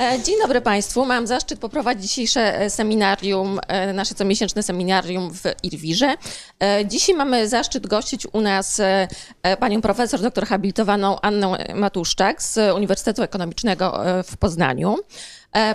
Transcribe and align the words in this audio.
E, 0.00 0.22
Dzień 0.22 0.34
dobry 0.42 0.60
Państwu. 0.60 1.06
Mam 1.06 1.26
zaszczyt 1.26 1.58
poprowadzić 1.58 2.02
dzisiejsze 2.02 2.60
e, 2.60 2.70
seminarium, 2.70 3.60
e, 3.68 3.92
nasze 3.92 4.14
comiesięczne 4.14 4.62
seminarium 4.62 5.30
w 5.34 5.42
Irwirze. 5.62 6.14
Dzisiaj 6.84 7.14
mamy 7.14 7.48
zaszczyt 7.48 7.86
gościć 7.86 8.26
u 8.32 8.40
nas 8.40 8.80
panią 9.60 9.80
profesor 9.80 10.20
doktor 10.20 10.46
habilitowaną 10.46 11.20
Annę 11.20 11.74
Matuszczak 11.74 12.42
z 12.42 12.74
Uniwersytetu 12.76 13.22
Ekonomicznego 13.22 14.00
w 14.24 14.36
Poznaniu. 14.36 14.96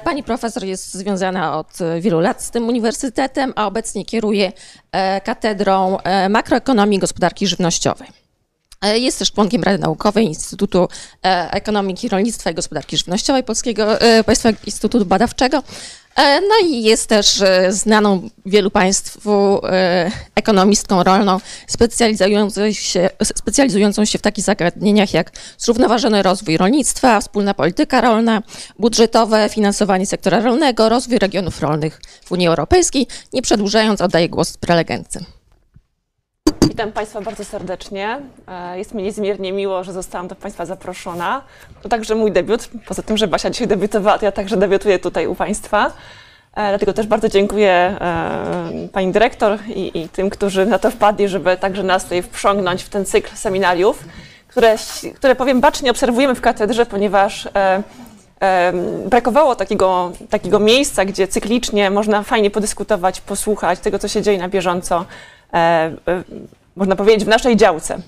Pani 0.03 0.23
profesor 0.23 0.63
jest 0.63 0.93
związana 0.93 1.59
od 1.59 1.77
wielu 1.99 2.19
lat 2.19 2.43
z 2.43 2.51
tym 2.51 2.67
uniwersytetem, 2.67 3.53
a 3.55 3.67
obecnie 3.67 4.05
kieruje 4.05 4.51
katedrą 5.23 5.97
makroekonomii 6.29 6.97
i 6.97 6.99
gospodarki 6.99 7.47
żywnościowej. 7.47 8.24
E, 8.81 8.97
Jest 8.99 9.19
też 9.19 9.31
członkiem 9.31 9.63
Rady 9.63 9.77
Naukowej 9.77 10.25
Instytutu 10.25 10.87
e, 11.25 11.51
Ekonomiki, 11.51 12.09
Rolnictwa 12.09 12.51
i 12.51 12.53
Gospodarki 12.53 12.97
Żywnościowej 12.97 13.43
Polskiego 13.43 14.01
e, 14.01 14.23
Państwowego 14.23 14.59
Instytutu 14.65 15.05
Badawczego. 15.05 15.63
No 16.17 16.67
i 16.67 16.83
jest 16.83 17.09
też 17.09 17.43
znaną 17.69 18.29
wielu 18.45 18.71
Państwu 18.71 19.61
ekonomistką 20.35 21.03
rolną, 21.03 21.39
specjalizującą 21.67 22.71
się, 22.71 23.09
specjalizującą 23.23 24.05
się 24.05 24.17
w 24.17 24.21
takich 24.21 24.45
zagadnieniach 24.45 25.13
jak 25.13 25.31
zrównoważony 25.57 26.23
rozwój 26.23 26.57
rolnictwa, 26.57 27.21
wspólna 27.21 27.53
polityka 27.53 28.01
rolna, 28.01 28.41
budżetowe 28.79 29.49
finansowanie 29.49 30.05
sektora 30.05 30.41
rolnego, 30.41 30.89
rozwój 30.89 31.19
regionów 31.19 31.61
rolnych 31.61 32.01
w 32.25 32.31
Unii 32.31 32.47
Europejskiej. 32.47 33.07
Nie 33.33 33.41
przedłużając, 33.41 34.01
oddaję 34.01 34.29
głos 34.29 34.57
prelegentce. 34.57 35.34
Witam 36.75 36.91
Państwa 36.91 37.21
bardzo 37.21 37.45
serdecznie. 37.45 38.19
E, 38.47 38.77
Jest 38.77 38.93
mi 38.93 39.03
niezmiernie 39.03 39.51
miło, 39.53 39.83
że 39.83 39.93
zostałam 39.93 40.27
do 40.27 40.35
Państwa 40.35 40.65
zaproszona. 40.65 41.41
To 41.81 41.89
także 41.89 42.15
mój 42.15 42.31
debiut. 42.31 42.69
Poza 42.87 43.01
tym, 43.01 43.17
że 43.17 43.27
Basia 43.27 43.49
dzisiaj 43.49 43.67
debiutowała, 43.67 44.19
to 44.19 44.25
ja 44.25 44.31
także 44.31 44.57
debiutuję 44.57 44.99
tutaj 44.99 45.27
u 45.27 45.35
Państwa. 45.35 45.91
E, 46.55 46.69
Dlatego 46.69 46.93
też 46.93 47.07
bardzo 47.07 47.29
dziękuję 47.29 47.71
e, 47.71 48.87
Pani 48.93 49.11
Dyrektor 49.11 49.59
i, 49.67 50.01
i 50.01 50.09
tym, 50.09 50.29
którzy 50.29 50.65
na 50.65 50.79
to 50.79 50.91
wpadli, 50.91 51.27
żeby 51.27 51.57
także 51.57 51.83
nas 51.83 52.03
tutaj 52.03 52.21
wprzągnąć 52.21 52.83
w 52.83 52.89
ten 52.89 53.05
cykl 53.05 53.35
seminariów, 53.35 54.03
które, 54.47 54.75
które 55.15 55.35
powiem 55.35 55.61
bacznie 55.61 55.91
obserwujemy 55.91 56.35
w 56.35 56.41
katedrze, 56.41 56.85
ponieważ 56.85 57.47
brakowało 59.05 59.55
takiego, 59.55 60.11
takiego 60.29 60.59
miejsca, 60.59 61.05
gdzie 61.05 61.27
cyklicznie 61.27 61.91
można 61.91 62.23
fajnie 62.23 62.51
podyskutować, 62.51 63.21
posłuchać 63.21 63.79
tego, 63.79 63.99
co 63.99 64.07
się 64.07 64.21
dzieje 64.21 64.37
na 64.37 64.49
bieżąco, 64.49 65.05
można 66.75 66.95
powiedzieć, 66.95 67.25
w 67.25 67.27
naszej 67.27 67.57
działce. 67.57 67.99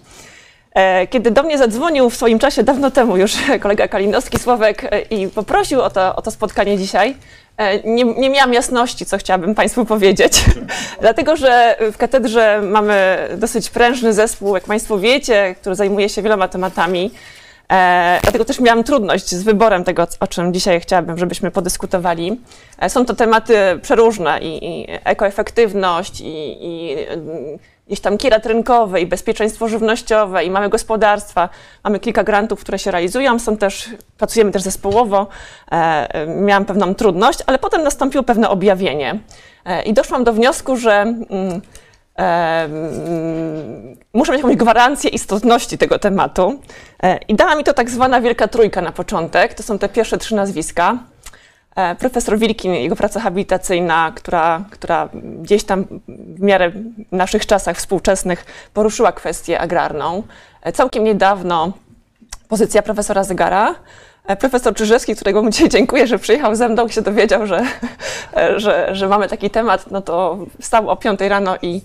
E, 0.78 1.08
Kiedy 1.08 1.32
do 1.32 1.44
mnie 1.44 1.58
zadzwonił 1.58 2.10
w 2.10 2.16
swoim 2.16 2.40
czasie, 2.40 2.64
dawno 2.64 2.92
temu 2.92 3.18
już 3.18 3.36
kolega 3.62 3.88
Kalinowski, 3.88 4.40
Sławek, 4.40 4.84
e, 4.84 5.02
i 5.02 5.28
poprosił 5.28 5.82
o 5.82 5.90
to, 5.90 6.16
o 6.16 6.22
to 6.22 6.32
spotkanie 6.32 6.78
dzisiaj, 6.78 7.16
e, 7.58 7.80
nie, 7.84 8.04
nie 8.04 8.30
miałam 8.30 8.54
jasności, 8.54 9.06
co 9.06 9.18
chciałabym 9.18 9.56
Państwu 9.56 9.86
powiedzieć. 9.86 10.44
Dlatego, 11.02 11.36
że 11.36 11.78
w 11.94 11.98
katedrze 11.98 12.62
mamy 12.64 13.18
dosyć 13.38 13.70
prężny 13.70 14.14
zespół, 14.14 14.56
jak 14.56 14.64
Państwo 14.64 15.00
wiecie, 15.00 15.56
który 15.62 15.76
zajmuje 15.76 16.10
się 16.10 16.22
wieloma 16.22 16.48
tematami. 16.48 17.12
E, 17.72 18.20
dlatego 18.24 18.46
też 18.46 18.60
miałam 18.60 18.84
trudność 18.84 19.36
z 19.36 19.44
wyborem 19.44 19.84
tego, 19.84 20.08
o 20.20 20.28
czym 20.28 20.54
dzisiaj 20.54 20.80
chciałabym, 20.80 21.18
żebyśmy 21.18 21.52
podyskutowali. 21.52 22.42
E, 22.80 22.90
są 22.90 23.06
to 23.06 23.16
tematy 23.16 23.58
przeróżne 23.82 24.40
i, 24.42 24.66
i 24.66 24.88
ekoefektywność, 25.04 26.22
i, 26.22 26.58
i 26.62 26.96
mm, 27.08 27.60
tam 28.02 28.18
kierat 28.18 28.46
rynkowy, 28.46 29.02
i 29.02 29.06
bezpieczeństwo 29.06 29.68
żywnościowe, 29.68 30.46
i 30.46 30.50
mamy 30.50 30.70
gospodarstwa. 30.70 31.50
Mamy 31.84 32.00
kilka 32.00 32.24
grantów, 32.24 32.60
które 32.60 32.80
się 32.80 32.92
realizują, 32.92 33.40
są 33.40 33.58
też, 33.58 33.90
pracujemy 34.18 34.52
też 34.52 34.62
zespołowo. 34.62 35.28
E, 35.72 36.28
miałam 36.28 36.66
pewną 36.66 36.96
trudność, 36.96 37.40
ale 37.46 37.60
potem 37.60 37.84
nastąpiło 37.84 38.24
pewne 38.24 38.50
objawienie. 38.50 39.20
E, 39.66 39.84
I 39.84 39.94
doszłam 39.94 40.24
do 40.24 40.34
wniosku, 40.34 40.78
że 40.78 40.94
mm, 41.02 41.62
muszę 44.14 44.32
mieć 44.32 44.42
jakąś 44.42 44.56
gwarancję 44.56 45.10
istotności 45.10 45.78
tego 45.78 46.00
tematu. 46.00 46.62
E, 47.04 47.20
I 47.28 47.36
dała 47.36 47.56
mi 47.56 47.64
to 47.64 47.74
tak 47.74 47.90
zwana 47.90 48.22
Wielka 48.22 48.48
Trójka 48.48 48.82
na 48.82 48.92
początek. 48.92 49.54
To 49.54 49.64
są 49.64 49.80
te 49.80 49.90
pierwsze 49.90 50.18
trzy 50.18 50.36
nazwiska. 50.36 50.98
E, 51.76 51.96
Profesor 51.96 52.40
Wilkin, 52.40 52.74
jego 52.74 52.96
praca 52.96 53.20
habilitacyjna, 53.20 54.12
która, 54.16 54.62
która 54.72 55.10
gdzieś 55.42 55.64
tam 55.64 55.86
w 56.08 56.42
miarę 56.42 56.72
naszych 57.12 57.46
czasach 57.46 57.78
współczesnych 57.78 58.46
poruszyła 58.74 59.12
kwestię 59.12 59.60
agrarną. 59.60 60.24
E, 60.62 60.72
Całkiem 60.72 61.04
niedawno 61.04 61.72
pozycja 62.48 62.82
profesora 62.82 63.24
Zegara. 63.24 63.76
Profesor 64.40 64.76
Czyżewski, 64.76 65.16
którego 65.16 65.44
mu 65.44 65.50
dzisiaj 65.50 65.70
dziękuję, 65.70 66.08
że 66.08 66.20
przyjechał 66.20 66.56
ze 66.56 66.70
mną, 66.70 66.88
się 66.88 67.02
dowiedział, 67.02 67.48
że, 67.48 67.64
że, 68.64 68.96
że 68.96 69.08
mamy 69.08 69.28
taki 69.28 69.50
temat, 69.50 69.92
no 69.92 70.02
to 70.02 70.38
wstał 70.62 70.90
o 70.90 70.96
5 70.96 71.20
rano 71.22 71.56
i 71.62 71.82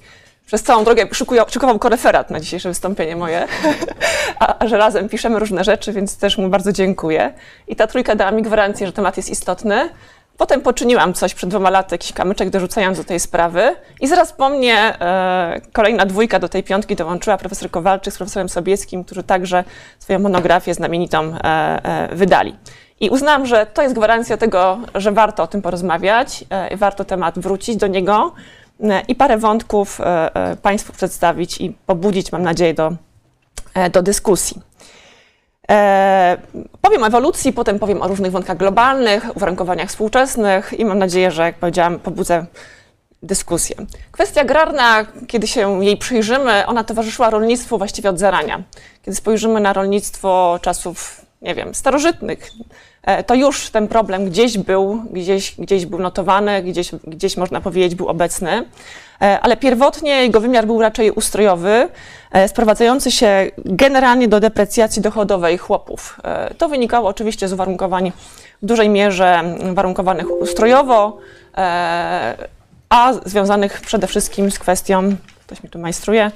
przez 0.46 0.62
całą 0.62 0.84
drogę 0.84 1.06
szykują, 1.12 1.44
szykował 1.48 1.78
koreferat 1.78 2.30
na 2.30 2.40
dzisiejsze 2.40 2.68
wystąpienie 2.68 3.16
moje, 3.16 3.46
a, 4.40 4.58
a 4.58 4.68
że 4.68 4.78
razem 4.78 5.08
piszemy 5.08 5.38
różne 5.38 5.64
rzeczy, 5.64 5.92
więc 5.92 6.16
też 6.16 6.38
mu 6.38 6.48
bardzo 6.48 6.72
dziękuję. 6.72 7.32
I 7.68 7.76
ta 7.76 7.86
trójka 7.86 8.14
dała 8.14 8.30
mi 8.30 8.42
gwarancję, 8.42 8.86
że 8.86 8.92
temat 8.92 9.16
jest 9.16 9.30
istotny. 9.30 9.88
Potem 10.36 10.60
poczyniłam 10.60 11.14
coś 11.14 11.34
przed 11.34 11.50
dwoma 11.50 11.70
laty, 11.70 11.94
jakiś 11.94 12.12
kamyczek 12.12 12.50
dorzucając 12.50 12.98
do 12.98 13.04
tej 13.04 13.20
sprawy 13.20 13.76
i 14.00 14.08
zaraz 14.08 14.32
po 14.32 14.48
mnie 14.48 14.76
e, 15.00 15.60
kolejna 15.72 16.06
dwójka 16.06 16.38
do 16.38 16.48
tej 16.48 16.62
piątki 16.62 16.96
dołączyła 16.96 17.38
profesor 17.38 17.70
Kowalczyk 17.70 18.14
z 18.14 18.16
profesorem 18.16 18.48
Sobieskim, 18.48 19.04
którzy 19.04 19.22
także 19.22 19.64
swoją 19.98 20.18
monografię 20.18 20.74
znamienitą 20.74 21.22
e, 21.22 21.38
e, 21.44 22.16
wydali. 22.16 22.56
I 23.00 23.10
uznałam, 23.10 23.46
że 23.46 23.66
to 23.66 23.82
jest 23.82 23.94
gwarancja 23.94 24.36
tego, 24.36 24.78
że 24.94 25.12
warto 25.12 25.42
o 25.42 25.46
tym 25.46 25.62
porozmawiać, 25.62 26.44
e, 26.50 26.76
warto 26.76 27.04
temat 27.04 27.38
wrócić 27.38 27.76
do 27.76 27.86
niego 27.86 28.32
i 29.08 29.14
parę 29.14 29.38
wątków 29.38 30.00
e, 30.00 30.34
e, 30.34 30.56
Państwu 30.56 30.92
przedstawić 30.92 31.60
i 31.60 31.70
pobudzić, 31.86 32.32
mam 32.32 32.42
nadzieję, 32.42 32.74
do, 32.74 32.92
e, 33.74 33.90
do 33.90 34.02
dyskusji. 34.02 34.62
E, 35.70 36.36
powiem 36.80 37.02
o 37.02 37.06
ewolucji, 37.06 37.52
potem 37.52 37.78
powiem 37.78 38.02
o 38.02 38.08
różnych 38.08 38.32
wątkach 38.32 38.56
globalnych, 38.56 39.36
uwarunkowaniach 39.36 39.88
współczesnych 39.88 40.72
i 40.78 40.84
mam 40.84 40.98
nadzieję, 40.98 41.30
że, 41.30 41.42
jak 41.42 41.54
powiedziałam, 41.54 41.98
pobudzę 41.98 42.46
dyskusję. 43.22 43.76
Kwestia 44.12 44.40
agrarna, 44.40 45.06
kiedy 45.26 45.46
się 45.46 45.84
jej 45.84 45.96
przyjrzymy, 45.96 46.66
ona 46.66 46.84
towarzyszyła 46.84 47.30
rolnictwu 47.30 47.78
właściwie 47.78 48.10
od 48.10 48.18
zarania. 48.18 48.62
Kiedy 49.02 49.16
spojrzymy 49.16 49.60
na 49.60 49.72
rolnictwo 49.72 50.58
czasów, 50.62 51.20
nie 51.42 51.54
wiem, 51.54 51.74
starożytnych, 51.74 52.50
e, 52.50 52.54
to 53.26 53.34
już 53.34 53.70
ten 53.70 53.88
problem 53.88 54.24
gdzieś 54.24 54.58
był, 54.58 55.02
gdzieś, 55.10 55.54
gdzieś 55.58 55.86
był 55.86 55.98
notowany, 55.98 56.62
gdzieś, 56.62 56.90
gdzieś 57.06 57.36
można 57.36 57.60
powiedzieć 57.60 57.94
był 57.94 58.08
obecny, 58.08 58.64
E, 59.22 59.40
ale 59.40 59.56
pierwotnie 59.56 60.10
jego 60.10 60.40
wymiar 60.40 60.66
był 60.66 60.80
raczej 60.80 61.10
ustrojowy, 61.10 61.88
e, 62.32 62.48
sprowadzający 62.48 63.10
się 63.10 63.50
generalnie 63.64 64.28
do 64.28 64.40
deprecjacji 64.40 65.02
dochodowej 65.02 65.58
chłopów. 65.58 66.20
E, 66.24 66.54
To 66.54 66.68
wynikało 66.68 67.08
oczywiście 67.08 67.48
z 67.48 67.52
uwarunkowań 67.52 68.12
w 68.62 68.66
dużej 68.66 68.88
mierze 68.88 69.42
warunkowanych 69.74 70.30
ustrojowo, 70.40 71.18
e, 71.56 72.36
a 72.88 73.12
związanych 73.24 73.80
przede 73.80 74.06
wszystkim 74.06 74.50
z 74.50 74.58
kwestią, 74.58 75.16
ktoś 75.46 75.62
mi 75.62 75.70
tu 75.70 75.78
majstruje, 75.78 76.30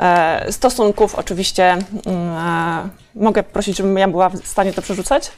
e, 0.00 0.52
stosunków 0.52 1.14
oczywiście, 1.14 1.64
mm, 1.72 1.86
e, 2.06 2.88
mogę 3.14 3.42
prosić, 3.42 3.76
żebym 3.76 3.98
ja 3.98 4.08
była 4.08 4.28
w 4.28 4.46
stanie 4.46 4.72
to 4.72 4.82
przerzucać? 4.82 5.30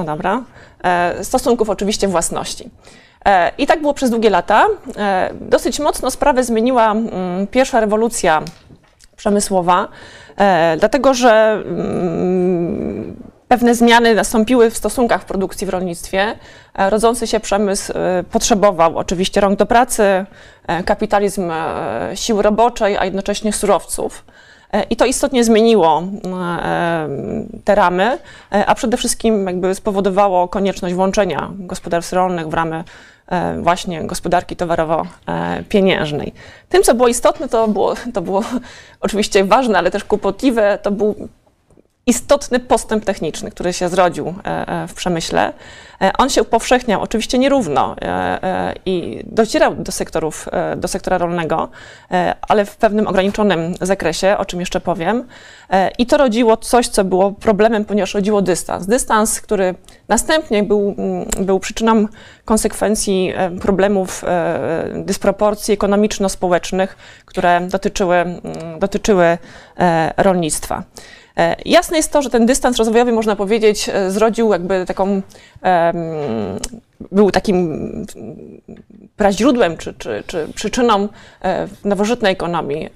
No 0.00 0.04
dobra. 0.04 0.42
E, 0.84 1.24
Stosunków 1.24 1.70
oczywiście 1.70 2.08
własności. 2.08 2.70
E, 3.24 3.52
I 3.58 3.66
tak 3.66 3.80
było 3.80 3.94
przez 3.94 4.10
długie 4.10 4.30
lata. 4.30 4.66
E, 4.96 5.30
Dosyć 5.40 5.80
mocno 5.80 6.10
sprawę 6.10 6.44
zmieniła 6.44 6.90
mm, 6.90 7.46
pierwsza 7.46 7.80
rewolucja 7.80 8.42
przemysłowa, 9.16 9.88
dlatego 10.78 11.14
że 11.14 11.62
mm, 11.66 13.16
pewne 13.48 13.74
zmiany 13.74 14.14
nastąpiły 14.14 14.70
w 14.70 14.76
stosunkach 14.76 15.24
produkcji 15.24 15.66
w 15.66 15.70
rolnictwie. 15.70 16.34
Rodzący 16.74 17.26
się 17.26 17.40
przemysł 17.40 17.92
potrzebował 18.30 18.98
oczywiście 18.98 19.40
rąk 19.40 19.58
do 19.58 19.66
pracy, 19.66 20.24
kapitalizm 20.84 21.52
siły 22.14 22.42
roboczej, 22.42 22.96
a 22.98 23.04
jednocześnie 23.04 23.52
surowców. 23.52 24.24
E, 24.72 24.82
I 24.82 24.96
to 24.96 25.04
istotnie 25.04 25.44
zmieniło 25.44 26.02
e, 26.62 27.08
te 27.64 27.74
ramy, 27.74 28.18
e, 28.52 28.66
a 28.66 28.74
przede 28.74 28.96
wszystkim 28.96 29.46
jakby 29.46 29.74
spowodowało 29.74 30.48
konieczność 30.48 30.94
włączenia 30.94 31.50
gospodarstw 31.58 32.12
rolnych 32.12 32.48
w 32.48 32.54
ramy 32.54 32.84
właśnie 33.62 34.04
gospodarki 34.04 34.56
towarowo-pieniężnej. 34.56 36.32
Tym, 36.68 36.82
co 36.82 36.94
było 36.94 37.08
istotne, 37.08 37.48
to 37.48 37.68
było, 37.68 37.94
to 38.14 38.22
było 38.22 38.42
oczywiście 39.00 39.44
ważne, 39.44 39.78
ale 39.78 39.90
też 39.90 40.04
kłopotliwe, 40.04 40.78
to 40.82 40.90
był 40.90 41.28
istotny 42.06 42.60
postęp 42.60 43.04
techniczny, 43.04 43.50
który 43.50 43.72
się 43.72 43.88
zrodził 43.88 44.34
w 44.88 44.94
przemyśle. 44.94 45.52
On 46.18 46.30
się 46.30 46.42
upowszechniał, 46.42 47.02
oczywiście 47.02 47.38
nierówno 47.38 47.96
i 48.86 49.22
docierał 49.26 49.74
do 49.74 49.92
sektorów, 49.92 50.48
do 50.76 50.88
sektora 50.88 51.18
rolnego, 51.18 51.68
ale 52.48 52.64
w 52.64 52.76
pewnym 52.76 53.06
ograniczonym 53.06 53.74
zakresie, 53.80 54.36
o 54.38 54.44
czym 54.44 54.60
jeszcze 54.60 54.80
powiem. 54.80 55.24
I 55.98 56.06
to 56.06 56.16
rodziło 56.16 56.56
coś, 56.56 56.88
co 56.88 57.04
było 57.04 57.32
problemem, 57.32 57.84
ponieważ 57.84 58.14
rodziło 58.14 58.42
dystans. 58.42 58.86
Dystans, 58.86 59.40
który 59.40 59.74
następnie 60.08 60.62
był, 60.62 60.94
mm, 60.98 61.26
był 61.46 61.60
przyczyną 61.60 62.06
konsekwencji 62.44 63.34
problemów 63.60 64.24
dysproporcji 64.94 65.74
ekonomiczno-społecznych, 65.74 66.96
które 67.24 67.60
dotyczyły, 67.60 68.16
mm, 68.16 68.42
dotyczyły 68.78 69.38
rolnictwa. 70.16 70.82
E, 71.40 71.56
jasne 71.64 71.96
jest 71.96 72.12
to, 72.12 72.22
że 72.22 72.30
ten 72.30 72.46
dystans 72.46 72.76
rozwojowy, 72.76 73.12
można 73.12 73.36
powiedzieć, 73.36 73.88
e, 73.88 74.10
zrodził 74.10 74.52
jakby 74.52 74.86
taką, 74.86 75.22
był 77.12 77.30
takim 77.30 78.06
praźródłem 79.16 79.76
czy, 79.76 79.94
czy, 79.94 80.22
czy 80.26 80.48
przyczyną 80.54 81.08
e, 81.42 81.68
nowożytnej 81.84 82.32
ekonomii 82.32 82.88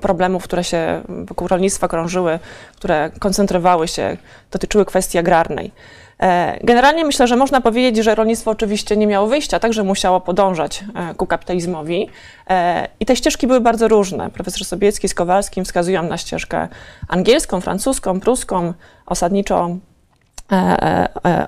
problemów, 0.00 0.44
które 0.44 0.64
się 0.64 1.02
wokół 1.08 1.48
rolnictwa 1.48 1.88
krążyły, 1.88 2.38
które 2.76 3.10
koncentrowały 3.18 3.88
się, 3.88 4.16
dotyczyły 4.50 4.84
kwestii 4.84 5.18
agrarnej. 5.18 5.72
E, 6.22 6.58
generalnie 6.62 7.04
myślę, 7.04 7.26
że 7.26 7.36
można 7.36 7.60
powiedzieć, 7.60 8.04
że 8.04 8.14
rolnictwo 8.14 8.50
oczywiście 8.50 8.96
nie 8.96 9.06
miało 9.06 9.26
wyjścia, 9.26 9.60
także 9.60 9.82
musiało 9.82 10.20
podążać 10.20 10.84
e, 10.94 11.14
ku 11.14 11.26
kapitalizmowi. 11.26 12.08
E, 12.50 12.88
I 13.00 13.06
te 13.06 13.16
ścieżki 13.16 13.46
były 13.46 13.60
bardzo 13.60 13.88
różne. 13.88 14.30
Profesor 14.30 14.64
Sobiecki 14.64 15.08
z 15.08 15.14
Kowalskim 15.14 15.64
wskazują 15.64 16.02
na 16.02 16.18
ścieżkę 16.18 16.68
angielską, 17.08 17.60
francuską, 17.60 18.20
pruską, 18.20 18.72
osadniczo 19.06 19.76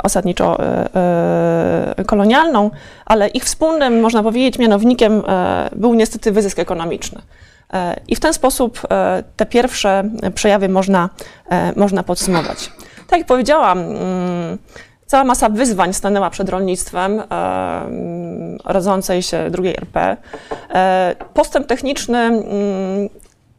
osadniczo 0.03 0.59
kolonialną, 2.07 2.71
ale 3.07 3.29
ich 3.29 3.45
wspólnym, 3.45 4.01
można 4.01 4.23
powiedzieć, 4.23 4.59
mianownikiem 4.59 5.23
był 5.73 5.95
niestety 5.95 6.33
wyzysk 6.33 6.59
ekonomiczny. 6.59 7.23
I 8.09 8.17
w 8.17 8.21
ten 8.21 8.35
sposób 8.35 8.81
te 9.37 9.47
pierwsze 9.47 10.05
przejawy 10.35 10.69
można, 10.69 11.11
można 11.77 12.03
podsumować. 12.03 12.71
Tak 13.07 13.19
jak 13.19 13.27
powiedziałam, 13.27 13.79
mm, 13.79 14.59
cała 15.07 15.25
masa 15.25 15.49
wyzwań 15.49 15.95
stanęła 15.95 16.31
przed 16.31 16.49
rolnictwem 16.49 17.21
e, 17.21 17.27
rodzącej 18.65 19.23
się 19.23 19.51
drugiej 19.51 19.77
RP. 19.77 20.17
E, 20.75 21.15
postęp 21.35 21.67
techniczny 21.67 22.19
mm, 22.19 23.09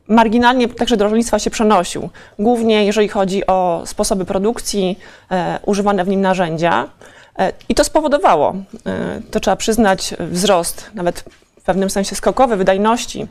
marginalnie 0.07 0.67
także 0.67 0.97
do 0.97 1.05
rolnictwa 1.05 1.39
się 1.39 1.49
przenosił, 1.49 2.09
głównie 2.39 2.85
jeżeli 2.85 3.07
chodzi 3.07 3.47
o 3.47 3.83
sposoby 3.85 4.25
produkcji, 4.25 4.99
e, 5.31 5.59
używane 5.65 6.03
w 6.03 6.07
nim 6.07 6.21
narzędzia. 6.21 6.89
I 7.69 7.75
to 7.75 7.83
spowodowało, 7.83 8.55
to 9.31 9.39
trzeba 9.39 9.55
przyznać, 9.55 10.13
wzrost, 10.19 10.91
nawet 10.93 11.23
w 11.59 11.63
pewnym 11.63 11.89
sensie 11.89 12.15
skokowy 12.15 12.55
wydajności 12.57 13.27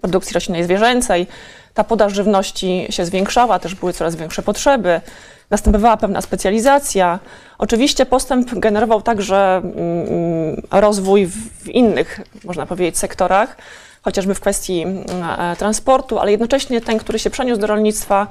produkcji 0.00 0.34
roślinnej 0.34 0.64
zwierzęcej. 0.64 1.26
Ta 1.74 1.84
podaż 1.84 2.14
żywności 2.14 2.86
się 2.90 3.04
zwiększała, 3.04 3.58
też 3.58 3.74
były 3.74 3.92
coraz 3.92 4.16
większe 4.16 4.42
potrzeby 4.42 5.00
następowała 5.50 5.96
pewna 5.96 6.20
specjalizacja. 6.20 7.18
Oczywiście 7.58 8.06
postęp 8.06 8.54
generował 8.54 9.02
także 9.02 9.56
mm, 9.56 10.62
rozwój 10.70 11.26
w 11.26 11.68
innych, 11.68 12.20
można 12.44 12.66
powiedzieć, 12.66 12.98
sektorach, 12.98 13.56
chociażby 14.02 14.34
w 14.34 14.40
kwestii 14.40 14.82
mm, 14.82 15.04
e, 15.38 15.56
transportu, 15.56 16.18
ale 16.18 16.30
jednocześnie 16.30 16.80
ten, 16.80 16.98
który 16.98 17.18
się 17.18 17.30
przeniósł 17.30 17.60
do 17.60 17.66
rolnictwa, 17.66 18.26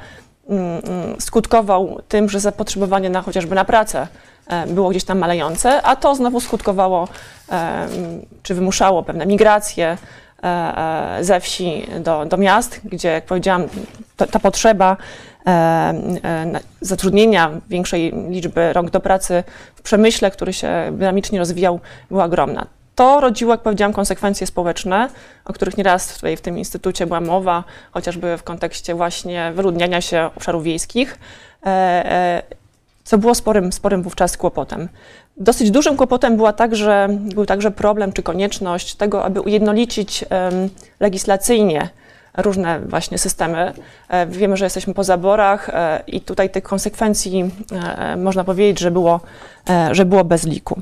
mm, 0.50 0.81
skutkował 1.19 2.02
tym, 2.08 2.30
że 2.30 2.40
zapotrzebowanie 2.40 3.10
na 3.10 3.22
chociażby 3.22 3.56
na 3.56 3.66
pracę 3.66 4.08
e, 4.48 4.68
było 4.68 4.90
gdzieś 4.90 5.04
tam 5.04 5.20
malejące, 5.20 5.81
a 5.81 5.96
to 5.96 6.16
znowu 6.16 6.40
skutkowało 6.40 7.08
e, 7.52 7.88
czy 8.44 8.56
wymuszało 8.56 9.04
pewne 9.04 9.25
migracje 9.25 9.98
ze 11.22 11.40
wsi 11.40 11.88
do, 12.00 12.25
do 12.25 12.38
miast, 12.38 12.81
gdzie, 12.84 13.08
jak 13.08 13.25
powiedziałam, 13.25 13.63
ta, 14.18 14.28
ta 14.28 14.40
potrzeba 14.40 14.98
zatrudnienia 16.82 17.52
większej 17.70 18.14
liczby 18.30 18.74
rąk 18.74 18.90
do 18.90 19.00
pracy 19.00 19.44
w 19.76 19.82
przemyśle, 19.82 20.32
który 20.32 20.54
się 20.54 20.70
dynamicznie 20.92 21.40
rozwijał, 21.40 21.80
była 22.10 22.26
ogromna. 22.26 22.68
To 22.96 23.20
rodziło, 23.20 23.54
jak 23.54 23.62
powiedziałam, 23.62 23.94
konsekwencje 23.94 24.48
społeczne, 24.48 25.10
o 25.46 25.54
których 25.54 25.78
nieraz 25.78 26.16
tutaj 26.16 26.38
w 26.38 26.42
tym 26.42 26.58
instytucie 26.58 27.06
była 27.06 27.22
mowa, 27.22 27.64
chociażby 27.92 28.38
w 28.38 28.44
kontekście 28.44 28.96
właśnie 28.96 29.52
wyludniania 29.56 30.02
się 30.02 30.30
obszarów 30.36 30.64
wiejskich, 30.64 31.20
e, 31.66 32.42
co 33.04 33.18
było 33.18 33.36
sporym, 33.36 33.72
sporym 33.74 34.04
wówczas 34.04 34.38
kłopotem. 34.38 34.90
Dosyć 35.38 35.72
dużym 35.72 35.98
kłopotem 35.98 36.38
była 36.38 36.54
także, 36.54 37.08
był 37.12 37.46
także 37.46 37.72
problem 37.72 38.14
czy 38.14 38.24
konieczność 38.24 38.96
tego, 38.96 39.24
aby 39.24 39.42
ujednolicić 39.42 40.26
legislacyjnie 41.00 41.90
różne 42.38 42.80
właśnie 42.80 43.18
systemy. 43.18 43.74
E, 44.10 44.28
wiemy, 44.28 44.57
że 44.57 44.66
jesteśmy 44.66 44.94
po 44.94 45.04
zaborach 45.04 45.69
e, 45.69 46.04
i 46.07 46.22
tutaj 46.22 46.50
tych 46.50 46.63
konsekwencji 46.63 47.51
e, 47.72 48.16
można 48.16 48.44
powiedzieć, 48.44 48.80
że 48.80 48.92
było, 48.92 49.19
że 49.92 50.06
było 50.06 50.24
bez 50.24 50.45
liku. 50.45 50.81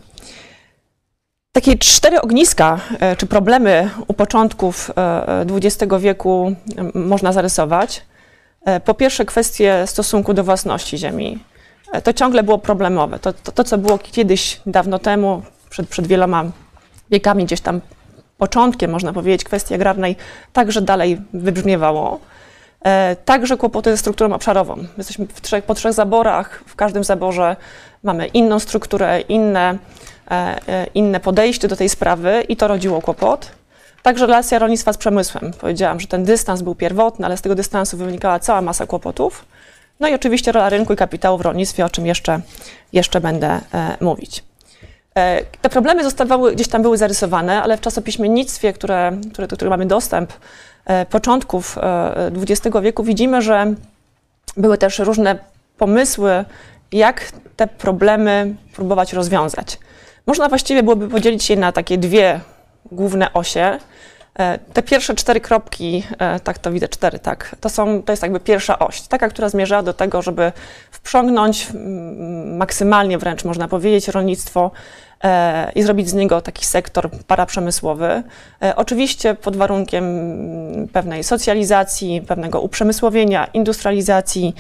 Takie 1.52 1.78
cztery 1.78 2.22
ogniska 2.22 2.80
czy 3.18 3.26
problemy 3.26 3.90
u 4.08 4.14
początków 4.14 4.92
XX 5.52 5.94
wieku 6.00 6.56
można 6.94 7.34
zarysować. 7.34 8.02
Po 8.86 8.94
pierwsze, 8.94 9.26
kwestie 9.26 9.84
stosunku 9.86 10.34
do 10.34 10.44
własności 10.44 10.98
ziemi. 10.98 11.40
To 12.04 12.14
ciągle 12.14 12.44
było 12.44 12.58
problemowe. 12.58 13.20
To, 13.20 13.34
to, 13.34 13.52
to 13.52 13.64
co 13.64 13.78
było 13.78 13.98
kiedyś, 13.98 14.62
dawno 14.66 15.00
temu, 15.00 15.42
przed, 15.70 15.90
przed 15.90 16.08
wieloma 16.08 16.46
wiekami, 17.10 17.46
gdzieś 17.46 17.62
tam 17.62 17.82
początkiem, 18.38 18.92
można 18.92 19.14
powiedzieć, 19.14 19.44
kwestii 19.44 19.74
agrarnej 19.74 20.16
także 20.54 20.82
dalej 20.82 21.22
wybrzmiewało. 21.34 22.20
E, 22.86 23.16
także 23.26 23.58
kłopoty 23.58 23.92
ze 23.92 23.98
strukturą 23.98 24.34
obszarową. 24.34 24.78
Jesteśmy 24.98 25.28
trzech, 25.42 25.64
po 25.64 25.76
trzech 25.76 25.94
zaborach, 25.94 26.64
w 26.68 26.76
każdym 26.76 27.04
zaborze 27.04 27.56
mamy 28.04 28.28
inną 28.28 28.60
strukturę, 28.60 29.22
inne, 29.22 29.78
e, 30.32 30.56
e, 30.68 30.88
inne 30.94 31.20
podejście 31.20 31.68
do 31.68 31.76
tej 31.76 31.90
sprawy 31.90 32.44
i 32.50 32.56
to 32.56 32.68
rodziło 32.68 33.02
kłopot. 33.02 33.52
Także 34.04 34.26
relacja 34.26 34.60
rolnictwa 34.60 34.94
z 34.94 34.98
przemysłem. 34.98 35.54
Powiedziałam, 35.62 36.00
że 36.00 36.08
ten 36.08 36.24
dystans 36.24 36.62
był 36.62 36.76
pierwotny, 36.76 37.26
ale 37.26 37.38
z 37.38 37.42
tego 37.42 37.56
dystansu 37.56 37.98
wynikała 37.98 38.40
cała 38.40 38.62
masa 38.62 38.86
kłopotów. 38.86 39.46
No 40.00 40.08
i 40.08 40.14
oczywiście 40.14 40.52
rola 40.52 40.70
rynku 40.70 40.94
i 40.94 40.96
kapitału 40.96 41.38
w 41.38 41.42
rolnictwie, 41.42 41.86
o 41.86 41.90
czym 41.90 42.06
jeszcze, 42.06 42.40
jeszcze 42.94 43.22
będę 43.22 43.62
mówić. 44.02 44.44
E, 45.18 45.42
te 45.62 45.70
problemy 45.70 46.04
zostawały, 46.04 46.56
gdzieś 46.56 46.68
tam 46.68 46.82
były 46.82 46.98
zarysowane, 46.98 47.64
ale 47.64 47.78
w 47.78 47.82
czasopiśmiennictwie, 47.82 48.74
które, 48.74 49.12
które, 49.34 49.48
do 49.48 49.56
którego 49.56 49.74
mamy 49.74 49.86
dostęp, 49.86 50.34
e, 50.86 51.06
początków 51.06 51.78
XX 52.42 52.76
e, 52.76 52.82
wieku, 52.82 53.04
widzimy, 53.04 53.42
że 53.42 53.74
były 54.58 54.78
też 54.78 55.00
różne 55.00 55.40
pomysły, 55.78 56.46
jak 56.92 57.32
te 57.56 57.68
problemy 57.68 58.56
próbować 58.74 59.14
rozwiązać. 59.14 59.80
Można 60.28 60.50
właściwie 60.50 60.84
byłoby 60.84 61.10
podzielić 61.10 61.50
je 61.50 61.58
na 61.58 61.72
takie 61.72 61.98
dwie 61.98 62.40
główne 62.92 63.34
osie. 63.34 63.80
Te 64.74 64.84
pierwsze 64.84 65.16
cztery 65.16 65.42
kropki, 65.42 66.04
tak 66.44 66.60
to 66.60 66.72
widzę, 66.72 66.88
cztery, 66.88 67.20
tak, 67.20 67.56
to, 67.60 67.70
są, 67.70 68.04
to 68.04 68.14
jest 68.14 68.24
jakby 68.24 68.40
pierwsza 68.40 68.80
oś, 68.80 69.02
taka, 69.02 69.30
która 69.30 69.50
zmierza 69.50 69.84
do 69.84 69.94
tego, 69.94 70.22
żeby 70.22 70.52
wprzągnąć 70.92 71.68
maksymalnie 72.46 73.18
wręcz, 73.18 73.44
można 73.44 73.68
powiedzieć, 73.68 74.08
rolnictwo 74.08 74.72
i 75.76 75.84
zrobić 75.84 76.10
z 76.10 76.14
niego 76.14 76.42
taki 76.42 76.66
sektor 76.66 77.10
paraprzemysłowy. 77.28 78.24
E, 78.64 78.76
oczywiście 78.76 79.36
pod 79.36 79.56
warunkiem 79.56 80.06
pewnej 80.94 81.24
socjalizacji, 81.24 82.22
pewnego 82.22 82.62
uprzemysłowienia, 82.62 83.46
industrializacji, 83.46 84.56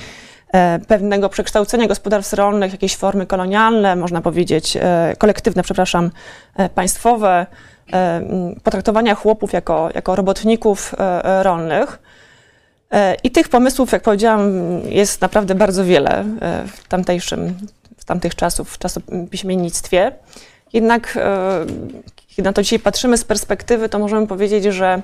e, 0.53 0.79
pewnego 0.87 1.29
przekształcenia 1.29 1.87
gospodarstw 1.87 2.33
rolnych, 2.33 2.71
jakieś 2.71 2.95
formy 2.95 3.25
kolonialne, 3.25 3.95
można 3.95 4.21
powiedzieć 4.21 4.77
kolektywne, 5.17 5.63
przepraszam, 5.63 6.11
państwowe, 6.75 7.45
potraktowania 8.63 9.15
chłopów 9.15 9.53
jako, 9.53 9.89
jako 9.95 10.15
robotników 10.15 10.95
rolnych. 11.41 11.99
I 13.23 13.31
tych 13.31 13.49
pomysłów, 13.49 13.91
jak 13.91 14.01
powiedziałam, 14.03 14.51
jest 14.85 15.21
naprawdę 15.21 15.55
bardzo 15.55 15.85
wiele 15.85 16.25
w 16.67 16.87
tamtejszym, 16.87 17.57
w 17.97 18.05
tamtych 18.05 18.35
czasów, 18.35 18.73
w 18.73 18.77
czasopiśmiennictwie. 18.77 20.11
Jednak, 20.73 21.17
e, 21.17 21.65
kiedy 22.27 22.49
na 22.49 22.53
to 22.53 22.61
dzisiaj 22.61 22.79
patrzymy 22.79 23.17
z 23.17 23.23
perspektywy, 23.23 23.89
to 23.89 23.99
możemy 23.99 24.27
powiedzieć, 24.27 24.63
że, 24.63 25.01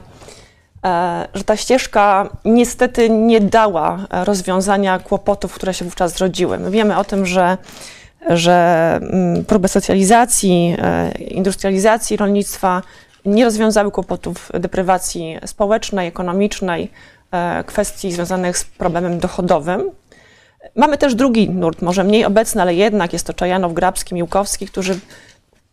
e, 0.85 1.27
że 1.33 1.43
ta 1.43 1.57
ścieżka 1.57 2.29
niestety 2.45 3.09
nie 3.09 3.41
dała 3.41 3.99
rozwiązania 4.09 4.99
kłopotów, 4.99 5.53
które 5.53 5.73
się 5.73 5.85
wówczas 5.85 6.13
zrodziły. 6.17 6.59
My 6.59 6.71
wiemy 6.71 6.97
o 6.97 7.03
tym, 7.03 7.25
że 7.25 7.57
że 8.29 8.99
mm, 9.01 9.45
próby 9.45 9.67
socjalizacji, 9.67 10.75
e, 10.79 11.11
industrializacji 11.11 12.17
rolnictwa 12.17 12.81
nie 13.25 13.45
rozwiązały 13.45 13.91
kłopotów 13.91 14.51
deprywacji 14.53 15.37
społecznej, 15.45 16.07
ekonomicznej, 16.07 16.91
kwestii 17.65 18.11
związanych 18.11 18.57
z 18.57 18.63
problemem 18.63 19.19
dochodowym. 19.19 19.91
Mamy 20.75 20.97
też 20.97 21.15
drugi 21.15 21.49
nurt, 21.49 21.81
może 21.81 22.03
mniej 22.03 22.25
obecny, 22.25 22.61
ale 22.61 22.73
jednak 22.73 23.13
jest 23.13 23.27
to 23.27 23.33
Czajanow, 23.33 23.73
Grabski, 23.73 24.15
Miłkowski, 24.15 24.67
którzy 24.67 24.99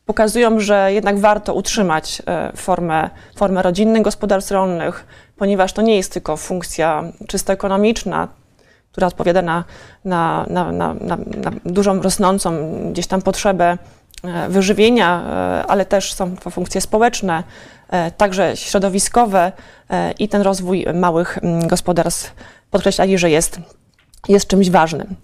pokazują, 0.08 0.60
że 0.60 0.92
jednak 0.92 1.18
warto 1.18 1.54
utrzymać 1.54 2.22
e, 2.26 2.52
formę, 2.56 3.10
formę 3.36 3.62
rodzinnych 3.62 4.02
gospodarstw 4.02 4.50
rolnych, 4.50 5.06
ponieważ 5.36 5.72
to 5.72 5.82
nie 5.82 5.96
jest 5.96 6.12
tylko 6.12 6.36
funkcja 6.36 7.04
czysto 7.26 7.52
ekonomiczna, 7.52 8.28
która 8.92 9.06
odpowiada 9.06 9.42
na, 9.42 9.64
na, 10.04 10.46
na, 10.50 10.72
na, 10.72 10.94
na, 10.94 11.16
dużą 11.64 12.02
rosnącą 12.02 12.72
gdzieś 12.92 13.06
tam 13.06 13.22
potrzebę 13.22 13.78
e, 14.24 14.48
wyżywienia, 14.48 15.22
e, 15.22 15.66
ale 15.66 15.84
też 15.84 16.12
są 16.12 16.36
to 16.36 16.50
funkcje 16.50 16.80
społeczne, 16.80 17.42
także 18.16 18.56
środowiskowe 18.56 19.52
i 20.18 20.28
ten 20.28 20.42
rozwój 20.42 20.86
małych 20.94 21.38
mm, 21.38 21.68
gospodarstw 21.68 22.34
podkreślali, 22.70 23.18
że 23.18 23.30
jest, 23.30 23.60
jest 24.28 24.46
czymś 24.46 24.70
ważnym. 24.70 25.16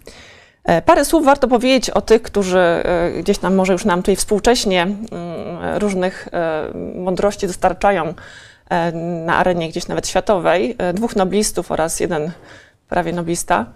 E, 0.64 0.83
parę 0.83 1.04
słów 1.04 1.25
warto 1.25 1.49
powiedzieć 1.49 1.90
o 1.90 2.00
tych, 2.00 2.23
którzy 2.23 2.59
e, 2.59 3.11
gdzieś 3.23 3.38
tam 3.38 3.54
może 3.54 3.73
już 3.73 3.85
nam 3.85 4.02
tutaj 4.02 4.16
współcześnie 4.16 4.83
mm, 4.83 4.99
różnych 5.78 6.28
e, 6.33 6.64
mądrości 6.94 7.47
dostarczają 7.47 8.14
na 9.26 9.37
arenie 9.37 9.68
gdzieś 9.68 9.88
nawet 9.88 10.09
światowej. 10.09 10.76
Dwóch 10.94 11.16
noblistów 11.16 11.73
oraz 11.73 12.00
jeden 12.00 12.30
prawie 12.88 13.12
noblista. 13.12 13.66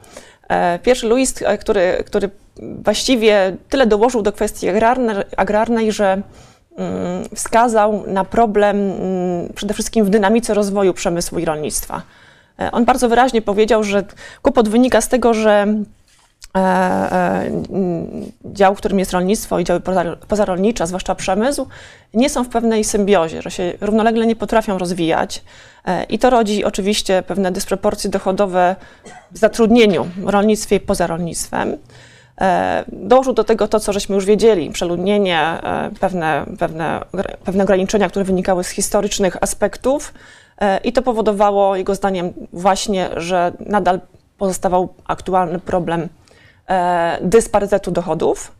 Pierwszy 0.83 1.09
Louis, 1.09 1.35
który, 1.61 2.05
który 2.07 2.31
właściwie 2.59 3.57
tyle 3.69 3.87
dołożył 3.87 4.23
do 4.23 4.33
kwestii 4.33 4.69
agrarnej, 5.37 5.93
że 5.93 6.23
mm, 6.77 7.25
wskazał 7.35 8.05
na 8.07 8.25
problem 8.25 8.77
mm, 8.77 9.53
przede 9.55 9.75
wszystkim 9.75 10.05
w 10.05 10.11
dynamice 10.11 10.55
rozwoju 10.55 10.95
przemysłu 10.95 11.39
i 11.39 11.45
rolnictwa. 11.45 12.03
On 12.73 12.85
bardzo 12.85 13.09
wyraźnie 13.09 13.43
powiedział, 13.43 13.85
że 13.85 14.05
kłopot 14.43 14.69
wynika 14.69 15.01
z 15.01 15.09
tego, 15.09 15.35
że 15.35 15.67
dział, 18.45 18.75
w 18.75 18.79
którym 18.79 18.99
jest 18.99 19.13
rolnictwo 19.13 19.59
i 19.59 19.65
działy 19.65 19.81
pozarolnicze, 20.29 20.87
zwłaszcza 20.87 21.15
przemysł, 21.15 21.67
nie 22.15 22.31
są 22.31 22.45
w 22.45 22.49
pewnej 22.49 22.85
symbiozie, 22.85 23.43
że 23.43 23.51
się 23.51 23.73
równolegle 23.81 24.27
nie 24.27 24.37
potrafią 24.37 24.79
rozwijać. 24.79 25.45
E, 25.85 26.05
I 26.05 26.19
to 26.19 26.31
rodzi 26.31 26.65
oczywiście 26.65 27.23
pewne 27.23 27.53
dysproporcje 27.53 28.11
dochodowe 28.11 28.77
w 29.31 29.39
zatrudnieniu 29.39 30.07
w 30.17 30.29
rolnictwie 30.29 30.77
i 30.77 30.81
poza 30.81 31.07
rolnictwem. 31.07 31.77
Dołożył 32.93 33.33
do 33.33 33.45
tego 33.45 33.69
to, 33.69 33.81
co 33.81 33.93
żeśmy 33.93 34.15
już 34.15 34.25
wiedzieli, 34.25 34.71
przeludnienie, 34.71 35.61
pewne, 36.01 36.47
pewne, 36.59 37.05
pewne 37.45 37.65
ograniczenia, 37.65 38.09
które 38.09 38.25
wynikały 38.25 38.65
z 38.65 38.69
historycznych 38.69 39.43
aspektów. 39.43 40.15
I 40.85 40.93
to 40.93 41.03
powodowało, 41.03 41.77
jego 41.77 41.95
zdaniem, 41.95 42.33
właśnie, 42.53 43.09
że 43.17 43.53
nadal 43.61 44.01
pozostawał 44.39 44.95
aktualny 45.07 45.59
problem 45.59 46.09
E, 46.09 46.18
dysparytetu 47.21 47.91
dochodów. 47.91 48.53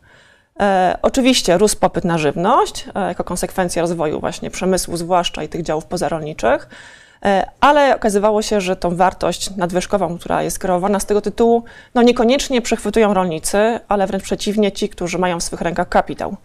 E, 0.59 0.97
oczywiście 1.01 1.57
rósł 1.57 1.77
popyt 1.79 2.05
na 2.05 2.17
żywność 2.17 2.85
e, 2.95 3.07
jako 3.07 3.23
konsekwencja 3.23 3.81
rozwoju 3.81 4.19
właśnie 4.19 4.51
przemysłu, 4.51 4.97
zwłaszcza 4.97 5.43
i 5.43 5.49
tych 5.49 5.63
działów 5.63 5.85
pozarolniczych, 5.85 6.69
ale 7.61 7.95
okazywało 7.95 8.41
się, 8.41 8.61
że 8.61 8.75
tą 8.75 8.95
wartość 8.95 9.55
nadwyżkową, 9.55 10.17
która 10.17 10.43
jest 10.43 10.59
kreowana 10.59 10.99
z 10.99 11.05
tego 11.05 11.21
tytułu, 11.21 11.63
no 11.95 12.01
niekoniecznie 12.01 12.61
przechwytują 12.61 13.13
rolnicy, 13.13 13.79
ale 13.87 14.07
wręcz 14.07 14.23
przeciwnie 14.23 14.71
ci, 14.71 14.89
którzy 14.89 15.17
mają 15.17 15.39
w 15.39 15.43
swych 15.43 15.61
rękach 15.61 15.89
kapitał. 15.89 16.35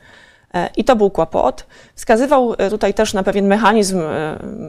I 0.76 0.84
to 0.84 0.96
był 0.96 1.10
kłopot. 1.10 1.66
Wskazywał 1.94 2.54
tutaj 2.70 2.94
też 2.94 3.14
na 3.14 3.22
pewien 3.22 3.46
mechanizm, 3.46 4.00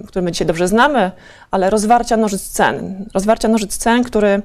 który 0.07 0.21
my 0.21 0.31
dzisiaj 0.31 0.47
dobrze 0.47 0.67
znamy, 0.67 1.11
ale 1.51 1.69
rozwarcia 1.69 2.17
nożyc 2.17 2.49
cen. 2.49 3.05
Rozwarcia 3.13 3.47
nożyc 3.47 3.77
cen, 3.77 4.03
który 4.03 4.41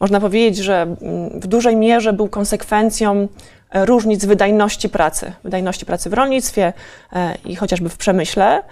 można 0.00 0.20
powiedzieć, 0.20 0.56
że 0.56 0.82
mm, 0.82 1.40
w 1.40 1.46
dużej 1.46 1.76
mierze 1.76 2.12
był 2.12 2.28
konsekwencją 2.28 3.28
e, 3.70 3.86
różnic 3.86 4.24
wydajności 4.24 4.88
pracy, 4.88 5.32
wydajności 5.44 5.86
pracy 5.86 6.10
w 6.10 6.12
rolnictwie 6.12 6.72
e, 7.12 7.34
i 7.44 7.56
chociażby 7.56 7.88
w 7.88 7.96
przemyśle. 7.96 8.62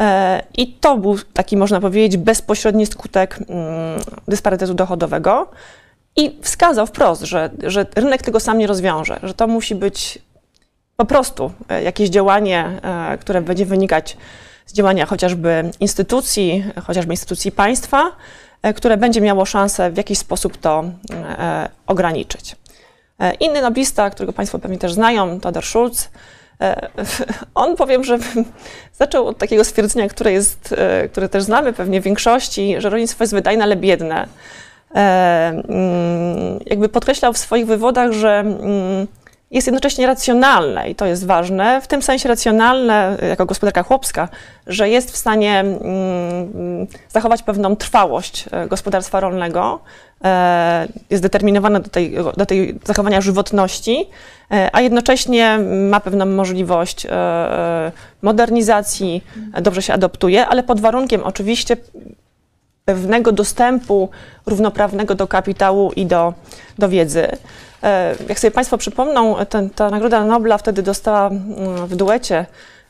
E, 0.00 0.42
I 0.56 0.72
to 0.72 0.96
był 0.96 1.18
taki, 1.32 1.56
można 1.56 1.80
powiedzieć, 1.80 2.16
bezpośredni 2.16 2.86
skutek 2.86 3.38
mm, 3.38 4.00
dysparytetu 4.28 4.74
dochodowego. 4.74 5.50
I 6.16 6.38
wskazał 6.42 6.86
wprost, 6.86 7.22
że, 7.22 7.50
że 7.62 7.86
rynek 7.96 8.22
tego 8.22 8.40
sam 8.40 8.58
nie 8.58 8.66
rozwiąże, 8.66 9.20
że 9.22 9.34
to 9.34 9.46
musi 9.46 9.74
być 9.74 10.18
po 11.00 11.04
prostu 11.06 11.52
jakieś 11.84 12.08
działanie, 12.08 12.80
które 13.20 13.40
będzie 13.40 13.66
wynikać 13.66 14.16
z 14.66 14.72
działania 14.72 15.06
chociażby 15.06 15.70
instytucji, 15.80 16.64
chociażby 16.86 17.12
instytucji 17.12 17.52
państwa, 17.52 18.12
E, 18.62 18.74
które 18.74 18.96
będzie 18.96 19.20
miało 19.20 19.44
szansę 19.44 19.90
w 19.90 19.96
jakiś 19.96 20.18
sposób 20.18 20.56
to 20.56 20.84
e, 21.12 21.68
ograniczyć. 21.86 22.56
E, 23.18 23.34
inny 23.34 23.62
noblista, 23.62 24.10
którego 24.10 24.32
Państwo 24.32 24.58
pewnie 24.58 24.78
też 24.78 24.92
znają, 24.92 25.40
Tadeusz 25.40 25.68
Schulz, 25.68 26.08
on 27.54 27.76
powiem, 27.76 28.04
że 28.04 28.18
zaczął 29.00 29.26
od 29.26 29.38
takiego 29.38 29.64
stwierdzenia, 29.64 30.08
które, 30.08 30.32
jest, 30.32 30.74
które 31.12 31.28
też 31.28 31.42
znamy 31.42 31.72
pewnie 31.72 32.00
w 32.00 32.04
większości, 32.04 32.74
że 32.78 32.90
rolnictwo 32.90 33.24
jest 33.24 33.34
wydajne, 33.34 33.64
ale 33.64 33.76
biedne. 33.76 34.26
Mm, 34.94 36.60
jakby 36.66 36.88
podkreślał 36.88 37.32
w 37.32 37.38
swoich 37.38 37.66
wywodach, 37.66 38.12
że 38.12 38.38
mm, 38.38 39.06
jest 39.50 39.66
jednocześnie 39.66 40.06
racjonalne 40.06 40.90
i 40.90 40.94
to 40.94 41.06
jest 41.06 41.26
ważne, 41.26 41.80
w 41.80 41.86
tym 41.86 42.02
sensie 42.02 42.28
racjonalne 42.28 43.16
jako 43.28 43.46
gospodarka 43.46 43.82
chłopska, 43.82 44.28
że 44.66 44.88
jest 44.88 45.10
w 45.10 45.16
stanie 45.16 45.60
mm, 45.60 46.86
zachować 47.08 47.42
pewną 47.42 47.76
trwałość 47.76 48.44
e, 48.50 48.66
gospodarstwa 48.68 49.20
rolnego, 49.20 49.80
e, 50.24 50.88
jest 51.10 51.22
determinowane 51.22 51.80
do 51.80 51.90
tej, 51.90 52.16
do 52.36 52.46
tej 52.46 52.78
zachowania 52.84 53.20
żywotności, 53.20 54.08
e, 54.50 54.70
a 54.72 54.80
jednocześnie 54.80 55.58
ma 55.90 56.00
pewną 56.00 56.26
możliwość 56.26 57.06
modernizacji, 58.22 59.24
dobrze 59.62 59.82
się 59.82 59.92
adoptuje, 59.92 60.46
ale 60.46 60.62
pod 60.62 60.80
warunkiem 60.80 61.22
oczywiście 61.24 61.76
pewnego 62.94 63.32
dostępu 63.32 64.08
równoprawnego 64.46 65.14
do 65.14 65.26
kapitału 65.26 65.92
i 65.92 66.06
do, 66.06 66.34
do 66.78 66.88
wiedzy. 66.88 67.28
E, 67.82 68.14
jak 68.28 68.40
sobie 68.40 68.50
Państwo 68.50 68.78
przypomną, 68.78 69.36
ten, 69.48 69.70
ta 69.70 69.90
Nagroda 69.90 70.24
Nobla 70.24 70.58
wtedy 70.58 70.82
dostała 70.82 71.26
mm, 71.26 71.86
w 71.86 71.96
duecie 71.96 72.46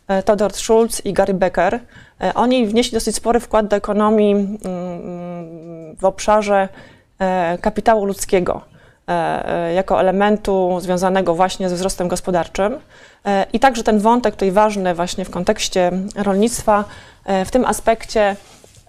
e, 0.08 0.22
Theodor 0.22 0.52
Schulz 0.52 1.06
i 1.06 1.12
Gary 1.12 1.34
Becker. 1.34 1.80
E, 2.20 2.34
oni 2.34 2.66
wnieśli 2.66 2.92
dosyć 2.92 3.16
spory 3.16 3.40
wkład 3.40 3.66
do 3.66 3.76
ekonomii 3.76 4.32
mm, 4.34 5.96
w 5.96 6.04
obszarze 6.04 6.68
kapitału 7.60 8.04
ludzkiego 8.04 8.60
jako 9.74 10.00
elementu 10.00 10.78
związanego 10.80 11.34
właśnie 11.34 11.68
ze 11.68 11.74
wzrostem 11.74 12.08
gospodarczym. 12.08 12.76
I 13.52 13.60
także 13.60 13.82
ten 13.82 13.98
wątek 13.98 14.34
tutaj 14.34 14.50
ważny 14.50 14.94
właśnie 14.94 15.24
w 15.24 15.30
kontekście 15.30 15.90
rolnictwa, 16.16 16.84
w 17.44 17.50
tym 17.50 17.64
aspekcie, 17.64 18.36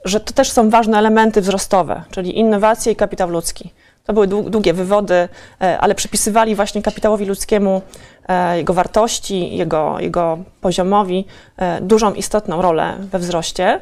że 0.06 0.20
to 0.20 0.34
też 0.34 0.52
są 0.52 0.70
ważne 0.70 0.98
elementy 0.98 1.42
wzrostowe, 1.42 2.04
czyli 2.12 2.40
innowacje 2.40 2.92
i 2.92 2.96
kapitał 2.96 3.30
ludzki. 3.30 3.74
To 4.04 4.14
były 4.14 4.28
długie 4.28 4.74
wywody, 4.74 5.30
e, 5.62 5.80
ale 5.80 5.96
przypisywali 5.96 6.56
właśnie 6.56 6.82
kapitałowi 6.82 7.26
ludzkiemu, 7.26 7.82
e, 8.28 8.58
jego 8.58 8.74
wartości, 8.74 9.58
jego, 9.58 10.00
jego 10.00 10.38
poziomowi 10.62 11.26
e, 11.58 11.82
dużą, 11.82 12.14
istotną 12.14 12.62
rolę 12.62 12.98
we 13.00 13.20
wzroście. 13.20 13.80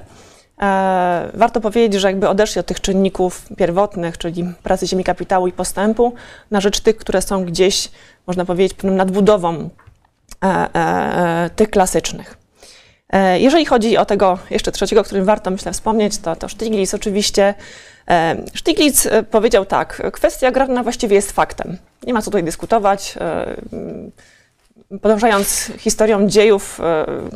Warto 1.33 1.61
powiedzieć, 1.61 2.01
że 2.01 2.07
jakby 2.07 2.29
odeszli 2.29 2.59
od 2.59 2.65
tych 2.65 2.81
czynników 2.81 3.45
pierwotnych, 3.57 4.17
czyli 4.17 4.53
pracy 4.63 4.87
ziemi, 4.87 5.03
kapitału 5.03 5.47
i 5.47 5.51
postępu, 5.51 6.13
na 6.51 6.61
rzecz 6.61 6.79
tych, 6.79 6.97
które 6.97 7.21
są 7.21 7.45
gdzieś, 7.45 7.91
można 8.27 8.45
powiedzieć, 8.45 8.73
pewną 8.73 8.97
nadbudową 8.97 9.69
tych 11.55 11.69
klasycznych. 11.69 12.37
Jeżeli 13.37 13.65
chodzi 13.65 13.97
o 13.97 14.05
tego 14.05 14.37
jeszcze 14.49 14.71
trzeciego, 14.71 15.01
o 15.01 15.03
którym 15.03 15.25
warto, 15.25 15.51
myślę, 15.51 15.71
wspomnieć, 15.73 16.17
to, 16.17 16.35
to 16.35 16.49
Stiglitz 16.49 16.93
oczywiście 16.93 17.53
E, 18.09 18.35
Stiglitz 18.55 19.05
e, 19.05 19.23
powiedział 19.23 19.65
tak, 19.65 20.01
kwestia 20.11 20.47
agrarna 20.47 20.83
właściwie 20.83 21.15
jest 21.15 21.31
faktem. 21.31 21.77
Nie 22.03 22.13
ma 22.13 22.21
co 22.21 22.25
tutaj 22.25 22.43
dyskutować. 22.43 23.15
E, 23.21 23.55
podążając 25.01 25.71
historią 25.77 26.27
dziejów, 26.27 26.81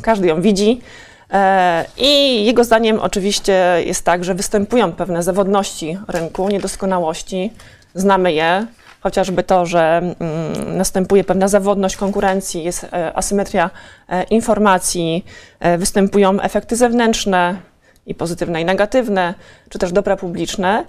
każdy 0.02 0.26
ją 0.26 0.42
widzi. 0.42 0.80
I 1.96 2.44
jego 2.44 2.64
zdaniem 2.64 3.00
oczywiście 3.00 3.82
jest 3.86 4.04
tak, 4.04 4.24
że 4.24 4.34
występują 4.34 4.92
pewne 4.92 5.22
zawodności 5.22 5.98
rynku, 6.08 6.48
niedoskonałości, 6.48 7.52
znamy 7.94 8.32
je, 8.32 8.66
chociażby 9.04 9.42
to, 9.42 9.66
że 9.66 9.98
mm, 9.98 10.76
następuje 10.76 11.24
pewna 11.24 11.48
zawodność 11.48 11.96
konkurencji, 11.96 12.64
jest 12.64 12.86
asymetria 13.14 13.70
informacji, 14.30 15.24
występują 15.78 16.40
efekty 16.40 16.76
zewnętrzne, 16.76 17.56
i 18.06 18.14
pozytywne, 18.14 18.60
i 18.60 18.64
negatywne, 18.64 19.34
czy 19.68 19.78
też 19.78 19.92
dobra 19.92 20.16
publiczne. 20.16 20.84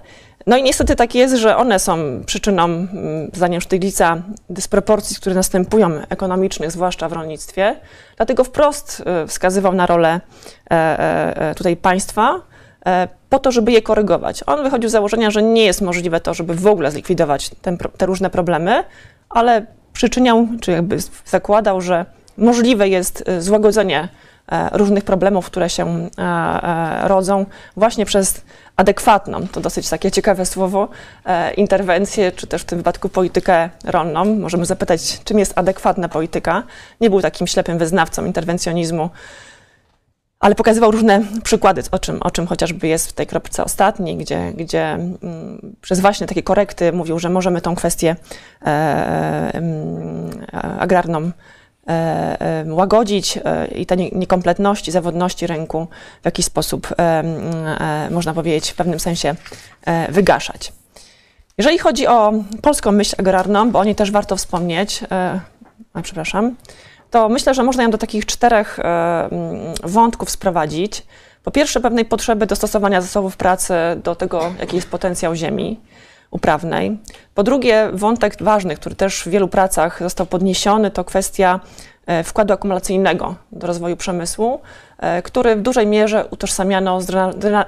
No 0.46 0.56
i 0.56 0.62
niestety 0.62 0.96
tak 0.96 1.14
jest, 1.14 1.34
że 1.34 1.56
one 1.56 1.78
są 1.78 2.22
przyczyną, 2.26 2.64
mm, 2.64 3.30
zdaniem 3.32 3.60
Sztyglica, 3.60 4.22
dysproporcji, 4.50 5.16
które 5.16 5.34
następują 5.34 5.90
ekonomicznych, 6.08 6.70
zwłaszcza 6.70 7.08
w 7.08 7.12
rolnictwie. 7.12 7.76
Dlatego 8.16 8.44
wprost 8.44 9.02
wskazywał 9.26 9.74
na 9.74 9.86
rolę 9.86 10.20
e, 10.70 10.74
e, 10.74 11.50
e, 11.50 11.54
tutaj 11.54 11.76
państwa 11.76 12.40
po 13.30 13.38
to, 13.38 13.52
żeby 13.52 13.72
je 13.72 13.82
korygować. 13.82 14.42
On 14.46 14.62
wychodził 14.62 14.88
z 14.88 14.92
założenia, 14.92 15.30
że 15.30 15.42
nie 15.42 15.64
jest 15.64 15.80
możliwe 15.80 16.20
to, 16.20 16.34
żeby 16.34 16.54
w 16.54 16.66
ogóle 16.66 16.90
zlikwidować 16.90 17.50
ten, 17.62 17.78
te 17.96 18.06
różne 18.06 18.30
problemy, 18.30 18.84
ale 19.28 19.66
przyczyniał, 19.92 20.48
czy 20.60 20.70
jakby 20.70 20.98
zakładał, 21.26 21.80
że 21.80 22.06
możliwe 22.38 22.88
jest 22.88 23.24
złagodzenie 23.38 24.08
różnych 24.72 25.04
problemów, 25.04 25.46
które 25.46 25.70
się 25.70 26.08
rodzą 27.02 27.46
właśnie 27.76 28.06
przez 28.06 28.40
adekwatną, 28.76 29.48
to 29.48 29.60
dosyć 29.60 29.88
takie 29.88 30.10
ciekawe 30.10 30.46
słowo, 30.46 30.88
e, 31.24 31.54
interwencję, 31.54 32.32
czy 32.32 32.46
też 32.46 32.62
w 32.62 32.64
tym 32.64 32.78
wypadku 32.78 33.08
politykę 33.08 33.70
rolną. 33.84 34.24
Możemy 34.24 34.66
zapytać, 34.66 35.20
czym 35.24 35.38
jest 35.38 35.58
adekwatna 35.58 36.08
polityka. 36.08 36.62
Nie 37.00 37.10
był 37.10 37.20
takim 37.20 37.46
ślepym 37.46 37.78
wyznawcą 37.78 38.24
interwencjonizmu, 38.24 39.10
ale 40.46 40.54
pokazywał 40.54 40.90
różne 40.90 41.22
przykłady, 41.44 41.82
o 41.90 41.98
czym, 41.98 42.22
o 42.22 42.30
czym 42.30 42.46
chociażby 42.46 42.88
jest 42.88 43.08
w 43.08 43.12
tej 43.12 43.26
kropce 43.26 43.64
ostatniej, 43.64 44.16
gdzie, 44.16 44.52
gdzie 44.56 44.92
mm, 44.92 45.76
przez 45.80 46.00
właśnie 46.00 46.26
takie 46.26 46.42
korekty 46.42 46.92
mówił, 46.92 47.18
że 47.18 47.30
możemy 47.30 47.60
tą 47.60 47.74
kwestię 47.74 48.16
e, 48.62 48.66
e, 48.66 49.60
agrarną 50.78 51.30
E, 51.88 52.40
e, 52.40 52.64
łagodzić 52.74 53.38
e, 53.44 53.66
i 53.66 53.86
te 53.86 53.96
niekompletności, 53.96 54.92
zawodności 54.92 55.46
rynku 55.46 55.86
w 56.22 56.24
jakiś 56.24 56.44
sposób, 56.46 56.88
można 58.10 58.34
powiedzieć, 58.34 58.70
w 58.70 58.74
pewnym 58.74 59.00
sensie 59.00 59.34
wygaszać. 60.08 60.72
Jeżeli 61.58 61.78
chodzi 61.78 62.06
o 62.06 62.32
polską 62.62 62.92
myśl 62.92 63.14
agrarną, 63.18 63.70
bo 63.70 63.78
o 63.78 63.84
niej 63.84 63.94
też 63.94 64.10
warto 64.10 64.36
wspomnieć, 64.36 65.00
a, 65.94 66.02
przepraszam, 66.02 66.56
to 67.10 67.28
myślę, 67.28 67.54
że 67.54 67.62
można 67.62 67.82
ją 67.82 67.90
do 67.90 67.98
takich 67.98 68.26
czterech 68.26 68.78
wątków 69.84 70.30
sprowadzić. 70.30 71.02
Po 71.44 71.50
pierwsze, 71.50 71.80
pewnej 71.80 72.04
potrzeby 72.04 72.46
dostosowania 72.46 73.00
zasobów 73.00 73.36
pracy 73.36 73.74
do 74.04 74.14
tego, 74.14 74.52
jaki 74.60 74.76
jest 74.76 74.90
potencjał 74.90 75.34
ziemi 75.34 75.80
uprawnej. 76.30 76.98
Po 77.34 77.42
drugie, 77.42 77.88
wątek 77.92 78.42
ważny, 78.42 78.76
który 78.76 78.94
też 78.94 79.22
w 79.22 79.28
wielu 79.28 79.48
pracach 79.48 80.02
został 80.02 80.26
podniesiony, 80.26 80.90
to 80.90 81.04
kwestia 81.04 81.60
e, 82.06 82.24
wkładu 82.24 82.54
akumulacyjnego 82.54 83.34
do 83.52 83.66
rozwoju 83.66 83.96
przemysłu, 83.96 84.60
e, 84.98 85.22
który 85.22 85.56
w 85.56 85.62
dużej 85.62 85.86
mierze 85.86 86.26
utożsamiano 86.30 87.00
z 87.00 87.06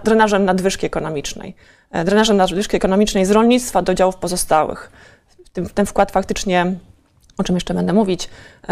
drenażem 0.04 0.44
nadwyżki 0.44 0.86
ekonomicznej. 0.86 1.54
E, 1.90 2.04
drenażem 2.04 2.36
nadwyżki 2.36 2.76
ekonomicznej 2.76 3.24
z 3.24 3.30
rolnictwa 3.30 3.82
do 3.82 3.94
działów 3.94 4.16
pozostałych. 4.16 4.90
Ten 5.74 5.86
wkład 5.86 6.10
faktycznie, 6.12 6.74
o 7.38 7.44
czym 7.44 7.56
jeszcze 7.56 7.74
będę 7.74 7.92
mówić, 7.92 8.28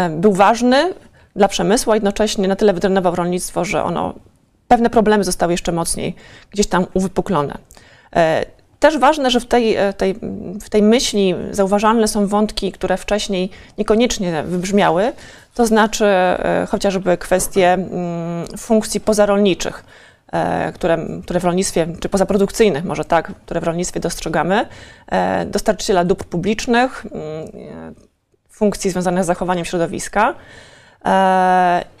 był 0.09 0.33
ważny 0.33 0.93
dla 1.35 1.47
przemysłu, 1.47 1.91
a 1.91 1.95
jednocześnie 1.95 2.47
na 2.47 2.55
tyle 2.55 2.73
wydrenował 2.73 3.15
rolnictwo, 3.15 3.65
że 3.65 3.83
ono 3.83 4.13
pewne 4.67 4.89
problemy 4.89 5.23
zostały 5.23 5.53
jeszcze 5.53 5.71
mocniej 5.71 6.15
gdzieś 6.51 6.67
tam 6.67 6.85
uwypuklone. 6.93 7.57
Też 8.79 8.97
ważne, 8.97 9.31
że 9.31 9.39
w 9.39 9.45
tej, 9.45 9.75
e, 9.75 9.93
tej, 9.93 10.15
w 10.61 10.69
tej 10.69 10.83
myśli 10.83 11.35
zauważalne 11.51 12.07
są 12.07 12.27
wątki, 12.27 12.71
które 12.71 12.97
wcześniej 12.97 13.49
niekoniecznie 13.77 14.43
wybrzmiały, 14.43 15.13
to 15.53 15.65
znaczy 15.65 16.05
e, 16.05 16.67
chociażby 16.69 17.17
kwestie 17.17 17.73
mm, 17.73 18.47
funkcji 18.57 18.99
pozarolniczych, 18.99 19.83
e, 20.31 20.71
które, 20.71 20.97
które 21.23 21.39
w 21.39 21.43
rolnictwie, 21.43 21.87
czy 21.99 22.09
pozaprodukcyjnych 22.09 22.85
może 22.85 23.05
tak, 23.05 23.31
które 23.45 23.61
w 23.61 23.63
rolnictwie 23.63 23.99
dostrzegamy, 23.99 24.65
dostarczyciela 25.45 26.05
dóbr 26.05 26.25
publicznych, 26.25 27.05
mm, 27.05 27.95
funkcji 28.57 28.91
związanych 28.91 29.23
z 29.23 29.27
zachowaniem 29.27 29.65
środowiska. 29.65 30.33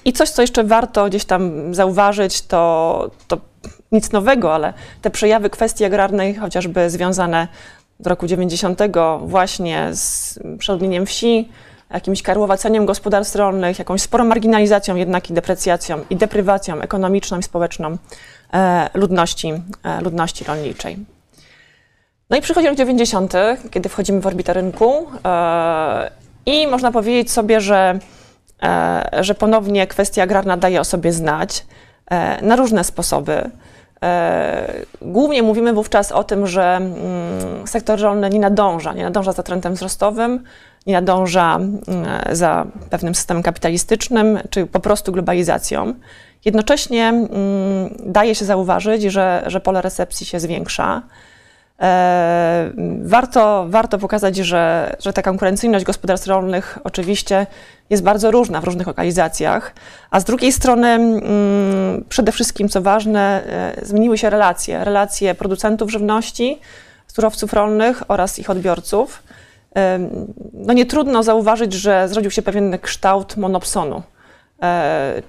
I 0.05 0.13
coś, 0.13 0.29
co 0.29 0.41
jeszcze 0.41 0.63
warto 0.63 1.05
gdzieś 1.05 1.25
tam 1.25 1.73
zauważyć, 1.75 2.41
to, 2.41 3.11
to 3.27 3.37
nic 3.91 4.11
nowego, 4.11 4.55
ale 4.55 4.73
te 5.01 5.09
przejawy 5.09 5.49
kwestii 5.49 5.85
agrarnej, 5.85 6.35
chociażby 6.35 6.89
związane 6.89 7.47
do 7.99 8.09
roku 8.09 8.27
90 8.27 8.79
właśnie 9.21 9.89
z 9.93 10.39
przeludnieniem 10.59 11.05
wsi, 11.05 11.49
jakimś 11.93 12.21
karłowaceniem 12.21 12.85
gospodarstw 12.85 13.35
rolnych, 13.35 13.79
jakąś 13.79 14.01
sporą 14.01 14.25
marginalizacją 14.25 14.95
jednak 14.95 15.29
i 15.29 15.33
deprecjacją 15.33 16.05
i 16.09 16.15
deprywacją 16.15 16.81
ekonomiczną 16.81 17.39
i 17.39 17.43
społeczną 17.43 17.97
e, 18.53 18.89
ludności, 18.93 19.53
e, 19.83 20.01
ludności 20.01 20.43
rolniczej. 20.43 20.97
No 22.29 22.37
i 22.37 22.41
przychodzi 22.41 22.67
rok 22.67 22.77
90, 22.77 23.33
kiedy 23.71 23.89
wchodzimy 23.89 24.21
w 24.21 24.27
orbitę 24.27 24.53
rynku 24.53 25.07
e, 25.25 26.11
i 26.47 26.67
można 26.67 26.91
powiedzieć 26.91 27.31
sobie, 27.31 27.61
że, 27.61 27.99
e, 28.63 29.09
że 29.19 29.35
ponownie 29.35 29.87
kwestia 29.87 30.23
agrarna 30.23 30.57
daje 30.57 30.81
o 30.81 30.83
sobie 30.83 31.13
znać 31.13 31.65
e, 32.11 32.41
na 32.41 32.55
różne 32.55 32.83
sposoby. 32.83 33.49
E, 34.03 34.73
głównie 35.01 35.43
mówimy 35.43 35.73
wówczas 35.73 36.11
o 36.11 36.23
tym, 36.23 36.47
że 36.47 36.75
mm, 36.75 37.67
sektor 37.67 37.99
rolny 37.99 38.29
nie 38.29 38.39
nadąża, 38.39 38.93
nie 38.93 39.03
nadąża 39.03 39.31
za 39.31 39.43
trendem 39.43 39.73
wzrostowym, 39.73 40.43
nie 40.85 40.93
nadąża 40.93 41.55
mm, 41.55 41.81
za 42.31 42.65
pewnym 42.89 43.15
systemem 43.15 43.43
kapitalistycznym, 43.43 44.39
czy 44.49 44.65
po 44.65 44.79
prostu 44.79 45.11
globalizacją. 45.11 45.93
Jednocześnie 46.45 47.07
mm, 47.07 47.29
daje 48.05 48.35
się 48.35 48.45
zauważyć, 48.45 49.03
że, 49.03 49.43
że 49.47 49.59
pole 49.59 49.81
recepcji 49.81 50.25
się 50.25 50.39
zwiększa. 50.39 51.01
E, 51.81 52.71
warto, 53.01 53.65
warto 53.69 53.97
pokazać, 53.97 54.37
że, 54.37 54.95
że 54.99 55.13
ta 55.13 55.21
konkurencyjność 55.21 55.85
gospodarstw 55.85 56.27
rolnych 56.27 56.79
oczywiście 56.83 57.47
jest 57.89 58.03
bardzo 58.03 58.31
różna 58.31 58.61
w 58.61 58.63
różnych 58.63 58.87
lokalizacjach, 58.87 59.73
a 60.11 60.19
z 60.19 60.23
drugiej 60.23 60.51
strony 60.51 60.87
mm, 60.87 62.05
przede 62.09 62.31
wszystkim, 62.31 62.69
co 62.69 62.81
ważne, 62.81 63.43
e, 63.79 63.85
zmieniły 63.85 64.17
się 64.17 64.29
relacje, 64.29 64.83
relacje 64.83 65.35
producentów 65.35 65.91
żywności, 65.91 66.59
surowców 67.07 67.53
rolnych 67.53 68.03
oraz 68.07 68.39
ich 68.39 68.49
odbiorców. 68.49 69.23
E, 69.75 69.99
no 70.53 70.73
nie 70.73 70.85
trudno 70.85 71.23
zauważyć, 71.23 71.73
że 71.73 72.09
zrodził 72.09 72.31
się 72.31 72.41
pewien 72.41 72.77
kształt 72.81 73.37
monopsonu, 73.37 74.03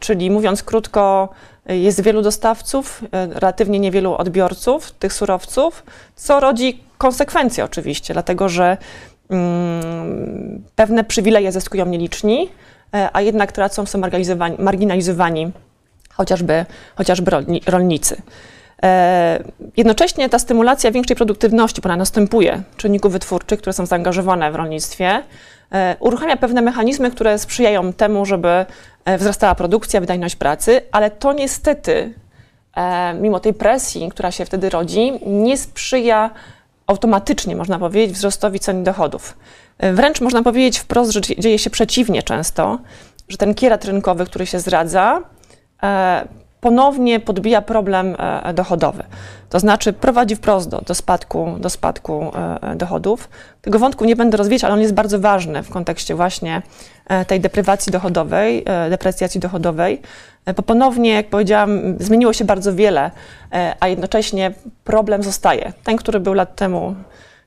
czyli 0.01 0.31
mówiąc 0.31 0.63
krótko, 0.63 1.29
jest 1.69 2.01
wielu 2.01 2.23
dostawców, 2.23 3.03
e, 3.13 3.27
relatywnie 3.27 3.79
niewielu 3.79 4.15
odbiorców 4.15 4.93
tych 4.93 5.13
surowców, 5.13 5.83
co 6.17 6.41
rodzi 6.41 6.81
konsekwencje 6.99 7.65
oczywiście, 7.65 8.15
dlatego 8.15 8.49
że 8.49 8.77
mm, 9.31 10.63
pewne 10.77 11.05
przywileje 11.05 11.53
zyskują 11.53 11.87
nieliczni, 11.87 12.49
e, 12.95 13.09
a 13.13 13.21
jednak 13.21 13.53
tracą, 13.53 13.87
są 13.87 13.99
marginalizowani, 13.99 14.57
marginalizowani 14.59 15.51
chociażby, 16.13 16.67
chociażby 16.97 17.31
rolnicy. 17.67 18.23
E, 18.83 19.43
jednocześnie 19.77 20.29
ta 20.29 20.39
stymulacja 20.39 20.91
większej 20.91 21.17
produktywności, 21.17 21.81
która 21.81 21.97
następuje 21.97 22.63
czynników 22.77 23.13
wytwórczych, 23.13 23.59
które 23.59 23.73
są 23.73 23.87
zaangażowane 23.87 24.53
w 24.53 24.55
rolnictwie, 24.55 25.23
uruchamia 26.01 26.37
pewne 26.37 26.63
mechanizmy, 26.63 27.11
które 27.11 27.39
sprzyjają 27.39 27.93
temu, 27.93 28.27
żeby 28.27 28.67
e, 29.05 29.19
wzrastała 29.19 29.55
produkcja, 29.55 30.01
wydajność 30.01 30.37
pracy, 30.37 30.81
ale 30.93 31.11
to 31.11 31.33
niestety, 31.33 32.15
e, 32.77 33.15
mimo 33.15 33.41
tej 33.41 33.55
presji, 33.55 34.09
która 34.09 34.31
się 34.31 34.45
wtedy 34.45 34.71
rodzi, 34.71 35.13
nie 35.27 35.57
sprzyja 35.57 36.31
automatycznie, 36.87 37.57
można 37.57 37.79
powiedzieć, 37.79 38.17
wzrostowi 38.17 38.61
cen 38.61 38.85
dochodów. 38.85 39.37
Wręcz 39.93 40.21
można 40.21 40.43
powiedzieć 40.43 40.79
wprost, 40.79 41.13
że 41.13 41.21
dzieje 41.21 41.59
się 41.59 41.71
przeciwnie 41.71 42.23
często, 42.23 42.79
że 43.29 43.37
ten 43.37 43.55
kierat 43.55 43.85
rynkowy, 43.85 44.27
który 44.27 44.47
się 44.47 44.61
zdradza, 44.61 45.23
ponownie 46.61 47.21
podbija 47.21 47.63
problem 47.63 48.17
e, 48.19 48.55
dochodowy. 48.55 49.03
To 49.51 49.61
znaczy 49.61 49.93
prowadzi 49.93 50.37
wprost 50.37 50.69
do, 50.69 50.81
do, 50.81 50.95
spadku, 50.95 51.57
do 51.59 51.71
spadku 51.71 52.33
e, 52.63 52.77
dochodów. 52.77 53.29
Tego 53.63 53.79
wątku 53.79 54.05
nie 54.05 54.17
będę 54.17 54.37
rozwijać, 54.37 54.65
ale 54.65 54.75
on 54.75 54.81
jest 54.81 54.95
bardzo 54.95 55.19
ważny 55.19 55.63
w 55.63 55.71
kontekście 55.71 56.15
właśnie 56.15 56.63
e, 57.07 57.25
tej 57.25 57.41
deprywacji 57.41 57.93
dochodowej, 57.93 58.65
deprecjacji 58.91 59.41
dochodowej, 59.41 60.01
bo 60.57 60.63
ponownie, 60.63 61.13
jak 61.13 61.31
powiedziałam, 61.31 61.71
zmieniło 62.01 62.33
się 62.33 62.45
bardzo 62.45 62.75
wiele, 62.75 63.11
a 63.81 63.89
jednocześnie 63.89 64.53
problem 64.85 65.23
zostaje. 65.23 65.73
Ten, 65.85 65.97
który 65.97 66.21
był 66.21 66.35
lat 66.35 66.57
temu, 66.57 66.95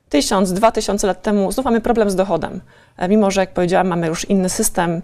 tysiąc, 0.08 0.52
dwa 0.52 0.72
tysiące 0.72 1.06
lat 1.06 1.22
temu, 1.22 1.52
znów 1.52 1.64
mamy 1.64 1.80
problem 1.80 2.10
z 2.10 2.16
dochodem. 2.16 2.60
Mimo, 3.08 3.30
że 3.30 3.40
jak 3.40 3.52
powiedziałam, 3.52 3.86
mamy 3.86 4.06
już 4.06 4.24
inny 4.24 4.48
system, 4.48 5.02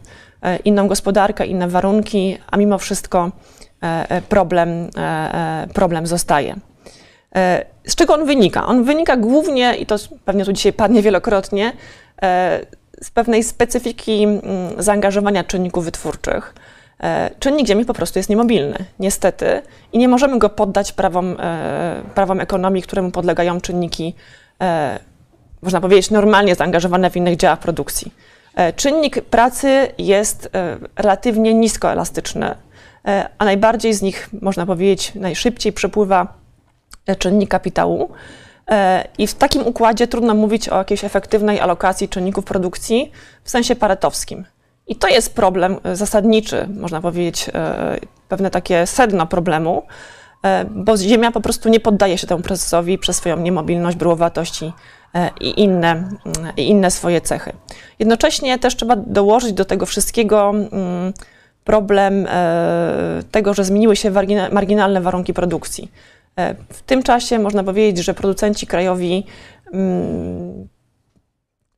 inną 0.65 0.89
gospodarkę, 0.89 1.47
inne 1.47 1.69
warunki, 1.69 2.39
a 2.51 2.57
mimo 2.57 2.79
wszystko 2.79 3.31
E, 3.31 3.31
e, 3.31 3.58
problem, 4.29 4.91
e, 4.97 5.67
problem 5.75 6.07
zostaje. 6.07 6.57
Z 7.87 7.95
czego 7.95 8.15
on 8.15 8.27
wynika? 8.27 8.67
On 8.67 8.85
wynika 8.85 9.17
głównie, 9.17 9.77
i 9.77 9.87
to 9.87 9.97
pewnie 10.25 10.45
tu 10.45 10.53
dzisiaj 10.53 10.73
padnie 10.73 11.03
wielokrotnie, 11.03 11.73
z 13.03 13.11
pewnej 13.15 13.45
specyfiki 13.45 14.25
mm, 14.25 14.43
zaangażowania 14.79 15.45
czynników 15.45 15.85
wytwórczych. 15.85 16.55
Czynnik 17.39 17.67
ziemi 17.67 17.85
po 17.85 17.95
prostu 17.95 18.19
jest 18.19 18.29
niemobilny, 18.29 18.85
niestety, 18.99 19.63
i 19.93 19.99
nie 19.99 20.09
możemy 20.09 20.39
go 20.39 20.49
poddać 20.49 20.93
prawom, 20.93 21.37
prawom 22.15 22.41
ekonomii, 22.41 22.83
któremu 22.83 23.11
podlegają 23.11 23.61
czynniki, 23.61 24.15
można 25.63 25.81
powiedzieć, 25.81 26.11
normalnie 26.11 26.55
zaangażowane 26.55 27.11
w 27.11 27.17
innych 27.17 27.37
działach 27.37 27.59
produkcji. 27.59 28.13
Czynnik 28.77 29.21
pracy 29.21 29.89
jest 29.99 30.51
relatywnie 30.97 31.55
niskoelastyczny 31.55 32.55
E, 32.68 32.68
a 33.39 33.45
najbardziej 33.45 33.95
z 33.95 34.03
nich, 34.03 34.29
można 34.43 34.67
powiedzieć, 34.67 35.13
najszybciej 35.15 35.73
przepływa 35.73 36.35
e, 37.07 37.17
czynnik 37.17 37.51
kapitału. 37.51 38.11
E, 38.71 39.09
I 39.19 39.27
w 39.27 39.35
takim 39.35 39.67
układzie 39.67 40.07
trudno 40.07 40.35
mówić 40.35 40.69
o 40.69 40.79
jakiejś 40.79 41.05
efektywnej 41.05 41.61
alokacji 41.61 42.09
czynników 42.09 42.45
produkcji 42.45 43.13
w 43.45 43.51
sensie 43.51 43.77
paretowskim. 43.77 44.45
I 44.87 44.97
to 44.97 45.09
jest 45.09 45.35
problem 45.35 45.77
e, 45.85 45.97
zasadniczy, 45.97 46.69
można 46.81 47.01
powiedzieć, 47.01 47.51
e, 47.55 47.99
pewne 48.29 48.51
takie 48.51 48.87
sedno 48.87 49.27
problemu, 49.27 49.83
e, 50.45 50.65
bo 50.65 50.97
Ziemia 50.97 51.33
po 51.33 51.41
prostu 51.41 51.69
nie 51.69 51.81
poddaje 51.81 52.19
się 52.19 52.27
temu 52.27 52.43
procesowi 52.43 52.99
przez 52.99 53.17
swoją 53.17 53.37
niemobilność, 53.37 53.97
bryłowatość 53.97 54.63
i, 54.63 54.73
e, 55.15 55.31
i, 55.41 55.61
inne, 55.61 55.91
mm, 55.91 56.19
i 56.57 56.69
inne 56.69 56.91
swoje 56.91 57.21
cechy. 57.21 57.53
Jednocześnie 57.99 58.59
też 58.59 58.77
trzeba 58.77 58.97
dołożyć 58.97 59.53
do 59.53 59.65
tego 59.65 59.87
wszystkiego 59.87 60.51
mm, 60.51 61.13
problem 61.69 62.27
e, 62.29 63.23
tego, 63.31 63.55
że 63.55 63.65
zmieniły 63.65 63.97
się 63.97 64.11
marginalne 64.53 65.01
warunki 65.01 65.35
produkcji. 65.35 65.91
E, 66.39 66.55
W 66.73 66.83
tym 66.83 67.03
czasie 67.03 67.39
można 67.39 67.65
powiedzieć, 67.65 68.05
że 68.05 68.15
producenci 68.15 68.67
krajowi 68.67 69.27
mm, 69.73 70.69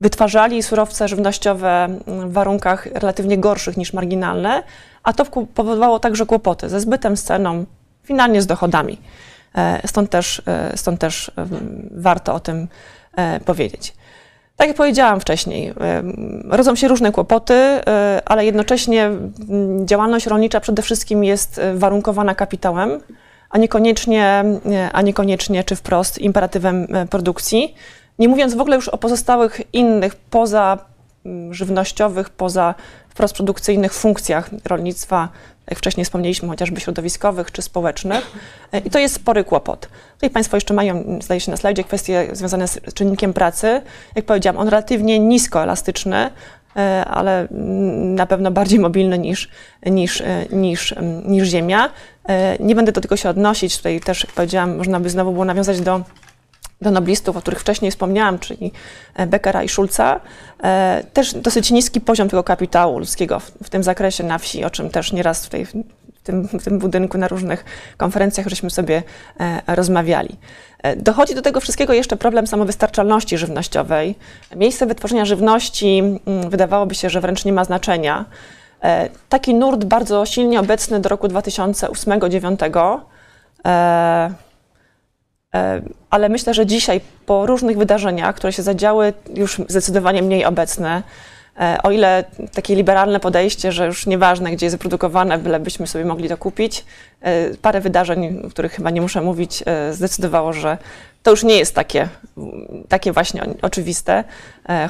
wytwarzali 0.01 0.63
surowce 0.63 1.09
żywnościowe 1.09 1.89
w 2.07 2.33
warunkach 2.33 2.87
relatywnie 2.87 3.39
gorszych 3.39 3.77
niż 3.77 3.93
marginalne, 3.93 4.63
a 5.03 5.13
to 5.13 5.25
powodowało 5.55 5.99
także 5.99 6.27
kłopoty 6.27 6.69
ze 6.69 6.81
zbytem, 6.81 7.17
z 7.17 7.23
ceną, 7.23 7.65
finalnie 8.03 8.43
z 8.43 8.47
dochodami. 8.47 8.99
E, 9.55 9.89
Stąd 9.89 10.11
też, 10.11 10.43
stąd 10.77 11.01
też 11.01 11.31
warto 11.91 12.35
o 12.35 12.41
tym 12.41 12.69
powiedzieć. 13.45 13.95
Tak 14.61 14.69
jak 14.69 14.77
powiedziałam 14.77 15.21
wcześniej, 15.21 15.75
rodzą 16.49 16.75
się 16.77 16.89
różne 16.89 17.13
kłopoty, 17.13 17.55
e, 17.55 18.23
ale 18.25 18.45
jednocześnie 18.45 19.11
działalność 19.85 20.27
rolnicza 20.27 20.61
przede 20.61 20.83
wszystkim 20.83 21.25
jest 21.25 21.59
e, 21.59 21.75
warunkowana 21.75 22.35
kapitałem, 22.35 23.01
a 23.51 23.59
niekoniecznie, 23.59 24.45
e, 24.71 24.91
a 24.93 25.03
niekoniecznie 25.03 25.65
czy 25.65 25.77
wprost 25.77 26.19
imperatywem 26.19 26.87
produkcji. 27.11 27.75
Nie 28.19 28.29
mówiąc 28.29 28.55
w 28.55 28.61
ogóle 28.61 28.77
już 28.77 28.89
o 28.89 28.99
pozostałych 28.99 29.61
innych 29.73 30.15
poza 30.15 30.79
żywnościowych, 31.51 32.31
poza 32.31 32.75
wprost 33.09 33.35
produkcyjnych 33.35 33.95
funkcjach 33.95 34.51
rolnictwa, 34.65 35.29
jak 35.67 35.79
wcześniej 35.79 36.05
wspomnieliśmy, 36.05 36.49
chociażby 36.49 36.81
środowiskowych 36.81 37.53
czy 37.53 37.63
społecznych. 37.63 38.33
E, 38.73 38.79
I 38.79 38.91
to 38.91 38.99
jest 38.99 39.15
spory 39.15 39.45
kłopot. 39.45 39.89
Tutaj 40.15 40.31
Państwo 40.31 40.57
jeszcze 40.57 40.75
mają, 40.75 41.19
zdaje 41.23 41.41
się 41.41 41.51
na 41.51 41.57
slajdzie, 41.57 41.85
kwestie 41.85 42.29
związane 42.33 42.69
z 42.69 42.81
czynnikiem 42.95 43.33
pracy. 43.33 43.83
Jak 44.17 44.25
powiedziałam, 44.25 44.59
on 44.59 44.69
relatywnie 44.69 45.19
nisko 45.19 45.63
elastyczny, 45.63 46.31
e, 46.77 47.05
ale 47.05 47.41
mm, 47.41 48.15
na 48.15 48.27
pewno 48.27 48.51
bardziej 48.51 48.79
mobilny 48.79 49.19
niż, 49.19 49.49
niż, 49.87 50.21
e, 50.21 50.47
niż, 50.53 50.93
mm, 50.93 51.33
niż 51.33 51.49
Ziemia. 51.49 51.91
Nie 52.61 52.75
będę 52.75 52.93
do 52.93 53.01
tego 53.01 53.17
się 53.17 53.29
odnosić. 53.29 53.77
Tutaj 53.77 54.01
też, 54.01 54.25
jak 54.25 54.33
powiedziałam, 54.33 54.77
można 54.77 55.01
by 55.01 55.11
znowu 55.11 55.33
było 55.33 55.45
nawiązać 55.45 55.81
do 55.81 56.01
do 56.81 56.91
noblistów, 56.91 57.37
o 57.37 57.41
których 57.41 57.61
wcześniej 57.61 57.91
wspomniałam, 57.91 58.39
czyli 58.39 58.73
e, 59.15 59.27
Beckera 59.27 59.63
i 59.63 59.69
Schulza, 59.69 60.21
e, 60.63 61.05
też 61.13 61.35
dosyć 61.35 61.71
niski 61.71 62.01
poziom 62.01 62.29
tego 62.29 62.45
kapitału 62.45 62.99
ludzkiego 62.99 63.41
w, 63.41 63.71
tym 63.71 63.83
zakresie 63.83 64.25
na 64.25 64.39
wsi, 64.39 64.65
o 64.65 64.71
czym 64.71 64.91
też 64.91 65.13
nieraz 65.13 65.43
tutaj 65.43 65.67
w, 65.67 65.71
w 66.15 66.23
tym, 66.23 66.49
w 66.49 66.65
tym 66.65 66.79
budynku 66.79 67.19
na 67.19 67.29
różnych 67.29 67.65
konferencjach 67.97 68.47
żeśmy 68.47 68.71
sobie 68.71 69.03
e, 69.41 69.63
rozmawiali. 69.67 70.37
Dochodzi 70.97 71.35
do 71.35 71.43
tego 71.43 71.61
wszystkiego 71.61 71.93
jeszcze 71.93 72.17
problem 72.17 72.47
samowystarczalności 72.47 73.39
żywnościowej. 73.39 74.15
Miejsce 74.57 74.87
wytworzenia 74.87 75.25
żywności 75.25 76.03
wydawałoby 76.49 76.95
się, 76.95 77.11
że 77.11 77.21
wręcz 77.21 77.45
nie 77.45 77.53
ma 77.53 77.65
znaczenia. 77.65 78.25
Taki 79.29 79.55
nurt 79.55 79.85
bardzo 79.85 80.27
silnie 80.27 80.61
obecny 80.61 81.01
do 81.01 81.09
roku 81.09 81.27
2008-2009. 81.27 83.01
E, 85.55 85.83
ale 86.11 86.29
myślę, 86.29 86.55
że 86.55 86.67
dzisiaj 86.67 87.01
po 87.27 87.47
różnych 87.47 87.79
wydarzeniach, 87.79 88.35
które 88.35 88.53
się 88.53 88.63
zadziały, 88.63 89.13
już 89.35 89.63
zdecydowanie 89.69 90.23
mniej 90.23 90.45
obecne, 90.45 91.03
e, 91.61 91.79
o 91.83 91.91
ile 91.91 92.25
takie 92.55 92.75
liberalne 92.75 93.21
podejście, 93.21 93.73
że 93.73 93.87
już 93.87 94.07
nieważne, 94.07 94.53
gdzie 94.53 94.67
jest 94.67 94.77
wyprodukowane, 94.77 95.39
bylebyśmy 95.39 95.87
sobie 95.87 96.05
mogli 96.05 96.29
to 96.29 96.37
kupić, 96.37 96.85
e, 97.21 97.57
parę 97.57 97.81
wydarzeń, 97.81 98.43
o 98.47 98.51
których 98.51 98.73
chyba 98.73 98.91
nie 98.91 99.01
muszę 99.01 99.21
mówić, 99.21 99.65
zdecydowało, 99.93 100.53
że 100.53 100.79
to 101.23 101.31
już 101.31 101.45
nie 101.45 101.59
jest 101.59 101.75
takie, 101.75 102.09
takie 102.89 103.13
właśnie 103.13 103.43
oczywiste, 103.63 104.25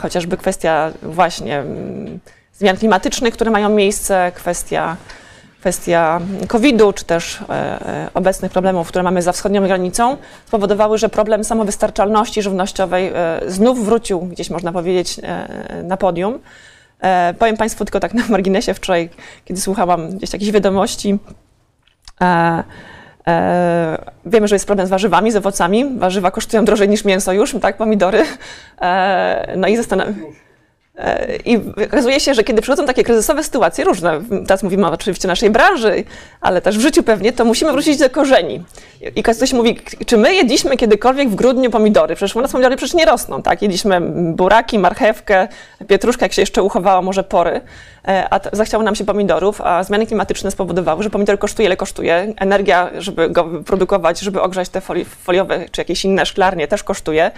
chociażby 0.02 0.36
kwestia 0.36 0.92
właśnie 1.02 1.58
mm, 1.58 2.18
zmian 2.54 2.76
klimatycznych, 2.76 3.34
które 3.34 3.50
mają 3.50 3.68
miejsce, 3.68 4.32
kwestia 4.34 4.96
kwestia 5.60 6.20
COVID-u, 6.48 6.92
czy 6.92 7.04
też 7.04 7.40
e, 7.40 7.52
e, 7.52 8.10
obecnych 8.14 8.52
problemów, 8.52 8.88
które 8.88 9.02
mamy 9.02 9.22
za 9.22 9.32
wschodnią 9.32 9.62
granicą, 9.66 10.16
spowodowały, 10.46 10.98
że 10.98 11.08
problem 11.08 11.44
samowystarczalności 11.44 12.42
żywnościowej 12.42 13.12
e, 13.14 13.40
znów 13.46 13.84
wrócił, 13.84 14.20
gdzieś 14.20 14.50
można 14.50 14.72
powiedzieć, 14.72 15.20
na 15.84 15.96
podium. 15.96 16.38
Powiem 17.38 17.56
Państwu 17.56 17.84
tylko 17.84 18.00
tak 18.00 18.14
na 18.14 18.22
marginesie 18.28 18.74
wczoraj, 18.74 19.08
kiedy 19.44 19.60
słuchałam 19.60 20.10
gdzieś 20.10 20.32
jakichś 20.32 20.52
wiadomości, 20.52 21.18
wiemy, 24.26 24.48
że 24.48 24.54
jest 24.54 24.66
problem 24.66 24.86
z 24.86 24.90
warzywami, 24.90 25.32
z 25.32 25.36
owocami. 25.36 25.98
Warzywa 25.98 26.30
kosztują 26.30 26.64
drożej 26.64 26.88
niż 26.88 27.04
mięso 27.04 27.32
już, 27.32 27.56
tak, 27.62 27.76
pomidory. 27.76 28.24
No 29.56 29.68
i 29.68 29.76
zastanawiam 29.76 30.14
I 31.44 31.58
okazuje 31.84 32.20
się, 32.20 32.34
że 32.34 32.44
kiedy 32.44 32.62
przychodzą 32.62 32.86
takie 32.86 33.04
kryzysowe 33.04 33.44
sytuacje, 33.44 33.84
różne, 33.84 34.20
teraz 34.46 34.62
mówimy 34.62 34.86
oczywiście 34.86 35.28
o 35.28 35.30
naszej 35.30 35.50
branży, 35.50 36.04
ale 36.40 36.60
też 36.60 36.78
w 36.78 36.80
życiu 36.80 37.02
pewnie, 37.02 37.32
to 37.32 37.44
musimy 37.44 37.72
wrócić 37.72 37.98
do 37.98 38.10
korzeni. 38.10 38.64
I 39.16 39.22
ktoś 39.22 39.52
mówi, 39.52 39.80
czy 40.06 40.16
my 40.16 40.34
jedliśmy 40.34 40.76
kiedykolwiek 40.76 41.28
w 41.28 41.34
grudniu 41.34 41.70
pomidory? 41.70 42.14
Przecież 42.14 42.36
u 42.36 42.40
nas 42.40 42.52
pomidory 42.52 42.76
przecież 42.76 42.94
nie 42.94 43.04
rosną, 43.04 43.42
tak? 43.42 43.62
Jedliśmy 43.62 44.00
buraki, 44.32 44.78
marchewkę, 44.78 45.48
pietruszkę, 45.88 46.24
jak 46.24 46.32
się 46.32 46.42
jeszcze 46.42 46.62
uchowało, 46.62 47.02
może 47.02 47.24
pory, 47.24 47.60
e, 48.08 48.26
a 48.30 48.40
zachciało 48.52 48.84
nam 48.84 48.94
się 48.94 49.04
pomidorów, 49.04 49.60
a 49.60 49.84
zmiany 49.84 50.06
klimatyczne 50.06 50.50
spowodowały, 50.50 51.02
że 51.02 51.10
pomidor 51.10 51.38
kosztuje 51.38 51.66
ile 51.66 51.76
kosztuje. 51.76 52.34
Energia, 52.36 52.90
żeby 52.98 53.30
go 53.30 53.44
produkować, 53.44 54.20
żeby 54.20 54.42
ogrzać 54.42 54.68
te 54.68 54.80
foli- 54.80 55.04
foliowe 55.04 55.64
czy 55.72 55.80
jakieś 55.80 56.04
inne 56.04 56.26
szklarnie 56.26 56.68
też 56.68 56.84
kosztuje. 56.84 57.30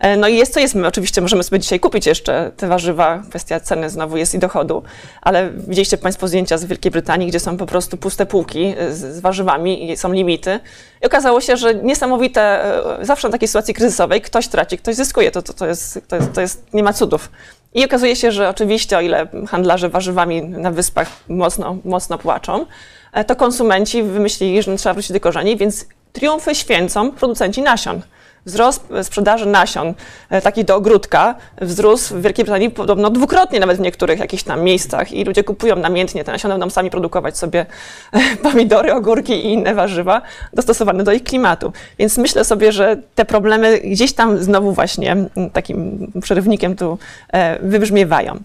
E, 0.00 0.16
No 0.16 0.28
i 0.28 0.36
jest 0.36 0.54
co 0.54 0.60
jest, 0.60 0.74
my 0.74 0.86
oczywiście 0.86 1.20
możemy 1.20 1.42
sobie 1.42 1.58
dzisiaj 1.58 1.80
kupić 1.80 2.06
jeszcze 2.06 2.52
te 2.56 2.68
warzywa, 2.68 3.22
kwestia 3.28 3.60
ceny 3.60 3.90
znowu 3.90 4.16
jest 4.16 4.34
i 4.34 4.38
dochodu, 4.38 4.82
ale 5.22 5.50
widzieliście 5.50 5.98
Państwo 5.98 6.28
zdjęcia 6.28 6.58
z 6.58 6.64
Wielkiej 6.64 6.90
Brytanii, 6.90 7.28
gdzie 7.28 7.40
są 7.40 7.56
po 7.56 7.66
prostu 7.66 7.96
puste 7.96 8.26
półki 8.26 8.74
z, 8.90 9.16
z 9.16 9.20
warzywami 9.20 9.90
i 9.90 9.96
są 9.96 10.12
limity. 10.12 10.60
I 11.02 11.06
okazało 11.06 11.40
się, 11.40 11.56
że 11.56 11.74
niesamowite, 11.74 12.64
e, 13.00 13.04
zawsze 13.04 13.28
w 13.28 13.32
takiej 13.32 13.48
sytuacji 13.48 13.74
kryzysowej 13.74 14.20
ktoś 14.20 14.48
traci, 14.48 14.78
ktoś 14.78 14.94
zyskuje, 14.94 15.30
to, 15.30 15.42
to, 15.42 15.52
to, 15.52 15.66
jest, 15.66 16.00
to, 16.08 16.16
jest, 16.16 16.32
to 16.32 16.40
jest, 16.40 16.74
nie 16.74 16.82
ma 16.82 16.92
cudów. 16.92 17.30
I 17.74 17.84
okazuje 17.84 18.16
się, 18.16 18.32
że 18.32 18.48
oczywiście 18.48 18.98
o 18.98 19.00
ile 19.00 19.28
handlarze 19.48 19.88
warzywami 19.88 20.42
na 20.42 20.70
wyspach 20.70 21.08
mocno, 21.28 21.76
mocno 21.84 22.18
płaczą, 22.18 22.66
e, 23.12 23.24
to 23.24 23.36
konsumenci 23.36 24.02
wymyślili, 24.02 24.62
że 24.62 24.76
trzeba 24.76 24.92
wrócić 24.92 25.12
do 25.12 25.20
korzeni, 25.20 25.56
więc 25.56 25.86
triumfy 26.12 26.54
święcą 26.54 27.12
producenci 27.12 27.62
nasion. 27.62 28.00
Wzrost 28.46 28.88
sprzedaży 29.02 29.46
nasion, 29.46 29.94
e, 30.30 30.40
takich 30.40 30.64
do 30.64 30.76
ogródka, 30.76 31.34
wzrósł 31.60 32.14
w 32.14 32.22
Wielkiej 32.22 32.44
Brytanii 32.44 32.70
podobno 32.70 33.10
dwukrotnie 33.10 33.60
nawet 33.60 33.76
w 33.76 33.80
niektórych 33.80 34.18
jakichś 34.20 34.42
tam 34.42 34.62
miejscach 34.62 35.12
i 35.12 35.24
ludzie 35.24 35.44
kupują 35.44 35.76
namiętnie 35.76 36.24
te 36.24 36.32
nasiona, 36.32 36.54
będą 36.54 36.70
sami 36.70 36.90
produkować 36.90 37.38
sobie 37.38 37.66
e, 38.12 38.36
pomidory, 38.42 38.92
ogórki 38.92 39.32
i 39.32 39.52
inne 39.52 39.74
warzywa 39.74 40.22
dostosowane 40.52 41.04
do 41.04 41.12
ich 41.12 41.24
klimatu. 41.24 41.72
Więc 41.98 42.18
myślę 42.18 42.44
sobie, 42.44 42.72
że 42.72 42.96
te 43.14 43.24
problemy 43.24 43.78
gdzieś 43.78 44.12
tam 44.12 44.38
znowu 44.38 44.72
właśnie 44.72 45.16
takim 45.52 46.06
przerywnikiem 46.22 46.76
tu 46.76 46.98
e, 47.32 47.58
wybrzmiewają. 47.58 48.40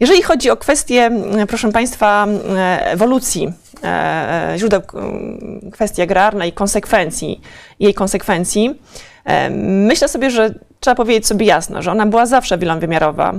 Jeżeli 0.00 0.22
chodzi 0.22 0.50
o 0.50 0.56
kwestię, 0.56 1.10
proszę 1.48 1.72
Państwa, 1.72 2.26
e, 2.56 2.86
ewolucji 2.86 3.52
e, 3.84 4.54
źródeł 4.56 4.82
kwestii 5.72 6.02
agrarnej, 6.02 6.52
konsekwencji, 6.52 7.40
jej 7.80 7.94
konsekwencji, 7.94 8.70
e, 8.70 8.74
myślę 9.60 10.08
sobie, 10.08 10.30
że 10.30 10.54
trzeba 10.80 10.94
powiedzieć 10.94 11.26
sobie 11.26 11.46
jasno, 11.46 11.82
że 11.82 11.92
ona 11.92 12.06
była 12.06 12.26
zawsze 12.26 12.58
wielowymiarowa, 12.58 13.34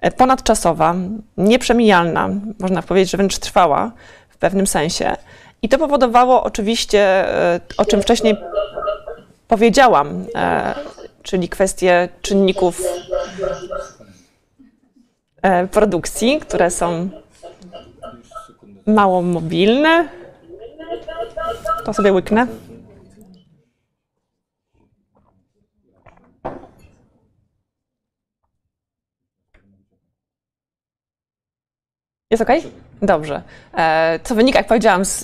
e, 0.00 0.10
ponadczasowa, 0.10 0.94
nieprzemijalna, 1.36 2.28
można 2.58 2.82
powiedzieć, 2.82 3.10
że 3.10 3.16
wręcz 3.16 3.38
trwała 3.38 3.92
w 4.28 4.36
pewnym 4.36 4.66
sensie. 4.66 5.16
I 5.62 5.68
to 5.68 5.78
powodowało 5.78 6.42
oczywiście, 6.42 7.00
e, 7.00 7.60
o 7.76 7.84
czym 7.84 8.02
wcześniej 8.02 8.36
powiedziałam, 9.48 10.24
e, 10.34 10.74
czyli 11.22 11.48
kwestie 11.48 12.08
czynników 12.22 12.82
produkcji, 15.70 16.40
które 16.40 16.70
są 16.70 17.10
mało 18.86 19.22
mobilne. 19.22 20.08
To 21.84 21.94
sobie 21.94 22.12
łyknę. 22.12 22.46
Jest 32.30 32.42
ok? 32.42 32.50
Dobrze. 33.02 33.42
E, 33.74 34.20
co 34.24 34.34
wynika, 34.34 34.58
jak 34.58 34.66
powiedziałam, 34.66 35.04
z, 35.04 35.22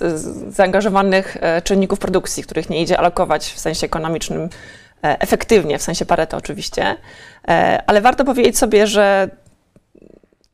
zaangażowanych 0.54 1.36
e, 1.40 1.62
czynników 1.62 1.98
produkcji, 1.98 2.42
których 2.42 2.70
nie 2.70 2.82
idzie 2.82 2.98
alokować 2.98 3.52
w 3.52 3.58
sensie 3.58 3.86
ekonomicznym 3.86 4.42
e, 4.42 4.48
efektywnie, 5.20 5.78
w 5.78 5.82
sensie 5.82 6.04
Pareto 6.06 6.36
oczywiście, 6.36 6.96
ale 7.86 8.00
warto 8.00 8.24
powiedzieć 8.24 8.58
sobie, 8.58 8.86
że 8.86 9.28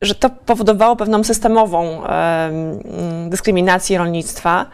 że 0.01 0.15
to 0.15 0.29
powodowało 0.29 0.95
pewną 0.95 1.23
systemową 1.23 2.01
dyskryminację 3.29 3.97
rolnictwa, 3.97 4.65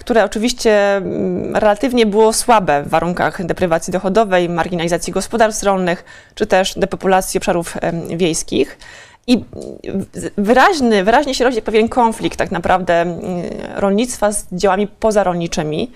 które 0.00 0.24
oczywiście 0.24 0.96
mm, 0.96 1.56
relatywnie 1.56 2.06
było 2.06 2.32
słabe 2.32 2.82
w 2.82 2.88
warunkach 2.88 3.46
deprywacji 3.46 3.92
dochodowej, 3.92 4.48
marginalizacji 4.48 5.12
gospodarstw 5.12 5.64
rolnych, 5.64 6.04
czy 6.34 6.46
też 6.46 6.78
depopulacji 6.78 7.38
obszarów 7.38 7.76
wiejskich. 8.16 8.78
I 9.30 9.44
wyraźny, 10.38 11.04
wyraźnie 11.04 11.34
się 11.34 11.44
rodzi 11.44 11.62
pewien 11.62 11.88
konflikt 11.88 12.38
tak 12.38 12.50
naprawdę 12.50 12.94
mm, 12.94 13.20
rolnictwa 13.74 14.32
z 14.32 14.46
działami 14.52 14.86
pozarolniczymi. 14.86 15.90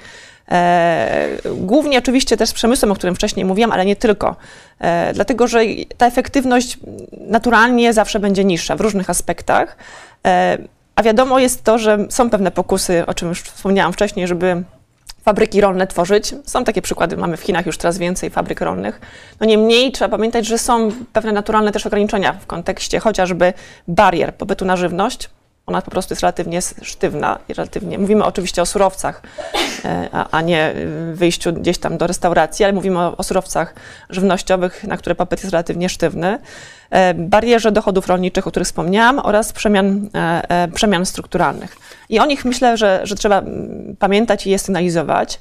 E, 0.51 1.29
głównie 1.57 1.99
oczywiście 1.99 2.37
też 2.37 2.49
z 2.49 2.53
przemysłem, 2.53 2.93
o 2.93 2.95
którym 2.95 3.15
wcześniej 3.15 3.47
mówiłam, 3.47 3.73
ale 3.73 3.87
nie 3.87 3.97
tylko. 3.97 4.37
E, 4.81 5.13
dlatego, 5.15 5.47
że 5.47 5.61
ta 5.97 6.07
efektywność 6.07 6.79
naturalnie 7.13 7.93
zawsze 7.93 8.21
będzie 8.21 8.45
niższa 8.45 8.77
w 8.77 8.81
różnych 8.81 9.11
aspektach. 9.11 9.77
E, 10.27 10.59
a 10.97 11.03
wiadomo 11.03 11.39
jest 11.39 11.65
to, 11.65 11.79
że 11.79 11.99
są 12.09 12.31
pewne 12.31 12.51
pokusy, 12.51 13.07
o 13.07 13.15
czym 13.15 13.29
już 13.29 13.43
wspomniałam 13.43 13.93
wcześniej, 13.93 14.29
żeby 14.29 14.63
fabryki 15.25 15.61
rolne 15.61 15.87
tworzyć. 15.87 16.35
Są 16.47 16.65
takie 16.65 16.83
przykłady, 16.83 17.17
mamy 17.17 17.37
w 17.37 17.41
Chinach 17.41 17.67
już 17.67 17.79
teraz 17.79 17.99
więcej 17.99 18.31
fabryk 18.31 18.61
rolnych. 18.61 19.01
No 19.41 19.47
niemniej 19.47 19.93
trzeba 19.93 20.09
pamiętać, 20.09 20.47
że 20.47 20.59
są 20.59 20.91
pewne 21.13 21.33
naturalne 21.33 21.73
też 21.73 21.87
ograniczenia 21.87 22.33
w 22.33 22.47
kontekście 22.47 23.01
chociażby 23.01 23.53
barier 23.89 24.35
pobytu 24.35 24.65
na 24.65 24.77
żywność, 24.77 25.31
ona 25.67 25.83
po 25.83 25.91
prostu 25.91 26.13
jest 26.13 26.23
relatywnie 26.23 26.61
sztywna 26.83 27.39
i 27.49 27.55
relatywnie. 27.55 27.99
Mówimy 27.99 28.25
oczywiście 28.25 28.63
o 28.63 28.67
surowcach, 28.67 29.23
e, 29.85 30.09
a, 30.31 30.43
nie 30.43 30.75
wyjściu 31.13 31.53
gdzieś 31.53 31.79
tam 31.79 31.99
do 31.99 32.07
restauracji, 32.07 32.65
ale 32.65 32.73
mówimy 32.73 32.99
o 32.99 33.23
surowcach 33.23 33.75
żywnościowych, 34.11 34.85
na 34.85 34.97
które 34.97 35.15
popyt 35.15 35.41
jest 35.41 35.53
relatywnie 35.53 35.89
sztywny. 35.89 36.39
E, 36.91 37.15
barierze 37.15 37.73
dochodów 37.73 38.07
rolniczych, 38.07 38.47
o 38.47 38.51
których 38.51 38.69
wspomniałam, 38.69 39.19
oraz 39.19 39.53
przemian, 39.53 40.09
e, 40.15 40.69
przemian 40.75 41.07
strukturalnych. 41.07 41.77
I 42.09 42.19
o 42.19 42.27
nich 42.27 42.45
myślę, 42.45 42.77
że, 42.77 43.01
że 43.03 43.15
trzeba 43.15 43.39
mm, 43.39 43.97
pamiętać 43.99 44.47
i 44.47 44.51
je 44.51 44.59
sygnalizować. 44.59 45.41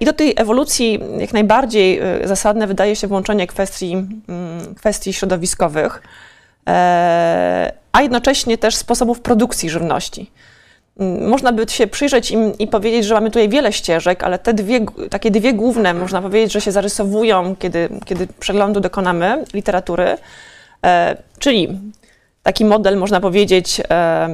I 0.00 0.04
do 0.04 0.12
tej 0.12 0.34
ewolucji 0.36 1.00
jak 1.18 1.32
najbardziej 1.32 2.00
zasadne 2.24 2.66
wydaje 2.66 2.96
się 2.96 3.06
włączenie 3.06 3.46
kwestii, 3.46 3.92
mm, 3.92 4.74
kwestii 4.74 5.12
środowiskowych 5.12 6.02
a 7.92 8.02
jednocześnie 8.02 8.58
też 8.58 8.76
sposobów 8.76 9.20
produkcji 9.20 9.70
żywności. 9.70 10.30
Mm, 11.00 11.28
można 11.28 11.52
by 11.52 11.68
się 11.68 11.86
przyjrzeć 11.86 12.30
im 12.30 12.58
i 12.58 12.66
powiedzieć, 12.66 13.04
że 13.04 13.14
mamy 13.14 13.30
tutaj 13.30 13.48
wiele 13.48 13.72
ścieżek, 13.72 14.24
ale 14.24 14.38
te 14.38 14.54
dwie, 14.54 14.80
takie 15.10 15.30
dwie 15.30 15.52
główne, 15.52 15.94
można 15.94 16.22
powiedzieć, 16.22 16.52
że 16.52 16.60
się 16.60 16.72
zarysowują, 16.72 17.56
kiedy, 17.56 17.88
kiedy 18.04 18.26
przeglądu 18.40 18.80
dokonamy 18.80 19.44
literatury, 19.54 20.18
e, 20.84 21.16
czyli 21.38 21.80
taki 22.42 22.64
model, 22.64 22.96
można 22.96 23.20
powiedzieć, 23.20 23.82
e, 23.90 24.28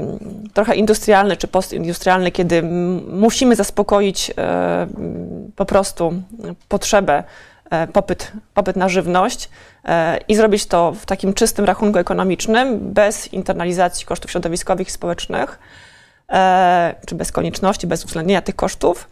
trochę 0.55 0.75
industrialny 0.75 1.37
czy 1.37 1.49
postindustrialny, 1.49 2.31
kiedy 2.31 2.63
musimy 3.09 3.57
zaspokoić 3.57 4.31
e, 4.39 4.87
po 5.57 5.65
prostu 5.65 6.13
potrzebę 6.69 7.25
E, 7.73 7.87
popyt, 7.87 8.33
popyt 8.55 8.77
na 8.77 8.89
żywność 8.89 9.49
e, 9.85 10.19
i 10.29 10.35
zrobić 10.35 10.67
to 10.67 10.93
w 10.93 11.07
takim 11.07 11.35
czystym 11.35 11.65
rachunku 11.65 11.99
ekonomicznym, 11.99 12.93
bez 12.93 13.33
internalizacji 13.33 14.07
kosztów 14.07 14.31
środowiskowych 14.31 14.89
i 14.89 14.91
społecznych, 14.91 15.59
czy 17.07 17.15
bez 17.15 17.33
konieczności, 17.33 17.87
bez 17.87 18.05
uwzględnienia 18.05 18.43
tych 18.43 18.57
kosztów. 18.57 19.09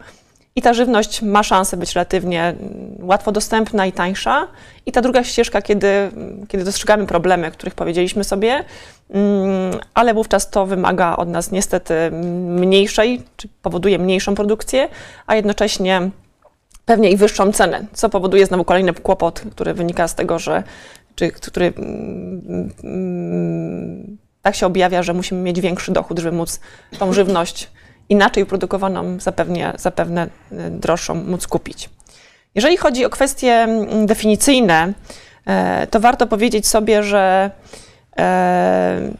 I 0.55 0.61
ta 0.61 0.73
żywność 0.73 1.21
ma 1.21 1.43
szansę 1.43 1.77
być 1.77 1.93
relatywnie 1.93 2.43
mm, 2.43 2.95
łatwo 2.99 3.31
dostępna 3.31 3.85
i 3.85 3.91
tańsza. 3.91 4.47
I 4.85 4.91
ta 4.91 5.01
druga 5.01 5.23
ścieżka, 5.23 5.61
kiedy, 5.61 6.11
kiedy 6.47 6.63
dostrzegamy 6.63 7.07
problemy, 7.07 7.51
których 7.51 7.75
powiedzieliśmy 7.75 8.23
sobie, 8.23 8.63
mm, 9.09 9.79
ale 9.93 10.13
wówczas 10.13 10.49
to 10.49 10.65
wymaga 10.65 11.15
od 11.15 11.29
nas 11.29 11.51
niestety 11.51 11.93
mniejszej, 12.11 13.23
czy 13.37 13.47
powoduje 13.61 13.99
mniejszą 13.99 14.35
produkcję, 14.35 14.87
a 15.27 15.35
jednocześnie 15.35 16.09
pewnie 16.85 17.11
i 17.11 17.17
wyższą 17.17 17.51
cenę, 17.51 17.85
co 17.93 18.09
powoduje 18.09 18.45
znowu 18.45 18.63
kolejny 18.63 18.93
kłopot, 18.93 19.43
który 19.51 19.73
wynika 19.73 20.07
z 20.07 20.15
tego, 20.15 20.39
że 20.39 20.63
czy, 21.15 21.31
który 21.31 21.73
mm, 21.77 22.71
mm, 22.83 24.17
tak 24.41 24.55
się 24.55 24.65
objawia, 24.65 25.03
że 25.03 25.13
musimy 25.13 25.41
mieć 25.41 25.61
większy 25.61 25.91
dochód, 25.91 26.19
żeby 26.19 26.37
móc 26.37 26.59
tą 26.99 27.13
żywność 27.13 27.69
inaczej 28.09 28.45
produkowaną, 28.45 29.19
zapewne, 29.19 29.73
zapewne 29.77 30.27
y, 30.51 30.69
droższą, 30.69 31.15
móc 31.15 31.47
kupić. 31.47 31.89
Jeżeli 32.55 32.77
chodzi 32.77 33.05
o 33.05 33.09
kwestie 33.09 33.51
mm, 33.51 34.05
definicyjne, 34.05 34.93
e, 35.45 35.87
to 35.87 35.99
warto 35.99 36.27
powiedzieć 36.27 36.67
sobie, 36.67 37.03
że 37.03 37.51
e, 38.17 39.11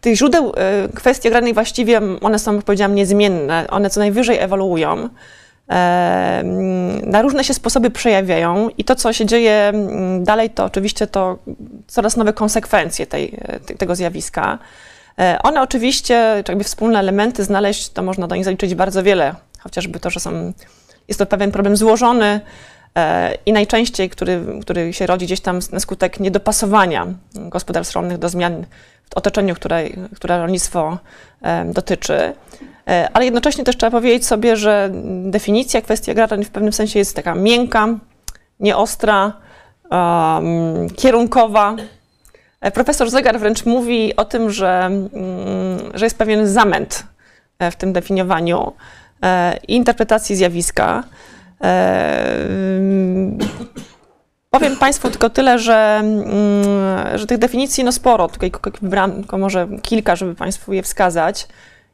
tych 0.00 0.16
źródeł 0.16 0.52
e, 0.56 0.88
kwestii 0.94 1.28
agrarnej 1.28 1.54
właściwie 1.54 2.00
one 2.20 2.38
są, 2.38 2.62
powiedziałam, 2.62 2.94
niezmienne. 2.94 3.66
One 3.70 3.90
co 3.90 4.00
najwyżej 4.00 4.38
ewoluują 4.38 5.08
na 7.06 7.22
różne 7.22 7.44
się 7.44 7.54
sposoby 7.54 7.90
przejawiają 7.90 8.68
i 8.78 8.84
to, 8.84 8.94
co 8.94 9.12
się 9.12 9.26
dzieje 9.26 9.52
mm, 9.52 10.24
dalej, 10.24 10.50
to 10.50 10.64
oczywiście 10.64 11.06
to 11.06 11.38
coraz 11.86 12.16
nowe 12.16 12.32
konsekwencje 12.32 13.06
tej, 13.06 13.38
tego 13.78 13.96
zjawiska. 13.96 14.58
E, 15.18 15.38
one 15.42 15.62
oczywiście, 15.62 16.42
jakby 16.48 16.64
wspólne 16.64 16.98
elementy 16.98 17.44
znaleźć, 17.44 17.88
to 17.88 18.02
można 18.02 18.26
do 18.26 18.36
nich 18.36 18.44
zaliczyć 18.44 18.74
bardzo 18.74 19.02
wiele, 19.02 19.34
chociażby 19.58 20.00
to, 20.00 20.10
że 20.10 20.20
są, 20.20 20.52
jest 21.08 21.18
to 21.18 21.26
pewien 21.26 21.52
problem 21.52 21.76
złożony 21.76 22.26
e, 22.26 22.40
i 23.46 23.52
najczęściej, 23.52 24.10
który, 24.10 24.44
który 24.62 24.92
się 24.92 25.06
rodzi 25.06 25.26
gdzieś 25.26 25.40
tam 25.40 25.60
na 25.72 25.80
skutek 25.80 26.20
niedopasowania 26.20 27.06
gospodarstw 27.34 27.94
rolnych 27.94 28.18
do 28.18 28.28
zmian 28.28 28.64
w 29.10 29.16
otoczeniu, 29.16 29.54
które, 29.54 29.84
które 30.14 30.38
rolnictwo 30.38 30.98
dotyczy. 31.64 32.34
E, 32.90 33.08
ale 33.12 33.24
jednocześnie 33.24 33.64
też 33.64 33.76
trzeba 33.76 33.90
powiedzieć 33.90 34.26
sobie, 34.26 34.56
że 34.56 34.90
definicja 35.24 35.80
kwestii 35.80 36.10
agrarnej 36.10 36.44
w 36.44 36.50
pewnym 36.50 36.72
sensie 36.72 36.98
jest 36.98 37.16
taka 37.16 37.34
miękka, 37.34 37.88
nieostra, 38.60 39.32
um, 39.90 40.90
kierunkowa. 40.90 41.76
E, 42.60 42.70
profesor 42.70 43.10
Zegar 43.10 43.38
wręcz 43.40 43.66
mówi 43.66 44.16
o 44.16 44.24
tym, 44.24 44.50
że, 44.50 44.90
um, 44.90 45.10
że 45.94 46.06
jest 46.06 46.18
pewien 46.18 46.48
zamęt 46.48 47.04
e, 47.58 47.70
w 47.70 47.76
tym 47.76 47.92
definiowaniu 47.92 48.72
i 49.68 49.76
interpretacji 49.76 50.36
zjawiska. 50.36 51.04
Powiem 54.50 54.76
Państwu 54.76 55.10
tylko 55.10 55.30
tyle, 55.30 55.58
że, 55.58 56.02
że 57.14 57.26
tych 57.26 57.38
definicji 57.38 57.84
no 57.84 57.92
sporo, 57.92 58.28
tutaj 58.28 58.52
wybrałam 58.82 59.12
tylko 59.12 59.38
może 59.38 59.68
kilka, 59.82 60.16
żeby 60.16 60.34
Państwu 60.34 60.72
je 60.72 60.82
wskazać. 60.82 61.48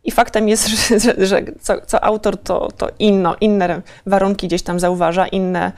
I 0.05 0.11
faktem 0.11 0.49
jest, 0.49 0.69
że, 0.89 1.01
że, 1.01 1.27
że 1.27 1.43
co, 1.61 1.75
co, 1.87 2.05
autor 2.05 2.37
to, 2.37 2.69
to 2.77 2.89
inno, 2.99 3.37
inne 3.41 3.83
warunki 4.07 4.47
gdzieś 4.47 4.63
tam 4.63 4.81
zauważa, 4.81 5.27
inne, 5.27 5.73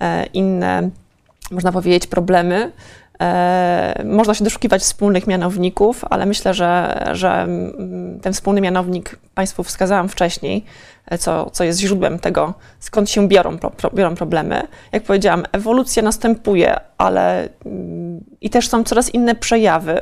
e, 0.00 0.26
inne 0.26 0.90
można 1.50 1.72
powiedzieć, 1.72 2.06
problemy. 2.06 2.72
E, 3.20 4.02
można 4.04 4.34
się 4.34 4.44
doszukiwać 4.44 4.82
wspólnych 4.82 5.26
mianowników, 5.26 6.04
ale 6.10 6.26
myślę, 6.26 6.54
że, 6.54 7.02
że 7.12 7.48
ten 8.22 8.32
wspólny 8.32 8.60
mianownik 8.60 9.18
Państwu 9.34 9.62
wskazałam 9.62 10.08
wcześniej, 10.08 10.64
e, 11.06 11.18
co, 11.18 11.50
co 11.50 11.64
jest 11.64 11.80
źródłem 11.80 12.18
tego, 12.18 12.54
skąd 12.80 13.10
się 13.10 13.28
biorą, 13.28 13.58
pro, 13.58 13.90
biorą 13.90 14.14
problemy. 14.14 14.62
Jak 14.92 15.02
powiedziałam, 15.02 15.42
ewolucja 15.52 16.02
następuje, 16.02 16.76
ale 16.98 17.48
i 18.40 18.50
też 18.50 18.68
są 18.68 18.84
coraz 18.84 19.14
inne 19.14 19.34
przejawy. 19.34 20.00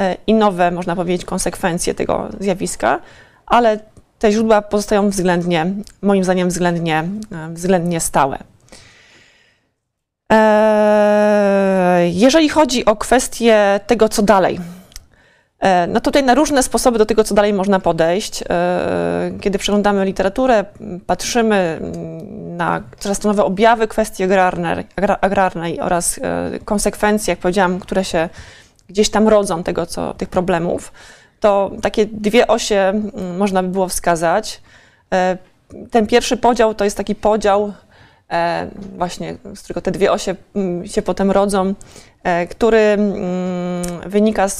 E, 0.00 0.16
i 0.26 0.34
nowe, 0.34 0.70
można 0.70 0.96
powiedzieć, 0.96 1.24
konsekwencje 1.24 1.94
tego 1.94 2.28
zjawiska, 2.40 3.00
ale 3.46 3.80
te 4.18 4.32
źródła 4.32 4.62
pozostają 4.62 5.10
względnie, 5.10 5.66
moim 6.02 6.24
zdaniem, 6.24 6.48
względnie, 6.48 7.04
względnie 7.52 8.00
stałe. 8.00 8.38
E, 10.32 12.08
jeżeli 12.12 12.48
chodzi 12.48 12.84
o 12.84 12.96
kwestię 12.96 13.80
tego, 13.86 14.08
co 14.08 14.22
dalej, 14.22 14.60
no 15.88 16.00
tutaj 16.00 16.22
na 16.22 16.34
różne 16.34 16.62
sposoby 16.62 16.98
do 16.98 17.06
tego, 17.06 17.24
co 17.24 17.34
dalej 17.34 17.52
można 17.52 17.80
podejść. 17.80 18.44
Kiedy 19.40 19.58
przeglądamy 19.58 20.04
literaturę, 20.04 20.64
patrzymy 21.06 21.80
na 22.56 22.82
coraz 22.98 23.18
to 23.18 23.28
nowe 23.28 23.44
objawy 23.44 23.88
kwestii 23.88 24.24
agrarnej, 24.24 24.86
agrarnej 25.20 25.80
oraz 25.80 26.20
konsekwencje, 26.64 27.32
jak 27.32 27.38
powiedziałam, 27.38 27.80
które 27.80 28.04
się 28.04 28.28
gdzieś 28.88 29.10
tam 29.10 29.28
rodzą 29.28 29.62
tego, 29.62 29.86
co, 29.86 30.14
tych 30.14 30.28
problemów, 30.28 30.92
to 31.40 31.70
takie 31.82 32.06
dwie 32.06 32.46
osie 32.46 32.76
mm, 32.76 33.36
można 33.36 33.62
by 33.62 33.68
było 33.68 33.88
wskazać. 33.88 34.62
Ten 35.90 36.06
pierwszy 36.06 36.36
podział 36.36 36.74
to 36.74 36.84
jest 36.84 36.96
taki 36.96 37.14
podział, 37.14 37.72
właśnie 38.96 39.36
z 39.54 39.62
którego 39.62 39.80
te 39.80 39.90
dwie 39.90 40.12
osie 40.12 40.34
mm, 40.54 40.86
się 40.86 41.02
potem 41.02 41.30
rodzą, 41.30 41.74
e, 42.22 42.46
który 42.46 42.78
mm, 42.78 43.20
wynika 44.06 44.48
z, 44.48 44.56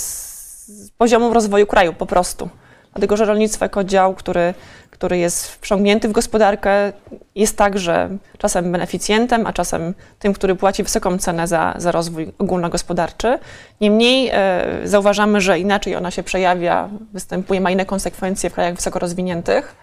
z 0.66 0.90
poziomu 0.90 1.34
rozwoju 1.34 1.66
kraju 1.66 1.92
po 1.92 2.06
prostu. 2.06 2.48
Dlatego, 2.92 3.16
że 3.16 3.24
rolnictwo 3.24 3.64
jako 3.64 3.84
dział, 3.84 4.14
który, 4.14 4.54
który 4.90 5.18
jest 5.18 5.48
wciągnięty 5.48 6.08
w 6.08 6.12
gospodarkę, 6.12 6.92
jest 7.34 7.56
także 7.56 8.08
czasem 8.38 8.72
beneficjentem, 8.72 9.46
a 9.46 9.52
czasem 9.52 9.94
tym, 10.18 10.32
który 10.32 10.54
płaci 10.54 10.82
wysoką 10.82 11.18
cenę 11.18 11.46
za, 11.46 11.74
za 11.78 11.92
rozwój 11.92 12.32
ogólnogospodarczy. 12.38 13.38
Niemniej 13.80 14.30
e, 14.32 14.64
zauważamy, 14.84 15.40
że 15.40 15.58
inaczej 15.58 15.96
ona 15.96 16.10
się 16.10 16.22
przejawia, 16.22 16.88
występuje, 17.12 17.60
ma 17.60 17.70
inne 17.70 17.86
konsekwencje 17.86 18.50
w 18.50 18.54
krajach 18.54 18.74
wysoko 18.74 18.98
rozwiniętych. 18.98 19.76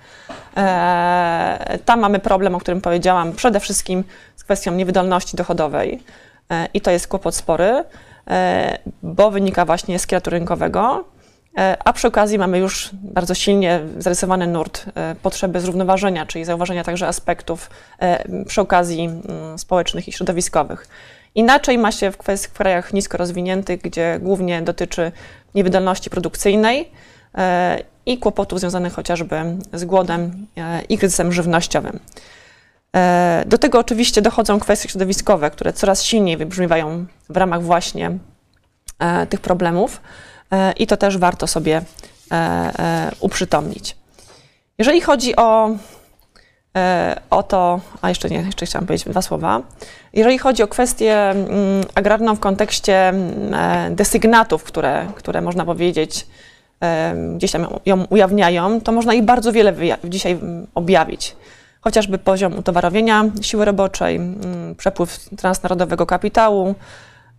E, 0.58 1.80
tam 1.86 2.00
mamy 2.00 2.20
problem, 2.20 2.56
o 2.56 2.60
którym 2.60 2.82
powiedziałam, 2.82 3.34
przede 3.34 3.60
wszystkim 3.60 4.04
z 4.36 4.44
kwestią 4.44 4.72
niewydolności 4.72 5.38
dochodowej 5.38 6.04
e, 6.52 6.68
i 6.74 6.82
to 6.82 6.91
jest 6.91 7.08
kłopot 7.08 7.36
spory, 7.36 7.84
e, 8.28 8.78
bo 9.04 9.32
wynika 9.32 9.65
właśnie 9.65 10.00
z 10.00 10.08
kreatu 10.08 10.30
rynkowego. 10.30 11.06
A 11.86 11.94
przy 11.94 12.08
okazji 12.08 12.38
mamy 12.38 12.58
już 12.60 12.89
bardzo 12.94 13.34
silnie 13.34 13.80
zarysowany 13.98 14.48
nurt 14.48 14.86
potrzeby 15.22 15.60
zrównoważenia, 15.60 16.26
czyli 16.26 16.46
zauważenia 16.46 16.84
także 16.84 17.08
aspektów 17.08 17.70
przy 18.48 18.62
okazji 18.62 19.06
mm, 19.06 19.60
społecznych 19.60 20.08
i 20.08 20.12
środowiskowych. 20.12 20.88
Inaczej 21.36 21.78
ma 21.78 21.91
się 21.91 22.12
w, 22.12 22.18
w 22.48 22.54
krajach 22.54 22.94
nisko 22.94 23.18
rozwiniętych, 23.18 23.82
gdzie 23.82 24.20
głównie 24.22 24.62
dotyczy 24.62 25.12
niewydolności 25.56 26.10
produkcyjnej 26.10 26.91
i 28.06 28.18
kłopotów 28.18 28.60
związanych 28.60 28.94
chociażby 28.94 29.36
z 29.74 29.86
głodem 29.86 30.48
e, 30.58 30.82
i 30.82 30.98
kryzysem 30.98 31.34
żywnościowym. 31.34 32.00
E, 32.96 33.44
Do 33.48 33.58
tego 33.58 33.80
oczywiście 33.80 34.22
dochodzą 34.22 34.60
kwestie 34.60 34.89
środowiskowe, 34.89 35.52
które 35.52 35.74
coraz 35.74 36.04
silniej 36.04 36.38
wybrzmiewają 36.38 37.06
w 37.30 37.38
ramach 37.38 37.63
właśnie 37.63 38.18
e, 39.00 39.28
tych 39.28 39.41
problemów 39.41 40.02
i 40.78 40.88
to 40.88 40.98
też 40.98 41.18
warto 41.18 41.48
sobie 41.48 41.82
uprzytomnić. 43.20 43.96
Jeżeli 44.78 45.02
chodzi 45.02 45.36
o, 45.36 45.70
o 47.30 47.44
to, 47.44 47.80
a 48.02 48.10
jeszcze 48.10 48.30
nie, 48.30 48.38
jeszcze 48.38 48.65
chciałam 48.65 48.88
powiedzieć 48.88 49.08
dwa 49.10 49.22
słowa. 49.22 49.62
Jeżeli 50.13 50.38
chodzi 50.38 50.63
o 50.63 50.68
kwestię 50.68 51.30
mm, 51.30 51.48
agrarną 51.96 52.36
w 52.36 52.39
kontekście 52.39 53.10
mm, 53.10 53.96
desygnatów, 53.96 54.63
które, 54.63 55.08
które 55.15 55.41
można 55.41 55.65
powiedzieć 55.65 56.28
gdzieś 57.36 57.52
tam 57.52 57.67
ją 57.86 58.06
ujawniają, 58.10 58.82
to 58.82 58.91
można 58.91 59.13
ich 59.13 59.24
bardzo 59.24 59.52
wiele 59.52 59.74
dzisiaj 60.04 60.39
objawić. 60.76 61.36
Chociażby 61.82 62.17
poziom 62.17 62.58
utowarowienia 62.58 63.26
siły 63.41 63.65
roboczej, 63.65 64.19
przepływ 64.78 65.30
transnarodowego 65.38 66.06
kapitału, 66.06 66.76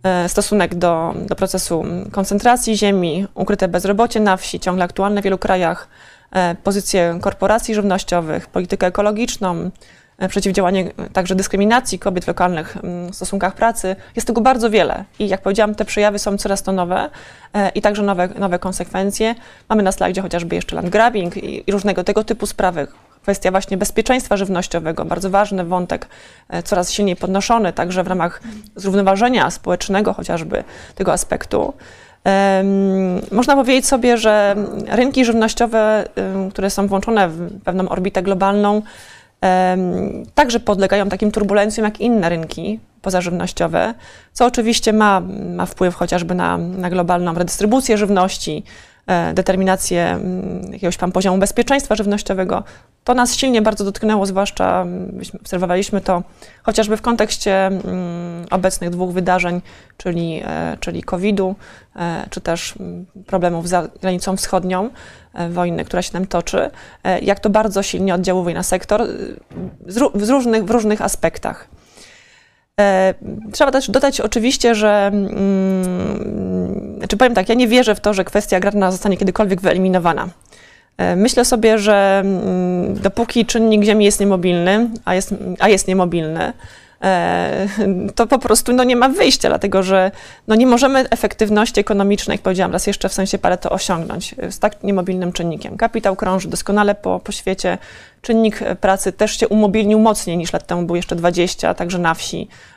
e, 0.03 0.29
stosunek 0.29 0.75
do, 0.75 1.13
do 1.27 1.35
procesu 1.35 1.85
koncentracji 2.11 2.77
ziemi, 2.77 3.27
ukryte 3.35 3.67
bezrobocie 3.67 4.19
na 4.19 4.37
wsi, 4.37 4.59
ciągle 4.59 4.85
aktualne 4.85 5.21
w 5.21 5.23
wielu 5.23 5.37
krajach, 5.37 5.87
e, 6.31 6.55
pozycje 6.63 7.19
korporacji 7.21 7.75
żywnościowych, 7.75 8.47
politykę 8.47 8.87
ekologiczną, 8.87 9.71
przeciwdziałanie 10.29 10.91
także 11.13 11.35
dyskryminacji 11.35 11.99
kobiet 11.99 12.25
w 12.25 12.27
lokalnych 12.27 12.77
mm, 12.77 13.13
stosunkach 13.13 13.55
pracy. 13.55 13.95
Jest 14.15 14.27
tego 14.27 14.41
bardzo 14.41 14.69
wiele 14.69 15.03
i 15.19 15.27
jak 15.27 15.41
powiedziałam, 15.41 15.75
te 15.75 15.85
przejawy 15.85 16.19
są 16.19 16.37
coraz 16.37 16.63
to 16.63 16.71
nowe 16.71 17.09
e, 17.53 17.69
i 17.69 17.81
także 17.81 18.03
nowe, 18.03 18.27
nowe 18.27 18.59
konsekwencje. 18.59 19.35
Mamy 19.69 19.83
na 19.83 19.91
slajdzie 19.91 20.21
chociażby 20.21 20.55
jeszcze 20.55 20.75
land 20.75 20.89
grabbing 20.89 21.37
i, 21.37 21.69
i 21.69 21.71
różnego 21.71 22.03
tego 22.03 22.23
typu 22.23 22.45
sprawy. 22.45 22.87
Kwestia 23.21 23.51
właśnie 23.51 23.77
bezpieczeństwa 23.77 24.37
żywnościowego, 24.37 25.05
bardzo 25.05 25.29
ważny 25.29 25.65
wątek, 25.65 26.07
e, 26.49 26.63
coraz 26.63 26.91
silniej 26.91 27.15
podnoszony 27.15 27.73
także 27.73 28.03
w 28.03 28.07
ramach 28.07 28.41
zrównoważenia 28.75 29.51
społecznego 29.51 30.13
chociażby 30.13 30.63
tego 30.95 31.13
aspektu. 31.13 31.73
Można 33.31 33.55
powiedzieć 33.55 33.85
sobie, 33.85 34.17
że 34.17 34.55
rynki 34.87 35.25
żywnościowe, 35.25 36.07
które 36.51 36.69
są 36.69 36.87
włączone 36.87 37.29
w 37.29 37.63
pewną 37.63 37.89
orbitę 37.89 38.23
globalną, 38.23 38.81
także 40.35 40.59
podlegają 40.59 41.09
takim 41.09 41.31
turbulencjom 41.31 41.85
jak 41.85 42.01
inne 42.01 42.29
rynki 42.29 42.79
pozażywnościowe, 43.01 43.93
co 44.33 44.45
oczywiście 44.45 44.93
ma, 44.93 45.21
ma 45.55 45.65
wpływ 45.65 45.95
chociażby 45.95 46.35
na, 46.35 46.57
na 46.57 46.89
globalną 46.89 47.33
redystrybucję 47.33 47.97
żywności, 47.97 48.63
e, 49.07 49.33
determinację 49.33 50.09
mm, 50.09 50.73
jakiegoś 50.73 50.97
tam 50.97 51.11
poziomu 51.11 51.37
bezpieczeństwa 51.37 51.95
żywnościowego. 51.95 52.63
To 53.03 53.13
nas 53.13 53.35
silnie 53.35 53.61
bardzo 53.61 53.83
dotknęło, 53.83 54.25
zwłaszcza 54.25 54.81
mm, 54.81 55.21
obserwowaliśmy 55.41 56.01
to 56.01 56.23
chociażby 56.63 56.97
w 56.97 57.01
kontekście 57.01 57.65
mm, 57.65 58.45
obecnych 58.51 58.89
dwóch 58.89 59.11
wydarzeń, 59.11 59.61
czyli, 59.97 60.41
e, 60.45 60.77
czyli 60.79 61.03
COVID-u, 61.03 61.55
e, 61.95 62.27
czy 62.29 62.41
też 62.41 62.73
problemów 63.25 63.69
za 63.69 63.87
granicą 64.01 64.37
wschodnią, 64.37 64.89
wojny, 65.49 65.85
która 65.85 66.01
się 66.01 66.11
tam 66.11 66.25
toczy, 66.27 66.69
e, 67.03 67.19
jak 67.19 67.39
to 67.39 67.49
bardzo 67.49 67.83
silnie 67.83 68.13
oddziałuje 68.15 68.55
na 68.55 68.63
sektor 68.63 69.01
ró- 69.87 70.11
w 70.15 70.29
różnych, 70.29 70.65
w 70.65 70.69
różnych 70.71 71.01
aspektach. 71.01 71.67
E, 72.79 73.13
Trzeba 73.51 73.71
też 73.71 73.91
dodać 73.91 74.21
oczywiście, 74.21 74.75
że, 74.75 75.07
mm, 75.13 76.95
znaczy 76.97 77.17
powiem 77.17 77.33
tak, 77.33 77.49
ja 77.49 77.55
nie 77.55 77.67
wierzę 77.67 77.95
w 77.95 77.99
to, 77.99 78.13
że 78.13 78.23
kwestia 78.25 78.57
agrarna 78.57 78.91
zostanie 78.91 79.17
kiedykolwiek 79.17 79.61
wyeliminowana. 79.61 80.27
E, 80.97 81.15
Myślę 81.15 81.45
sobie, 81.45 81.79
że 81.79 82.21
mm, 82.25 82.93
dopóki 82.95 83.45
czynnik 83.45 83.83
ziemi 83.83 84.05
jest 84.05 84.19
niemobilny, 84.19 84.89
a 85.05 85.15
jest, 85.15 85.33
a 85.59 85.69
jest 85.69 85.87
niemobilny, 85.87 86.43
e, 86.43 86.53
to 88.15 88.27
po 88.27 88.39
prostu 88.39 88.73
no, 88.73 88.83
nie 88.83 88.95
ma 88.95 89.09
wyjścia, 89.09 89.49
dlatego 89.49 89.83
że 89.83 90.11
no, 90.47 90.55
nie 90.55 90.67
możemy 90.67 91.09
efektywności 91.09 91.79
ekonomicznej, 91.79 92.35
jak 92.35 92.41
powiedziałam 92.41 92.71
raz 92.71 92.87
jeszcze 92.87 93.09
w 93.09 93.13
sensie 93.13 93.37
Pareto, 93.37 93.69
osiągnąć 93.69 94.35
e, 94.37 94.51
z 94.51 94.59
tak 94.59 94.83
niemobilnym 94.83 95.33
czynnikiem. 95.33 95.77
Kapitał 95.77 96.15
krąży 96.15 96.47
doskonale 96.47 96.95
po, 96.95 97.19
po 97.19 97.31
świecie, 97.31 97.77
czynnik 98.21 98.61
e, 98.61 98.75
pracy 98.75 99.11
też 99.11 99.39
się 99.39 99.47
umobilnił 99.47 99.99
mocniej 99.99 100.37
niż 100.37 100.53
lat 100.53 100.67
temu 100.67 100.83
był 100.83 100.95
jeszcze 100.95 101.15
20, 101.15 101.73
także 101.73 101.99
na 101.99 102.13
wsi, 102.13 102.47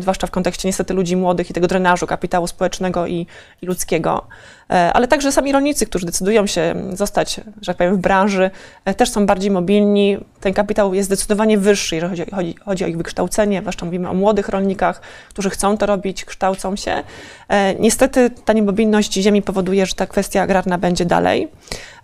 zwłaszcza 0.00 0.26
w 0.26 0.30
kontekście 0.30 0.68
niestety 0.68 0.94
ludzi 0.94 1.16
młodych 1.16 1.50
i 1.50 1.54
tego 1.54 1.66
drenażu 1.66 2.06
kapitału 2.06 2.46
społecznego 2.46 3.06
i, 3.06 3.26
i 3.62 3.66
ludzkiego. 3.66 4.26
E, 4.70 4.92
ale 4.92 5.08
także 5.08 5.32
sami 5.32 5.52
rolnicy, 5.52 5.86
którzy 5.86 6.06
decydują 6.06 6.46
się 6.46 6.74
zostać, 6.92 7.40
że 7.60 7.66
tak 7.66 7.76
powiem, 7.76 7.96
w 7.96 8.00
branży, 8.00 8.50
e, 8.84 8.94
też 8.94 9.10
są 9.10 9.26
bardziej 9.26 9.50
mobilni. 9.50 10.18
Ten 10.40 10.54
kapitał 10.54 10.94
jest 10.94 11.06
zdecydowanie 11.06 11.58
wyższy, 11.58 11.94
jeżeli 11.94 12.10
chodzi, 12.10 12.30
chodzi, 12.30 12.54
chodzi 12.64 12.84
o 12.84 12.86
ich 12.86 12.96
wykształcenie, 12.96 13.60
zwłaszcza 13.60 13.86
mówimy 13.86 14.08
o 14.08 14.14
młodych 14.14 14.48
rolnikach, 14.48 15.00
którzy 15.28 15.50
chcą 15.50 15.78
to 15.78 15.86
robić, 15.86 16.24
kształcą 16.24 16.76
się. 16.76 17.02
E, 17.48 17.74
Niestety 17.74 18.30
ta 18.44 18.52
niemobilność 18.52 19.12
ziemi 19.12 19.42
powoduje, 19.42 19.86
że 19.86 19.94
ta 19.94 20.06
kwestia 20.06 20.42
agrarna 20.42 20.78
będzie 20.78 21.04
dalej. 21.04 21.48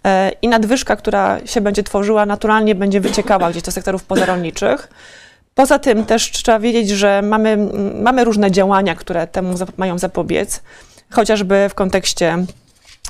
E, 0.04 0.32
I 0.42 0.48
nadwyżka, 0.48 0.96
która 0.96 1.46
się 1.46 1.60
będzie 1.60 1.82
tworzyła, 1.82 2.26
naturalnie 2.26 2.74
będzie 2.74 3.00
wyciekała 3.00 3.50
gdzieś 3.50 3.62
do 3.62 3.70
sektorów 3.70 4.04
pozarolniczych. 4.04 4.88
Poza 5.58 5.78
tym 5.78 6.04
też 6.04 6.30
trzeba 6.30 6.58
wiedzieć, 6.58 6.88
że 6.88 7.22
mamy, 7.22 7.58
mamy 8.02 8.24
różne 8.24 8.50
działania, 8.50 8.94
które 8.94 9.26
temu 9.26 9.54
mają 9.76 9.98
zapobiec, 9.98 10.62
chociażby 11.10 11.66
w 11.70 11.74
kontekście 11.74 12.44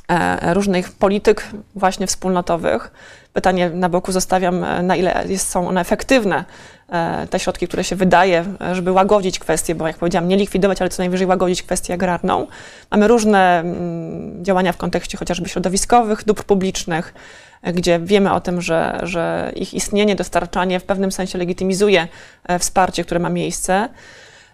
e, 0.09 0.55
różnych 0.55 0.93
polityk 0.93 1.49
właśnie 1.75 2.07
wspólnotowych. 2.07 2.91
Pytanie 3.33 3.71
na 3.71 3.89
boku 3.89 4.13
zostawiam, 4.13 4.65
e, 4.65 4.83
na 4.83 4.97
ile 4.97 5.25
jest, 5.27 5.49
są 5.49 5.69
one 5.69 5.81
efektywne, 5.81 6.45
e, 6.89 7.27
te 7.31 7.39
środki, 7.39 7.69
które 7.69 7.85
się 7.85 7.97
wydaje, 7.97 8.45
żeby 8.73 8.93
łagodzić 8.93 9.39
kwestię, 9.39 9.75
bo 9.75 9.87
jak 9.87 9.97
powiedziałam, 9.97 10.29
nie 10.29 10.37
likwidować, 10.37 10.81
ale 10.81 10.91
co 10.91 11.03
najwyżej 11.03 11.27
łagodzić 11.27 11.63
kwestię 11.63 11.95
agrarną. 11.95 12.47
Mamy 12.91 13.09
różne 13.09 13.61
mm, 13.61 14.45
działania 14.45 14.73
w 14.73 14.77
kontekście 14.77 15.19
chociażby 15.19 15.49
środowiskowych, 15.49 16.25
dóbr 16.25 16.45
publicznych, 16.45 17.15
gdzie 17.63 17.99
wiemy 17.99 18.33
o 18.33 18.41
tym, 18.41 18.61
że, 18.61 19.01
że 19.03 19.53
ich 19.57 19.75
istnienie, 19.75 20.17
dostarczanie 20.17 20.81
w 20.81 20.85
pewnym 20.85 21.13
sensie 21.13 21.39
legitymizuje 21.39 22.09
e, 22.45 22.59
wsparcie, 22.59 23.05
które 23.05 23.21
ma 23.21 23.29
miejsce. 23.29 23.89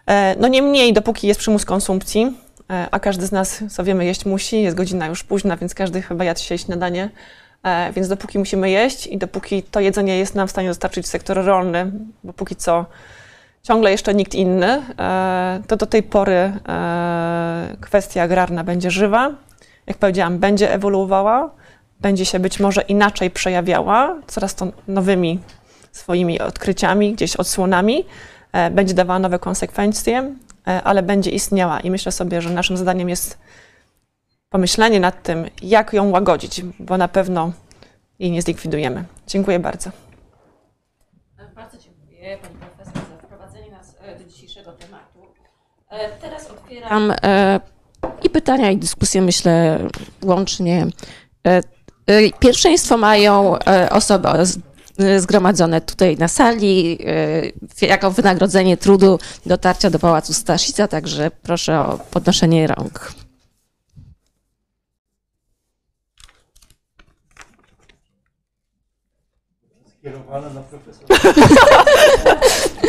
E, 0.06 0.36
No 0.38 0.48
niemniej, 0.48 0.92
dopóki 0.92 1.26
jest 1.26 1.40
przymus 1.40 1.64
konsumpcji, 1.64 2.36
e, 2.70 2.88
a 2.90 3.00
każdy 3.00 3.26
z 3.26 3.32
nas, 3.32 3.62
co 3.70 3.84
wiemy, 3.84 4.04
jeść 4.04 4.26
musi, 4.26 4.62
jest 4.62 4.76
godzina 4.76 5.06
już 5.06 5.24
późna, 5.24 5.56
więc 5.56 5.74
każdy 5.74 6.02
chyba 6.02 6.24
jadł 6.24 6.40
dzisiaj 6.40 6.58
śniadanie, 6.58 7.10
więc 7.94 8.08
dopóki 8.08 8.38
musimy 8.38 8.70
jeść 8.70 9.06
i 9.06 9.18
dopóki 9.18 9.62
to 9.62 9.80
jedzenie 9.80 10.18
jest 10.18 10.34
nam 10.34 10.48
w 10.48 10.50
stanie 10.50 10.68
dostarczyć 10.68 11.06
sektor 11.06 11.44
rolny, 11.44 11.92
bo 12.24 12.32
póki 12.32 12.56
co 12.56 12.86
ciągle 13.62 13.90
jeszcze 13.90 14.14
nikt 14.14 14.34
inny, 14.34 14.82
to 15.66 15.76
do 15.76 15.86
tej 15.86 16.02
pory 16.02 16.52
kwestia 17.80 18.22
agrarna 18.22 18.64
będzie 18.64 18.90
żywa. 18.90 19.30
Jak 19.86 19.98
powiedziałam, 19.98 20.38
będzie 20.38 20.72
ewoluowała, 20.72 21.50
będzie 22.00 22.24
się 22.24 22.38
być 22.38 22.60
może 22.60 22.82
inaczej 22.82 23.30
przejawiała, 23.30 24.16
coraz 24.26 24.54
to 24.54 24.66
nowymi 24.88 25.40
swoimi 25.92 26.40
odkryciami, 26.40 27.12
gdzieś 27.12 27.36
odsłonami, 27.36 28.04
e, 28.52 28.70
będzie 28.70 28.94
dawała 28.94 29.18
nowe 29.18 29.38
konsekwencje, 29.38 30.34
e, 30.68 30.82
ale 30.82 31.02
będzie 31.02 31.30
istniała. 31.30 31.80
I 31.80 31.90
myślę 31.90 32.12
sobie, 32.12 32.42
że 32.42 32.50
naszym 32.50 32.76
zadaniem 32.76 33.08
jest 33.08 33.38
pomyślenie 34.50 35.00
nad 35.00 35.22
tym, 35.22 35.46
jak 35.62 35.92
ją 35.92 36.10
łagodzić, 36.10 36.62
bo 36.78 36.98
na 36.98 37.08
pewno 37.08 37.52
jej 38.18 38.30
nie 38.30 38.42
zlikwidujemy. 38.42 39.04
Dziękuję 39.26 39.58
bardzo. 39.58 39.90
Bardzo 41.54 41.78
dziękuję 41.78 42.38
Pani 42.42 42.54
Profesor 42.54 42.94
za 42.94 43.26
wprowadzenie 43.26 43.70
nas 43.70 43.96
e, 44.00 44.18
do 44.18 44.24
dzisiejszego 44.24 44.72
tematu. 44.72 45.18
E, 45.90 46.10
Teraz 46.20 46.50
otwieram 46.50 47.12
e, 47.22 47.60
I 48.22 48.30
pytania 48.30 48.70
i 48.70 48.76
dyskusje 48.76 49.22
myślę 49.22 49.78
łącznie. 50.24 50.86
Pierwszeństwo 52.38 52.96
mają 52.96 53.58
osoby 53.90 54.28
zgromadzone 55.18 55.80
tutaj 55.80 56.16
na 56.16 56.28
sali 56.28 56.98
jako 57.82 58.10
wynagrodzenie 58.10 58.76
trudu 58.76 59.18
dotarcia 59.46 59.90
do 59.90 59.98
Pałacu 59.98 60.34
Staszica, 60.34 60.88
także 60.88 61.30
proszę 61.42 61.80
o 61.80 61.98
podnoszenie 62.10 62.66
rąk. 62.66 63.12
Skierowane 69.98 70.50
na 70.54 70.60
profesora. 70.60 71.34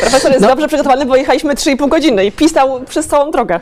Profesor 0.00 0.32
jest 0.32 0.44
dobrze 0.44 0.68
przygotowany, 0.68 1.06
bo 1.06 1.16
jechaliśmy 1.16 1.54
3,5 1.54 1.88
godziny 1.88 2.24
i 2.24 2.32
pisał 2.32 2.80
przez 2.84 3.06
całą 3.06 3.30
drogę. 3.30 3.60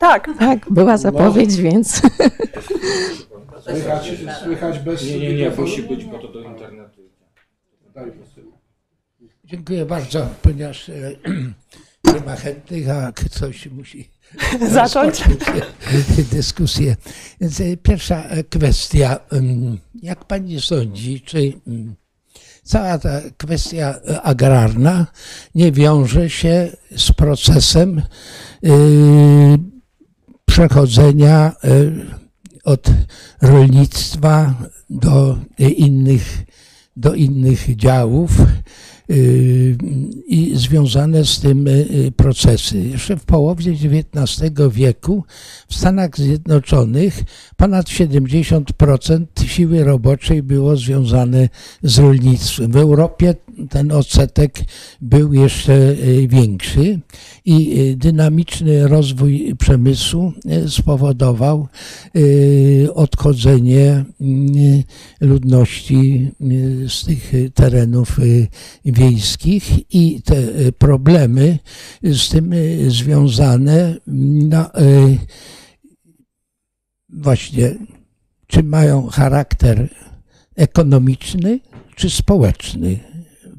Tak. 0.00 0.30
Tak, 0.38 0.72
była 0.72 0.96
zapowiedź, 0.96 1.56
więc 1.56 2.02
Słychać, 3.62 4.12
słychać 4.42 4.78
bez 4.78 5.04
Nie, 5.04 5.18
nie, 5.18 5.34
nie, 5.34 5.50
musi 5.50 5.82
być, 5.82 6.04
bo 6.04 6.18
to 6.18 6.28
do 6.28 6.40
internetu. 6.40 7.00
Dziękuję 9.44 9.86
bardzo, 9.86 10.28
ponieważ 10.42 10.88
e, 10.88 10.92
nie 12.14 12.20
ma 12.26 12.36
chętnych, 12.36 12.90
a 12.90 13.12
ktoś 13.12 13.66
musi 13.66 14.10
Zacząć? 14.72 15.24
dyskusję. 16.32 16.96
Więc 17.40 17.60
e, 17.60 17.76
pierwsza 17.76 18.22
e, 18.24 18.44
kwestia. 18.44 19.18
Jak 20.02 20.24
pani 20.24 20.60
sądzi, 20.60 21.20
czy 21.20 21.52
mm, 21.66 21.94
cała 22.62 22.98
ta 22.98 23.20
kwestia 23.36 23.94
e, 24.08 24.22
agrarna 24.22 25.06
nie 25.54 25.72
wiąże 25.72 26.30
się 26.30 26.76
z 26.96 27.12
procesem 27.12 28.02
przechodzenia 30.50 31.52
y, 31.64 31.92
od 32.64 32.90
rolnictwa 33.40 34.54
do 34.90 35.38
innych, 35.58 36.44
do 36.96 37.14
innych 37.14 37.76
działów 37.76 38.30
y, 39.10 39.76
i 40.26 40.52
związane 40.54 41.24
z 41.24 41.40
tym 41.40 41.68
procesy. 42.16 42.78
Jeszcze 42.78 43.16
w 43.16 43.24
połowie 43.24 43.72
XIX 43.72 44.52
wieku 44.70 45.24
w 45.68 45.74
Stanach 45.74 46.16
Zjednoczonych 46.16 47.22
ponad 47.56 47.86
70% 47.86 49.24
siły 49.46 49.84
roboczej 49.84 50.42
było 50.42 50.76
związane 50.76 51.48
z 51.82 51.98
rolnictwem. 51.98 52.72
W 52.72 52.76
Europie 52.76 53.34
ten 53.68 53.92
odsetek 53.92 54.58
był 55.00 55.34
jeszcze 55.34 55.72
y, 55.90 56.28
większy 56.28 57.00
i 57.44 57.80
y, 57.80 57.96
dynamiczny 57.96 58.88
rozwój 58.88 59.54
przemysłu 59.58 60.32
y, 60.64 60.70
spowodował 60.70 61.68
odchodzenie 62.94 64.04
ludności 65.20 66.30
z 66.88 67.04
tych 67.04 67.32
terenów 67.54 68.18
wiejskich 68.84 69.94
i 69.94 70.22
te 70.22 70.36
problemy 70.78 71.58
z 72.02 72.28
tym 72.28 72.54
związane 72.88 73.96
y, 73.96 75.18
właśnie 77.08 77.74
czy 78.46 78.62
mają 78.62 79.06
charakter 79.06 79.88
ekonomiczny 80.56 81.60
czy 81.96 82.10
społeczny. 82.10 82.98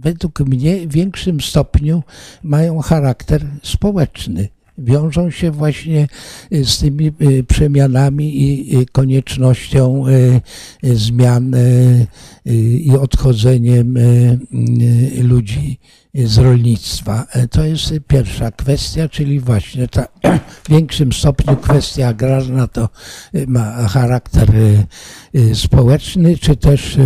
Według 0.04 0.39
mnie 0.39 0.88
w 0.88 0.91
większym 0.91 1.41
stopniu 1.41 2.04
mają 2.43 2.80
charakter 2.80 3.45
społeczny. 3.64 4.47
Wiążą 4.82 5.30
się 5.32 5.52
właśnie 5.52 6.08
y, 6.54 6.66
z 6.66 6.78
tymi 6.80 7.12
y, 7.22 7.44
przemianami 7.44 8.44
i 8.44 8.86
koniecznością 8.92 10.08
y, 10.08 10.42
zmian 10.96 11.56
i 12.86 12.92
odchodzeniem 13.00 13.98
ludzi 15.22 15.80
z 16.14 16.38
rolnictwa. 16.38 17.28
E, 17.32 17.48
To 17.48 17.66
jest 17.66 17.94
pierwsza 18.08 18.52
kwestia, 18.52 19.10
czyli 19.10 19.40
właśnie 19.40 19.88
ta 19.88 20.08
w 20.64 20.70
większym 20.70 21.14
stopniu 21.14 21.56
kwestia 21.56 22.08
agrarna 22.08 22.68
to 22.68 22.90
ma 23.48 23.88
charakter 23.88 24.52
społeczny, 25.54 26.38
czy 26.38 26.56
też, 26.56 26.98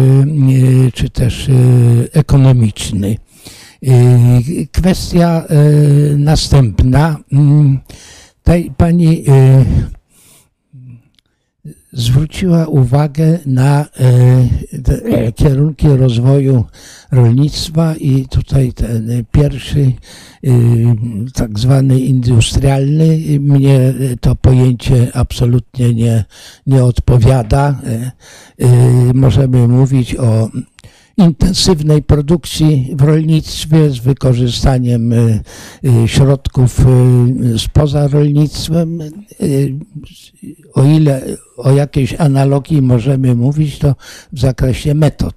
czy 0.94 1.10
też 1.10 1.50
ekonomiczny. 2.14 3.18
Y, 3.86 4.68
Kwestia 4.72 5.44
y, 5.52 6.18
następna. 6.18 7.18
Mm, 7.32 7.80
Tutaj 8.44 8.72
pani 8.78 9.30
y, 9.30 9.66
zwróciła 11.94 12.68
uwagę 12.68 13.40
na 13.46 13.86
e, 13.86 15.32
kierunki 15.32 15.88
rozwoju 15.88 16.66
rolnictwa 17.12 17.96
i 17.96 18.26
tutaj 18.26 18.74
ten 18.74 19.24
pierwszy 19.32 19.92
tak 21.34 21.60
zwany 21.60 22.00
industrialny 22.00 23.20
mnie 23.40 23.94
to 24.22 24.36
pojęcie 24.36 25.12
absolutnie 25.14 25.94
nie, 25.94 26.26
nie 26.68 26.84
odpowiada. 26.84 27.82
E, 27.88 28.12
Możemy 29.14 29.68
mówić 29.68 30.16
o 30.16 30.50
intensywnej 31.18 32.04
produkcji 32.04 32.94
w 32.98 33.02
rolnictwie 33.02 33.90
z 33.90 33.98
wykorzystaniem 33.98 35.14
y, 35.14 35.44
y, 35.86 36.08
środków 36.08 36.80
y, 36.80 37.60
spoza 37.60 38.08
rolnictwem. 38.08 39.00
O 40.74 40.84
ile 40.84 41.22
o 41.58 41.72
jakiejś 41.72 42.14
analogii 42.14 42.82
możemy 42.82 43.36
mówić, 43.36 43.80
to 43.80 43.96
w 44.34 44.40
zakresie 44.40 44.94
metod 44.94 45.36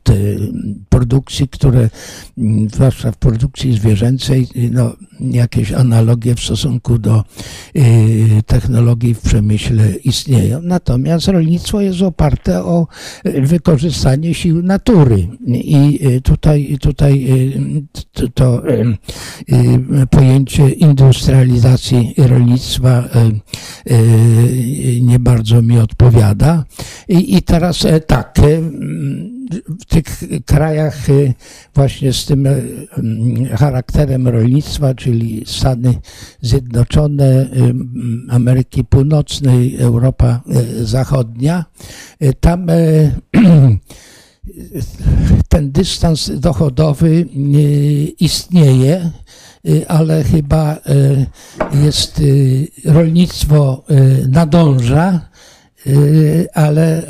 produkcji, 0.89 1.49
które 1.49 1.91
mm, 2.39 2.69
zwłaszcza 2.71 3.13
w 3.13 3.17
produkcji 3.17 3.73
zwierzęcej, 3.73 4.47
no, 4.71 4.93
jakieś 5.21 5.73
analogie 5.73 6.35
w 6.35 6.41
stosunku 6.41 6.99
do 6.99 7.25
technologii 8.47 9.15
w 9.15 9.21
przemyśle 9.21 9.93
istnieją. 10.05 10.63
Natomiast 10.63 11.29
rolnictwo 11.29 11.81
jest 11.81 12.03
oparte 12.03 12.65
o 12.65 12.87
wykorzystanie 13.25 14.35
sił 14.35 14.63
natury 14.63 15.29
i 15.69 16.07
y, 16.07 16.21
tutaj, 16.21 16.79
tutaj 16.81 17.27
y, 17.31 17.83
to, 18.13 18.29
to 18.29 18.69
y, 18.69 18.99
y, 20.03 20.07
pojęcie 20.11 20.71
industrializacji 20.71 22.15
rolnictwa 22.19 23.05
y, 23.87 23.93
y, 23.93 25.01
nie 25.03 25.19
bardzo 25.19 25.63
mi 25.63 25.79
odpowiada. 25.79 26.65
I, 27.09 27.37
i 27.37 27.43
teraz 27.43 27.85
e, 27.85 28.01
tak, 28.01 28.41
w 29.81 29.85
tych 29.85 30.05
krajach 30.47 31.07
właśnie 31.75 32.13
z 32.13 32.27
tym 32.27 32.49
charakterem 33.57 34.29
rolnictwa, 34.29 34.95
czyli 34.95 35.43
Stany 35.47 35.95
Zjednoczone, 36.43 37.49
Ameryki 38.29 38.85
Północnej, 38.85 39.77
Europa 39.77 40.41
Zachodnia, 40.83 41.65
tam 42.41 42.67
ten 45.49 45.73
dystans 45.73 46.31
dochodowy 46.41 47.09
e, 47.09 47.61
istnieje, 48.21 49.11
e, 49.69 49.91
ale 49.91 50.25
chyba 50.25 50.73
e, 50.75 50.79
jest 51.85 52.23
rolnictwo 52.85 53.85
nadąża, 54.29 55.29
ale 56.55 57.03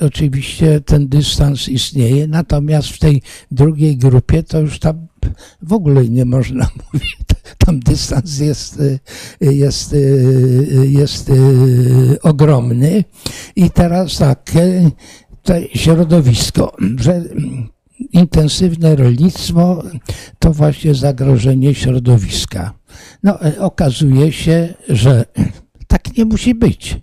oczywiście 0.00 0.80
ten 0.80 1.08
dystans 1.08 1.68
istnieje. 1.68 2.26
Natomiast 2.26 2.88
w 2.88 2.98
tej 2.98 3.22
drugiej 3.50 3.96
grupie 3.96 4.42
to 4.42 4.60
już 4.60 4.78
tam 4.78 5.06
w 5.62 5.72
ogóle 5.72 6.08
nie 6.08 6.24
można 6.24 6.68
mówić. 6.92 7.16
Tam 7.58 7.80
dystans 7.80 8.38
jest, 8.38 8.82
jest, 9.40 9.96
jest 10.82 11.30
ogromny. 12.22 13.04
I 13.56 13.70
teraz 13.70 14.18
tak, 14.18 14.52
to 15.44 15.54
środowisko, 15.74 16.76
że 16.96 17.22
intensywne 18.12 18.96
rolnictwo 18.96 19.82
to 20.38 20.52
właśnie 20.52 20.94
zagrożenie 20.94 21.74
środowiska. 21.74 22.72
No, 23.22 23.42
e, 23.42 23.60
okazuje 23.60 24.32
się, 24.32 24.74
że 24.88 25.24
tak 25.86 26.16
nie 26.16 26.24
musi 26.24 26.54
być. 26.54 26.96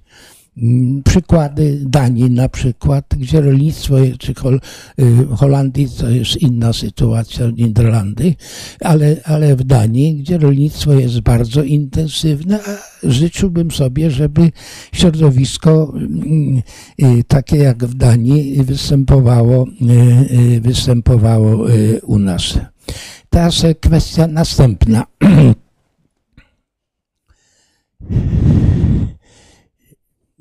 Przykłady 1.05 1.79
Danii 1.85 2.31
na 2.31 2.49
przykład, 2.49 3.05
gdzie 3.17 3.41
rolnictwo, 3.41 3.95
czy 4.19 4.33
Hol, 4.33 4.59
y, 4.99 5.25
Holandii 5.35 5.87
to 5.99 6.09
jest 6.09 6.41
inna 6.41 6.73
sytuacja, 6.73 7.47
Niderlandy, 7.47 8.35
ale, 8.79 9.15
ale 9.23 9.55
w 9.55 9.63
Danii, 9.63 10.15
gdzie 10.15 10.37
rolnictwo 10.37 10.93
jest 10.93 11.19
bardzo 11.19 11.63
intensywne, 11.63 12.59
a 12.59 12.77
życzyłbym 13.09 13.71
sobie, 13.71 14.11
żeby 14.11 14.51
środowisko 14.91 15.93
mm, 15.95 16.61
y, 17.01 17.23
takie 17.27 17.57
jak 17.57 17.85
w 17.85 17.93
Danii 17.93 18.63
występowało, 18.63 19.67
y, 19.67 20.55
y, 20.55 20.61
występowało 20.61 21.71
y, 21.71 22.01
u 22.03 22.19
nas. 22.19 22.59
Teraz 23.29 23.65
kwestia 23.81 24.27
następna. 24.27 25.05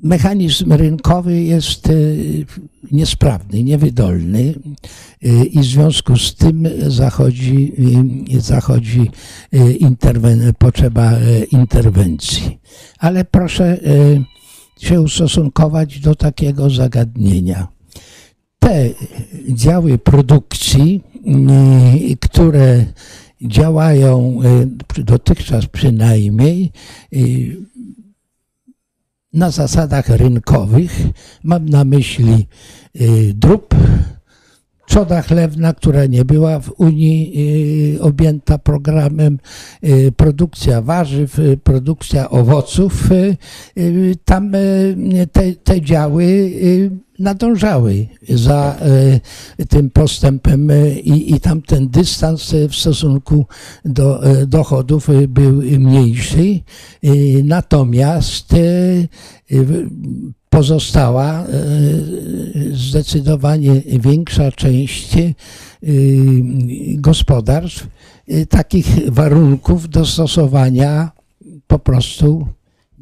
mechanizm 0.03 0.73
rynkowy 0.73 1.41
jest 1.43 1.89
y, 1.89 2.45
niesprawny, 2.91 3.63
niewydolny 3.63 4.53
y, 5.25 5.45
i 5.45 5.59
w 5.59 5.65
związku 5.65 6.17
z 6.17 6.35
tym 6.35 6.67
zachodzi, 6.87 7.73
y, 8.35 8.41
zachodzi 8.41 9.11
interwen- 9.79 10.53
potrzeba 10.53 11.11
interwencji. 11.51 12.59
Ale 12.99 13.25
proszę 13.25 13.77
się 14.79 15.01
ustosunkować 15.01 15.99
do 15.99 16.15
takiego 16.15 16.69
zagadnienia. 16.69 17.67
Te 18.59 18.89
działy 19.49 19.97
produkcji, 19.97 21.03
które 22.19 22.85
działają 23.41 24.39
dotychczas 24.97 25.65
przynajmniej, 25.65 26.71
na 29.33 29.51
zasadach 29.51 30.09
rynkowych. 30.09 31.01
Mam 31.43 31.69
na 31.69 31.83
myśli 31.83 32.47
y, 33.01 33.33
drób, 33.33 33.75
trzoda 34.87 35.21
chlewna, 35.21 35.73
która 35.73 36.05
nie 36.05 36.25
była 36.25 36.59
w 36.59 36.71
Unii 36.77 37.33
y, 37.95 38.01
objęta 38.01 38.57
programem, 38.57 39.39
y, 39.83 40.11
produkcja 40.11 40.81
warzyw, 40.81 41.37
produkcja 41.63 42.29
owoców. 42.29 43.09
Tam 44.25 44.51
te, 45.31 45.53
te 45.63 45.81
działy 45.81 46.51
nadążały 47.19 48.07
za 48.29 48.77
tym 49.69 49.89
postępem 49.89 50.71
i, 51.03 51.35
i 51.35 51.39
tam 51.39 51.61
ten 51.61 51.89
dystans 51.89 52.55
w 52.69 52.75
stosunku 52.75 53.45
do 53.85 54.21
dochodów 54.47 55.07
był 55.27 55.53
mniejszy. 55.61 56.59
Natomiast 57.43 58.55
pozostała 60.49 61.45
zdecydowanie 62.73 63.81
większa 63.85 64.51
część 64.51 65.13
gospodarstw 66.95 67.87
takich 68.49 69.11
warunków 69.11 69.89
dostosowania 69.89 71.11
po 71.67 71.79
prostu 71.79 72.47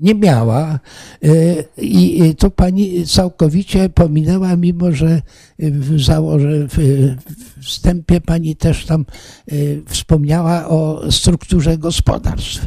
nie 0.02 0.16
miała. 0.16 0.80
E, 1.24 1.30
I 1.78 2.36
to 2.36 2.50
pani 2.52 3.08
całkowicie 3.08 3.90
pominęła, 3.90 4.56
mimo 4.56 4.92
że 4.92 5.22
w, 5.60 6.02
założe, 6.02 6.68
w 6.68 6.78
wstępie 7.62 8.22
pani 8.22 8.56
też 8.56 8.86
tam 8.86 9.06
e, 9.48 9.56
wspomniała 9.86 10.68
o 10.68 11.12
strukturze 11.12 11.78
gospodarstw. 11.78 12.66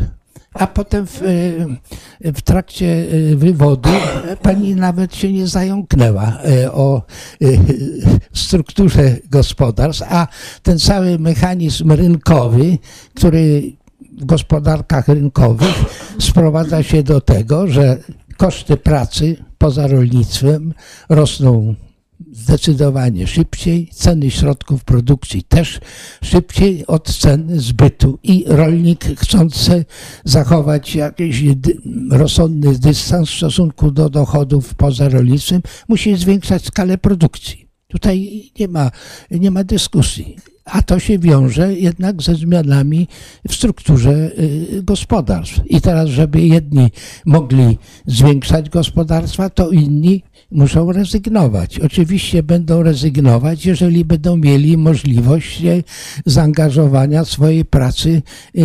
A 0.54 0.66
potem 0.66 1.06
w, 1.06 1.22
e, 1.22 2.32
w 2.32 2.42
trakcie 2.42 3.06
wywodu 3.36 3.90
pani 4.42 4.74
nawet 4.74 5.16
się 5.16 5.32
nie 5.32 5.46
zająknęła 5.46 6.38
o 6.72 7.02
strukturze 8.32 9.16
gospodarstw, 9.30 10.02
a 10.08 10.26
ten 10.62 10.78
cały 10.78 11.18
mechanizm 11.18 11.92
rynkowy, 11.92 12.78
który 13.14 13.72
w 14.20 14.24
gospodarkach 14.24 15.08
rynkowych 15.08 15.74
sprowadza 16.20 16.82
się 16.82 17.02
do 17.02 17.20
tego, 17.20 17.66
że 17.66 17.98
koszty 18.36 18.76
pracy 18.76 19.36
poza 19.58 19.86
rolnictwem 19.86 20.74
rosną 21.08 21.74
zdecydowanie 22.32 23.26
szybciej, 23.26 23.90
ceny 23.92 24.30
środków 24.30 24.84
produkcji 24.84 25.42
też 25.42 25.80
szybciej 26.22 26.86
od 26.86 27.16
cen 27.16 27.60
zbytu 27.60 28.18
i 28.22 28.44
rolnik 28.46 29.04
chcący 29.20 29.84
zachować 30.24 30.94
jakiś 30.94 31.44
rozsądny 32.10 32.78
dystans 32.78 33.30
w 33.30 33.36
stosunku 33.36 33.90
do 33.90 34.10
dochodów 34.10 34.74
poza 34.74 35.08
rolnictwem 35.08 35.62
musi 35.88 36.16
zwiększać 36.16 36.64
skalę 36.64 36.98
produkcji. 36.98 37.68
Tutaj 37.88 38.50
nie 38.58 38.68
ma, 38.68 38.90
nie 39.30 39.50
ma 39.50 39.64
dyskusji 39.64 40.36
a 40.64 40.82
to 40.82 40.98
się 40.98 41.18
wiąże 41.18 41.74
jednak 41.74 42.22
ze 42.22 42.34
zmianami 42.34 43.08
w 43.48 43.54
strukturze 43.54 44.30
y, 44.38 44.82
gospodarstw. 44.82 45.60
I 45.66 45.80
teraz, 45.80 46.08
żeby 46.08 46.40
jedni 46.40 46.90
mogli 47.26 47.78
zwiększać 48.06 48.70
gospodarstwa, 48.70 49.50
to 49.50 49.70
inni 49.70 50.22
muszą 50.52 50.92
rezygnować. 50.92 51.80
Oczywiście 51.80 52.42
będą 52.42 52.82
rezygnować, 52.82 53.66
jeżeli 53.66 54.04
będą 54.04 54.36
mieli 54.36 54.76
możliwość 54.76 55.64
e, 55.64 55.82
zaangażowania 56.26 57.24
swojej 57.24 57.64
pracy 57.64 58.10
e, 58.10 58.60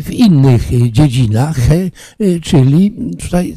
w 0.00 0.10
innych 0.10 0.90
dziedzinach, 0.92 1.58
e, 1.70 2.40
czyli 2.40 2.94
tutaj 3.18 3.54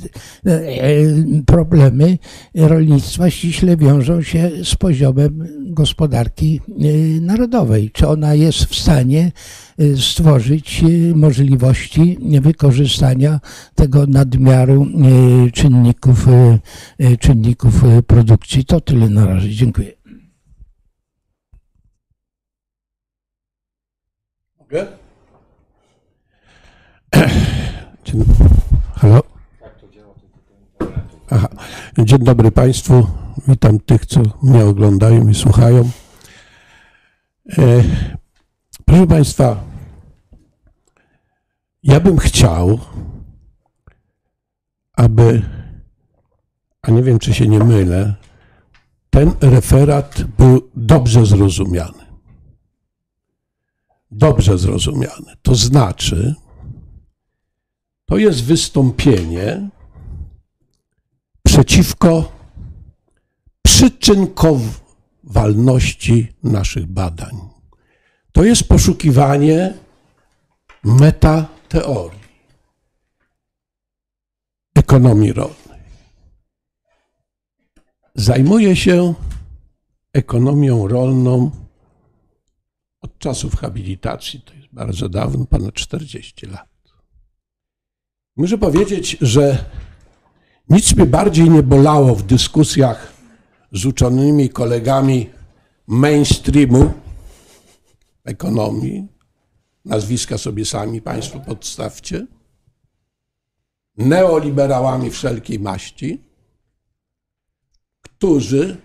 problemy 1.45 2.17
rolnictwa 2.55 3.29
ściśle 3.29 3.77
wiążą 3.77 4.21
się 4.21 4.51
z 4.63 4.75
poziomem 4.75 5.47
gospodarki 5.59 6.61
narodowej. 7.21 7.91
Czy 7.93 8.07
ona 8.07 8.33
jest 8.33 8.65
w 8.65 8.75
stanie 8.75 9.31
stworzyć 9.97 10.83
możliwości 11.15 12.17
wykorzystania 12.41 13.39
tego 13.75 14.07
nadmiaru 14.07 14.87
y, 15.47 15.51
czynników, 15.51 16.27
czynników 17.41 17.73
produkcji. 18.07 18.65
To 18.65 18.81
tyle 18.81 19.09
na 19.09 19.25
razie. 19.25 19.49
Dziękuję. 19.49 19.91
Mogę? 24.59 24.87
Dzień, 28.05 28.23
halo? 28.95 29.23
Aha. 31.29 31.47
Dzień 31.97 32.19
dobry 32.19 32.51
Państwu. 32.51 33.07
Witam 33.47 33.79
tych, 33.79 34.05
co 34.05 34.21
mnie 34.43 34.65
oglądają 34.65 35.27
i 35.27 35.35
słuchają. 35.35 35.89
E, 37.57 37.83
proszę 38.85 39.07
Państwa, 39.07 39.63
ja 41.83 41.99
bym 41.99 42.17
chciał, 42.17 42.79
aby, 44.93 45.41
a 46.81 46.91
nie 46.91 47.03
wiem 47.03 47.19
czy 47.19 47.33
się 47.33 47.47
nie 47.47 47.59
mylę, 47.59 48.15
ten 49.09 49.33
referat 49.41 50.23
był 50.23 50.69
dobrze 50.75 51.25
zrozumiany. 51.25 52.05
Dobrze 54.11 54.57
zrozumiany. 54.57 55.35
To 55.41 55.55
znaczy, 55.55 56.35
to 58.05 58.17
jest 58.17 58.43
wystąpienie 58.43 59.69
przeciwko 61.43 62.31
przyczynkowalności 63.61 66.33
naszych 66.43 66.87
badań. 66.87 67.39
To 68.31 68.43
jest 68.43 68.67
poszukiwanie 68.67 69.73
meta 70.83 71.47
teorii 71.69 72.21
ekonomii 74.75 75.33
rolnej. 75.33 75.60
Zajmuję 78.21 78.75
się 78.75 79.13
ekonomią 80.13 80.87
rolną 80.87 81.51
od 83.01 83.17
czasów 83.17 83.55
habilitacji, 83.55 84.41
to 84.41 84.53
jest 84.53 84.67
bardzo 84.71 85.09
dawno, 85.09 85.45
ponad 85.45 85.73
40 85.73 86.45
lat. 86.45 86.69
Muszę 88.35 88.57
powiedzieć, 88.57 89.17
że 89.21 89.65
nic 90.69 90.95
mnie 90.95 91.05
bardziej 91.05 91.49
nie 91.49 91.63
bolało 91.63 92.15
w 92.15 92.23
dyskusjach 92.23 93.13
z 93.71 93.85
uczonymi 93.85 94.49
kolegami 94.49 95.29
mainstreamu 95.87 96.91
ekonomii, 98.23 99.07
nazwiska 99.85 100.37
sobie 100.37 100.65
sami 100.65 101.01
Państwo 101.01 101.39
podstawcie, 101.39 102.27
neoliberałami 103.97 105.09
wszelkiej 105.09 105.59
maści, 105.59 106.30
którzy 108.21 108.77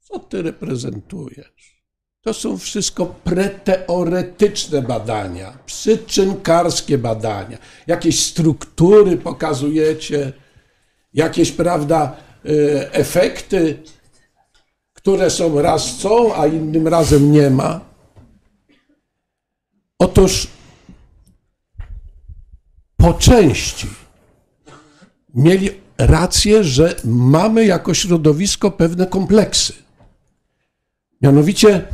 co 0.00 0.18
ty 0.18 0.42
reprezentujesz? 0.42 1.84
To 2.20 2.34
są 2.34 2.58
wszystko 2.58 3.06
preteoretyczne 3.06 4.82
badania, 4.82 5.58
przyczynkarskie 5.66 6.98
badania. 6.98 7.58
Jakieś 7.86 8.24
struktury 8.24 9.16
pokazujecie, 9.16 10.32
jakieś, 11.14 11.52
prawda, 11.52 12.16
y, 12.46 12.92
efekty 12.92 13.82
które 14.92 15.30
są 15.30 15.62
raz 15.62 15.96
są, 15.96 16.34
a 16.34 16.46
innym 16.46 16.88
razem 16.88 17.32
nie 17.32 17.50
ma. 17.50 17.80
Otóż 19.98 20.46
po 22.96 23.14
części 23.14 23.86
mieli 25.34 25.83
rację, 25.98 26.64
że 26.64 26.94
mamy 27.04 27.66
jako 27.66 27.94
środowisko 27.94 28.70
pewne 28.70 29.06
kompleksy. 29.06 29.72
Mianowicie 31.22 31.88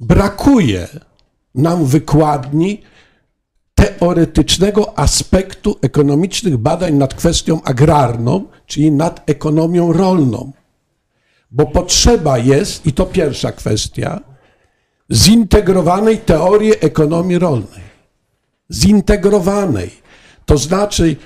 brakuje 0.00 0.88
nam 1.54 1.84
wykładni 1.84 2.82
teoretycznego 3.74 4.98
aspektu 4.98 5.76
ekonomicznych 5.82 6.56
badań 6.56 6.94
nad 6.94 7.14
kwestią 7.14 7.62
agrarną, 7.62 8.44
czyli 8.66 8.92
nad 8.92 9.30
ekonomią 9.30 9.92
rolną. 9.92 10.52
Bo 11.50 11.66
potrzeba 11.66 12.38
jest, 12.38 12.86
i 12.86 12.92
to 12.92 13.06
pierwsza 13.06 13.52
kwestia, 13.52 14.20
zintegrowanej 15.12 16.18
teorii 16.18 16.72
ekonomii 16.80 17.38
rolnej. 17.38 17.88
Zintegrowanej. 18.72 19.90
To 20.46 20.58
znaczy 20.58 21.16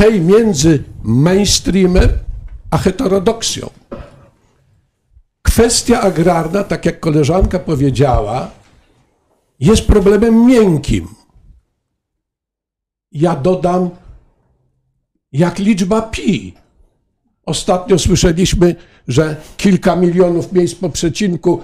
tej 0.00 0.20
między 0.20 0.84
mainstreamem 1.02 2.10
a 2.70 2.78
heterodoksją. 2.78 3.70
Kwestia 5.42 6.00
agrarna, 6.00 6.64
tak 6.64 6.86
jak 6.86 7.00
koleżanka 7.00 7.58
powiedziała, 7.58 8.50
jest 9.60 9.86
problemem 9.86 10.46
miękkim. 10.46 11.08
Ja 13.12 13.36
dodam, 13.36 13.90
jak 15.32 15.58
liczba 15.58 16.02
pi. 16.02 16.54
Ostatnio 17.46 17.98
słyszeliśmy, 17.98 18.76
że 19.08 19.36
kilka 19.56 19.96
milionów 19.96 20.52
miejsc 20.52 20.74
po 20.74 20.90
przecinku 20.90 21.62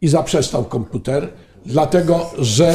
i 0.00 0.08
zaprzestał 0.08 0.64
komputer, 0.64 1.32
dlatego 1.66 2.30
że 2.38 2.74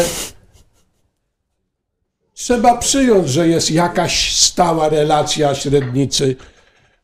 trzeba 2.44 2.78
przyjąć, 2.78 3.30
że 3.30 3.48
jest 3.48 3.72
jakaś 3.72 4.36
stała 4.36 4.90
relacja 4.90 5.56
średnicy 5.56 6.36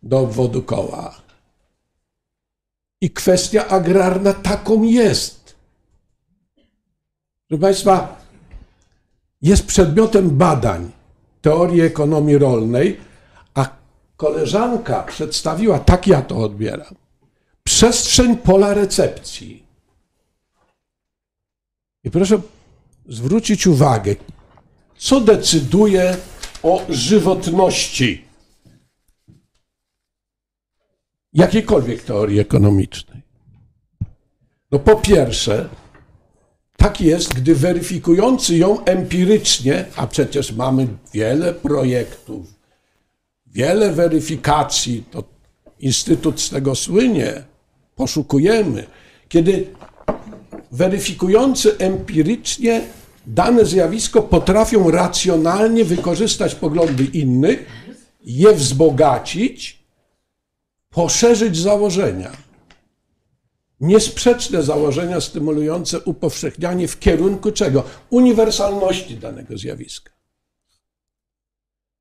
do 0.04 0.20
obwodu 0.20 0.64
koła. 0.64 1.22
I 3.02 3.12
kwestia 3.12 3.68
agrarna 3.68 4.34
taką 4.34 4.84
jest. 4.84 5.56
Proszę 7.48 7.62
Państwa, 7.62 8.22
jest 9.42 9.66
przedmiotem 9.66 10.38
badań 10.38 10.92
teorii 11.42 11.82
ekonomii 11.82 12.38
rolnej, 12.38 13.00
a 13.54 13.70
koleżanka 14.18 15.04
przedstawiła, 15.04 15.80
tak 15.80 16.08
ja 16.08 16.22
to 16.22 16.38
odbieram, 16.38 16.96
przestrzeń 17.64 18.38
pola 18.38 18.74
recepcji. 18.74 19.64
I 22.04 22.12
proszę 22.12 22.42
zwrócić 23.10 23.68
uwagę, 23.68 24.16
co 25.00 25.22
decyduje 25.22 26.18
o 26.64 26.86
żywotności 26.89 28.26
jakiejkolwiek 31.34 32.04
teorii 32.04 32.39
ekonomicznej. 32.39 33.22
No 34.72 34.80
po 34.80 34.95
pierwsze, 34.95 35.70
tak 36.78 37.02
jest, 37.02 37.34
gdy 37.34 37.56
weryfikujący 37.56 38.58
ją 38.58 38.86
empirycznie, 38.86 39.86
a 39.95 40.08
przecież 40.08 40.52
mamy 40.52 40.88
wiele 41.14 41.54
projektów, 41.54 42.54
wiele 43.47 43.91
weryfikacji, 43.91 45.04
to 45.12 45.24
Instytut 45.80 46.41
z 46.41 46.50
tego 46.50 46.76
słynie, 46.76 47.43
poszukujemy, 47.95 48.88
kiedy 49.30 49.68
weryfikujący 50.72 51.78
empirycznie 51.78 52.82
dane 53.30 53.65
zjawisko 53.65 54.21
potrafią 54.21 54.91
racjonalnie 54.91 55.86
wykorzystać 55.86 56.55
poglądy 56.55 57.03
innych, 57.03 57.65
je 58.21 58.53
wzbogacić, 58.53 59.84
poszerzyć 60.89 61.57
założenia 61.57 62.32
niesprzeczne 63.80 64.63
założenia 64.63 65.21
stymulujące 65.21 65.99
upowszechnianie 65.99 66.88
w 66.88 66.99
kierunku 66.99 67.51
czego? 67.51 67.84
Uniwersalności 68.09 69.17
danego 69.17 69.57
zjawiska. 69.57 70.11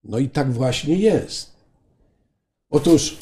No 0.05 0.19
i 0.19 0.29
tak 0.29 0.53
właśnie 0.53 0.95
jest. 0.95 1.53
Otóż 2.71 3.17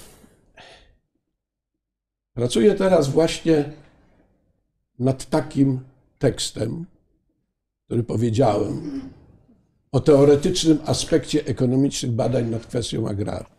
pracuję 2.34 2.74
teraz 2.74 3.08
właśnie 3.08 3.72
nad 4.98 5.26
takim 5.26 5.80
tekstem, 6.18 6.86
który 7.86 8.02
powiedziałem 8.02 9.00
o 9.92 10.00
teoretycznym 10.00 10.78
aspekcie 10.86 11.44
ekonomicznych 11.44 12.12
badań 12.12 12.50
nad 12.50 12.66
kwestią 12.66 13.08
agrarną. 13.08 13.56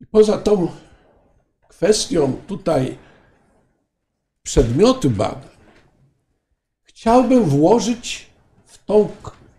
I 0.00 0.06
poza 0.06 0.38
tą 0.38 0.68
kwestią 1.68 2.36
tutaj 2.46 2.98
przedmiotu 4.42 5.10
badań, 5.10 5.50
chciałbym 6.82 7.44
włożyć 7.44 8.30
w 8.66 8.84
tą, 8.84 9.08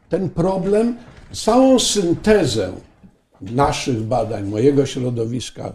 ten 0.09 0.29
problem 0.29 0.97
całą 1.31 1.79
syntezę 1.79 2.73
naszych 3.41 4.01
badań, 4.01 4.47
mojego 4.47 4.85
środowiska, 4.85 5.73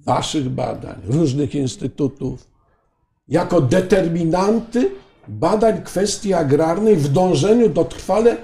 waszych 0.00 0.48
badań, 0.48 1.00
różnych 1.04 1.54
instytutów, 1.54 2.49
jako 3.30 3.60
determinanty 3.60 4.90
badań 5.28 5.82
kwestii 5.82 6.34
agrarnej 6.34 6.96
w 6.96 7.08
dążeniu 7.08 7.68
do 7.68 7.84
trwale 7.84 8.36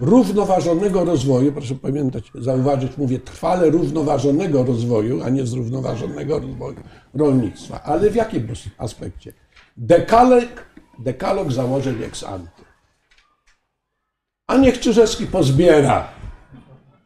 równoważonego 0.00 1.04
rozwoju, 1.04 1.52
proszę 1.52 1.74
pamiętać, 1.74 2.24
zauważyć, 2.34 2.96
mówię 2.96 3.18
trwale 3.18 3.70
równoważonego 3.70 4.64
rozwoju, 4.64 5.22
a 5.22 5.28
nie 5.28 5.46
zrównoważonego 5.46 6.38
rozwoju 6.38 6.76
rolnictwa. 7.14 7.82
Ale 7.82 8.10
w 8.10 8.14
jakim 8.14 8.48
aspekcie? 8.78 9.32
Dekalog, 9.76 10.66
dekalog 10.98 11.52
założeń 11.52 12.02
ex 12.02 12.24
ante. 12.24 12.62
A 14.46 14.56
niech 14.56 14.80
Czyżewski 14.80 15.26
pozbiera 15.26 16.08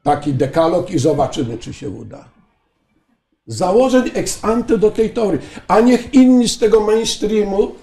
taki 0.03 0.35
dekalog 0.35 0.91
i 0.91 0.99
zobaczymy, 0.99 1.59
czy 1.59 1.73
się 1.73 1.89
uda. 1.89 2.36
Założeń 3.47 4.11
ex 4.15 4.45
ante 4.45 4.79
do 4.79 4.91
tej 4.91 5.11
teorii. 5.11 5.41
A 5.69 5.81
niech 5.81 6.15
inni 6.15 6.49
z 6.49 6.59
tego 6.59 6.81
mainstreamu, 6.81 7.75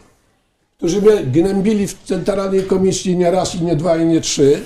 którzy 0.77 1.01
mnie 1.01 1.23
gnębili 1.23 1.87
w 1.87 2.03
Centralnej 2.03 2.63
Komisji 2.63 3.17
nie 3.17 3.31
raz 3.31 3.55
i 3.55 3.61
nie 3.61 3.75
dwa 3.75 3.97
i 3.97 4.05
nie 4.05 4.21
trzy, 4.21 4.61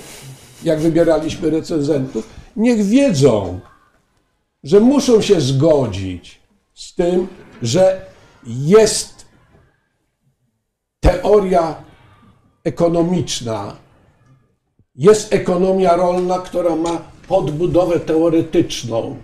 jak 0.64 0.80
wybieraliśmy 0.80 1.50
recenzentów, 1.50 2.30
niech 2.56 2.86
wiedzą, 2.86 3.60
że 4.64 4.80
muszą 4.80 5.22
się 5.22 5.42
zgodzić 5.42 6.42
z 6.74 6.96
tym, 6.96 7.28
że 7.62 8.06
jest 8.46 9.26
teoria 11.00 11.76
ekonomiczna, 12.64 13.76
jest 14.96 15.34
ekonomia 15.34 15.96
rolna, 15.96 16.40
która 16.40 16.76
ma 16.76 17.02
podbudowę 17.28 18.00
teoretyczną, 18.00 19.18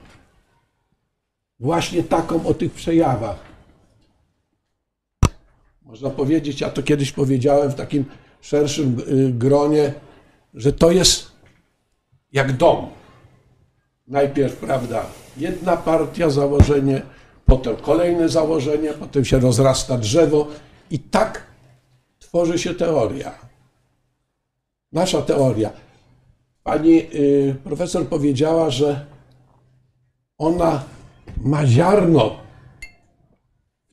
właśnie 1.64 2.03
taką 2.03 2.47
o 2.47 2.53
tych 2.53 2.72
przejawach. 2.72 3.39
Można 5.82 6.09
powiedzieć, 6.09 6.61
ja 6.61 6.70
to 6.70 6.84
kiedyś 6.84 7.11
powiedziałem 7.11 7.72
w 7.72 7.76
takim 7.76 8.05
szerszym 8.41 8.99
y, 8.99 9.34
gronie, 9.34 9.93
że 10.53 10.74
to 10.74 10.91
jest 10.91 11.32
jak 12.32 12.57
dom. 12.57 12.88
Najpierw, 14.07 14.55
prawda, 14.55 15.05
jedna 15.38 15.78
partia, 15.78 16.30
założenie, 16.30 17.01
potem 17.45 17.76
kolejne 17.76 18.30
założenie, 18.30 18.93
potem 18.93 19.26
się 19.26 19.39
rozrasta 19.39 19.97
drzewo 19.97 20.47
i 20.91 20.99
tak 20.99 21.43
tworzy 22.20 22.59
się 22.59 22.74
teoria. 22.74 23.39
Nasza 24.91 25.22
teoria. 25.22 25.70
Pani 26.64 26.99
y, 27.16 27.55
profesor 27.64 28.07
powiedziała, 28.07 28.70
że 28.70 29.05
ona 30.38 30.93
ma 31.38 31.66
ziarno 31.68 32.44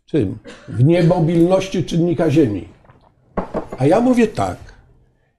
w 0.07 0.11
czym? 0.11 0.39
W 0.69 0.85
niemobilności 0.85 1.85
czynnika 1.85 2.31
Ziemi. 2.31 2.69
A 3.79 3.87
ja 3.87 4.01
mówię 4.01 4.27
tak. 4.27 4.57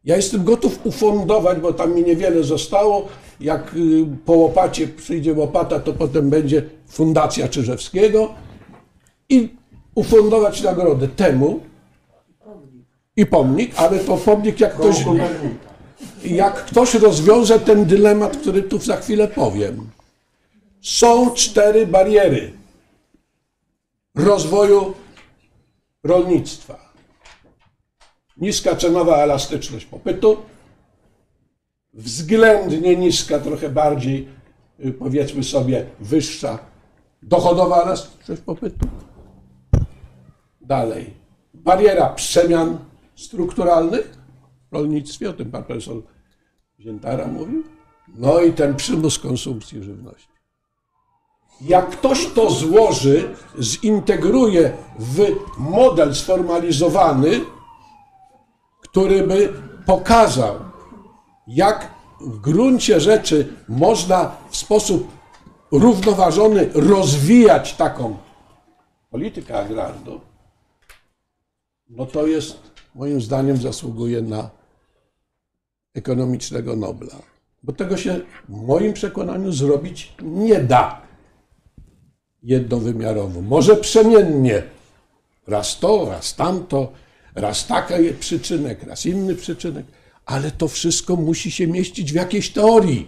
Ja 0.03 0.15
jestem 0.15 0.43
gotów 0.43 0.79
ufundować, 0.83 1.59
bo 1.59 1.73
tam 1.73 1.95
mi 1.95 2.03
niewiele 2.03 2.43
zostało. 2.43 3.07
Jak 3.39 3.73
y, 3.75 4.05
po 4.25 4.33
łopacie 4.33 4.87
przyjdzie 4.87 5.33
łopata, 5.33 5.79
to 5.79 5.93
potem 5.93 6.29
będzie 6.29 6.63
Fundacja 6.87 7.47
Czyżewskiego 7.47 8.33
i 9.29 9.49
ufundować 9.95 10.61
nagrodę 10.61 11.07
temu 11.07 11.59
i 13.17 13.25
pomnik, 13.25 13.71
ale 13.75 13.99
to 13.99 14.17
pomnik 14.17 14.59
jak 14.59 14.75
ktoś, 14.75 15.05
jak 16.25 16.65
ktoś 16.65 16.93
rozwiąże 16.93 17.59
ten 17.59 17.85
dylemat, 17.85 18.37
który 18.37 18.63
tu 18.63 18.79
za 18.79 18.97
chwilę 18.97 19.27
powiem. 19.27 19.89
Są 20.81 21.31
cztery 21.31 21.87
bariery 21.87 22.53
rozwoju 24.15 24.93
rolnictwa 26.03 26.91
niska 28.37 28.75
cenowa 28.75 29.17
elastyczność 29.17 29.85
popytu, 29.85 30.37
względnie 31.93 32.95
niska, 32.95 33.39
trochę 33.39 33.69
bardziej, 33.69 34.27
y, 34.85 34.93
powiedzmy 34.93 35.43
sobie, 35.43 35.85
wyższa 35.99 36.59
dochodowa 37.23 37.81
elastyczność 37.81 38.41
popytu. 38.41 38.87
Dalej, 40.61 41.13
bariera 41.53 42.09
przemian 42.09 42.77
strukturalnych 43.15 44.17
w 44.71 44.73
rolnictwie, 44.73 45.29
o 45.29 45.33
tym 45.33 45.51
pan 45.51 45.63
profesor 45.63 46.01
Ziętara 46.79 47.27
mówił, 47.27 47.63
no 48.07 48.41
i 48.41 48.53
ten 48.53 48.75
przymus 48.75 49.19
konsumpcji 49.19 49.83
żywności. 49.83 50.30
Jak 51.61 51.89
ktoś 51.89 52.27
to 52.27 52.49
złoży, 52.49 53.35
zintegruje 53.59 54.71
w 54.99 55.35
model 55.57 56.15
sformalizowany, 56.15 57.41
który 58.81 59.27
by 59.27 59.53
pokazał, 59.85 60.55
jak 61.47 61.91
w 62.21 62.39
gruncie 62.39 62.99
rzeczy 62.99 63.53
można 63.69 64.35
w 64.49 64.57
sposób 64.57 65.07
równoważony 65.71 66.69
rozwijać 66.73 67.73
taką 67.73 68.17
politykę 69.09 69.59
agrarną, 69.59 70.19
no 71.89 72.05
to 72.05 72.27
jest, 72.27 72.57
moim 72.95 73.21
zdaniem, 73.21 73.57
zasługuje 73.57 74.21
na 74.21 74.49
ekonomicznego 75.93 76.75
Nobla. 76.75 77.15
Bo 77.63 77.73
tego 77.73 77.97
się, 77.97 78.21
w 78.49 78.61
moim 78.65 78.93
przekonaniu, 78.93 79.51
zrobić 79.51 80.13
nie 80.21 80.59
da 80.59 81.00
jednowymiarowo. 82.43 83.41
Może 83.41 83.75
przemiennie. 83.75 84.63
Raz 85.47 85.79
to, 85.79 86.05
raz 86.09 86.35
tamto, 86.35 86.91
raz 87.35 87.67
taki 87.67 88.13
przyczynek, 88.19 88.83
raz 88.83 89.05
inny 89.05 89.35
przyczynek, 89.35 89.85
ale 90.25 90.51
to 90.51 90.67
wszystko 90.67 91.15
musi 91.15 91.51
się 91.51 91.67
mieścić 91.67 92.11
w 92.11 92.15
jakiejś 92.15 92.49
teorii. 92.49 93.07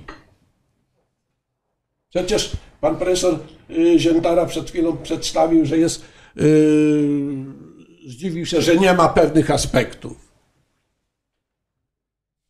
Przecież 2.10 2.52
pan 2.82 2.96
profesor 2.96 3.40
y, 3.70 4.00
Ziętara 4.00 4.46
przed 4.46 4.70
chwilą 4.70 4.98
przedstawił, 4.98 5.66
że 5.66 5.78
jest, 5.78 6.06
yy, 6.36 7.46
zdziwił 8.08 8.46
się, 8.46 8.62
że 8.62 8.78
nie 8.78 8.94
ma 8.94 9.10
pewnych 9.10 9.52
aspektów, 9.52 10.34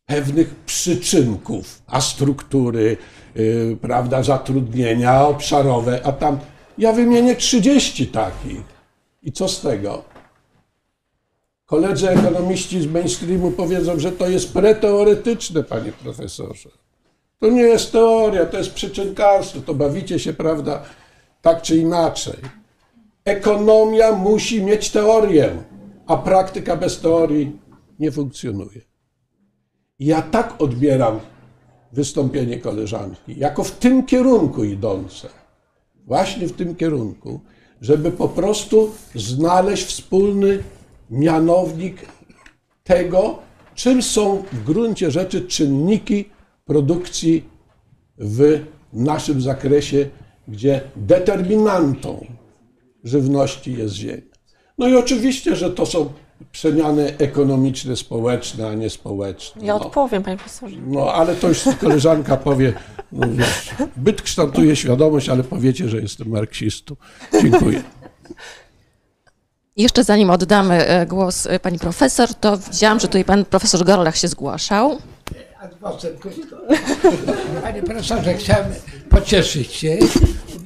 pewnych 0.06 0.54
przyczynków, 0.54 1.82
a 1.86 2.00
struktury, 2.00 2.96
yy, 3.34 3.76
prawda, 3.80 4.22
zatrudnienia 4.22 5.26
obszarowe, 5.26 6.00
a 6.04 6.12
tam, 6.12 6.38
ja 6.78 6.92
wymienię 6.92 7.36
30 7.36 8.06
takich. 8.06 8.62
I 9.22 9.32
co 9.32 9.48
z 9.48 9.60
tego? 9.60 10.04
Koledzy 11.66 12.08
ekonomiści 12.10 12.82
z 12.82 12.86
mainstreamu 12.86 13.50
powiedzą, 13.50 13.98
że 13.98 14.12
to 14.12 14.28
jest 14.28 14.52
preteoretyczne, 14.52 15.62
panie 15.62 15.92
profesorze. 15.92 16.68
To 17.38 17.50
nie 17.50 17.62
jest 17.62 17.92
teoria, 17.92 18.46
to 18.46 18.58
jest 18.58 18.74
przyczynkarstwo, 18.74 19.60
to 19.60 19.74
bawicie 19.74 20.18
się, 20.18 20.32
prawda, 20.32 20.82
tak 21.42 21.62
czy 21.62 21.76
inaczej. 21.76 22.36
Ekonomia 23.24 24.12
musi 24.12 24.62
mieć 24.62 24.90
teorię, 24.90 25.50
a 26.06 26.16
praktyka 26.16 26.76
bez 26.76 27.00
teorii 27.00 27.58
nie 27.98 28.12
funkcjonuje. 28.12 28.80
Ja 29.98 30.22
tak 30.22 30.62
odbieram 30.62 31.20
wystąpienie 31.92 32.58
koleżanki, 32.58 33.38
jako 33.38 33.64
w 33.64 33.70
tym 33.70 34.06
kierunku 34.06 34.64
idące, 34.64 35.28
właśnie 36.06 36.46
w 36.46 36.52
tym 36.52 36.76
kierunku, 36.76 37.40
żeby 37.80 38.10
po 38.10 38.28
prostu 38.28 38.90
znaleźć 39.14 39.84
wspólny 39.84 40.62
mianownik 41.10 42.06
tego, 42.84 43.38
czym 43.74 44.02
są 44.02 44.42
w 44.52 44.64
gruncie 44.64 45.10
rzeczy 45.10 45.40
czynniki 45.40 46.24
produkcji 46.64 47.44
w 48.18 48.60
naszym 48.92 49.40
zakresie, 49.40 50.08
gdzie 50.48 50.80
determinantą 50.96 52.26
żywności 53.04 53.72
jest 53.72 53.94
ziemia. 53.94 54.34
No 54.78 54.88
i 54.88 54.96
oczywiście, 54.96 55.56
że 55.56 55.70
to 55.70 55.86
są 55.86 56.12
przemiany 56.52 57.16
ekonomiczne, 57.18 57.96
społeczne, 57.96 58.68
a 58.68 58.74
nie 58.74 58.90
społeczne. 58.90 59.64
Ja 59.64 59.74
no. 59.74 59.86
odpowiem, 59.86 60.22
panie 60.22 60.36
profesorze. 60.36 60.76
No, 60.86 61.12
ale 61.12 61.34
to 61.34 61.48
już 61.48 61.64
koleżanka 61.80 62.36
powie, 62.36 62.72
no, 63.12 63.26
wiesz, 63.30 63.70
byt 63.96 64.22
kształtuje 64.22 64.76
świadomość, 64.76 65.28
ale 65.28 65.44
powiecie, 65.44 65.88
że 65.88 66.00
jestem 66.00 66.28
marksistą. 66.28 66.96
Dziękuję. 67.42 67.82
Jeszcze 69.76 70.04
zanim 70.04 70.30
oddamy 70.30 70.86
e, 70.86 71.06
głos 71.06 71.46
e, 71.46 71.60
pani 71.60 71.78
profesor, 71.78 72.34
to 72.34 72.58
widziałam, 72.58 73.00
że 73.00 73.06
tutaj 73.06 73.24
pan 73.24 73.44
profesor 73.44 73.84
Gorlach 73.84 74.16
się 74.16 74.28
zgłaszał. 74.28 74.98
Panie 77.62 77.82
profesorze, 77.82 78.34
chciałem 78.34 78.72
pocieszyć 79.10 79.72
się. 79.72 79.98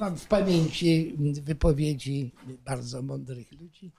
Mam 0.01 0.16
w 0.16 0.27
pamięci 0.27 1.16
wypowiedzi 1.43 2.33
bardzo 2.64 3.03
mądrych 3.03 3.53
ludzi, 3.53 3.93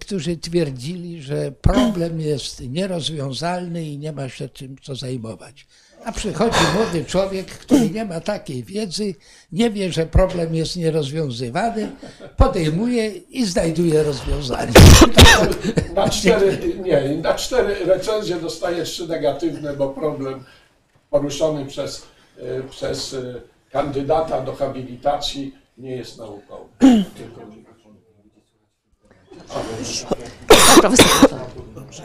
którzy 0.00 0.36
twierdzili, 0.36 1.22
że 1.22 1.52
problem 1.52 2.20
jest 2.20 2.60
nierozwiązalny 2.70 3.84
i 3.84 3.98
nie 3.98 4.12
ma 4.12 4.28
się 4.28 4.48
czym 4.48 4.76
co 4.82 4.94
zajmować. 4.94 5.66
A 6.04 6.12
przychodzi 6.12 6.58
młody 6.74 7.04
człowiek, 7.04 7.46
który 7.46 7.90
nie 7.90 8.04
ma 8.04 8.20
takiej 8.20 8.64
wiedzy, 8.64 9.14
nie 9.52 9.70
wie, 9.70 9.92
że 9.92 10.06
problem 10.06 10.54
jest 10.54 10.76
nierozwiązywany, 10.76 11.90
podejmuje 12.36 13.08
i 13.08 13.44
znajduje 13.44 14.02
rozwiązanie. 14.02 14.72
Na 15.94 16.08
cztery, 16.08 16.74
nie, 16.82 17.16
na 17.22 17.34
cztery 17.34 17.74
recenzje 17.84 18.36
dostaję 18.36 18.84
trzy 18.84 19.08
negatywne, 19.08 19.72
bo 19.72 19.88
problem 19.88 20.44
poruszony 21.10 21.66
przez, 21.66 22.02
e, 22.38 22.62
przez 22.62 23.14
e, 23.14 23.34
kandydata 23.70 24.40
do 24.40 24.54
habilitacji 24.54 25.54
nie 25.78 25.96
jest 25.96 26.18
naukowy. 26.18 26.68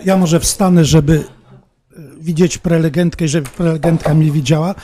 Ja 0.06 0.18
może 0.18 0.40
wstanę, 0.40 0.86
żeby 0.86 1.24
e, 1.24 1.96
widzieć 2.20 2.58
prelegentkę 2.58 3.26
i 3.26 3.28
żeby 3.28 3.50
prelegentka 3.50 4.14
mnie 4.14 4.32
widziała. 4.32 4.76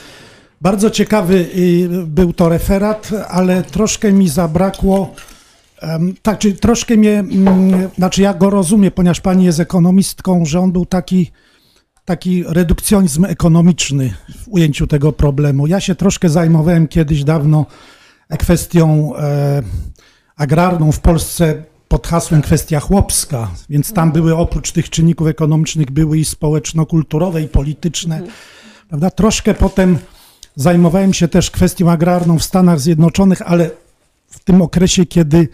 Bardzo 0.60 0.90
ciekawy 0.90 1.34
y, 1.34 1.88
był 2.06 2.32
to 2.32 2.48
referat, 2.48 3.10
ale 3.28 3.62
troszkę 3.62 4.12
mi 4.12 4.28
zabrakło. 4.28 5.14
Tak, 6.22 6.38
czy 6.38 6.52
troszkę 6.52 6.96
mnie, 6.96 7.18
mm, 7.18 7.88
znaczy 7.96 8.22
ja 8.22 8.34
go 8.34 8.50
rozumiem, 8.50 8.90
ponieważ 8.90 9.20
pani 9.20 9.44
jest 9.44 9.60
ekonomistką, 9.60 10.44
że 10.44 10.60
on 10.60 10.72
był 10.72 10.86
taki, 10.86 11.30
taki 12.04 12.44
redukcjonizm 12.46 13.24
ekonomiczny 13.24 14.14
w 14.38 14.48
ujęciu 14.48 14.86
tego 14.86 15.12
problemu. 15.12 15.66
Ja 15.66 15.80
się 15.80 15.94
troszkę 15.94 16.28
zajmowałem 16.28 16.88
kiedyś 16.88 17.24
dawno 17.24 17.66
kwestią 18.38 19.16
e, 19.16 19.62
agrarną 20.36 20.92
w 20.92 21.00
Polsce 21.00 21.62
pod 21.88 22.06
hasłem 22.06 22.42
kwestia 22.42 22.80
chłopska, 22.80 23.50
więc 23.70 23.92
tam 23.92 24.12
były 24.12 24.36
oprócz 24.36 24.72
tych 24.72 24.90
czynników 24.90 25.26
ekonomicznych 25.26 25.90
były 25.90 26.18
i 26.18 26.24
społeczno-kulturowe 26.24 27.42
i 27.42 27.48
polityczne. 27.48 28.22
Prawda? 28.88 29.10
Troszkę 29.10 29.54
potem 29.54 29.98
zajmowałem 30.56 31.14
się 31.14 31.28
też 31.28 31.50
kwestią 31.50 31.90
agrarną 31.90 32.38
w 32.38 32.44
Stanach 32.44 32.80
Zjednoczonych, 32.80 33.42
ale 33.42 33.70
w 34.30 34.44
tym 34.44 34.62
okresie, 34.62 35.06
kiedy 35.06 35.48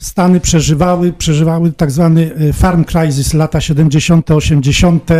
Stany 0.00 0.40
przeżywały, 0.40 1.12
przeżywały 1.12 1.72
tak 1.72 1.90
zwany 1.90 2.34
e, 2.34 2.52
farm 2.52 2.84
crisis, 2.84 3.34
lata 3.34 3.60
70., 3.60 4.30
80., 4.30 5.10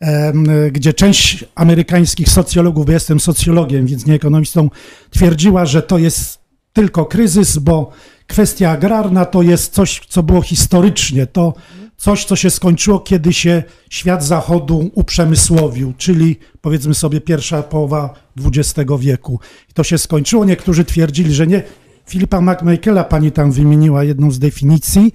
em, 0.00 0.46
gdzie 0.72 0.92
część 0.92 1.44
amerykańskich 1.54 2.28
socjologów, 2.28 2.86
bo 2.86 2.92
jestem 2.92 3.20
socjologiem, 3.20 3.86
więc 3.86 4.06
nie 4.06 4.14
ekonomistą, 4.14 4.70
twierdziła, 5.10 5.66
że 5.66 5.82
to 5.82 5.98
jest 5.98 6.38
tylko 6.72 7.04
kryzys, 7.04 7.58
bo 7.58 7.90
kwestia 8.30 8.70
agrarna 8.70 9.24
to 9.24 9.42
jest 9.42 9.72
coś, 9.74 10.00
co 10.08 10.22
było 10.22 10.42
historycznie, 10.42 11.26
to 11.26 11.54
coś, 11.96 12.24
co 12.24 12.36
się 12.36 12.50
skończyło, 12.50 13.00
kiedy 13.00 13.32
się 13.32 13.62
świat 13.90 14.24
zachodu 14.24 14.90
uprzemysłowił, 14.94 15.92
czyli 15.98 16.36
powiedzmy 16.60 16.94
sobie 16.94 17.20
pierwsza 17.20 17.62
połowa 17.62 18.14
XX 18.44 18.90
wieku. 18.98 19.40
I 19.70 19.72
to 19.72 19.84
się 19.84 19.98
skończyło. 19.98 20.44
Niektórzy 20.44 20.84
twierdzili, 20.84 21.34
że 21.34 21.46
nie. 21.46 21.62
Filipa 22.06 22.40
McMichaela 22.40 23.04
pani 23.04 23.32
tam 23.32 23.52
wymieniła 23.52 24.04
jedną 24.04 24.30
z 24.30 24.38
definicji, 24.38 25.12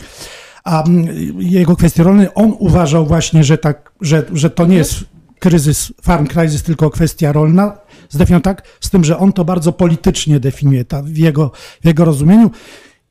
a 0.63 0.83
mm, 0.83 1.07
jego 1.41 1.75
kwestie 1.75 2.03
rolne, 2.03 2.33
on 2.33 2.53
uważał 2.59 3.05
właśnie, 3.05 3.43
że, 3.43 3.57
tak, 3.57 3.91
że, 4.01 4.23
że 4.33 4.49
to 4.49 4.65
nie 4.65 4.75
jest 4.75 5.05
kryzys, 5.39 5.93
farm 6.01 6.27
crisis, 6.27 6.63
tylko 6.63 6.89
kwestia 6.89 7.31
rolna. 7.31 7.77
Zdefiniował 8.09 8.41
tak, 8.41 8.67
z 8.81 8.89
tym, 8.89 9.03
że 9.03 9.17
on 9.17 9.33
to 9.33 9.45
bardzo 9.45 9.71
politycznie 9.71 10.39
definiuje 10.39 10.85
ta, 10.85 11.01
w, 11.01 11.17
jego, 11.17 11.51
w 11.81 11.85
jego 11.85 12.05
rozumieniu. 12.05 12.51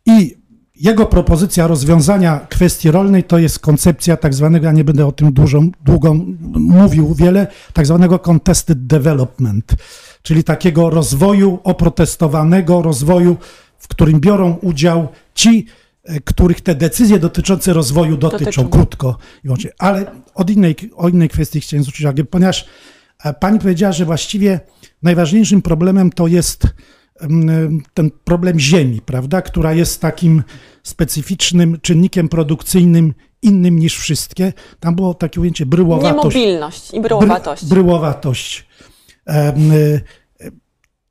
I 0.06 0.36
jego 0.76 1.06
propozycja 1.06 1.66
rozwiązania 1.66 2.46
kwestii 2.48 2.90
rolnej 2.90 3.24
to 3.24 3.38
jest 3.38 3.58
koncepcja 3.58 4.16
tak 4.16 4.34
zwanego, 4.34 4.66
ja 4.66 4.72
nie 4.72 4.84
będę 4.84 5.06
o 5.06 5.12
tym 5.12 5.32
dużo, 5.32 5.60
długo 5.84 6.14
mówił 6.54 7.14
wiele, 7.14 7.46
tak 7.72 7.86
zwanego 7.86 8.18
contested 8.18 8.86
development, 8.86 9.74
czyli 10.22 10.44
takiego 10.44 10.90
rozwoju 10.90 11.58
oprotestowanego, 11.64 12.82
rozwoju, 12.82 13.36
w 13.78 13.88
którym 13.88 14.20
biorą 14.20 14.56
udział 14.62 15.08
ci, 15.34 15.66
e, 16.04 16.20
których 16.20 16.60
te 16.60 16.74
decyzje 16.74 17.18
dotyczące 17.18 17.72
rozwoju 17.72 18.16
dotyczą, 18.16 18.44
Dotyczą. 18.44 18.68
krótko 18.68 19.18
i 19.38 19.42
wyłącznie. 19.42 19.70
Ale 19.78 20.06
od 20.34 20.50
innej, 20.50 20.76
o 20.96 21.08
innej 21.08 21.28
kwestii 21.28 21.60
chciałem 21.60 21.84
zwrócić 21.84 22.02
uwagę, 22.02 22.24
ponieważ 22.24 22.66
e, 23.24 23.34
pani 23.34 23.58
powiedziała, 23.58 23.92
że 23.92 24.04
właściwie 24.04 24.60
najważniejszym 25.02 25.62
problemem 25.62 26.10
to 26.12 26.26
jest 26.26 26.66
ten 27.94 28.10
problem 28.24 28.60
ziemi, 28.60 29.00
prawda, 29.00 29.42
która 29.42 29.72
jest 29.72 30.00
takim 30.00 30.42
specyficznym 30.82 31.80
czynnikiem 31.80 32.28
produkcyjnym 32.28 33.14
innym 33.42 33.78
niż 33.78 33.98
wszystkie. 33.98 34.52
Tam 34.80 34.94
było 34.94 35.14
takie 35.14 35.40
ujęcie 35.40 35.66
bryłowatość. 35.66 36.36
Niemobilność 36.36 36.94
i 36.94 37.00
bryłowatość. 37.00 37.64
Bry, 37.64 37.70
bryłowatość. 37.70 38.66
Y, 39.28 40.00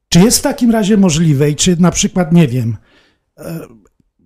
czy 0.10 0.20
jest 0.20 0.40
w 0.40 0.42
takim 0.42 0.72
razie 0.72 0.98
możliwe 0.98 1.50
i 1.50 1.56
czy 1.56 1.82
na 1.82 1.92
przykład, 1.92 2.34
nie 2.34 2.48
wiem, 2.48 2.78
e, 3.38 3.60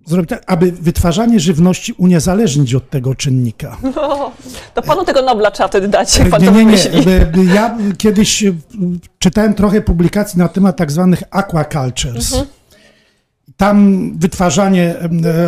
zrobić 0.08 0.30
tak, 0.30 0.42
aby 0.46 0.72
wytwarzanie 0.72 1.40
żywności 1.40 1.92
uniezależnić 1.92 2.74
od 2.74 2.90
tego 2.90 3.14
czynnika? 3.14 3.76
No, 3.96 4.32
to 4.74 4.82
panu 4.82 5.04
tego 5.04 5.22
Nobla 5.22 5.50
trzeba 5.50 5.68
wtedy 5.68 5.88
dać, 5.88 6.18
jak 6.18 6.28
pan 6.28 6.42
Nie, 6.42 6.50
nie, 6.50 6.64
nie. 6.64 7.54
Ja 7.54 7.78
kiedyś 7.98 8.42
y, 8.42 8.54
czytałem 9.18 9.54
trochę 9.54 9.80
publikacji 9.80 10.38
na 10.38 10.48
temat 10.48 10.76
tak 10.76 10.92
zwanych 10.92 11.22
aquacultures. 11.30 12.44
Tam 13.56 14.10
wytwarzanie 14.18 14.94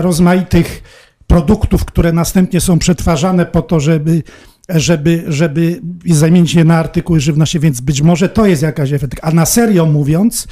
rozmaitych 0.01 0.83
produktów, 1.27 1.85
które 1.85 2.13
następnie 2.13 2.61
są 2.61 2.79
przetwarzane 2.79 3.47
po 3.47 3.63
to, 3.63 3.81
żeby, 3.81 4.23
żeby, 4.69 5.25
żeby 5.29 5.81
zamienić 6.07 6.55
je 6.55 6.65
na 6.65 6.79
artykuły 6.79 7.21
żywności, 7.21 7.61
więc 7.61 7.81
być 7.81 8.03
może 8.03 8.29
to 8.29 8.47
jest 8.47 8.63
jakaś 8.63 8.93
efekt. 8.93 9.19
A 9.23 9.31
na 9.31 9.47
serio 9.47 9.87
mówiąc, 9.87 10.47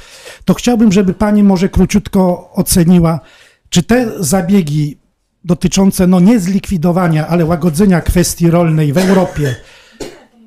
to 0.45 0.53
chciałbym, 0.53 0.91
żeby 0.91 1.13
pani 1.13 1.43
może 1.43 1.69
króciutko 1.69 2.51
oceniła, 2.53 3.19
czy 3.69 3.83
te 3.83 4.23
zabiegi 4.23 4.97
dotyczące 5.45 6.07
no 6.07 6.19
nie 6.19 6.39
zlikwidowania, 6.39 7.27
ale 7.27 7.45
łagodzenia 7.45 8.01
kwestii 8.01 8.49
rolnej 8.51 8.93
w 8.93 8.97
Europie, 8.97 9.55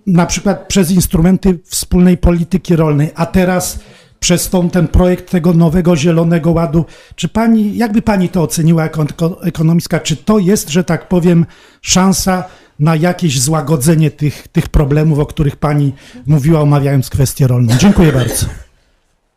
na 0.06 0.26
przykład 0.26 0.68
przez 0.68 0.90
instrumenty 0.90 1.58
wspólnej 1.64 2.18
polityki 2.18 2.76
rolnej, 2.76 3.10
a 3.14 3.26
teraz 3.26 3.78
przez 4.20 4.50
tą, 4.50 4.70
ten 4.70 4.88
projekt 4.88 5.30
tego 5.30 5.52
nowego 5.52 5.96
Zielonego 5.96 6.50
Ładu. 6.50 6.84
Czy 7.14 7.28
pani, 7.28 7.76
jakby 7.76 8.02
pani 8.02 8.28
to 8.28 8.42
oceniła 8.42 8.82
jako 8.82 9.04
eko- 9.04 9.36
ekonomistka, 9.46 10.00
czy 10.00 10.16
to 10.16 10.38
jest, 10.38 10.68
że 10.70 10.84
tak 10.84 11.08
powiem, 11.08 11.46
szansa 11.80 12.44
na 12.78 12.96
jakieś 12.96 13.40
złagodzenie 13.40 14.10
tych, 14.10 14.48
tych 14.48 14.68
problemów, 14.68 15.18
o 15.18 15.26
których 15.26 15.56
pani 15.56 15.92
mówiła, 16.26 16.60
omawiając 16.60 17.10
kwestię 17.10 17.46
rolną? 17.46 17.76
Dziękuję 17.76 18.12
bardzo. 18.12 18.46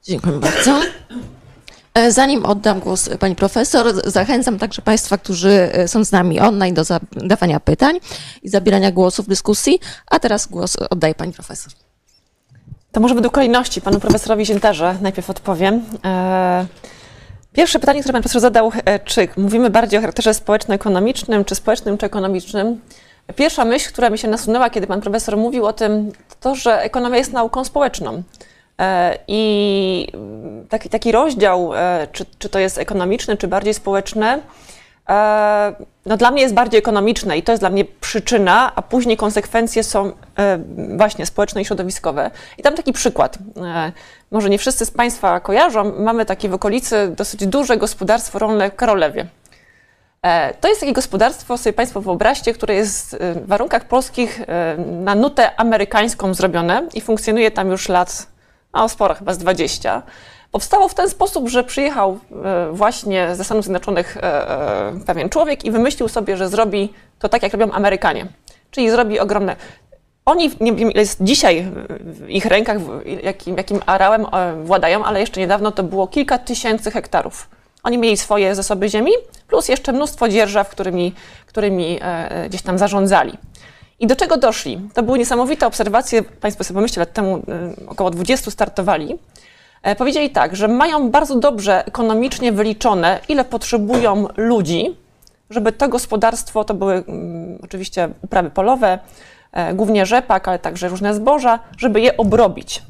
Dziękuję 0.03 0.39
bardzo. 0.39 0.81
E, 1.95 2.11
Zanim 2.11 2.45
oddam 2.45 2.79
głos 2.79 3.09
pani 3.19 3.35
profesor, 3.35 4.09
zachęcam 4.11 4.59
także 4.59 4.81
państwa, 4.81 5.17
którzy 5.17 5.69
e, 5.73 5.87
są 5.87 6.03
z 6.03 6.11
nami 6.11 6.39
online 6.39 6.73
do 6.75 6.83
zadawania 6.83 7.59
pytań 7.59 7.99
i 8.43 8.49
zabierania 8.49 8.91
głosu 8.91 9.23
w 9.23 9.27
dyskusji. 9.27 9.79
A 10.07 10.19
teraz 10.19 10.47
głos 10.47 10.75
oddaję 10.89 11.15
pani 11.15 11.33
profesor. 11.33 11.73
To 12.91 12.99
może 12.99 13.15
według 13.15 13.33
kolejności 13.33 13.81
panu 13.81 13.99
profesorowi 13.99 14.45
Ziętarze 14.45 14.97
najpierw 15.01 15.29
odpowiem. 15.29 15.85
E, 16.05 16.65
Pierwsze 17.53 17.79
pytanie, 17.79 18.01
które 18.01 18.13
pan 18.13 18.21
profesor 18.21 18.41
zadał, 18.41 18.71
e, 18.85 18.99
czy 18.99 19.27
mówimy 19.37 19.69
bardziej 19.69 19.97
o 19.97 20.01
charakterze 20.01 20.33
społeczno-ekonomicznym, 20.33 21.45
czy 21.45 21.55
społecznym, 21.55 21.97
czy 21.97 22.05
ekonomicznym? 22.05 22.81
Pierwsza 23.35 23.65
myśl, 23.65 23.89
która 23.89 24.09
mi 24.09 24.17
się 24.17 24.27
nasunęła, 24.27 24.69
kiedy 24.69 24.87
pan 24.87 25.01
profesor 25.01 25.37
mówił 25.37 25.65
o 25.65 25.73
tym, 25.73 26.11
to, 26.39 26.55
że 26.55 26.81
ekonomia 26.81 27.17
jest 27.17 27.33
nauką 27.33 27.63
społeczną. 27.63 28.23
E, 28.82 29.17
I 29.28 30.07
taki, 30.69 30.89
taki 30.89 31.11
rozdział, 31.11 31.76
e, 31.76 32.07
czy, 32.11 32.26
czy 32.39 32.49
to 32.49 32.59
jest 32.59 32.78
ekonomiczny, 32.78 33.38
czy 33.38 33.47
bardziej 33.47 33.73
społeczny, 33.73 34.41
e, 35.09 35.76
no 36.05 36.17
dla 36.17 36.32
mnie 36.32 36.41
jest 36.41 36.53
bardziej 36.53 36.80
ekonomiczne 36.80 37.38
i 37.38 37.43
to 37.43 37.51
jest 37.51 37.61
dla 37.61 37.69
mnie 37.69 37.86
przyczyna, 37.86 38.71
a 38.76 38.82
później 38.82 39.17
konsekwencje 39.17 39.84
są 39.84 40.11
właśnie 40.97 41.26
społeczne 41.26 41.61
i 41.61 41.65
środowiskowe. 41.65 42.32
I 42.57 42.63
tam 42.63 42.76
taki 42.76 42.93
przykład. 42.93 43.38
Może 44.32 44.49
nie 44.49 44.57
wszyscy 44.57 44.86
z 44.86 44.91
Państwa 44.91 45.39
kojarzą, 45.39 45.93
mamy 45.99 46.26
takie 46.26 46.49
w 46.49 46.53
okolicy 46.53 47.13
dosyć 47.17 47.47
duże 47.47 47.78
gospodarstwo 47.78 48.39
rolne 48.39 48.71
w 48.71 48.76
Karolewie. 48.76 49.28
To 50.61 50.67
jest 50.67 50.80
takie 50.80 50.93
gospodarstwo, 50.93 51.57
sobie 51.57 51.73
Państwo 51.73 52.01
wyobraźcie, 52.01 52.53
które 52.53 52.76
jest 52.76 53.17
w 53.36 53.47
warunkach 53.47 53.88
polskich 53.88 54.41
na 55.03 55.15
nutę 55.15 55.59
amerykańską 55.59 56.34
zrobione 56.34 56.88
i 56.93 57.01
funkcjonuje 57.01 57.51
tam 57.51 57.69
już 57.69 57.89
lat, 57.89 58.28
no 58.82 58.89
sporo, 58.89 59.15
chyba 59.15 59.34
z 59.34 59.38
20. 59.38 60.01
Powstało 60.55 60.88
w 60.88 60.93
ten 60.93 61.09
sposób, 61.09 61.49
że 61.49 61.63
przyjechał 61.63 62.19
e, 62.45 62.71
właśnie 62.71 63.36
ze 63.36 63.43
Stanów 63.43 63.65
Zjednoczonych 63.65 64.17
e, 64.17 64.21
e, 64.23 64.93
pewien 65.05 65.30
człowiek 65.30 65.65
i 65.65 65.71
wymyślił 65.71 66.07
sobie, 66.07 66.38
że 66.38 66.49
zrobi 66.49 66.93
to 67.19 67.30
tak, 67.30 67.43
jak 67.43 67.51
robią 67.53 67.71
Amerykanie. 67.71 68.28
Czyli 68.71 68.89
zrobi 68.89 69.19
ogromne. 69.19 69.55
Oni, 70.26 70.51
nie 70.59 70.73
wiem 70.73 70.91
ile 70.91 71.01
jest 71.01 71.23
dzisiaj 71.23 71.65
w 71.99 72.30
ich 72.30 72.45
rękach, 72.45 72.78
jakim, 73.23 73.57
jakim 73.57 73.80
władają, 74.63 75.05
ale 75.05 75.19
jeszcze 75.19 75.39
niedawno 75.39 75.71
to 75.71 75.84
było 75.84 76.07
kilka 76.07 76.38
tysięcy 76.38 76.91
hektarów. 76.91 77.49
Oni 77.84 77.97
mieli 77.97 78.17
swoje 78.17 78.55
zasoby 78.55 78.89
ziemi, 78.89 79.11
plus 79.47 79.67
jeszcze 79.67 79.93
mnóstwo 79.93 80.30
dzierżaw, 80.30 80.69
którymi, 80.69 81.13
którymi 81.47 81.99
gdzieś 82.49 82.61
tam 82.61 82.78
zarządzali. 82.78 83.38
I 83.99 84.07
do 84.07 84.15
czego 84.15 84.37
doszli? 84.37 84.89
To 84.93 85.03
były 85.03 85.17
niesamowite 85.17 85.67
obserwacje, 85.67 86.23
Państwo 86.23 86.63
sobie 86.63 86.75
pomyślcie, 86.75 86.99
lat 86.99 87.13
temu 87.13 87.35
e, 87.37 87.41
około 87.87 88.09
20 88.09 88.51
startowali. 88.51 89.19
E, 89.83 89.95
Powiedzieli 89.95 90.29
tak, 90.29 90.55
że 90.55 90.67
mają 90.67 91.11
bardzo 91.11 91.39
dobrze 91.39 91.85
ekonomicznie 91.85 92.51
wyliczone, 92.51 93.19
ile 93.29 93.45
potrzebują 93.45 94.27
ludzi, 94.37 94.97
żeby 95.49 95.71
to 95.71 95.89
gospodarstwo, 95.89 96.63
to 96.63 96.73
były 96.73 96.93
mm, 96.93 97.59
oczywiście 97.63 98.09
uprawy 98.21 98.49
polowe, 98.49 98.99
e, 99.51 99.73
głównie 99.73 100.05
rzepak, 100.05 100.47
ale 100.47 100.59
także 100.59 100.87
różne 100.89 101.13
zboża, 101.13 101.59
żeby 101.77 102.01
je 102.01 102.17
obrobić. 102.17 102.83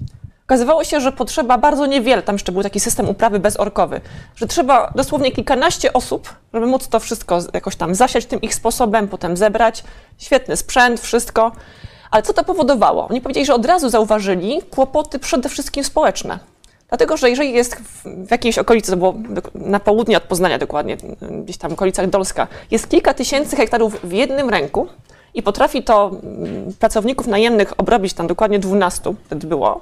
Okazywało 0.45 0.83
się, 0.83 1.01
że 1.01 1.11
potrzeba 1.11 1.57
bardzo 1.57 1.85
niewiele, 1.85 2.21
tam 2.21 2.35
jeszcze 2.35 2.51
był 2.51 2.63
taki 2.63 2.79
system 2.79 3.09
uprawy 3.09 3.39
bezorkowy, 3.39 4.01
że 4.35 4.47
trzeba 4.47 4.91
dosłownie 4.95 5.31
kilkanaście 5.31 5.93
osób, 5.93 6.33
żeby 6.53 6.65
móc 6.65 6.87
to 6.87 6.99
wszystko 6.99 7.39
jakoś 7.53 7.75
tam 7.75 7.95
zasiać 7.95 8.25
tym 8.25 8.41
ich 8.41 8.55
sposobem, 8.55 9.07
potem 9.07 9.37
zebrać. 9.37 9.83
Świetny 10.17 10.57
sprzęt, 10.57 10.99
wszystko. 10.99 11.51
Ale 12.11 12.23
co 12.23 12.33
to 12.33 12.43
powodowało? 12.43 13.07
Oni 13.07 13.21
powiedzieli, 13.21 13.45
że 13.45 13.53
od 13.53 13.65
razu 13.65 13.89
zauważyli 13.89 14.61
kłopoty 14.61 15.19
przede 15.19 15.49
wszystkim 15.49 15.83
społeczne. 15.83 16.39
Dlatego, 16.89 17.17
że 17.17 17.29
jeżeli 17.29 17.53
jest 17.53 17.75
w, 17.75 18.31
jakiejś 18.31 18.57
okolicy, 18.57 18.91
to 18.91 18.97
było 18.97 19.13
na 19.55 19.79
południe 19.79 20.17
od 20.17 20.23
Poznania 20.23 20.57
dokładnie, 20.57 20.97
gdzieś 21.43 21.57
tam 21.57 21.71
w 21.71 21.73
okolicach 21.73 22.09
Dolska, 22.09 22.47
jest 22.71 22.89
kilka 22.89 23.13
tysięcy 23.13 23.55
hektarów 23.55 24.01
w 24.03 24.11
jednym 24.11 24.49
ręku 24.49 24.87
i 25.33 25.43
potrafi 25.43 25.83
to 25.83 26.11
mm, 26.23 26.73
pracowników 26.79 27.27
najemnych 27.27 27.79
obrobić 27.79 28.13
tam 28.13 28.27
dokładnie 28.27 28.59
12 28.59 29.13
wtedy 29.25 29.47
było, 29.47 29.81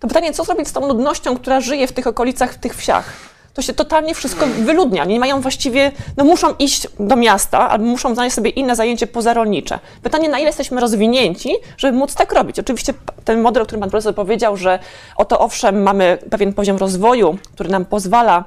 to 0.00 0.08
pytanie, 0.08 0.32
co 0.32 0.44
zrobić 0.44 0.68
z 0.68 0.72
tą 0.72 0.88
ludnością, 0.88 1.36
która 1.36 1.60
żyje 1.60 1.86
w 1.86 1.92
tych 1.92 2.06
okolicach, 2.06 2.52
w 2.52 2.58
tych 2.58 2.76
wsiach? 2.76 3.12
To 3.54 3.62
się 3.62 3.72
totalnie 3.72 4.14
wszystko 4.14 4.46
wyludnia. 4.46 5.02
Oni 5.02 5.18
mają 5.18 5.40
właściwie, 5.40 5.92
no 6.16 6.24
muszą 6.24 6.54
iść 6.58 6.88
do 7.00 7.16
miasta, 7.16 7.70
albo 7.70 7.84
muszą 7.84 8.14
znaleźć 8.14 8.36
sobie 8.36 8.50
inne 8.50 8.76
zajęcie 8.76 9.06
pozarolnicze. 9.06 9.78
Pytanie, 10.02 10.28
na 10.28 10.38
ile 10.38 10.46
jesteśmy 10.46 10.80
rozwinięci, 10.80 11.54
żeby 11.76 11.98
móc 11.98 12.14
tak 12.14 12.32
robić? 12.32 12.58
Oczywiście 12.58 12.94
ten 13.24 13.40
model, 13.40 13.62
o 13.62 13.66
którym 13.66 13.80
pan 13.80 13.90
profesor 13.90 14.14
powiedział, 14.14 14.56
że 14.56 14.78
oto 15.16 15.38
owszem, 15.38 15.82
mamy 15.82 16.18
pewien 16.30 16.52
poziom 16.52 16.76
rozwoju, 16.76 17.38
który 17.54 17.70
nam 17.70 17.84
pozwala 17.84 18.44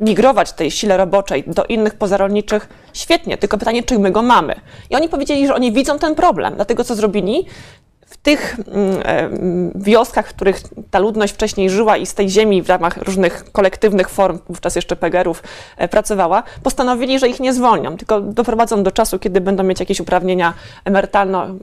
migrować 0.00 0.52
tej 0.52 0.70
sile 0.70 0.96
roboczej 0.96 1.44
do 1.46 1.64
innych 1.64 1.94
pozarolniczych, 1.94 2.68
świetnie, 2.92 3.38
tylko 3.38 3.58
pytanie, 3.58 3.82
czy 3.82 3.98
my 3.98 4.10
go 4.10 4.22
mamy. 4.22 4.54
I 4.90 4.96
oni 4.96 5.08
powiedzieli, 5.08 5.46
że 5.46 5.54
oni 5.54 5.72
widzą 5.72 5.98
ten 5.98 6.14
problem, 6.14 6.54
dlatego 6.54 6.84
co 6.84 6.94
zrobili? 6.94 7.46
W 8.06 8.16
tych 8.16 8.56
mm, 8.58 9.72
wioskach, 9.74 10.28
w 10.28 10.34
których 10.34 10.60
ta 10.90 10.98
ludność 10.98 11.34
wcześniej 11.34 11.70
żyła 11.70 11.96
i 11.96 12.06
z 12.06 12.14
tej 12.14 12.30
ziemi 12.30 12.62
w 12.62 12.68
ramach 12.68 12.96
różnych 12.96 13.52
kolektywnych 13.52 14.08
form, 14.08 14.38
wówczas 14.48 14.76
jeszcze 14.76 14.96
PGR-ów, 14.96 15.42
e, 15.76 15.88
pracowała, 15.88 16.42
postanowili, 16.62 17.18
że 17.18 17.28
ich 17.28 17.40
nie 17.40 17.52
zwolnią, 17.52 17.96
tylko 17.96 18.20
doprowadzą 18.20 18.82
do 18.82 18.90
czasu, 18.90 19.18
kiedy 19.18 19.40
będą 19.40 19.62
mieć 19.62 19.80
jakieś 19.80 20.00
uprawnienia 20.00 20.54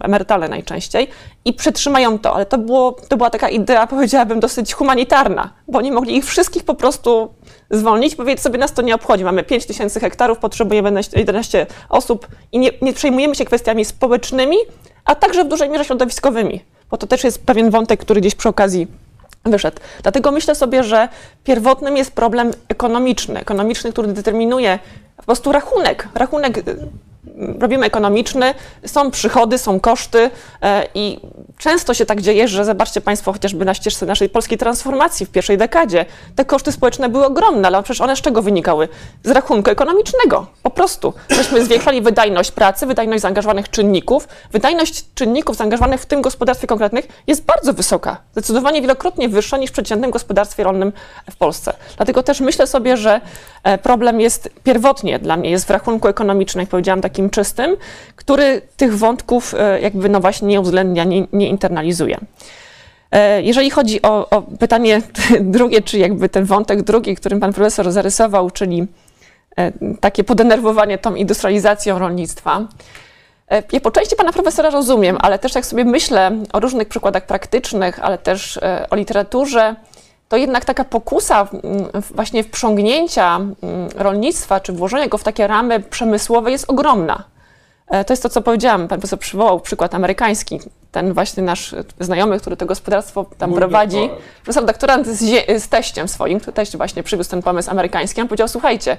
emerytalne 0.02 0.48
najczęściej 0.50 1.08
i 1.46 1.54
przetrzymają 1.54 2.20
to. 2.20 2.36
Ale 2.36 2.46
to, 2.46 2.58
było, 2.58 2.91
to 2.91 3.18
była 3.18 3.30
taka 3.30 3.50
idea, 3.50 3.88
powiedziałabym, 3.88 4.39
dosyć 4.39 4.74
humanitarna, 4.74 5.54
bo 5.68 5.80
oni 5.80 5.91
mogli 5.91 6.18
ich 6.18 6.26
wszystkich 6.26 6.64
po 6.64 6.76
prostu 6.76 7.34
zwolnić, 7.72 8.16
powiedzieć 8.16 8.41
sobie, 8.44 8.60
nas 8.60 8.74
to 8.74 8.82
nie 8.82 8.96
obchodzi. 8.96 9.24
Mamy 9.24 9.44
5 9.44 9.66
tysięcy 9.66 10.00
hektarów, 10.00 10.39
potrzebujemy 10.39 10.88
11 10.88 11.20
11 11.20 11.68
osób 11.89 12.28
i 12.52 12.60
nie, 12.60 12.70
nie 12.82 12.94
przejmujemy 12.94 13.36
się 13.36 13.46
kwestiami 13.46 13.86
społecznymi, 13.86 14.58
a 15.06 15.16
także 15.16 15.43
w 15.43 15.47
dużej 15.47 15.70
mierze 15.70 15.86
środowiskowymi, 15.86 16.64
bo 16.91 16.97
to 16.97 17.08
też 17.08 17.24
jest 17.24 17.45
pewien 17.45 17.70
wątek, 17.70 17.99
który 17.99 18.22
gdzieś 18.22 18.36
przy 18.36 18.49
okazji 18.49 18.88
wyszedł. 19.45 19.78
Dlatego 20.04 20.32
myślę 20.32 20.56
sobie, 20.56 20.84
że 20.84 21.10
pierwotnym 21.43 21.97
jest 21.97 22.12
problem 22.12 22.51
ekonomiczny, 22.68 23.39
ekonomiczny, 23.39 23.91
który 23.91 24.14
determinuje 24.14 24.80
po 25.18 25.24
prostu 25.24 25.51
rachunek. 25.51 26.08
Rachunek 26.16 26.58
y, 26.58 26.64
robimy 27.59 27.86
ekonomiczny, 27.86 28.53
są 28.86 29.11
przychody, 29.11 29.57
są 29.57 29.80
koszty 29.80 30.30
e, 30.61 30.88
i 30.95 31.19
często 31.57 31.93
się 31.93 32.05
tak 32.05 32.21
dzieje, 32.21 32.47
że 32.47 32.65
zobaczcie 32.65 33.01
Państwo 33.01 33.34
chociażby 33.34 33.65
na 33.65 33.74
ścieżce 33.74 34.05
naszej 34.05 34.30
polskiej 34.30 34.57
transformacji 34.57 35.26
w 35.26 35.30
pierwszej 35.30 35.57
dekadzie, 35.57 36.05
te 36.36 36.45
koszty 36.45 36.71
społeczne 36.71 37.09
były 37.09 37.26
ogromne, 37.26 37.67
ale 37.67 37.84
przecież 37.84 38.01
one 38.01 38.15
z 38.15 38.21
czego 38.21 38.41
wynikały? 38.41 38.88
Z 39.24 39.32
rachunku 39.32 39.71
ekonomicznego, 39.71 40.47
po 40.63 40.69
prostu. 40.69 41.13
Myśmy 41.30 41.65
zwiększali 41.65 42.01
wydajność 42.01 42.51
pracy, 42.51 42.86
wydajność 42.86 43.21
zaangażowanych 43.21 43.69
czynników. 43.69 44.28
Wydajność 44.51 45.05
czynników 45.15 45.55
zaangażowanych 45.55 46.01
w 46.01 46.05
tym 46.05 46.21
gospodarstwie 46.21 46.67
konkretnych 46.67 47.07
jest 47.28 47.45
bardzo 47.45 47.74
wysoka, 47.74 48.17
zdecydowanie 48.32 48.82
wielokrotnie 48.82 49.30
wyższa 49.30 49.57
niż 49.57 49.69
w 49.69 49.74
przeciętnym 49.74 50.11
gospodarstwie 50.11 50.63
rolnym 50.63 50.91
w 51.32 51.36
Polsce. 51.36 51.74
Dlatego 51.97 52.24
też 52.24 52.39
myślę 52.39 52.67
sobie, 52.67 52.97
że 52.97 53.21
e, 53.63 53.78
problem 53.78 54.21
jest 54.21 54.49
pierwotnie 54.63 55.19
dla 55.19 55.38
mnie 55.38 55.49
jest 55.51 55.67
w 55.67 55.69
rachunku 55.69 56.07
ekonomicznym, 56.07 56.61
jak 56.61 56.69
powiedziałam, 56.69 57.01
takim 57.01 57.12
takim 57.14 57.30
czystym, 57.30 57.78
który 58.16 58.61
tych 58.78 58.97
wątków 58.97 59.53
e, 59.53 59.82
jakby 59.82 60.09
no 60.09 60.20
właśnie 60.20 60.47
nie 60.47 60.61
uwzględnia, 60.61 61.03
nie, 61.03 61.28
nie 61.34 61.47
internalizuje. 61.47 62.18
E, 63.11 63.41
Jeżeli 63.41 63.70
chodzi 63.70 64.01
o, 64.01 64.30
o 64.30 64.41
pytanie 64.41 65.01
drugie, 65.55 65.82
czy 65.82 65.97
jakby 65.97 66.30
ten 66.30 66.45
wątek 66.45 66.82
drugi, 66.82 67.16
którym 67.16 67.39
pan 67.39 67.53
profesor 67.53 67.91
zarysował, 67.91 68.51
czyli 68.51 68.88
e, 69.57 69.72
takie 69.99 70.24
podenerwowanie 70.24 70.97
tą 70.97 71.16
industrializacją 71.16 71.99
rolnictwa, 71.99 72.68
ja 73.72 73.80
po 73.80 73.91
części 73.91 74.16
pana 74.16 74.34
profesora 74.34 74.70
rozumiem, 74.70 75.18
ale 75.22 75.39
też 75.39 75.55
jak 75.55 75.66
sobie 75.66 75.86
myślę 75.86 76.32
o 76.53 76.59
różnych 76.59 76.88
przykładach 76.88 77.26
praktycznych, 77.26 77.99
ale 77.99 78.18
też 78.18 78.59
o 78.89 78.95
literaturze, 78.95 79.76
to 80.30 80.38
jednak 80.38 80.65
taka 80.65 80.84
pokusa 80.84 81.47
właśnie 82.15 82.43
wprzągnięcia 82.43 83.36
mm, 83.36 83.53
rolnictwa, 83.95 84.59
czy 84.59 84.74
włożenia 84.74 85.07
go 85.07 85.17
w 85.17 85.24
takie 85.24 85.47
ramy 85.47 85.80
przemysłowe 85.80 86.51
jest 86.51 86.69
ogromna. 86.69 87.24
E, 87.88 88.05
To 88.05 88.13
jest 88.13 88.24
to, 88.24 88.30
co 88.30 88.41
powiedziałam. 88.41 88.88
Pan 88.88 88.99
profesor 88.99 89.19
przywołał 89.19 89.59
przykład 89.59 89.95
amerykański. 89.95 90.59
Ten 90.91 91.13
właśnie 91.13 91.43
nasz 91.43 91.76
znajomy, 91.99 92.39
który 92.39 92.57
to 92.57 92.65
gospodarstwo 92.65 93.26
tam 93.38 93.49
Mój 93.49 93.59
prowadzi, 93.59 93.97
doktorat. 94.01 94.24
profesor 94.43 94.65
doktorant 94.65 95.07
z, 95.07 95.21
z 95.63 95.69
teściem 95.69 96.07
swoim, 96.07 96.39
który 96.39 96.53
teść 96.53 96.78
właśnie 96.78 97.03
przywiózł 97.03 97.30
ten 97.30 97.41
pomysł 97.41 97.71
amerykański, 97.71 98.21
on 98.21 98.28
powiedział, 98.28 98.47
słuchajcie, 98.47 98.97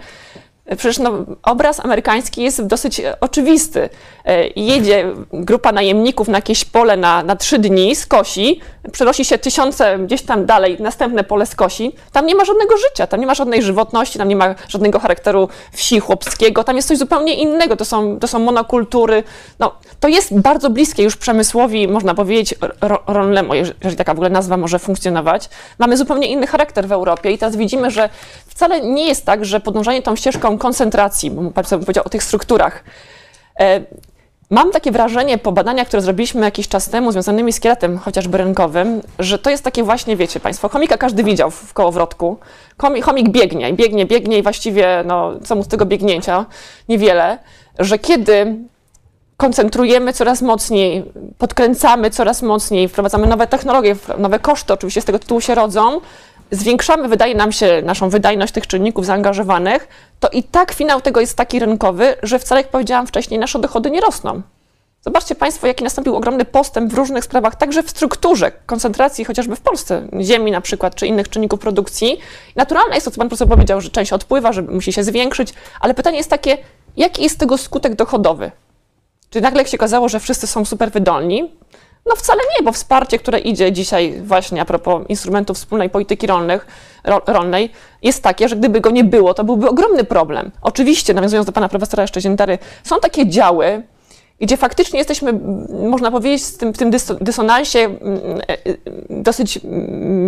Przecież 0.68 0.98
no, 0.98 1.12
obraz 1.42 1.80
amerykański 1.80 2.42
jest 2.42 2.66
dosyć 2.66 3.00
e, 3.00 3.20
oczywisty. 3.20 3.88
E, 4.24 4.46
Jedzie 4.48 5.12
grupa 5.32 5.72
najemników 5.72 6.28
na 6.28 6.38
jakieś 6.38 6.64
pole 6.64 6.96
na, 6.96 7.22
na 7.22 7.36
trzy 7.36 7.58
dni, 7.58 7.96
skosi, 7.96 8.60
przenosi 8.92 9.24
się 9.24 9.38
tysiące 9.38 9.98
gdzieś 9.98 10.22
tam 10.22 10.46
dalej, 10.46 10.76
następne 10.80 11.24
pole 11.24 11.46
skosi. 11.46 11.92
Tam 12.12 12.26
nie 12.26 12.34
ma 12.34 12.44
żadnego 12.44 12.76
życia, 12.76 13.06
tam 13.06 13.20
nie 13.20 13.26
ma 13.26 13.34
żadnej 13.34 13.62
żywotności, 13.62 14.18
tam 14.18 14.28
nie 14.28 14.36
ma 14.36 14.54
żadnego 14.68 14.98
charakteru 14.98 15.48
wsi 15.72 16.00
chłopskiego, 16.00 16.64
tam 16.64 16.76
jest 16.76 16.88
coś 16.88 16.98
zupełnie 16.98 17.34
innego, 17.34 17.76
to 17.76 17.84
są, 17.84 18.18
to 18.18 18.28
są 18.28 18.38
monokultury. 18.38 19.22
No, 19.58 19.74
to 20.00 20.08
jest 20.08 20.40
bardzo 20.40 20.70
bliskie 20.70 21.02
już 21.02 21.16
przemysłowi, 21.16 21.88
można 21.88 22.14
powiedzieć, 22.14 22.54
ro- 22.80 23.02
jeżeli 23.80 23.94
jeżeli 23.94 23.96
taka 23.96 24.14
w 24.14 24.16
ogóle 24.16 24.30
nazwa 24.30 24.56
może 24.56 24.78
funkcjonować. 24.78 25.48
Mamy 25.78 25.96
zupełnie 25.96 26.26
inny 26.26 26.46
charakter 26.46 26.88
w 26.88 26.92
Europie 26.92 27.30
i 27.30 27.38
teraz 27.38 27.56
widzimy, 27.56 27.90
że 27.90 28.08
wcale 28.46 28.80
nie 28.80 29.06
jest 29.06 29.24
tak, 29.26 29.44
że 29.44 29.60
podążanie 29.60 30.02
tą 30.02 30.16
ścieżką 30.16 30.53
koncentracji, 30.58 31.30
bo 31.30 31.50
pan 31.50 31.64
powiedział 31.64 32.04
o 32.06 32.08
tych 32.08 32.22
strukturach, 32.22 32.84
e, 33.60 33.80
Mam 34.50 34.70
takie 34.70 34.90
wrażenie 34.90 35.38
po 35.38 35.52
badaniach, 35.52 35.88
które 35.88 36.02
zrobiliśmy 36.02 36.40
jakiś 36.40 36.68
czas 36.68 36.88
temu, 36.88 37.12
związanymi 37.12 37.52
z 37.52 37.60
kieletem 37.60 37.98
chociażby 37.98 38.38
rynkowym, 38.38 39.00
że 39.18 39.38
to 39.38 39.50
jest 39.50 39.64
takie 39.64 39.82
właśnie, 39.82 40.16
wiecie 40.16 40.40
Państwo, 40.40 40.68
chomika 40.68 40.98
każdy 40.98 41.24
widział 41.24 41.50
w 41.50 41.72
kołowrotku. 41.72 42.38
Chomi- 42.78 43.02
Chomik 43.02 43.28
biegnie 43.28 43.72
biegnie, 43.72 44.06
biegnie 44.06 44.38
i 44.38 44.42
właściwie, 44.42 45.04
no, 45.06 45.32
co 45.44 45.54
mu 45.54 45.62
z 45.62 45.68
tego 45.68 45.86
biegnięcia? 45.86 46.46
Niewiele. 46.88 47.38
Że 47.78 47.98
kiedy 47.98 48.56
koncentrujemy 49.36 50.12
coraz 50.12 50.42
mocniej, 50.42 51.04
podkręcamy 51.38 52.10
coraz 52.10 52.42
mocniej, 52.42 52.88
wprowadzamy 52.88 53.26
nowe 53.26 53.46
technologie, 53.46 53.96
nowe 54.18 54.38
koszty 54.38 54.72
oczywiście 54.72 55.00
z 55.00 55.04
tego 55.04 55.18
tytułu 55.18 55.40
się 55.40 55.54
rodzą, 55.54 56.00
zwiększamy, 56.50 57.08
wydaje 57.08 57.34
nam 57.34 57.52
się, 57.52 57.82
naszą 57.84 58.08
wydajność 58.08 58.52
tych 58.52 58.66
czynników 58.66 59.06
zaangażowanych, 59.06 59.88
to 60.20 60.28
i 60.28 60.42
tak 60.42 60.72
finał 60.72 61.00
tego 61.00 61.20
jest 61.20 61.36
taki 61.36 61.58
rynkowy, 61.58 62.14
że 62.22 62.38
wcale, 62.38 62.60
jak 62.60 62.70
powiedziałam 62.70 63.06
wcześniej, 63.06 63.40
nasze 63.40 63.58
dochody 63.58 63.90
nie 63.90 64.00
rosną. 64.00 64.42
Zobaczcie 65.04 65.34
Państwo, 65.34 65.66
jaki 65.66 65.84
nastąpił 65.84 66.16
ogromny 66.16 66.44
postęp 66.44 66.92
w 66.92 66.96
różnych 66.96 67.24
sprawach, 67.24 67.56
także 67.56 67.82
w 67.82 67.90
strukturze 67.90 68.52
koncentracji, 68.66 69.24
chociażby 69.24 69.56
w 69.56 69.60
Polsce, 69.60 70.08
ziemi 70.20 70.50
na 70.50 70.60
przykład, 70.60 70.94
czy 70.94 71.06
innych 71.06 71.28
czynników 71.28 71.60
produkcji. 71.60 72.18
Naturalne 72.56 72.94
jest 72.94 73.04
to, 73.04 73.10
co 73.10 73.18
Pan 73.18 73.28
profesor 73.28 73.48
powiedział, 73.48 73.80
że 73.80 73.90
część 73.90 74.12
odpływa, 74.12 74.52
że 74.52 74.62
musi 74.62 74.92
się 74.92 75.04
zwiększyć, 75.04 75.54
ale 75.80 75.94
pytanie 75.94 76.16
jest 76.16 76.30
takie, 76.30 76.58
jaki 76.96 77.22
jest 77.22 77.38
tego 77.38 77.58
skutek 77.58 77.94
dochodowy? 77.94 78.50
Czy 79.30 79.40
nagle 79.40 79.66
się 79.66 79.78
okazało, 79.78 80.08
że 80.08 80.20
wszyscy 80.20 80.46
są 80.46 80.64
super 80.64 80.90
wydolni? 80.90 81.50
No 82.06 82.16
wcale 82.16 82.40
nie, 82.58 82.64
bo 82.64 82.72
wsparcie, 82.72 83.18
które 83.18 83.38
idzie 83.38 83.72
dzisiaj 83.72 84.22
właśnie 84.22 84.60
a 84.60 84.64
propos 84.64 85.02
instrumentów 85.08 85.56
wspólnej 85.56 85.90
polityki 85.90 86.26
rolnych, 86.26 86.66
ro, 87.04 87.22
rolnej, 87.26 87.72
jest 88.02 88.22
takie, 88.22 88.48
że 88.48 88.56
gdyby 88.56 88.80
go 88.80 88.90
nie 88.90 89.04
było, 89.04 89.34
to 89.34 89.44
byłby 89.44 89.68
ogromny 89.68 90.04
problem. 90.04 90.50
Oczywiście, 90.62 91.14
nawiązując 91.14 91.46
do 91.46 91.52
pana 91.52 91.68
profesora 91.68 92.02
jeszcze 92.02 92.20
Ziętary, 92.20 92.58
są 92.84 93.00
takie 93.00 93.28
działy, 93.28 93.82
gdzie 94.40 94.56
faktycznie 94.56 94.98
jesteśmy, 94.98 95.32
można 95.88 96.10
powiedzieć, 96.10 96.42
w 96.42 96.56
tym, 96.56 96.72
tym 96.72 96.90
dys- 96.90 97.18
dysonansie 97.20 97.78
e, 97.78 97.88
e, 98.48 98.56
dosyć, 99.10 99.60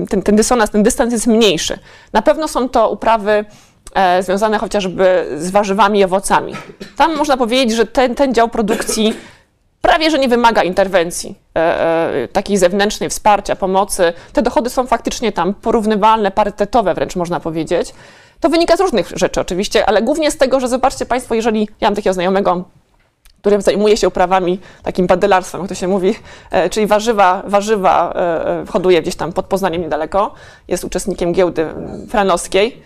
ten, 0.09 0.23
ten 0.23 0.37
dysonans, 0.37 0.71
ten 0.71 0.83
dystans 0.83 1.13
jest 1.13 1.27
mniejszy. 1.27 1.79
Na 2.13 2.23
pewno 2.23 2.49
są 2.49 2.69
to 2.69 2.91
uprawy 2.91 3.45
e, 3.95 4.23
związane 4.23 4.59
chociażby 4.59 5.27
z 5.39 5.51
warzywami 5.51 5.99
i 5.99 6.05
owocami. 6.05 6.53
Tam 6.97 7.17
można 7.17 7.37
powiedzieć, 7.37 7.77
że 7.77 7.87
ten, 7.87 8.15
ten 8.15 8.35
dział 8.35 8.49
produkcji 8.49 9.15
prawie 9.87 10.11
że 10.11 10.19
nie 10.19 10.29
wymaga 10.29 10.63
interwencji 10.63 11.35
e, 11.57 11.61
e, 11.61 12.29
takiej 12.29 12.57
zewnętrznej, 12.57 13.11
wsparcia, 13.11 13.57
pomocy. 13.57 14.13
Te 14.33 14.43
dochody 14.43 14.71
są 14.71 14.87
faktycznie 14.87 15.33
tam 15.33 15.55
porównywalne, 15.55 16.31
parytetowe 16.31 16.95
wręcz 16.95 17.17
można 17.17 17.41
powiedzieć. 17.41 17.95
To 18.41 18.49
wynika 18.49 18.77
z 18.77 18.81
różnych 18.81 19.13
rzeczy 19.15 19.41
oczywiście, 19.41 19.87
ale 19.87 20.03
głównie 20.03 20.31
z 20.31 20.37
tego, 20.37 20.61
że 20.61 20.69
zobaczcie 20.69 21.07
Państwo, 21.07 21.35
jeżeli 21.35 21.69
ja 21.81 21.89
mam 21.89 21.95
takiego 21.95 22.15
znajomego, 22.15 22.65
który 23.41 23.63
zajmuje 23.63 23.97
się 23.97 24.09
uprawami, 24.09 24.61
takim 24.83 25.07
badylarstwem, 25.07 25.61
jak 25.61 25.69
to 25.69 25.75
się 25.75 25.89
mówi, 25.89 26.15
e, 26.51 26.71
czyli 26.71 26.87
warzywa, 26.87 27.43
warzywa 27.47 28.15
hoduje 28.69 29.03
gdzieś 29.03 29.17
tam 29.17 29.33
pod 29.33 29.47
Poznaniem 29.47 29.83
niedaleko, 29.83 30.35
jest 30.69 30.85
uczestnikiem 30.85 31.33
giełdy 31.33 31.69
franowskiej. 32.09 32.83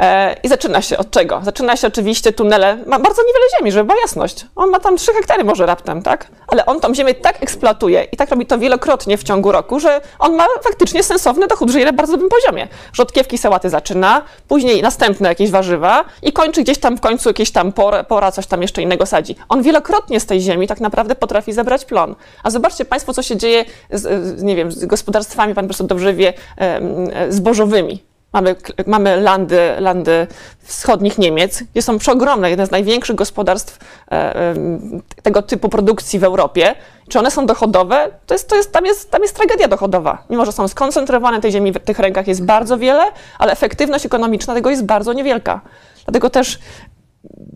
E, 0.00 0.36
I 0.42 0.48
zaczyna 0.48 0.82
się 0.82 0.98
od 0.98 1.10
czego? 1.10 1.40
Zaczyna 1.44 1.76
się 1.76 1.86
oczywiście 1.86 2.32
tunele, 2.32 2.76
ma 2.86 2.98
bardzo 2.98 3.22
niewiele 3.22 3.44
ziemi, 3.58 3.72
żeby 3.72 3.84
była 3.84 4.00
jasność. 4.00 4.46
On 4.56 4.70
ma 4.70 4.80
tam 4.80 4.96
3 4.96 5.12
hektary 5.12 5.44
może 5.44 5.66
raptem, 5.66 6.02
tak? 6.02 6.28
Ale 6.48 6.66
on 6.66 6.80
tą 6.80 6.94
ziemię 6.94 7.14
tak 7.14 7.42
eksploatuje 7.42 8.04
i 8.12 8.16
tak 8.16 8.30
robi 8.30 8.46
to 8.46 8.58
wielokrotnie 8.58 9.18
w 9.18 9.22
ciągu 9.22 9.52
roku, 9.52 9.80
że 9.80 10.00
on 10.18 10.36
ma 10.36 10.46
faktycznie 10.62 11.02
sensowny 11.02 11.46
dochód, 11.46 11.70
żyje 11.70 11.84
na 11.84 11.92
bardzo 11.92 12.12
dobrym 12.12 12.30
poziomie. 12.30 12.68
Rzodkiewki, 12.92 13.38
sałaty 13.38 13.70
zaczyna, 13.70 14.22
później 14.48 14.82
następne 14.82 15.28
jakieś 15.28 15.50
warzywa 15.50 16.04
i 16.22 16.32
kończy 16.32 16.62
gdzieś 16.62 16.78
tam 16.78 16.96
w 16.96 17.00
końcu 17.00 17.28
jakieś 17.28 17.50
tam 17.50 17.72
pora, 17.72 18.04
pora 18.04 18.32
coś 18.32 18.46
tam 18.46 18.62
jeszcze 18.62 18.82
innego 18.82 19.06
sadzi. 19.06 19.36
On 19.48 19.62
wielokrotnie 19.62 20.20
z 20.20 20.26
tej 20.26 20.40
ziemi 20.40 20.66
tak 20.66 20.80
naprawdę 20.80 21.14
potrafi 21.14 21.52
zebrać 21.52 21.84
plon. 21.84 22.14
A 22.42 22.50
zobaczcie 22.50 22.84
Państwo, 22.84 23.12
co 23.12 23.22
się 23.22 23.36
dzieje 23.36 23.64
z, 23.90 24.42
nie 24.42 24.56
wiem, 24.56 24.72
z 24.72 24.86
gospodarstwami, 24.86 25.54
Pan 25.54 25.64
profesor 25.64 25.86
dobrze 25.86 26.14
wie, 26.14 26.32
e, 26.58 27.32
zbożowymi. 27.32 28.09
Mamy, 28.32 28.56
mamy 28.86 29.20
landy, 29.20 29.60
landy 29.78 30.26
wschodnich 30.62 31.18
Niemiec, 31.18 31.62
gdzie 31.72 31.82
są 31.82 31.98
przeogromne, 31.98 32.50
jeden 32.50 32.66
z 32.66 32.70
największych 32.70 33.16
gospodarstw 33.16 33.78
e, 34.10 34.54
tego 35.22 35.42
typu 35.42 35.68
produkcji 35.68 36.18
w 36.18 36.24
Europie. 36.24 36.74
Czy 37.08 37.18
one 37.18 37.30
są 37.30 37.46
dochodowe? 37.46 38.10
To 38.26 38.34
jest, 38.34 38.48
to 38.48 38.56
jest, 38.56 38.72
tam, 38.72 38.86
jest, 38.86 39.10
tam 39.10 39.22
jest 39.22 39.36
tragedia 39.36 39.68
dochodowa. 39.68 40.24
Mimo, 40.30 40.46
że 40.46 40.52
są 40.52 40.68
skoncentrowane, 40.68 41.40
tej 41.40 41.52
ziemi 41.52 41.72
w 41.72 41.78
tych 41.78 41.98
rękach 41.98 42.28
jest 42.28 42.44
bardzo 42.44 42.78
wiele, 42.78 43.02
ale 43.38 43.52
efektywność 43.52 44.06
ekonomiczna 44.06 44.54
tego 44.54 44.70
jest 44.70 44.84
bardzo 44.84 45.12
niewielka. 45.12 45.60
Dlatego 46.04 46.30
też 46.30 46.58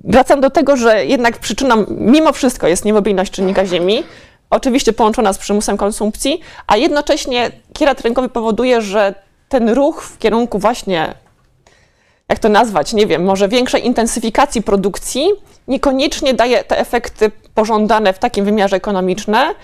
wracam 0.05 0.41
do 0.41 0.51
tego, 0.51 0.77
że 0.77 1.07
jednak 1.07 1.39
przyczyną 1.39 1.85
mimo 1.89 2.33
wszystko 2.33 2.69
jest 2.69 2.85
niemobilność 2.85 3.33
czynnika 3.33 3.67
ziemi, 3.67 4.05
oczywiście 4.51 4.93
połączona 4.93 5.33
z 5.33 5.39
przymusem 5.39 5.77
konsumpcji, 5.77 6.41
a 6.67 6.77
jednocześnie 6.77 7.51
kierat 7.73 8.01
rynkowy 8.01 8.29
powoduje, 8.29 8.81
że 8.81 9.15
ten 9.49 9.69
ruch 9.69 10.03
w 10.03 10.19
kierunku 10.19 10.59
właśnie, 10.59 11.15
jak 12.29 12.39
to 12.39 12.49
nazwać, 12.49 12.93
nie 12.93 13.07
wiem, 13.07 13.25
może 13.25 13.49
większej 13.49 13.87
intensyfikacji 13.87 14.63
produkcji, 14.63 15.29
niekoniecznie 15.69 16.35
daje 16.35 16.65
te 16.65 16.79
efekty 16.79 17.31
pożądane 17.55 18.13
w 18.13 18.19
takim 18.19 18.45
wymiarze 18.45 18.77
ekonomiczne. 18.77 19.55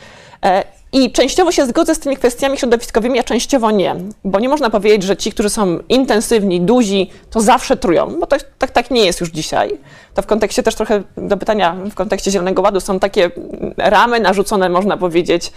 E, 0.45 0.65
I 0.93 1.13
częściowo 1.13 1.53
się 1.53 1.67
zgodzę 1.67 1.95
z 1.95 1.99
tymi 1.99 2.17
kwestiami 2.17 2.59
środowiskowymi, 2.59 3.19
a 3.19 3.23
częściowo 3.23 3.71
nie. 3.71 3.97
Bo 4.25 4.41
nie 4.41 4.49
można 4.49 4.71
powiedzieć, 4.71 5.03
że 5.03 5.17
ci, 5.17 5.33
którzy 5.33 5.51
są 5.51 5.79
intensywni, 5.89 6.61
duzi, 6.61 7.11
to 7.31 7.41
zawsze 7.41 7.77
trują, 7.77 8.21
bo 8.21 8.27
to, 8.27 8.37
tak, 8.59 8.71
tak 8.71 8.91
nie 8.91 9.05
jest 9.05 9.21
już 9.21 9.31
dzisiaj. 9.31 9.79
To 10.15 10.23
w 10.23 10.27
kontekście 10.27 10.63
też 10.63 10.75
trochę 10.75 11.03
do 11.17 11.37
pytania, 11.37 11.77
w 11.91 11.95
kontekście 11.95 12.31
Zielonego 12.31 12.63
Ładu 12.63 12.81
są 12.81 13.01
takie 13.01 13.31
ramy 13.77 14.21
narzucone, 14.21 14.69
można 14.69 14.97
powiedzieć, 14.97 15.53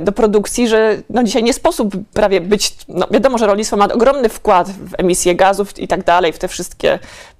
do 0.00 0.12
produkcji, 0.12 0.68
że 0.68 0.96
no 1.10 1.24
dzisiaj 1.24 1.42
nie 1.42 1.52
sposób 1.52 1.94
prawie 2.12 2.40
być, 2.40 2.76
no 2.88 3.06
wiadomo, 3.10 3.38
że 3.38 3.46
rolnictwo 3.46 3.76
ma 3.76 3.88
ogromny 3.88 4.28
wkład 4.28 4.70
w 4.70 4.94
emisję 4.98 5.34
gazów 5.34 5.78
i 5.78 5.88
tak 5.88 6.04
dalej, 6.04 6.32
w 6.32 6.38
te 6.38 6.48
wszystkie 6.48 6.98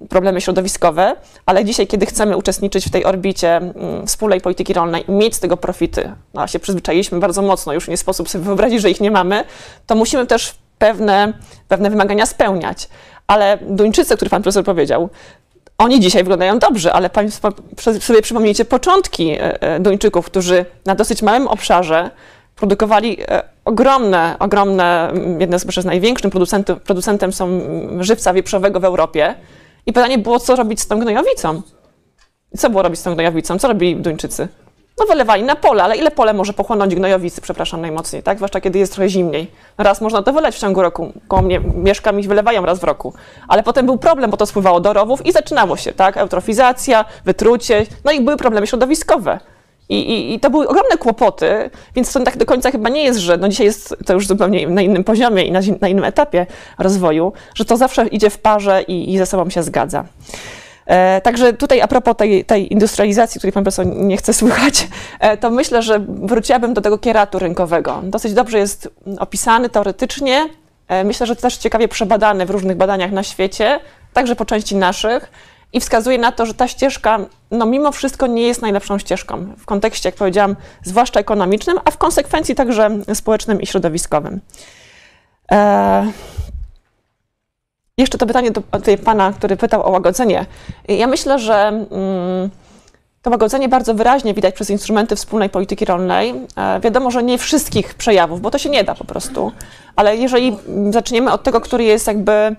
problemy 0.09 0.41
środowiskowe, 0.41 1.15
ale 1.45 1.65
dzisiaj, 1.65 1.87
kiedy 1.87 2.05
chcemy 2.05 2.37
uczestniczyć 2.37 2.85
w 2.85 2.91
tej 2.91 3.05
orbicie 3.05 3.57
mm, 3.57 4.07
wspólnej 4.07 4.41
polityki 4.41 4.73
rolnej 4.73 5.03
i 5.07 5.11
mieć 5.11 5.35
z 5.35 5.39
tego 5.39 5.57
profity, 5.57 6.11
no 6.33 6.41
a 6.41 6.47
się 6.47 6.59
przyzwyczailiśmy 6.59 7.19
bardzo 7.19 7.41
mocno, 7.41 7.73
już 7.73 7.87
nie 7.87 7.97
sposób 7.97 8.29
sobie 8.29 8.43
wyobrazić, 8.43 8.81
że 8.81 8.89
ich 8.89 9.01
nie 9.01 9.11
mamy, 9.11 9.43
to 9.87 9.95
musimy 9.95 10.27
też 10.27 10.55
pewne, 10.77 11.33
pewne 11.67 11.89
wymagania 11.89 12.25
spełniać. 12.25 12.89
Ale 13.27 13.57
Duńczycy, 13.61 14.13
o 14.13 14.17
których 14.17 14.31
pan 14.31 14.41
profesor 14.41 14.63
powiedział, 14.63 15.09
oni 15.77 15.99
dzisiaj 15.99 16.23
wyglądają 16.23 16.59
dobrze, 16.59 16.93
ale 16.93 17.09
Państwo 17.09 17.49
sobie 17.99 18.21
przypomnijcie 18.21 18.65
początki 18.65 19.31
e, 19.31 19.61
e, 19.61 19.79
Duńczyków, 19.79 20.25
którzy 20.25 20.65
na 20.85 20.95
dosyć 20.95 21.21
małym 21.21 21.47
obszarze 21.47 22.11
produkowali 22.55 23.17
e, 23.21 23.43
ogromne, 23.65 24.35
ogromne, 24.39 25.09
mm, 25.09 25.41
jedne 25.41 25.59
z, 25.59 25.65
z 25.65 25.85
największym 25.85 26.31
producentem, 26.31 26.79
producentem 26.79 27.33
są 27.33 27.45
mm, 27.45 28.03
żywca 28.03 28.33
wieprzowego 28.33 28.79
w 28.79 28.85
Europie. 28.85 29.35
I 29.85 29.93
pytanie 29.93 30.17
było, 30.17 30.39
co 30.39 30.55
robić 30.55 30.81
z 30.81 30.87
tą 30.87 30.99
gnojowicą. 30.99 31.61
Co 32.57 32.69
było 32.69 32.83
robić 32.83 32.99
z 32.99 33.03
tą 33.03 33.13
gnojowicą? 33.13 33.59
Co 33.59 33.67
robili 33.67 33.95
Duńczycy? 33.95 34.47
No 34.99 35.05
wylewali 35.05 35.43
na 35.43 35.55
pole, 35.55 35.83
ale 35.83 35.97
ile 35.97 36.11
pole 36.11 36.33
może 36.33 36.53
pochłonąć 36.53 36.95
gnojowicy, 36.95 37.41
przepraszam 37.41 37.81
najmocniej, 37.81 38.23
tak? 38.23 38.37
Zwłaszcza 38.37 38.61
kiedy 38.61 38.79
jest 38.79 38.93
trochę 38.93 39.09
zimniej. 39.09 39.51
Raz 39.77 40.01
można 40.01 40.23
to 40.23 40.33
wyleć 40.33 40.55
w 40.55 40.59
ciągu 40.59 40.81
roku. 40.81 41.13
Koło 41.27 41.41
mnie 41.41 41.59
mieszkam 41.59 42.19
i 42.19 42.23
wylewają 42.27 42.65
raz 42.65 42.79
w 42.79 42.83
roku. 42.83 43.13
Ale 43.47 43.63
potem 43.63 43.85
był 43.85 43.97
problem, 43.97 44.31
bo 44.31 44.37
to 44.37 44.45
spływało 44.45 44.79
do 44.79 44.93
rowów 44.93 45.25
i 45.25 45.31
zaczynało 45.31 45.77
się, 45.77 45.93
tak? 45.93 46.17
Eutrofizacja, 46.17 47.05
wytrucie, 47.25 47.85
no 48.05 48.11
i 48.11 48.21
były 48.21 48.37
problemy 48.37 48.67
środowiskowe. 48.67 49.39
I, 49.89 49.99
i, 49.99 50.33
I 50.33 50.39
to 50.39 50.49
były 50.49 50.67
ogromne 50.67 50.97
kłopoty, 50.97 51.69
więc 51.95 52.13
to 52.13 52.19
tak 52.19 52.37
do 52.37 52.45
końca 52.45 52.71
chyba 52.71 52.89
nie 52.89 53.03
jest, 53.03 53.19
że 53.19 53.37
no 53.37 53.49
dzisiaj 53.49 53.65
jest 53.65 53.95
to 54.05 54.13
już 54.13 54.27
zupełnie 54.27 54.67
na 54.67 54.81
innym 54.81 55.03
poziomie 55.03 55.43
i 55.43 55.51
na, 55.51 55.59
na 55.81 55.87
innym 55.87 56.03
etapie 56.03 56.45
rozwoju, 56.79 57.33
że 57.55 57.65
to 57.65 57.77
zawsze 57.77 58.07
idzie 58.07 58.29
w 58.29 58.39
parze 58.39 58.81
i, 58.81 59.13
i 59.13 59.17
ze 59.17 59.25
sobą 59.25 59.49
się 59.49 59.63
zgadza. 59.63 60.05
E, 60.85 61.21
także 61.21 61.53
tutaj 61.53 61.81
a 61.81 61.87
propos 61.87 62.17
tej, 62.17 62.45
tej 62.45 62.73
industrializacji, 62.73 63.39
której 63.39 63.53
pan 63.53 63.63
profesor 63.63 63.85
nie 63.85 64.17
chce 64.17 64.33
słuchać, 64.33 64.87
e, 65.19 65.37
to 65.37 65.49
myślę, 65.49 65.81
że 65.81 65.99
wróciłabym 66.07 66.73
do 66.73 66.81
tego 66.81 66.97
kieratu 66.97 67.39
rynkowego. 67.39 68.01
Dosyć 68.03 68.33
dobrze 68.33 68.57
jest 68.57 68.89
opisany 69.19 69.69
teoretycznie. 69.69 70.49
E, 70.87 71.03
myślę, 71.03 71.27
że 71.27 71.35
też 71.35 71.57
ciekawie 71.57 71.87
przebadany 71.87 72.45
w 72.45 72.49
różnych 72.49 72.77
badaniach 72.77 73.11
na 73.11 73.23
świecie, 73.23 73.79
także 74.13 74.35
po 74.35 74.45
części 74.45 74.75
naszych. 74.75 75.31
I 75.75 75.79
wskazuje 75.79 76.17
na 76.17 76.31
to, 76.31 76.45
że 76.45 76.53
ta 76.53 76.67
ścieżka, 76.67 77.19
no 77.51 77.65
mimo 77.65 77.91
wszystko 77.91 78.27
nie 78.27 78.41
jest 78.41 78.61
najlepszą 78.61 78.97
ścieżką 78.97 79.45
w 79.57 79.65
kontekście, 79.65 80.09
jak 80.09 80.15
powiedziałam, 80.15 80.55
zwłaszcza 80.83 81.19
ekonomicznym, 81.19 81.77
a 81.85 81.91
w 81.91 81.97
konsekwencji 81.97 82.55
także 82.55 82.89
społecznym 83.13 83.61
i 83.61 83.67
środowiskowym. 83.67 84.41
E, 85.51 86.11
jeszcze 87.97 88.17
to 88.17 88.25
pytanie 88.25 88.51
do 88.51 88.61
pana, 89.05 89.33
który 89.33 89.57
pytał 89.57 89.87
o 89.87 89.89
łagodzenie. 89.89 90.45
Ja 90.87 91.07
myślę, 91.07 91.39
że 91.39 91.67
mm, 91.67 92.49
to 93.21 93.29
łagodzenie 93.29 93.69
bardzo 93.69 93.93
wyraźnie 93.93 94.33
widać 94.33 94.55
przez 94.55 94.69
instrumenty 94.69 95.15
wspólnej 95.15 95.49
polityki 95.49 95.85
rolnej. 95.85 96.33
E, 96.55 96.79
wiadomo, 96.79 97.11
że 97.11 97.23
nie 97.23 97.37
wszystkich 97.37 97.93
przejawów, 97.93 98.41
bo 98.41 98.51
to 98.51 98.57
się 98.57 98.69
nie 98.69 98.83
da 98.83 98.95
po 98.95 99.05
prostu. 99.05 99.51
Ale 99.95 100.17
jeżeli 100.17 100.57
zaczniemy 100.89 101.31
od 101.31 101.43
tego, 101.43 101.61
który 101.61 101.83
jest 101.83 102.07
jakby 102.07 102.55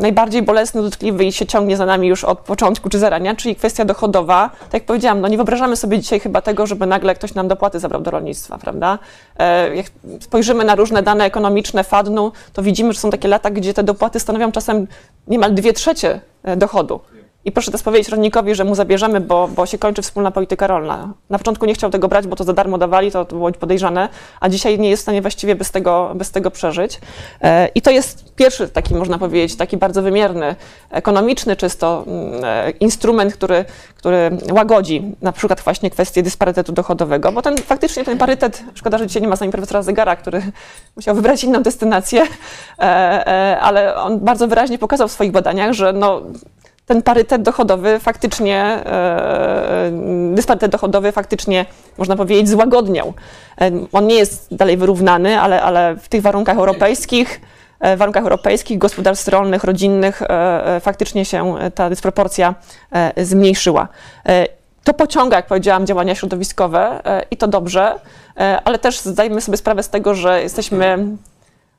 najbardziej 0.00 0.42
bolesny, 0.42 0.82
dotkliwy 0.82 1.24
i 1.24 1.32
się 1.32 1.46
ciągnie 1.46 1.76
za 1.76 1.86
nami 1.86 2.08
już 2.08 2.24
od 2.24 2.38
początku 2.38 2.88
czy 2.88 2.98
zarania, 2.98 3.34
czyli 3.34 3.56
kwestia 3.56 3.84
dochodowa. 3.84 4.50
Tak 4.60 4.74
jak 4.74 4.84
powiedziałam, 4.84 5.20
no 5.20 5.28
nie 5.28 5.36
wyobrażamy 5.36 5.76
sobie 5.76 5.98
dzisiaj 5.98 6.20
chyba 6.20 6.42
tego, 6.42 6.66
żeby 6.66 6.86
nagle 6.86 7.14
ktoś 7.14 7.34
nam 7.34 7.48
dopłaty 7.48 7.80
zabrał 7.80 8.00
do 8.02 8.10
rolnictwa, 8.10 8.58
prawda? 8.58 8.98
E, 9.38 9.76
jak 9.76 9.86
spojrzymy 10.20 10.64
na 10.64 10.74
różne 10.74 11.02
dane 11.02 11.24
ekonomiczne 11.24 11.84
FADN-u, 11.84 12.32
to 12.52 12.62
widzimy, 12.62 12.92
że 12.92 13.00
są 13.00 13.10
takie 13.10 13.28
lata, 13.28 13.50
gdzie 13.50 13.74
te 13.74 13.82
dopłaty 13.82 14.20
stanowią 14.20 14.52
czasem 14.52 14.86
niemal 15.26 15.54
dwie 15.54 15.72
trzecie 15.72 16.20
e, 16.42 16.56
dochodu. 16.56 17.00
I 17.46 17.52
proszę 17.52 17.70
teraz 17.70 17.82
powiedzieć 17.82 18.08
rolnikowi, 18.08 18.54
że 18.54 18.64
mu 18.64 18.74
zabierzemy, 18.74 19.20
bo, 19.20 19.48
bo 19.48 19.66
się 19.66 19.78
kończy 19.78 20.02
wspólna 20.02 20.30
polityka 20.30 20.66
rolna. 20.66 21.12
Na 21.30 21.38
początku 21.38 21.66
nie 21.66 21.74
chciał 21.74 21.90
tego 21.90 22.08
brać, 22.08 22.26
bo 22.26 22.36
to 22.36 22.44
za 22.44 22.52
darmo 22.52 22.78
dawali, 22.78 23.10
to, 23.10 23.24
było 23.24 23.52
podejrzane, 23.52 24.08
a 24.40 24.48
dzisiaj 24.48 24.78
nie 24.78 24.90
jest 24.90 25.00
w 25.00 25.04
stanie 25.04 25.22
właściwie 25.22 25.54
bez 25.54 25.70
tego, 25.70 26.12
bez 26.14 26.30
tego 26.30 26.50
przeżyć. 26.50 27.00
E, 27.42 27.68
I 27.74 27.82
to 27.82 27.90
jest 27.90 28.34
pierwszy 28.34 28.68
taki, 28.68 28.94
można 28.94 29.18
powiedzieć, 29.18 29.56
taki 29.56 29.76
bardzo 29.76 30.02
wymierny, 30.02 30.56
ekonomiczny 30.90 31.56
czysto 31.56 32.04
mm, 32.06 32.44
e, 32.44 32.70
instrument, 32.70 33.34
który, 33.34 33.64
który 33.96 34.30
łagodzi 34.52 35.02
na 35.22 35.32
przykład 35.32 35.60
właśnie 35.60 35.90
kwestię 35.90 36.22
dysparytetu 36.22 36.72
dochodowego, 36.72 37.32
bo 37.32 37.42
ten 37.42 37.56
faktycznie 37.56 38.04
ten 38.04 38.18
parytet, 38.18 38.64
szkoda, 38.74 38.98
że 38.98 39.06
dzisiaj 39.06 39.22
nie 39.22 39.28
ma 39.28 39.36
z 39.36 39.40
nami 39.40 39.52
profesora 39.52 39.82
Zegara, 39.82 40.16
który 40.16 40.42
musiał 40.96 41.14
wybrać 41.14 41.44
inną 41.44 41.62
destynację, 41.62 42.22
e, 42.78 43.58
ale 43.60 43.96
on 43.96 44.18
bardzo 44.18 44.48
wyraźnie 44.48 44.78
pokazał 44.78 45.08
w 45.08 45.12
swoich 45.12 45.32
badaniach, 45.32 45.72
że 45.72 45.92
no, 45.92 46.22
ten 46.86 47.02
parytet 47.02 47.42
dochodowy 47.42 47.98
faktycznie, 47.98 48.62
e, 48.62 49.90
dysparytet 50.34 50.72
dochodowy 50.72 51.12
faktycznie, 51.12 51.66
można 51.98 52.16
powiedzieć, 52.16 52.48
złagodniał. 52.48 53.14
E, 53.60 53.70
on 53.92 54.06
nie 54.06 54.14
jest 54.14 54.54
dalej 54.54 54.76
wyrównany, 54.76 55.40
ale, 55.40 55.62
ale 55.62 55.96
w 55.96 56.08
tych 56.08 56.22
warunkach 56.22 56.56
europejskich, 56.56 57.40
e, 57.80 57.96
warunkach 57.96 58.22
europejskich, 58.22 58.78
gospodarstw 58.78 59.28
rolnych, 59.28 59.64
rodzinnych 59.64 60.22
faktycznie 60.80 61.24
się 61.24 61.54
ta 61.74 61.90
dysproporcja 61.90 62.54
zmniejszyła. 63.16 63.88
To 64.84 64.94
pociąga, 64.94 65.36
jak 65.36 65.46
powiedziałam, 65.46 65.86
działania 65.86 66.14
środowiskowe 66.14 67.02
i 67.30 67.36
to 67.36 67.48
dobrze, 67.48 67.94
ale 68.64 68.78
też 68.78 69.00
zdajmy 69.00 69.40
sobie 69.40 69.56
sprawę 69.56 69.82
z 69.82 69.88
tego, 69.88 70.14
że 70.14 70.42
jesteśmy 70.42 70.98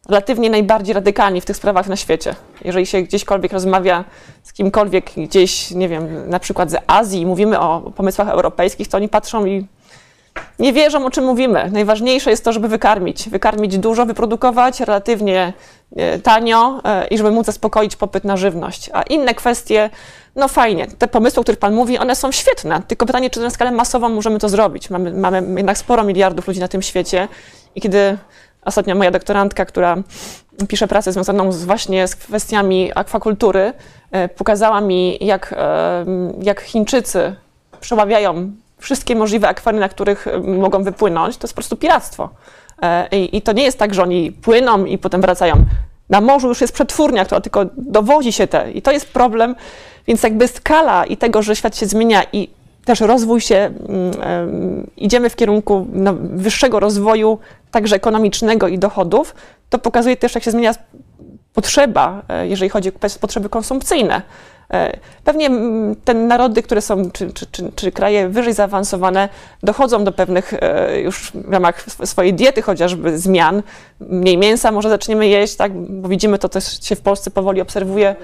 relatywnie 0.08 0.50
najbardziej 0.50 0.94
radykalni 0.94 1.42
w 1.42 1.46
tych 1.46 1.58
sprawach 1.58 1.88
na 1.88 1.96
świecie. 1.96 2.36
Jeżeli 2.66 2.86
się 2.86 3.02
gdzieśkolwiek 3.02 3.54
rozmawia 3.54 4.04
z 4.44 4.54
kimkolwiek 4.54 5.12
gdzieś, 5.18 5.72
nie 5.72 5.90
wiem, 5.90 6.30
na 6.30 6.40
przykład 6.40 6.72
z 6.72 6.76
Azji 6.88 7.22
i 7.22 7.26
mówimy 7.26 7.60
o 7.60 7.92
pomysłach 7.96 8.30
europejskich, 8.30 8.88
to 8.88 8.98
oni 8.98 9.10
patrzą 9.10 9.46
i 9.46 9.68
nie 10.60 10.74
wierzą, 10.74 11.06
o 11.06 11.10
czym 11.10 11.26
mówimy. 11.26 11.70
Najważniejsze 11.72 12.30
jest 12.30 12.44
to, 12.44 12.54
żeby 12.54 12.68
wykarmić. 12.68 13.30
Wykarmić 13.30 13.78
dużo, 13.78 14.06
wyprodukować 14.06 14.80
relatywnie 14.80 15.54
e, 15.96 16.20
tanio 16.20 16.82
e, 16.86 17.08
i 17.08 17.18
żeby 17.18 17.32
móc 17.32 17.46
zaspokoić 17.46 17.96
popyt 17.96 18.24
na 18.24 18.38
żywność. 18.38 18.90
A 18.94 19.02
inne 19.02 19.34
kwestie, 19.34 19.90
no 20.36 20.48
fajnie, 20.48 20.88
te 20.88 21.08
pomysły, 21.08 21.40
o 21.40 21.44
których 21.44 21.60
Pan 21.60 21.74
mówi, 21.74 21.98
one 21.98 22.16
są 22.16 22.32
świetne. 22.32 22.82
Tylko 22.88 23.06
pytanie, 23.06 23.30
czy 23.30 23.40
na 23.40 23.50
skalę 23.50 23.72
masową 23.72 24.10
możemy 24.10 24.40
to 24.40 24.50
zrobić. 24.50 24.90
Mamy, 24.90 25.14
mamy 25.14 25.44
jednak 25.58 25.78
sporo 25.78 26.04
miliardów 26.04 26.48
ludzi 26.48 26.60
na 26.60 26.68
tym 26.68 26.82
świecie 26.82 27.28
i 27.76 27.82
kiedy 27.82 28.18
Ostatnio 28.68 28.96
moja 28.96 29.12
doktorantka, 29.12 29.66
która 29.66 29.98
pisze 30.68 30.88
pracę 30.88 31.12
związaną 31.12 31.52
z 31.52 31.66
właśnie 31.66 32.08
z 32.08 32.16
kwestiami 32.16 32.92
akwakultury, 32.96 33.74
e, 34.12 34.30
pokazała 34.30 34.82
mi, 34.82 35.18
jak, 35.26 35.56
e, 35.58 36.06
jak 36.42 36.62
Chińczycy 36.62 37.36
przeławiają 37.80 38.52
wszystkie 38.78 39.16
możliwe 39.16 39.48
akwary, 39.48 39.80
na 39.80 39.90
których 39.90 40.28
e, 40.28 40.40
mogą 40.40 40.84
wypłynąć. 40.84 41.38
To 41.38 41.46
jest 41.46 41.54
po 41.54 41.56
prostu 41.56 41.76
piractwo. 41.78 42.30
I, 43.12 43.38
I 43.38 43.42
to 43.42 43.52
nie 43.52 43.64
jest 43.64 43.80
tak, 43.80 43.94
że 43.94 44.04
oni 44.04 44.32
płyną 44.32 44.86
i 44.86 44.98
potem 44.98 45.22
wracają. 45.22 45.56
Na 46.10 46.22
morzu 46.22 46.48
już 46.48 46.62
jest 46.62 46.74
przetwórnia, 46.74 47.26
która 47.26 47.42
tylko 47.42 47.66
dowozi 47.78 48.34
się 48.34 48.48
te. 48.48 48.72
I 48.72 48.82
to 48.82 48.92
jest 48.92 49.14
problem. 49.14 49.56
Więc 50.08 50.24
jakby 50.24 50.48
skala 50.48 51.06
i 51.06 51.18
tego, 51.18 51.42
że 51.42 51.56
świat 51.56 51.78
się 51.78 51.86
zmienia 51.86 52.24
i 52.34 52.50
też 52.86 53.00
rozwój 53.00 53.42
się, 53.42 53.56
mm, 53.56 54.88
idziemy 54.98 55.30
w 55.30 55.36
kierunku 55.36 55.88
no, 55.94 56.14
wyższego 56.20 56.80
rozwoju, 56.80 57.40
także 57.78 57.96
ekonomicznego 57.96 58.68
i 58.68 58.80
dochodów, 58.80 59.36
to 59.70 59.80
pokazuje 59.80 60.18
też, 60.18 60.36
jak 60.36 60.44
się 60.44 60.52
zmienia 60.52 60.74
potrzeba, 61.54 62.22
e, 62.30 62.48
jeżeli 62.48 62.70
chodzi 62.70 62.90
o 62.90 63.20
potrzeby 63.20 63.50
konsumpcyjne. 63.50 64.22
E, 64.74 64.98
pewnie 65.24 65.50
te 66.06 66.14
narody, 66.14 66.64
które 66.64 66.82
są, 66.82 67.12
czy, 67.12 67.32
czy, 67.32 67.46
czy, 67.46 67.72
czy, 67.76 67.92
kraje 67.92 68.30
wyżej 68.30 68.54
zaawansowane, 68.54 69.30
dochodzą 69.64 70.04
do 70.04 70.12
pewnych 70.12 70.54
e, 70.54 71.02
już 71.02 71.32
w 71.32 71.52
ramach 71.52 71.86
swojej 72.06 72.34
diety 72.34 72.62
chociażby 72.62 73.20
zmian. 73.20 73.64
Mniej 74.00 74.38
mięsa 74.38 74.72
może 74.72 74.90
zaczniemy 74.90 75.28
jeść, 75.28 75.56
tak? 75.56 75.74
bo 75.74 76.10
widzimy 76.10 76.40
to 76.40 76.50
też 76.50 76.84
się 76.84 76.96
w 76.96 77.02
Polsce 77.02 77.32
powoli 77.32 77.62
obserwuje. 77.62 78.16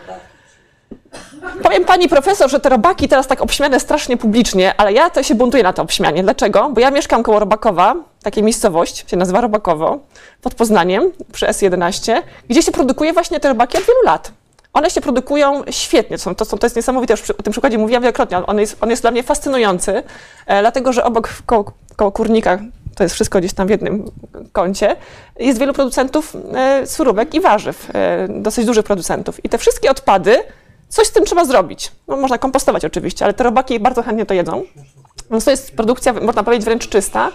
Powiem 1.64 1.86
pani 1.86 2.10
profesor, 2.10 2.50
że 2.50 2.60
te 2.60 2.70
robaki 2.70 3.08
teraz 3.08 3.28
tak 3.28 3.42
obśmiane 3.42 3.80
strasznie 3.80 4.18
publicznie, 4.18 4.74
ale 4.78 4.94
ja 4.94 5.10
to 5.10 5.24
się 5.24 5.36
buntuję 5.36 5.64
na 5.64 5.74
to 5.74 5.82
obśmianie. 5.82 6.24
Dlaczego? 6.24 6.70
Bo 6.70 6.82
ja 6.82 6.92
mieszkam 6.92 7.24
koło 7.24 7.40
Robakowa, 7.40 7.96
takiej 8.24 8.44
miejscowość, 8.44 9.10
się 9.12 9.18
nazywa 9.18 9.42
Robakowo, 9.42 10.00
pod 10.42 10.56
Poznaniem, 10.56 11.12
przy 11.32 11.46
S11, 11.46 12.22
gdzie 12.50 12.62
się 12.62 12.72
produkuje 12.72 13.14
właśnie 13.14 13.40
te 13.40 13.48
robaki 13.48 13.78
od 13.78 13.84
wielu 13.84 14.00
lat. 14.06 14.32
One 14.74 14.90
się 14.90 15.02
produkują 15.02 15.64
świetnie, 15.70 16.18
to, 16.18 16.36
to, 16.36 16.58
to 16.58 16.66
jest 16.66 16.76
niesamowite, 16.76 17.14
już 17.14 17.30
o 17.30 17.44
tym 17.44 17.52
przykładzie 17.52 17.78
mówiłam 17.78 18.04
wielokrotnie, 18.04 18.46
on 18.46 18.60
jest, 18.60 18.78
on 18.82 18.90
jest 18.90 19.02
dla 19.02 19.12
mnie 19.12 19.24
fascynujący, 19.24 20.04
e, 20.48 20.62
dlatego 20.62 20.94
że 20.94 21.04
obok 21.04 21.30
koło, 21.46 21.72
koło 21.96 22.12
kurnika, 22.12 22.60
to 22.96 23.04
jest 23.04 23.16
wszystko 23.16 23.40
gdzieś 23.40 23.54
tam 23.54 23.68
w 23.68 23.70
jednym 23.70 24.12
kącie, 24.52 24.96
jest 25.40 25.60
wielu 25.60 25.74
producentów 25.74 26.36
e, 26.54 26.88
surówek 26.88 27.34
i 27.34 27.42
warzyw, 27.42 27.90
e, 27.94 28.28
dosyć 28.30 28.66
dużych 28.66 28.86
producentów. 28.86 29.46
I 29.46 29.50
te 29.50 29.58
wszystkie 29.58 29.92
odpady 29.92 30.38
Coś 30.94 31.08
z 31.08 31.12
tym 31.12 31.26
trzeba 31.26 31.46
zrobić. 31.46 31.92
No, 32.08 32.18
można 32.18 32.38
kompostować 32.38 32.86
oczywiście, 32.86 33.26
ale 33.26 33.34
te 33.34 33.44
robaki 33.44 33.80
bardzo 33.80 34.04
chętnie 34.04 34.26
to 34.26 34.34
jedzą. 34.34 34.64
Więc 35.32 35.46
to 35.46 35.52
jest 35.52 35.76
produkcja, 35.76 36.14
można 36.14 36.44
powiedzieć, 36.44 36.66
wręcz 36.66 36.90
czysta, 36.90 37.32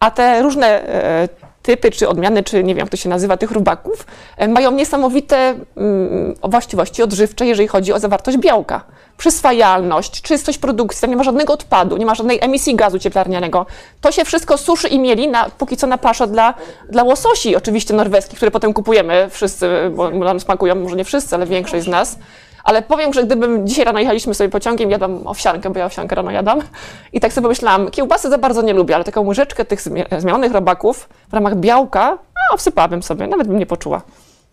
a 0.00 0.10
te 0.10 0.42
różne 0.42 0.88
e, 0.88 1.28
typy, 1.62 1.90
czy 1.90 2.08
odmiany, 2.08 2.42
czy 2.42 2.64
nie 2.64 2.74
wiem, 2.74 2.78
jak 2.78 2.88
to 2.88 2.96
się 2.96 3.08
nazywa, 3.08 3.36
tych 3.36 3.50
robaków, 3.50 4.06
e, 4.36 4.48
mają 4.48 4.70
niesamowite 4.70 5.54
mm, 5.76 6.34
właściwości 6.42 7.02
odżywcze, 7.02 7.46
jeżeli 7.46 7.68
chodzi 7.68 7.92
o 7.92 7.98
zawartość 7.98 8.38
białka. 8.38 8.84
Przyswajalność, 9.16 10.22
czystość 10.22 10.58
produkcji, 10.58 11.08
nie 11.08 11.16
ma 11.16 11.22
żadnego 11.22 11.52
odpadu, 11.52 11.96
nie 11.96 12.06
ma 12.06 12.14
żadnej 12.14 12.38
emisji 12.40 12.74
gazu 12.74 12.98
cieplarnianego. 12.98 13.66
To 14.00 14.12
się 14.12 14.24
wszystko 14.24 14.58
suszy 14.58 14.88
i 14.88 14.98
mieli 14.98 15.28
na, 15.28 15.50
póki 15.50 15.76
co 15.76 15.86
na 15.86 15.98
pasza 15.98 16.26
dla, 16.26 16.54
dla 16.88 17.02
łososi, 17.02 17.56
oczywiście 17.56 17.94
norweskich, 17.94 18.36
które 18.36 18.50
potem 18.50 18.72
kupujemy 18.72 19.28
wszyscy, 19.30 19.68
bo 19.94 20.10
nam 20.10 20.40
smakują, 20.40 20.74
może 20.74 20.96
nie 20.96 21.04
wszyscy, 21.04 21.34
ale 21.34 21.46
większość 21.46 21.84
z 21.84 21.88
nas. 21.88 22.18
Ale 22.64 22.82
powiem, 22.82 23.12
że 23.12 23.24
gdybym 23.24 23.66
dzisiaj 23.66 23.84
rano 23.84 23.98
jechaliśmy 23.98 24.34
sobie 24.34 24.50
pociągiem, 24.50 24.90
jadłam 24.90 25.26
owsiankę, 25.26 25.70
bo 25.70 25.78
ja 25.78 25.86
owsiankę 25.86 26.16
rano 26.16 26.30
jadam. 26.30 26.60
I 27.12 27.20
tak 27.20 27.32
sobie 27.32 27.42
pomyślałam, 27.42 27.90
kiełbasy 27.90 28.30
za 28.30 28.38
bardzo 28.38 28.62
nie 28.62 28.72
lubię, 28.72 28.94
ale 28.94 29.04
taką 29.04 29.26
łyżeczkę 29.26 29.64
tych 29.64 29.80
zmienionych 30.18 30.52
robaków 30.52 31.08
w 31.28 31.34
ramach 31.34 31.56
białka, 31.56 32.18
no 32.50 32.56
wsypałabym 32.56 33.02
sobie, 33.02 33.26
nawet 33.26 33.48
bym 33.48 33.58
nie 33.58 33.66
poczuła. 33.66 34.02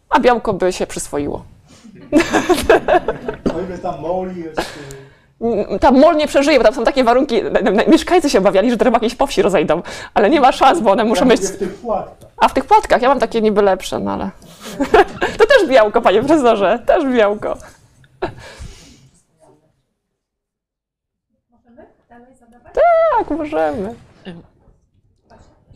A 0.10 0.20
białko 0.20 0.54
by 0.54 0.74
się 0.74 0.88
przyswoiło. 0.88 1.44
Tam 3.82 4.02
moli 4.02 4.44
jest... 4.44 4.62
mm, 5.42 5.80
tam 5.80 6.00
mol 6.00 6.16
nie 6.16 6.28
przeżyje, 6.28 6.58
bo 6.58 6.64
tam 6.64 6.74
są 6.74 6.84
takie 6.84 7.04
warunki, 7.04 7.42
mieszkańcy 7.88 8.30
się 8.30 8.40
obawiali, 8.40 8.72
że 8.72 8.78
te 8.78 8.86
rybaki 8.86 9.10
się 9.10 9.16
po 9.16 9.28
wsi 9.28 9.42
rozejdą, 9.42 9.82
ale 10.14 10.30
nie 10.30 10.42
ma 10.42 10.52
szans, 10.52 10.80
bo 10.80 10.92
one 10.92 11.04
muszą 11.04 11.26
mieć... 11.26 11.42
A 12.38 12.48
w 12.48 12.54
tych 12.54 12.66
płatkach, 12.66 13.02
ja 13.02 13.10
mam 13.10 13.20
takie 13.20 13.42
niby 13.42 13.62
lepsze, 13.62 14.00
no 14.00 14.12
ale... 14.12 14.30
to 15.40 15.46
też 15.46 15.68
białko, 15.68 16.02
panie 16.02 16.20
profesorze, 16.24 16.80
też 16.86 17.06
białko. 17.06 17.58
Tak, 22.74 23.38
możemy. 23.38 23.96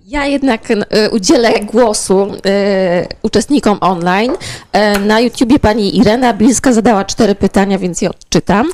Ja 0.05 0.25
jednak 0.25 0.71
e, 0.71 1.09
udzielę 1.09 1.59
głosu 1.59 2.27
e, 2.45 3.07
uczestnikom 3.21 3.77
online. 3.81 4.31
E, 4.71 4.99
na 4.99 5.19
YouTubie 5.19 5.59
pani 5.59 5.97
Irena 5.97 6.33
Bilska 6.33 6.73
zadała 6.73 7.05
cztery 7.05 7.35
pytania, 7.35 7.77
więc 7.77 8.01
je 8.01 8.09
odczytam. 8.09 8.69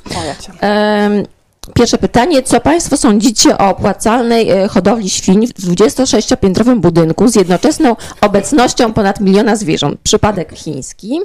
Em, 0.62 1.26
Pierwsze 1.74 1.98
pytanie. 1.98 2.44
Co 2.44 2.60
Państwo 2.60 2.98
sądzicie 2.98 3.58
o 3.58 3.70
opłacalnej 3.70 4.50
e, 4.50 4.68
hodowli 4.68 5.10
świń 5.10 5.48
w 5.48 5.52
26-piętrowym 5.52 6.80
budynku 6.80 7.28
z 7.28 7.36
jednoczesną 7.36 7.96
obecnością 8.22 8.94
ponad 8.94 9.20
miliona 9.20 9.56
zwierząt? 9.56 10.00
Przypadek 10.04 10.54
chiński. 10.54 11.20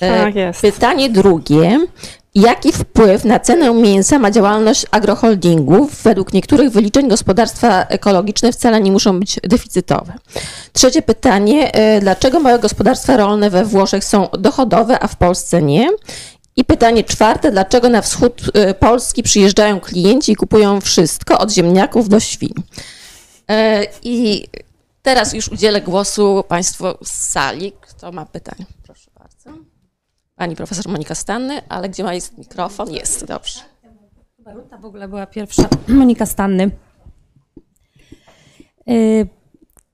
E, 0.00 0.24
Tak 0.24 0.34
jest. 0.34 0.60
Pytanie 0.60 1.10
drugie. 1.10 1.86
Jaki 2.34 2.72
wpływ 2.72 3.24
na 3.24 3.40
cenę 3.40 3.74
mięsa 3.74 4.18
ma 4.18 4.30
działalność 4.30 4.86
agroholdingów? 4.90 6.02
Według 6.02 6.32
niektórych 6.32 6.70
wyliczeń 6.70 7.08
gospodarstwa 7.08 7.82
ekologiczne 7.82 8.52
wcale 8.52 8.80
nie 8.80 8.92
muszą 8.92 9.20
być 9.20 9.40
deficytowe. 9.42 10.12
Trzecie 10.72 11.02
pytanie. 11.02 11.74
e, 11.74 12.00
Dlaczego 12.00 12.40
małe 12.40 12.58
gospodarstwa 12.58 13.16
rolne 13.16 13.50
we 13.50 13.64
Włoszech 13.64 14.04
są 14.04 14.28
dochodowe, 14.38 15.00
a 15.02 15.08
w 15.08 15.16
Polsce 15.16 15.62
nie? 15.62 15.88
I 16.56 16.64
pytanie 16.64 17.04
czwarte, 17.04 17.50
dlaczego 17.50 17.88
na 17.88 18.02
wschód 18.02 18.42
y, 18.70 18.74
Polski 18.74 19.22
przyjeżdżają 19.22 19.80
klienci 19.80 20.32
i 20.32 20.36
kupują 20.36 20.80
wszystko, 20.80 21.38
od 21.38 21.50
ziemniaków 21.52 22.08
do 22.08 22.20
świń? 22.20 22.54
E, 23.50 23.86
I 24.02 24.46
teraz 25.02 25.32
już 25.32 25.48
udzielę 25.48 25.80
głosu 25.80 26.44
Państwu 26.48 26.84
z 27.04 27.12
sali. 27.12 27.72
Kto 27.80 28.12
ma 28.12 28.26
pytania? 28.26 28.64
Pani 30.38 30.56
profesor 30.56 30.88
Monika 30.92 31.14
Stanny, 31.14 31.62
ale 31.68 31.88
gdzie 31.88 32.04
ma 32.04 32.14
jest 32.14 32.38
mikrofon? 32.38 32.90
Jest, 32.90 33.24
dobrze. 33.24 33.60
Chyba 34.36 34.52
Ruta 34.52 34.78
w 34.78 34.84
ogóle 34.84 35.08
była 35.08 35.26
pierwsza. 35.26 35.68
Monika 35.88 36.26
Stanny. 36.26 36.70
Y, 38.88 39.28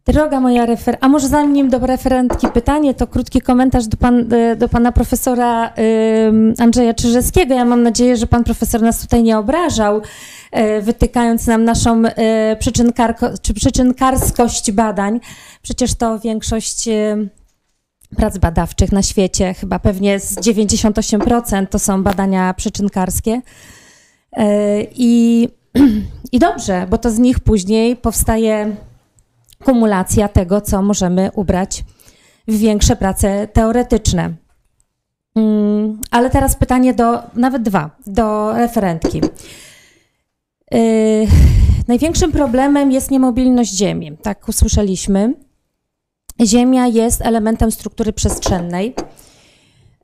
Droga 0.07 0.41
moja 0.41 0.67
refer... 0.67 0.99
A 1.01 1.09
może 1.09 1.29
zanim 1.29 1.69
do 1.69 1.79
referentki 1.79 2.49
pytanie, 2.49 2.95
to 2.95 3.07
krótki 3.07 3.41
komentarz 3.41 3.87
do, 3.87 3.97
pan, 3.97 4.33
y, 4.33 4.57
do 4.57 4.69
pana 4.69 4.93
profesora 4.93 5.73
ym, 6.29 6.55
Andrzeja 6.59 6.95
Czyżewskiego. 6.95 7.55
Ja 7.55 7.65
mam 7.65 7.83
nadzieję, 7.83 8.17
że 8.17 8.27
pan 8.27 8.45
profesor 8.45 8.83
nas 8.83 9.01
tutaj 9.01 9.23
nie 9.23 9.39
obrażał, 9.39 9.99
y, 9.99 10.83
wytykając 10.83 11.47
nam 11.47 11.65
naszą 11.65 12.03
y, 12.05 12.13
przyczynkarko, 12.59 13.27
czy 13.43 13.55
przyczynkarskość 13.55 14.73
badań. 14.73 15.21
Przecież 15.63 15.95
to 15.95 16.19
większość 16.19 16.89
y, 16.89 17.29
prac 18.15 18.39
badawczych 18.39 18.93
na 18.93 19.03
świecie, 19.03 19.55
chyba 19.55 19.79
pewnie 19.79 20.21
z 20.21 20.37
98% 20.37 21.67
to 21.67 21.79
są 21.79 22.03
badania 22.03 22.55
przyczynkarskie. 22.55 23.41
E, 24.33 24.83
I, 24.83 25.49
I 26.33 26.39
dobrze, 26.39 26.87
bo 26.91 26.99
to 26.99 27.11
z 27.11 27.19
nich 27.19 27.41
później 27.41 27.97
powstaje 27.97 28.77
kumulacja 29.65 30.29
tego, 30.29 30.61
co 30.61 30.83
możemy 30.83 31.31
ubrać 31.35 31.85
w 32.49 32.59
większe 32.59 32.97
prace 32.97 33.49
teoretyczne. 33.53 34.35
Mm, 35.37 36.01
Ale 36.11 36.31
teraz 36.31 36.57
pytanie 36.57 36.95
do, 36.95 37.23
nawet 37.35 37.63
dwa, 37.63 37.91
do 38.07 38.53
referentki. 38.53 39.21
Yy, 40.71 40.81
największym 41.89 42.33
problemem 42.33 42.93
jest 42.93 43.11
niemobilność 43.11 43.77
Ziemi, 43.77 44.17
tak 44.23 44.49
usłyszeliśmy. 44.49 45.35
Ziemia 46.43 46.87
jest 46.87 47.23
elementem 47.23 47.71
struktury 47.73 48.13
przestrzennej. 48.13 48.95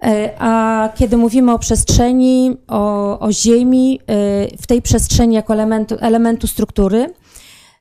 E, 0.04 0.34
A 0.38 0.88
kiedy 0.94 1.16
mówimy 1.16 1.52
o 1.52 1.58
przestrzeni, 1.58 2.56
o, 2.68 3.18
o 3.20 3.32
Ziemi, 3.32 4.00
e, 4.00 4.56
w 4.56 4.66
tej 4.66 4.82
przestrzeni 4.82 5.34
jako 5.34 5.52
elementu, 5.52 5.96
elementu 6.00 6.46
struktury, 6.46 7.14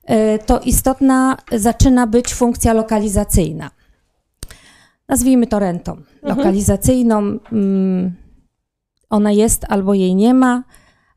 e, 0.05 0.39
to 0.39 0.59
istotna 0.59 1.37
zaczyna 1.51 2.07
być 2.07 2.33
funkcja 2.33 2.73
lokalizacyjna. 2.73 3.71
Nazwijmy 5.07 5.47
to 5.47 5.59
rentą 5.59 6.01
lokalizacyjną. 6.21 7.17
mm, 7.51 8.15
Ona 9.09 9.31
jest 9.31 9.65
albo 9.69 9.93
jej 9.93 10.15
nie 10.15 10.33
ma, 10.33 10.63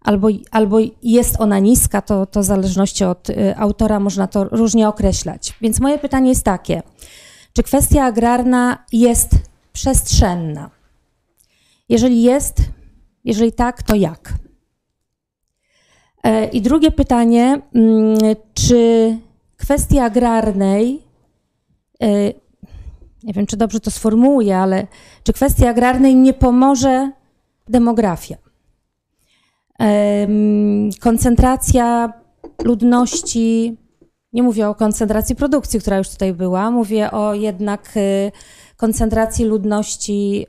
albo, 0.02 0.28
albo 0.50 0.78
jest 1.02 1.40
ona 1.40 1.58
niska, 1.58 2.02
to, 2.02 2.26
to 2.26 2.40
w 2.40 2.44
zależności 2.44 3.04
od 3.04 3.28
autora 3.56 4.00
można 4.00 4.26
to 4.26 4.44
różnie 4.44 4.88
określać. 4.88 5.54
Więc 5.60 5.80
moje 5.80 5.98
pytanie 5.98 6.28
jest 6.28 6.44
takie, 6.44 6.82
czy 7.52 7.62
kwestia 7.62 8.04
agrarna 8.04 8.84
jest 8.92 9.30
przestrzenna? 9.72 10.70
Jeżeli 11.88 12.22
jest, 12.22 12.62
jeżeli 13.24 13.52
tak, 13.52 13.82
to 13.82 13.94
jak? 13.94 14.34
E, 16.22 16.46
I 16.46 16.62
drugie 16.62 16.90
pytanie, 16.90 17.60
mm, 17.74 18.18
czy 18.54 19.18
kwestii 19.56 19.98
agrarnej, 19.98 21.02
e, 22.02 22.08
nie 23.22 23.32
wiem, 23.32 23.46
czy 23.46 23.56
dobrze 23.56 23.80
to 23.80 23.90
sformułuję, 23.90 24.58
ale 24.58 24.86
czy 25.24 25.32
kwestii 25.32 25.66
agrarnej 25.66 26.16
nie 26.16 26.34
pomoże 26.34 27.10
demografia? 27.68 28.36
Em, 29.78 30.90
Koncentracja 31.00 32.12
ludności, 32.64 33.76
nie 34.32 34.42
mówię 34.42 34.68
o 34.68 34.74
koncentracji 34.74 35.36
produkcji, 35.36 35.80
która 35.80 35.98
już 35.98 36.08
tutaj 36.08 36.32
była, 36.34 36.70
mówię 36.70 37.10
o 37.10 37.34
jednak 37.34 37.96
y, 37.96 38.32
koncentracji 38.76 39.44
ludności, 39.44 40.46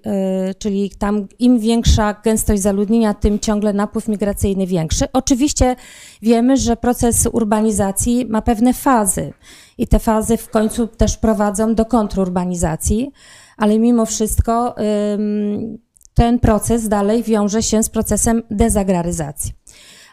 y, 0.50 0.56
czyli 0.56 0.92
tam 1.00 1.28
im 1.40 1.60
większa 1.60 2.14
gęstość 2.14 2.62
zaludnienia, 2.62 3.14
tym 3.14 3.40
ciągle 3.40 3.74
napływ 3.74 4.08
migracyjny 4.08 4.68
większy. 4.68 5.06
Oczywiście 5.14 5.76
wiemy, 6.22 6.58
że 6.58 6.78
proces 6.78 7.28
urbanizacji 7.32 8.26
ma 8.26 8.42
pewne 8.42 8.74
fazy 8.74 9.34
i 9.78 9.88
te 9.88 10.00
fazy 10.00 10.38
w 10.38 10.50
końcu 10.50 10.88
też 10.88 11.18
prowadzą 11.18 11.76
do 11.76 11.86
kontrurbanizacji, 11.86 13.12
ale 13.58 13.80
mimo 13.80 14.06
wszystko 14.06 14.76
ten 16.14 16.40
proces 16.40 16.88
dalej 16.88 17.24
wiąże 17.24 17.64
się 17.64 17.84
z 17.84 17.90
procesem 17.90 18.44
dezagraryzacji. 18.52 19.63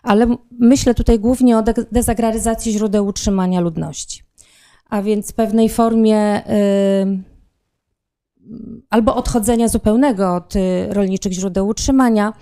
Ale 0.02 0.36
myślę 0.58 0.94
tutaj 0.94 1.18
głównie 1.18 1.58
o 1.58 1.62
de- 1.62 1.86
dezagraryzacji 1.92 2.72
źródeł 2.72 3.06
utrzymania 3.06 3.60
ludności, 3.60 4.22
a 4.90 5.02
więc 5.02 5.32
pewnej 5.32 5.68
formie 5.68 6.42
ym, 7.02 7.24
albo 8.90 9.16
odchodzenia 9.16 9.68
zupełnego 9.68 10.34
od 10.34 10.56
y, 10.56 10.86
rolniczych 10.90 11.32
źródeł 11.32 11.68
utrzymania, 11.68 12.32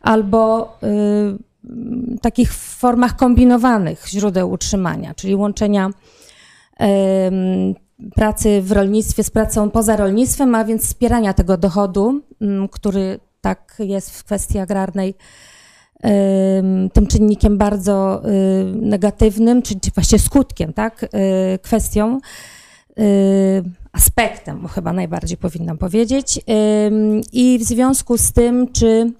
albo 0.00 0.72
y, 0.82 2.18
takich 2.22 2.54
formach 2.54 3.16
kombinowanych 3.16 4.08
źródeł 4.08 4.50
utrzymania, 4.50 5.14
czyli 5.14 5.34
łączenia 5.34 5.90
pracy 8.14 8.62
w 8.62 8.72
rolnictwie 8.72 9.24
z 9.24 9.30
pracą 9.30 9.70
poza 9.70 9.96
rolnictwem, 9.96 10.54
a 10.54 10.64
więc 10.64 10.82
wspierania 10.82 11.34
tego 11.34 11.56
dochodu, 11.56 12.20
mm, 12.40 12.68
który 12.68 13.20
tak 13.40 13.76
jest 13.78 14.10
w 14.10 14.24
kwestii 14.24 14.58
agrarnej 14.58 15.14
tym 16.92 17.06
czynnikiem 17.06 17.58
bardzo 17.58 18.22
y, 18.24 18.64
negatywnym, 18.74 19.62
czy 19.62 19.74
właściwie 19.94 20.18
skutkiem, 20.18 20.72
tak, 20.72 21.04
y, 21.04 21.58
kwestią, 21.58 22.20
y, 22.98 23.62
aspektem, 23.92 24.62
bo 24.62 24.68
chyba 24.68 24.92
najbardziej 24.92 25.36
powinnam 25.36 25.78
powiedzieć. 25.78 26.40
I 27.32 27.58
w 27.58 27.62
związku 27.62 28.18
z 28.18 28.32
tym, 28.32 28.72
czy 28.72 29.12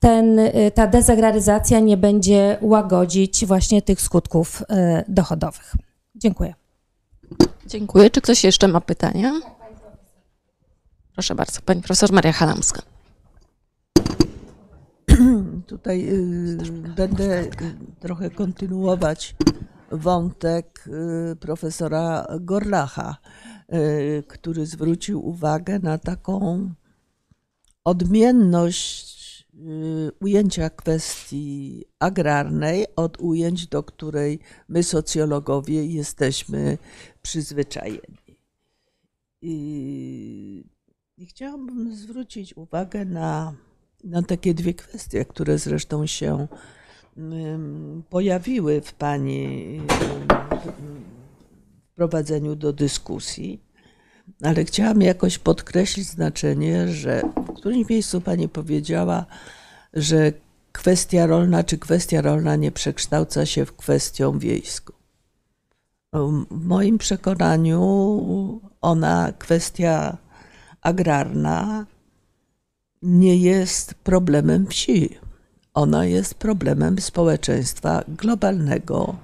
ten, 0.00 0.40
ta 0.74 0.86
dezagraryzacja 0.86 1.80
nie 1.80 1.96
będzie 1.96 2.58
łagodzić 2.60 3.46
właśnie 3.46 3.82
tych 3.82 4.00
skutków 4.00 4.62
dochodowych. 5.08 5.74
Dziękuję. 6.14 6.54
Dziękuję. 7.66 8.10
Czy 8.10 8.20
ktoś 8.20 8.44
jeszcze 8.44 8.68
ma 8.68 8.80
pytania? 8.80 9.32
Proszę 11.14 11.34
bardzo, 11.34 11.60
pani 11.60 11.82
profesor 11.82 12.12
Maria 12.12 12.32
Halamska. 12.32 12.95
Tutaj 15.66 16.08
y, 16.08 16.56
będę 16.96 17.40
y, 17.42 17.50
trochę 18.00 18.30
kontynuować 18.30 19.36
wątek 19.90 20.84
y, 21.32 21.36
profesora 21.36 22.26
Gorlacha, 22.40 23.16
który 24.28 24.66
zwrócił 24.66 25.26
uwagę 25.28 25.78
na 25.78 25.98
taką 25.98 26.70
odmienność 27.84 29.46
ujęcia 30.20 30.70
kwestii 30.70 31.84
agrarnej 31.98 32.86
od 32.96 33.20
ujęć, 33.20 33.66
do 33.66 33.82
której 33.82 34.38
my 34.68 34.82
socjologowie 34.82 35.86
jesteśmy 35.86 36.78
przyzwyczajeni. 37.22 38.38
I 39.42 40.64
chciałabym 41.28 41.96
zwrócić 41.96 42.56
uwagę 42.56 43.04
na 43.04 43.54
na 44.04 44.22
takie 44.22 44.54
dwie 44.54 44.74
kwestie, 44.74 45.24
które 45.24 45.58
zresztą 45.58 46.06
się 46.06 46.48
pojawiły 48.10 48.80
w 48.80 48.94
Pani 48.94 49.80
wprowadzeniu 51.92 52.56
do 52.56 52.72
dyskusji, 52.72 53.60
ale 54.42 54.64
chciałam 54.64 55.02
jakoś 55.02 55.38
podkreślić 55.38 56.06
znaczenie, 56.06 56.88
że 56.88 57.22
w 57.36 57.52
którymś 57.52 57.88
miejscu 57.88 58.20
Pani 58.20 58.48
powiedziała, 58.48 59.26
że 59.92 60.32
kwestia 60.72 61.26
rolna 61.26 61.64
czy 61.64 61.78
kwestia 61.78 62.20
rolna 62.20 62.56
nie 62.56 62.72
przekształca 62.72 63.46
się 63.46 63.64
w 63.64 63.76
kwestię 63.76 64.38
wiejską. 64.38 64.92
W 66.50 66.64
moim 66.64 66.98
przekonaniu 66.98 67.80
ona, 68.80 69.32
kwestia 69.38 70.16
agrarna, 70.82 71.86
nie 73.02 73.36
jest 73.36 73.94
problemem 73.94 74.66
wsi. 74.66 75.18
Ona 75.74 76.04
jest 76.04 76.34
problemem 76.34 77.00
społeczeństwa 77.00 78.04
globalnego, 78.08 79.16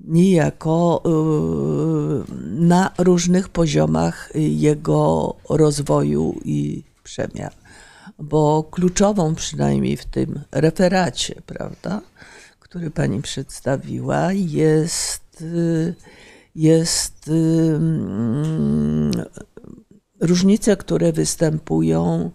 niejako 0.00 1.02
y, 1.06 2.32
na 2.60 2.90
różnych 2.98 3.48
poziomach 3.48 4.30
jego 4.34 5.34
rozwoju 5.50 6.40
i 6.44 6.84
przemian. 7.02 7.50
Bo 8.18 8.64
kluczową, 8.70 9.34
przynajmniej 9.34 9.96
w 9.96 10.04
tym 10.04 10.40
referacie, 10.52 11.42
prawda, 11.46 12.00
który 12.60 12.90
pani 12.90 13.22
przedstawiła, 13.22 14.32
jest, 14.32 15.40
y, 15.42 15.94
jest 16.54 17.28
y, 17.28 17.32
mm, 17.76 19.10
różnice, 20.20 20.76
które 20.76 21.12
występują 21.12 22.30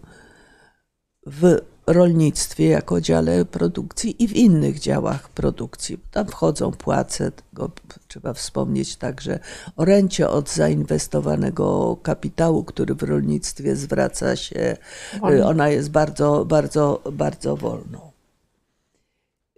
w 1.26 1.58
rolnictwie 1.88 2.68
jako 2.68 3.02
dziale 3.02 3.46
produkcji 3.46 4.24
i 4.24 4.28
w 4.28 4.36
innych 4.36 4.80
działach 4.80 5.30
produkcji. 5.30 6.00
Tam 6.12 6.28
wchodzą 6.28 6.72
płace, 6.72 7.32
tego 7.32 7.72
trzeba 8.08 8.34
wspomnieć 8.34 8.96
także 8.96 9.40
o 9.76 9.86
rencie 9.86 10.30
od 10.30 10.50
zainwestowanego 10.50 11.98
kapitału, 12.04 12.64
który 12.64 12.96
w 12.96 13.04
rolnictwie 13.04 13.76
zwraca 13.76 14.36
się, 14.36 14.78
Wolno. 15.22 15.48
ona 15.50 15.70
jest 15.70 15.92
bardzo, 15.92 16.46
bardzo, 16.46 17.02
bardzo 17.12 17.58
wolną. 17.58 18.12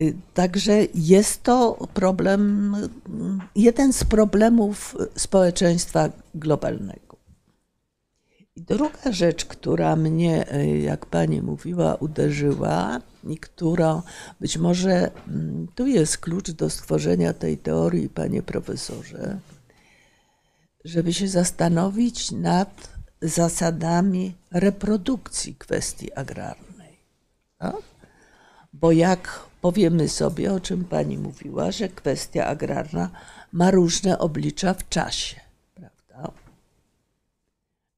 Y, 0.02 0.14
Także 0.34 0.74
jest 0.96 1.44
to 1.44 1.88
problem, 1.94 2.76
jeden 3.56 3.94
z 3.94 4.04
problemów 4.04 4.98
społeczeństwa 5.16 6.10
globalnego. 6.36 7.13
I 8.56 8.62
druga 8.62 9.12
rzecz, 9.12 9.46
która 9.46 9.96
mnie, 9.96 10.54
y, 10.54 10.80
jak 10.80 11.06
pani 11.06 11.42
mówiła, 11.42 11.96
uderzyła 11.96 13.00
i 13.24 13.38
która 13.38 14.04
być 14.40 14.58
może 14.58 15.12
mm, 15.28 15.68
tu 15.76 15.88
jest 15.88 16.18
klucz 16.18 16.52
do 16.52 16.70
stworzenia 16.70 17.34
tej 17.34 17.58
teorii, 17.58 18.10
panie 18.10 18.44
profesorze, 18.44 19.40
żeby 20.86 21.14
się 21.14 21.28
zastanowić 21.28 22.32
nad 22.32 22.90
zasadami 23.22 24.36
reprodukcji 24.52 25.56
kwestii 25.56 26.14
agrarnej. 26.14 27.00
Tak? 27.58 27.76
Bo 28.74 28.92
jak 28.92 29.40
powiemy 29.62 30.10
sobie, 30.10 30.54
o 30.54 30.60
czym 30.60 30.86
pani 30.86 31.18
mówiła, 31.18 31.72
że 31.72 31.90
kwestia 31.90 32.46
agrarna 32.46 33.10
ma 33.52 33.72
różne 33.72 34.20
oblicza 34.20 34.74
w 34.74 34.90
czasie? 34.90 35.43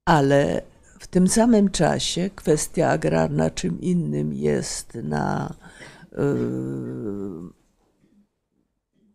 Ale 0.05 0.61
w 0.99 1.07
tym 1.07 1.27
samym 1.27 1.69
czasie 1.71 2.29
kwestia 2.35 2.89
agrarna 2.89 3.49
czym 3.49 3.81
innym 3.81 4.33
jest 4.33 4.95
na, 4.95 5.53
yy, 6.11 6.17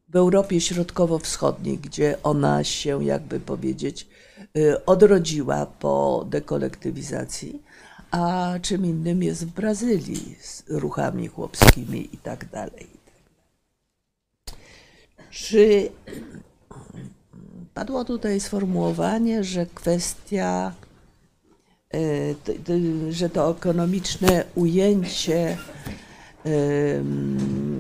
w 0.08 0.16
Europie 0.16 0.60
Środkowo-Wschodniej, 0.60 1.78
gdzie 1.78 2.22
ona 2.22 2.64
się, 2.64 3.04
jakby 3.04 3.40
powiedzieć, 3.40 4.08
yy, 4.54 4.84
odrodziła 4.84 5.66
po 5.66 6.26
dekolektywizacji, 6.30 7.62
a 8.10 8.54
czym 8.62 8.86
innym 8.86 9.22
jest 9.22 9.46
w 9.46 9.52
Brazylii 9.52 10.36
z 10.40 10.64
ruchami 10.68 11.28
chłopskimi 11.28 12.14
i 12.14 12.18
tak 12.18 12.48
dalej. 12.50 12.86
Czy 15.30 15.90
padło 17.80 18.04
tutaj 18.04 18.40
sformułowanie, 18.40 19.44
że 19.44 19.66
kwestia, 19.66 20.72
e, 21.94 23.12
że 23.12 23.30
to 23.30 23.50
ekonomiczne 23.50 24.44
ujęcie 24.54 25.56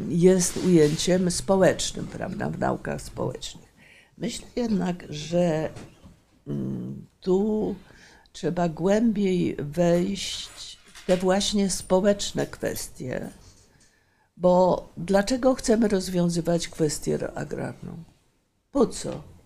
jest 0.08 0.56
ujęciem 0.56 1.30
społecznym, 1.30 2.06
prawda, 2.06 2.50
w 2.50 2.58
naukach 2.58 3.02
społecznych. 3.02 3.74
Myślę 4.18 4.46
jednak, 4.56 5.04
że 5.08 5.70
mm, 6.46 7.06
tu 7.20 7.74
trzeba 8.32 8.68
głębiej 8.68 9.56
wejść 9.58 10.78
w 10.94 11.06
te 11.06 11.16
właśnie 11.16 11.70
społeczne 11.70 12.46
kwestie, 12.46 13.30
bo 14.36 14.88
dlaczego 14.96 15.54
chcemy 15.54 15.88
rozwiązywać 15.88 16.68
kwestię 16.68 17.18
agrarną? 17.34 18.04
Po 18.72 18.86
co? 18.86 19.39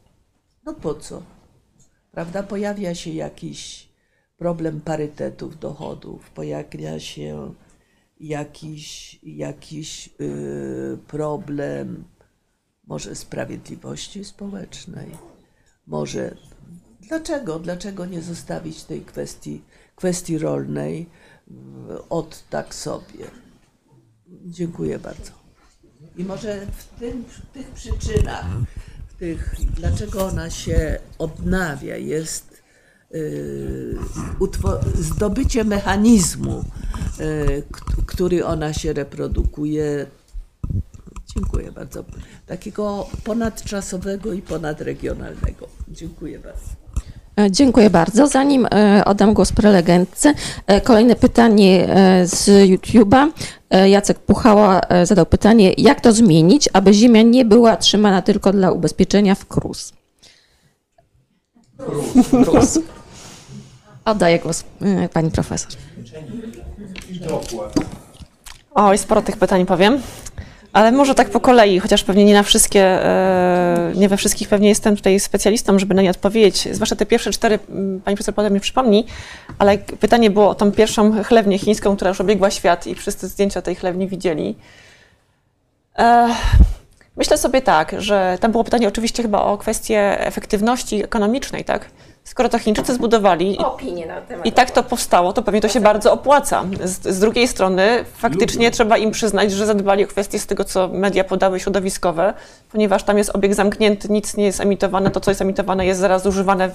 No 0.66 0.74
po 0.74 0.94
co? 0.94 1.22
Prawda? 2.12 2.42
Pojawia 2.42 2.94
się 2.94 3.10
jakiś 3.10 3.88
problem 4.36 4.80
parytetów 4.80 5.58
dochodów, 5.58 6.30
pojawia 6.30 7.00
się 7.00 7.54
jakiś, 8.20 9.18
jakiś 9.22 10.06
yy, 10.18 10.98
problem 11.06 12.04
może 12.86 13.14
sprawiedliwości 13.14 14.24
społecznej, 14.24 15.10
może 15.86 16.36
dlaczego, 17.00 17.58
dlaczego 17.58 18.06
nie 18.06 18.22
zostawić 18.22 18.84
tej 18.84 19.00
kwestii, 19.00 19.62
kwestii 19.96 20.38
rolnej 20.38 21.06
yy, 21.48 22.08
od 22.08 22.44
tak 22.50 22.74
sobie. 22.74 23.24
Dziękuję 24.44 24.98
bardzo. 24.98 25.32
I 26.16 26.24
może 26.24 26.66
w, 26.66 27.00
tym, 27.00 27.24
w 27.24 27.46
tych 27.46 27.70
przyczynach, 27.70 28.46
tych, 29.18 29.54
dlaczego 29.76 30.26
ona 30.26 30.50
się 30.50 30.98
odnawia, 31.18 31.96
jest 31.96 32.62
utwo- 34.40 34.80
zdobycie 34.94 35.64
mechanizmu, 35.64 36.64
k- 37.72 37.80
który 38.06 38.46
ona 38.46 38.72
się 38.72 38.92
reprodukuje. 38.92 40.06
Dziękuję 41.34 41.72
bardzo. 41.72 42.04
Takiego 42.46 43.06
ponadczasowego 43.24 44.32
i 44.32 44.42
ponadregionalnego. 44.42 45.68
Dziękuję 45.88 46.38
bardzo. 46.38 46.83
E, 47.40 47.50
Dziękuję 47.50 47.90
bardzo. 47.90 48.26
Zanim 48.26 48.66
e, 48.66 49.02
oddam 49.04 49.34
głos 49.34 49.52
prelegentce, 49.52 50.34
e, 50.66 50.80
kolejne 50.80 51.16
pytanie 51.16 51.88
z 52.24 52.48
YouTube'a. 52.70 53.30
Jacek 53.86 54.18
Puchała 54.18 54.80
zadał 55.04 55.26
pytanie, 55.26 55.72
jak 55.78 56.00
to 56.00 56.12
zmienić, 56.12 56.68
aby 56.72 56.94
ziemia 56.94 57.22
nie 57.22 57.44
była 57.44 57.76
trzymana 57.76 58.22
tylko 58.22 58.52
dla 58.52 58.70
ubezpieczenia 58.70 59.34
w 59.34 59.46
KRUS? 59.46 59.92
KRUS. 62.44 62.78
Oddaję 64.04 64.38
głos 64.38 64.64
pani 65.12 65.30
profesor. 65.30 65.72
Oj, 68.74 68.98
sporo 68.98 69.22
tych 69.22 69.36
pytań 69.36 69.66
powiem. 69.66 70.02
Ale 70.74 70.92
może 70.92 71.14
tak 71.14 71.30
po 71.30 71.40
kolei, 71.40 71.78
chociaż 71.80 72.04
pewnie 72.04 72.24
nie 72.24 72.34
na 72.34 72.42
wszystkie, 72.42 72.82
e, 72.82 73.92
nie 73.94 74.08
we 74.08 74.16
wszystkich 74.16 74.48
pewnie 74.48 74.68
jestem 74.68 74.96
tutaj 74.96 75.20
specjalistą, 75.20 75.78
żeby 75.78 75.94
na 75.94 76.02
nie 76.02 76.10
odpowiedzieć. 76.10 76.68
Zwłaszcza 76.72 76.96
te 76.96 77.06
pierwsze 77.06 77.30
cztery, 77.30 77.58
m, 77.68 78.00
pani 78.04 78.16
profesor 78.16 78.34
potem 78.34 78.52
mi 78.52 78.60
przypomni, 78.60 79.06
ale 79.58 79.78
pytanie 79.78 80.30
było 80.30 80.48
o 80.48 80.54
tą 80.54 80.72
pierwszą 80.72 81.24
chlewnię 81.24 81.58
chińską, 81.58 81.96
która 81.96 82.08
już 82.08 82.20
obiegła 82.20 82.50
świat 82.50 82.86
i 82.86 82.94
wszyscy 82.94 83.28
zdjęcia 83.28 83.62
tej 83.62 83.74
chlewni 83.74 84.08
widzieli. 84.08 84.56
Myślę 87.16 87.38
sobie 87.38 87.62
tak, 87.62 87.94
że 87.98 88.38
tam 88.40 88.52
było 88.52 88.64
pytanie 88.64 88.88
oczywiście 88.88 89.22
chyba 89.22 89.42
o 89.42 89.58
kwestię 89.58 90.26
efektywności 90.26 91.04
ekonomicznej, 91.04 91.64
tak? 91.64 91.86
Skoro 92.24 92.48
to 92.48 92.58
Chińczycy 92.58 92.94
zbudowali 92.94 93.58
Opinie 93.58 94.06
na 94.06 94.20
temat. 94.20 94.46
i 94.46 94.52
tak 94.52 94.70
to 94.70 94.82
powstało, 94.82 95.32
to 95.32 95.42
pewnie 95.42 95.60
to 95.60 95.68
się 95.68 95.80
bardzo 95.80 96.12
opłaca. 96.12 96.64
Z, 96.84 97.06
z 97.08 97.20
drugiej 97.20 97.48
strony 97.48 98.04
faktycznie 98.16 98.70
trzeba 98.70 98.96
im 98.96 99.10
przyznać, 99.10 99.52
że 99.52 99.66
zadbali 99.66 100.04
o 100.04 100.06
kwestie 100.06 100.38
z 100.38 100.46
tego, 100.46 100.64
co 100.64 100.88
media 100.88 101.24
podały 101.24 101.60
środowiskowe, 101.60 102.34
ponieważ 102.72 103.02
tam 103.02 103.18
jest 103.18 103.30
obieg 103.36 103.54
zamknięty, 103.54 104.08
nic 104.12 104.36
nie 104.36 104.44
jest 104.44 104.60
emitowane, 104.60 105.10
to 105.10 105.20
co 105.20 105.30
jest 105.30 105.42
emitowane 105.42 105.86
jest 105.86 106.00
zaraz 106.00 106.26
używane 106.26 106.68
w, 106.68 106.74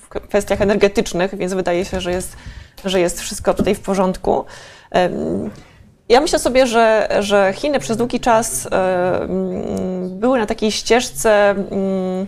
w 0.00 0.08
kwestiach 0.08 0.60
energetycznych, 0.60 1.34
więc 1.34 1.54
wydaje 1.54 1.84
się, 1.84 2.00
że 2.00 2.12
jest, 2.12 2.36
że 2.84 3.00
jest 3.00 3.20
wszystko 3.20 3.54
tutaj 3.54 3.74
w 3.74 3.80
porządku. 3.80 4.44
Em, 4.90 5.50
Ja 6.14 6.20
myślę 6.20 6.38
sobie, 6.38 6.66
że, 6.66 7.08
że 7.20 7.52
Chiny 7.56 7.80
przez 7.80 7.96
długi 7.96 8.20
czas 8.20 8.66
e, 8.66 9.22
mm, 9.22 10.18
były 10.18 10.38
na 10.38 10.46
takiej 10.46 10.72
ścieżce 10.72 11.50
mm, 11.50 12.26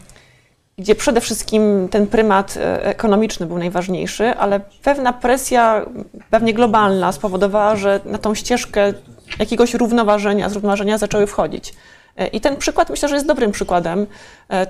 gdzie 0.78 0.94
przede 0.94 1.20
wszystkim 1.20 1.88
ten 1.90 2.06
prymat 2.06 2.56
e, 2.56 2.84
ekonomiczny 2.84 3.46
był 3.46 3.58
najważniejszy, 3.58 4.28
ale 4.28 4.60
pewna 4.82 5.12
presja, 5.12 5.86
pewnie 6.30 6.54
globalna, 6.54 7.12
spowodowała, 7.12 7.76
że 7.76 8.00
na 8.04 8.18
tą 8.18 8.34
ścieżkę 8.34 8.92
jakiegoś 9.38 9.74
równoważenia, 9.74 10.48
zrównoważenia 10.48 10.98
zaczęły 10.98 11.26
wchodzić. 11.26 11.74
E, 12.16 12.26
I 12.26 12.40
ten 12.40 12.56
przykład 12.56 12.90
myślę, 12.90 13.08
że 13.08 13.14
jest 13.14 13.26
dobrym 13.26 13.52
przykładem 13.52 14.06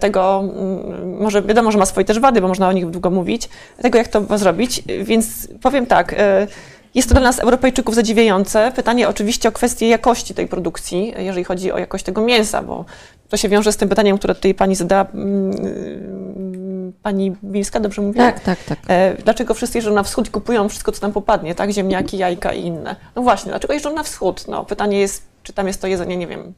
tego, 0.01 0.41
mm, 0.41 1.17
może 1.23 1.43
wiadomo, 1.43 1.73
że 1.73 1.79
ma 1.79 1.87
swoje 1.87 2.05
też 2.05 2.21
wady, 2.21 2.41
bo 2.41 2.49
można 2.49 2.69
o 2.69 2.73
nich 2.73 2.91
długo 2.91 3.11
mówić, 3.11 3.49
tego 3.83 3.99
jak 3.99 4.09
to 4.09 4.39
zrobić. 4.39 4.83
Więc 5.03 5.49
powiem 5.63 5.87
tak, 5.87 6.15
jest 6.97 7.09
to 7.09 7.15
dla 7.15 7.23
nas, 7.23 7.39
Europejczyków, 7.39 7.95
zadziwiające. 7.95 8.73
Pytanie 8.77 9.09
oczywiście 9.09 9.49
o 9.49 9.53
kwestię 9.53 9.89
jakości 9.89 10.35
tej 10.35 10.49
produkcji, 10.49 11.15
jeżeli 11.19 11.45
chodzi 11.45 11.73
o 11.73 11.79
jakość 11.79 12.05
tego 12.05 12.21
mięsa, 12.21 12.63
bo 12.63 12.85
to 13.29 13.37
się 13.37 13.49
wiąże 13.49 13.73
z 13.73 13.77
tym 13.77 13.89
pytaniem, 13.89 14.19
które 14.19 14.35
tutaj 14.35 14.55
pani 14.55 14.75
zadała, 14.75 15.07
mm, 15.15 16.93
pani 17.03 17.37
Bilska, 17.45 17.81
dobrze 17.81 18.03
mówię? 18.03 18.21
Tak, 18.21 18.41
tak, 18.41 18.65
tak. 18.65 18.79
E, 18.89 19.15
Dlaczego 19.25 19.55
wszyscy 19.55 19.79
jeżdżą 19.79 19.95
na 19.95 20.03
wschód 20.03 20.29
i 20.29 20.31
kupują 20.31 20.69
wszystko, 20.69 20.93
co 20.93 21.01
tam 21.01 21.13
popadnie, 21.13 21.55
tak? 21.55 21.71
Ziemniaki, 21.71 22.19
jajka 22.19 22.53
i 22.53 22.65
inne. 22.65 22.97
No 23.17 23.23
właśnie, 23.23 23.51
dlaczego 23.51 23.75
jeżdżą 23.75 23.95
na 23.95 24.03
wschód? 24.03 24.49
No, 24.49 24.65
pytanie 24.65 25.01
jest, 25.01 25.23
czy 25.43 25.53
tam 25.53 25.67
jest 25.67 25.81
to 25.81 25.87
jedzenie, 25.87 26.17
nie 26.17 26.27
wiem, 26.27 26.55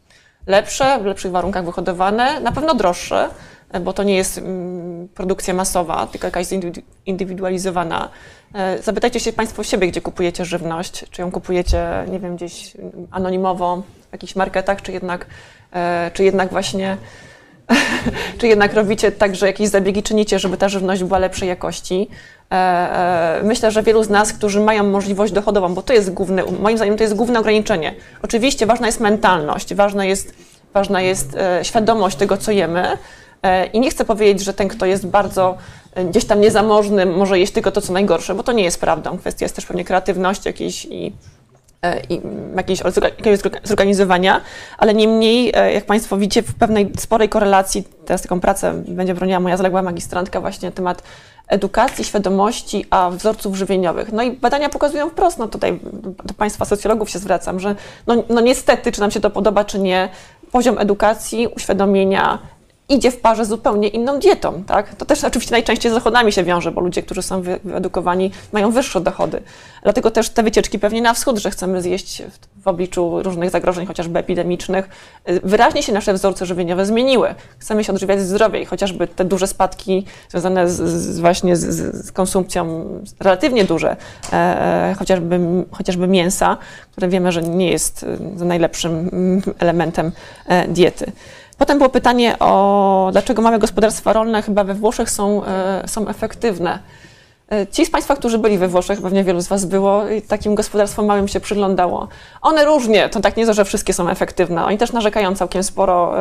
lepsze, 0.47 0.99
w 1.03 1.05
lepszych 1.05 1.33
warunkach 1.33 1.65
wyhodowane, 1.65 2.41
na 2.41 2.53
pewno 2.53 2.75
droższe, 2.75 3.29
bo 3.81 3.93
to 3.93 4.03
nie 4.03 4.17
jest 4.17 4.39
mm, 4.39 5.09
produkcja 5.09 5.55
masowa, 5.55 6.07
tylko 6.07 6.27
jakaś 6.27 6.47
zindywidu- 6.47 6.83
indywidualizowana. 7.07 8.09
E, 8.55 8.83
Zapytajcie 8.83 9.21
się 9.21 9.33
Państwo 9.33 9.65
siebie, 9.65 9.89
gdzie 9.89 10.01
kupujecie 10.01 10.45
żywność. 10.45 11.05
Czy 11.11 11.23
ją 11.23 11.31
kupujecie, 11.31 12.05
nie 12.11 12.21
wiem, 12.21 12.37
gdzieś 12.37 12.73
anonimowo 13.11 13.83
w 14.09 14.13
jakichś 14.13 14.37
marketach, 14.37 14.83
czy 14.83 14.93
jednak, 14.93 15.27
e, 15.73 16.11
czy 16.15 16.25
jednak 16.25 16.51
właśnie 16.51 16.97
czy 18.39 18.49
jednak 18.49 18.75
robicie 18.75 19.13
tak, 19.13 19.37
że 19.37 19.47
jakieś 19.47 19.69
zabiegi 19.69 20.03
czynicie, 20.03 20.39
żeby 20.39 20.57
ta 20.57 20.69
żywność 20.69 21.05
była 21.05 21.19
lepszej 21.19 21.49
jakości. 21.49 22.09
E, 22.51 22.55
e, 22.55 23.43
Myślę, 23.43 23.71
że 23.71 23.83
wielu 23.83 24.05
z 24.05 24.11
nas, 24.11 24.33
którzy 24.33 24.61
mają 24.61 24.85
możliwość 24.85 25.33
dochodową, 25.33 25.75
bo 25.75 25.83
to 25.83 25.93
jest 25.93 26.13
główne, 26.13 26.43
moim 26.61 26.77
zdaniem 26.77 26.97
to 26.97 27.03
jest 27.03 27.15
główne 27.15 27.41
ograniczenie. 27.41 27.95
Oczywiście 28.23 28.67
ważna 28.67 28.87
jest 28.87 29.01
mentalność, 29.01 29.75
ważna 29.75 30.05
jest, 30.05 30.35
ważna 30.75 31.01
jest 31.01 31.37
e, 31.37 31.65
świadomość 31.65 32.17
tego, 32.17 32.37
co 32.37 32.53
jemy. 32.53 32.99
E, 33.43 33.67
I 33.67 33.81
nie 33.81 33.91
chcę 33.91 34.05
powiedzieć, 34.05 34.45
że 34.45 34.55
ten, 34.55 34.69
kto 34.69 34.87
jest 34.87 35.07
bardzo 35.07 35.57
e, 35.95 36.05
gdzieś 36.05 36.25
tam 36.25 36.41
niezamożny, 36.41 37.07
może 37.07 37.39
jeść 37.39 37.53
tylko 37.53 37.71
to, 37.71 37.81
co 37.81 37.93
najgorsze, 37.93 38.35
bo 38.35 38.43
to 38.43 38.53
nie 38.53 38.65
jest 38.65 38.81
prawdą. 38.81 39.19
Kwestia 39.19 39.45
jest 39.45 39.55
też 39.55 39.67
pewnie 39.67 39.85
kreatywności 39.85 40.49
jakiejś 40.49 40.85
i 40.85 41.13
e, 41.83 42.01
i 42.01 42.21
jakiegoś 42.57 42.81
orga- 42.81 43.05
jakiegoś 43.05 43.41
zorga- 43.41 43.61
zorganizowania, 43.65 44.41
ale 44.79 44.95
niemniej, 44.95 45.53
jak 45.75 45.87
Państwo 45.87 46.17
widzicie, 46.17 46.43
w 46.43 46.55
pewnej 46.55 46.93
sporej 46.99 47.29
korelacji, 47.29 47.85
teraz 48.05 48.23
taką 48.23 48.41
pracę 48.41 48.83
będzie 48.89 49.15
broniła 49.15 49.41
moja 49.41 49.57
zaległa 49.57 49.83
magistrantka 49.83 50.41
właśnie 50.41 50.69
na 50.69 50.75
temat 50.75 51.03
edukacji, 51.49 52.05
świadomości, 52.05 52.87
a 52.91 53.11
wzorców 53.11 53.57
żywieniowych. 53.57 54.13
No 54.13 54.23
i 54.23 54.31
badania 54.31 54.69
pokazują 54.69 55.11
wprost, 55.11 55.39
no 55.39 55.49
tutaj 55.49 55.81
do 56.25 56.35
Państwa 56.35 56.65
socjologów 56.65 57.11
się 57.11 57.19
zwracam, 57.19 57.61
że 57.61 57.75
no, 58.07 58.15
no 58.29 58.41
niestety, 58.41 58.93
czy 58.93 59.01
nam 59.01 59.11
się 59.11 59.21
to 59.21 59.31
podoba, 59.31 59.65
czy 59.65 59.79
nie, 59.79 60.09
poziom 60.53 60.79
edukacji, 60.79 61.47
uświadomienia 61.47 62.39
idzie 62.89 63.11
w 63.11 63.21
parze 63.21 63.45
z 63.45 63.49
zupełnie 63.49 63.89
inną 63.89 64.19
dietą, 64.19 64.65
tak? 64.67 64.95
To 64.95 65.05
też 65.05 65.25
oczywiście 65.25 65.53
najczęściej 65.53 65.93
z 65.93 65.95
dochodami 65.95 66.33
się 66.33 66.45
wiąże, 66.45 66.73
bo 66.73 66.81
ludzie, 66.81 67.03
którzy 67.03 67.23
są 67.23 67.43
wy- 67.43 67.61
wyedukowani, 67.65 68.31
mają 68.53 68.71
wyższe 68.71 69.01
dochody. 69.01 69.43
Dlatego 69.83 70.11
też 70.11 70.31
te 70.31 70.43
wycieczki 70.43 70.79
pewnie 70.79 71.03
na 71.03 71.15
wschód, 71.15 71.39
że 71.39 71.51
chcemy 71.51 71.83
zjeść 71.83 72.23
w, 72.63 72.69
obliczu 72.69 73.23
różnych 73.23 73.51
zagrożeń, 73.51 73.87
chociażby 73.87 74.19
epidemicznych, 74.19 74.89
y, 75.29 75.41
wyraźnie 75.45 75.83
się 75.83 75.93
nasze 75.93 76.15
wzorce 76.15 76.47
żywieniowe 76.47 76.87
zmieniły. 76.87 77.35
Chcemy 77.59 77.85
się 77.85 77.93
odżywiać 77.93 78.21
zdrowiej, 78.21 78.67
chociażby 78.67 79.09
te 79.09 79.25
duże 79.25 79.47
spadki 79.47 80.05
związane 80.29 80.71
z, 80.71 80.77
z 80.77 81.21
właśnie 81.21 81.57
z 81.57 81.89
z 82.07 82.13
konsumpcją, 82.13 82.85
relatywnie 83.21 83.65
duże, 83.65 83.97
e, 84.33 84.35
e, 84.35 84.95
chociażby, 84.99 85.41
chociażby 85.71 86.09
mięsa, 86.09 86.57
które 86.93 87.09
wiemy, 87.09 87.33
że 87.33 87.43
nie 87.43 87.71
jest 87.71 88.03
y, 88.41 88.45
najlepszym 88.45 89.09
mm, 89.13 89.43
elementem 89.59 90.13
e, 90.47 90.69
diety. 90.69 91.13
Potem 91.59 91.79
było 91.79 91.91
pytanie 91.91 92.39
o 92.39 93.09
dlaczego 93.13 93.43
małe 93.43 93.59
gospodarstwa 93.59 94.13
rolne 94.13 94.43
chyba 94.43 94.65
we 94.65 94.75
Włoszech 94.75 95.11
są, 95.11 95.45
e, 95.45 95.83
są 95.89 96.09
efektywne. 96.09 96.79
E, 97.53 97.67
Ci 97.67 97.87
z 97.87 97.91
Państwa, 97.91 98.17
którzy 98.17 98.39
byli 98.39 98.59
we 98.59 98.69
Włoszech, 98.69 99.03
pewnie 99.03 99.25
wielu 99.25 99.41
z 99.41 99.49
Was 99.49 99.65
było 99.65 100.09
i 100.09 100.23
takim 100.23 100.55
gospodarstwom 100.55 101.07
małym 101.07 101.29
się 101.29 101.41
przyglądało. 101.41 102.09
One 102.43 102.65
różnie, 102.65 103.09
to 103.09 103.21
tak 103.21 103.37
nie 103.37 103.47
to, 103.47 103.55
że 103.55 103.65
wszystkie 103.65 103.93
są 103.93 104.09
efektywne. 104.09 104.65
Oni 104.65 104.79
też 104.79 104.93
narzekają 104.93 105.35
całkiem 105.35 105.63
sporo, 105.63 106.15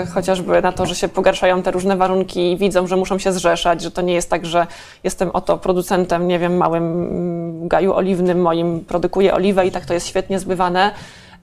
e, 0.00 0.06
chociażby 0.06 0.62
na 0.62 0.72
to, 0.72 0.86
że 0.86 0.94
się 0.94 1.08
pogarszają 1.08 1.62
te 1.62 1.70
różne 1.70 1.96
warunki 1.96 2.52
i 2.52 2.56
widzą, 2.56 2.86
że 2.86 2.96
muszą 2.96 3.18
się 3.18 3.32
zrzeszać, 3.32 3.82
że 3.82 3.90
to 3.90 4.02
nie 4.02 4.14
jest 4.14 4.30
tak, 4.30 4.46
że 4.46 4.66
jestem 5.04 5.30
oto 5.30 5.58
producentem, 5.58 6.28
nie 6.28 6.38
wiem, 6.38 6.56
małym 6.56 7.68
gaju 7.68 7.92
oliwnym 7.92 8.42
moim, 8.42 8.84
produkuję 8.84 9.34
oliwę 9.34 9.66
i 9.66 9.70
tak 9.70 9.86
to 9.86 9.94
jest 9.94 10.08
świetnie 10.08 10.38
zbywane. 10.38 10.90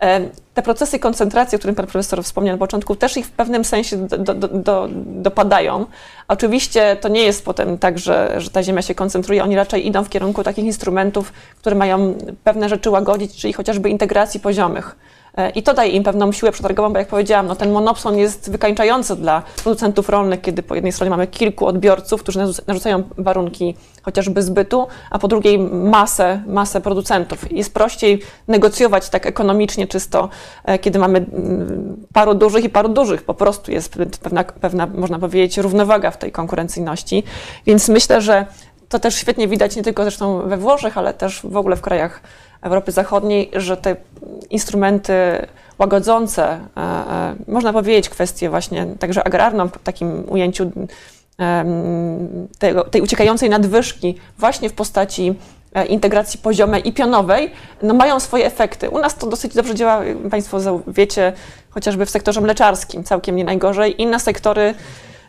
E, 0.01 0.29
Te 0.57 0.63
procesy 0.63 0.99
koncentracji, 0.99 1.55
o 1.55 1.59
którym 1.59 1.75
pan 1.75 1.87
profesor 1.87 2.23
wspomniał 2.23 2.55
na 2.55 2.59
początku, 2.59 2.95
też 2.95 3.17
ich 3.17 3.25
w 3.25 3.31
pewnym 3.31 3.65
sensie 3.65 3.97
do, 3.97 4.17
do, 4.17 4.33
do, 4.33 4.47
do, 4.47 4.87
dopadają. 5.05 5.85
Oczywiście 6.27 6.97
to 7.01 7.07
nie 7.07 7.23
jest 7.23 7.45
potem 7.45 7.77
tak, 7.77 7.99
że, 7.99 8.41
że 8.41 8.49
ta 8.49 8.63
ziemia 8.63 8.81
się 8.81 8.95
koncentruje, 8.95 9.43
oni 9.43 9.55
raczej 9.55 9.87
idą 9.87 10.03
w 10.03 10.09
kierunku 10.09 10.43
takich 10.43 10.65
instrumentów, 10.65 11.33
które 11.59 11.75
mają 11.75 12.17
pewne 12.43 12.69
rzeczy 12.69 12.89
łagodzić, 12.89 13.35
czyli 13.35 13.53
chociażby 13.53 13.89
integracji 13.89 14.39
poziomych. 14.39 14.95
E, 15.37 15.49
I 15.49 15.63
to 15.63 15.73
daje 15.73 15.91
im 15.91 16.03
pewną 16.03 16.31
siłę 16.31 16.51
przetargową, 16.51 16.93
bo 16.93 16.99
jak 16.99 17.07
powiedziałam, 17.07 17.47
no 17.47 17.55
ten 17.55 17.71
monopson 17.71 18.17
jest 18.17 18.51
wykańczający 18.51 19.15
dla 19.15 19.43
producentów 19.63 20.09
rolnych, 20.09 20.41
kiedy 20.41 20.63
po 20.63 20.75
jednej 20.75 20.91
stronie 20.91 21.09
mamy 21.09 21.27
kilku 21.27 21.65
odbiorców, 21.65 22.23
którzy 22.23 22.39
narzuc- 22.39 22.61
narzucają 22.67 23.03
warunki 23.17 23.75
chociażby 24.03 24.43
zbytu, 24.43 24.87
a 25.11 25.19
po 25.19 25.27
drugiej 25.27 25.59
masę, 25.59 26.43
masę 26.47 26.81
producentów. 26.81 27.51
Jest 27.51 27.73
prościej 27.73 28.21
negocjować 28.47 29.09
tak 29.09 29.25
ekonomicznie 29.25 29.87
czysto, 29.87 30.29
e, 30.65 30.79
kiedy 30.79 30.99
mamy 30.99 31.17
mm, 31.17 32.05
paru 32.13 32.33
dużych 32.33 32.63
i 32.63 32.69
paru 32.69 32.89
dużych. 32.89 33.23
Po 33.23 33.33
prostu 33.33 33.71
jest 33.71 33.95
pewna, 34.21 34.43
pewna, 34.43 34.87
można 34.87 35.19
powiedzieć, 35.19 35.57
równowaga 35.57 36.11
w 36.11 36.17
tej 36.17 36.31
konkurencyjności. 36.31 37.23
Więc 37.65 37.89
myślę, 37.89 38.21
że 38.21 38.45
to 38.89 38.99
też 38.99 39.15
świetnie 39.15 39.47
widać 39.47 39.75
nie 39.75 39.83
tylko 39.83 40.03
zresztą 40.03 40.49
we 40.49 40.57
Włoszech, 40.57 40.97
ale 40.97 41.13
też 41.13 41.41
w 41.43 41.57
ogóle 41.57 41.75
w 41.75 41.81
krajach 41.81 42.21
Europy 42.61 42.91
Zachodniej, 42.91 43.51
że 43.53 43.77
te 43.77 43.95
instrumenty 44.49 45.13
łagodzące, 45.79 46.43
e, 46.77 46.81
e, 46.81 47.35
można 47.47 47.73
powiedzieć 47.73 48.09
kwestię 48.09 48.49
właśnie 48.49 48.87
także 48.99 49.27
agrarną 49.27 49.67
w 49.67 49.83
takim 49.83 50.23
ujęciu 50.29 50.71
tego, 52.59 52.83
tej 52.83 53.01
uciekającej 53.01 53.49
nadwyżki 53.49 54.15
właśnie 54.37 54.69
w 54.69 54.73
postaci 54.73 55.35
e, 55.73 55.85
integracji 55.85 56.39
poziomej 56.39 56.87
i 56.87 56.93
pionowej, 56.93 57.51
no 57.81 57.93
mają 57.93 58.19
swoje 58.19 58.45
efekty. 58.45 58.89
U 58.89 58.99
nas 58.99 59.15
to 59.15 59.27
dosyć 59.27 59.53
dobrze 59.53 59.75
działa, 59.75 60.01
Państwo 60.31 60.81
wiecie, 60.87 61.33
chociażby 61.69 62.05
w 62.05 62.09
sektorze 62.09 62.41
mleczarskim, 62.41 63.03
całkiem 63.03 63.35
nie 63.35 63.43
najgorzej. 63.43 64.01
Inne 64.01 64.19
sektory 64.19 64.73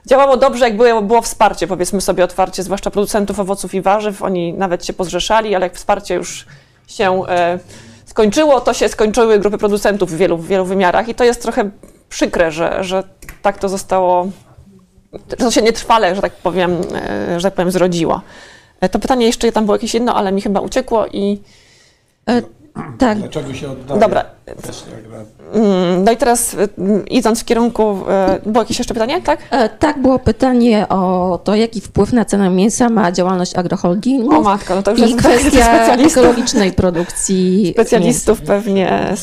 działało 0.09 0.37
dobrze, 0.37 0.65
jak 0.65 0.77
było, 0.77 1.03
było 1.03 1.23
wsparcie, 1.23 1.67
powiedzmy 1.67 2.01
sobie 2.01 2.25
otwarcie, 2.25 2.63
zwłaszcza 2.63 2.91
producentów 2.91 3.41
owoców 3.41 3.75
i 3.75 3.81
warzyw. 3.81 4.23
Oni 4.23 4.53
nawet 4.53 4.87
się 4.87 4.93
pozrzeszali, 4.93 5.55
ale 5.55 5.67
jak 5.67 5.75
wsparcie 5.75 6.15
już 6.15 6.47
się 6.87 7.23
e, 7.29 7.59
skończyło, 8.07 8.61
to 8.61 8.75
się 8.75 8.89
skończyły 8.89 9.39
grupy 9.39 9.59
producentów 9.59 10.11
w 10.11 10.17
wielu, 10.17 10.37
w 10.37 10.47
wielu 10.47 10.65
wymiarach 10.65 11.09
i 11.09 11.15
to 11.15 11.25
jest 11.25 11.43
trochę 11.43 11.71
przykre, 12.09 12.53
że, 12.53 12.85
że 12.85 13.03
tak 13.43 13.59
to 13.59 13.69
zostało, 13.69 14.29
że 15.31 15.37
to 15.37 15.51
się 15.51 15.63
nietrwale, 15.63 16.15
że 16.15 16.23
tak 16.23 16.33
powiem, 16.33 16.81
e, 16.95 17.41
że 17.41 17.43
tak 17.43 17.55
powiem 17.55 17.71
zrodziło. 17.71 18.21
E, 18.81 18.89
To 18.89 18.99
pytanie 18.99 19.27
jeszcze 19.27 19.53
tam 19.53 19.65
było 19.65 19.75
jakieś 19.75 19.95
jedno, 19.95 20.15
ale 20.15 20.33
mi 20.33 20.41
chyba 20.43 20.61
uciekło 20.61 21.07
i 21.07 21.43
E, 22.29 22.43
tak, 22.99 23.19
Dlaczego 23.19 23.55
się 23.55 23.71
oddaje? 23.71 24.01
dobra. 24.01 24.25
Mm, 25.55 26.05
No 26.05 26.13
i 26.13 26.17
teraz 26.17 26.55
y, 26.55 26.69
mm, 26.79 27.07
idąc 27.09 27.41
w 27.41 27.45
kierunku, 27.45 27.97
e, 28.09 28.41
było 28.47 28.63
jakieś 28.63 28.79
jeszcze 28.79 28.95
pytanie, 28.95 29.23
tak? 29.23 29.39
E, 29.51 29.69
Tak, 29.69 30.03
było 30.03 30.19
pytanie 30.19 30.89
o 30.89 31.41
to, 31.45 31.55
jaki 31.55 31.81
wpływ 31.81 32.13
na 32.13 32.25
cenę 32.25 32.51
mięsa 32.51 32.89
ma 32.89 33.13
działalność 33.13 33.55
O 33.55 33.59
agroholdingu 33.59 34.43
matko, 34.43 34.75
no 34.75 34.83
to 34.83 34.91
już 34.91 35.01
i 35.01 35.03
jest 35.03 35.17
kwestia 35.19 35.95
ekologicznej 36.11 36.73
produkcji 36.73 37.71
specjalistów 37.75 38.41
pewnie. 38.41 39.15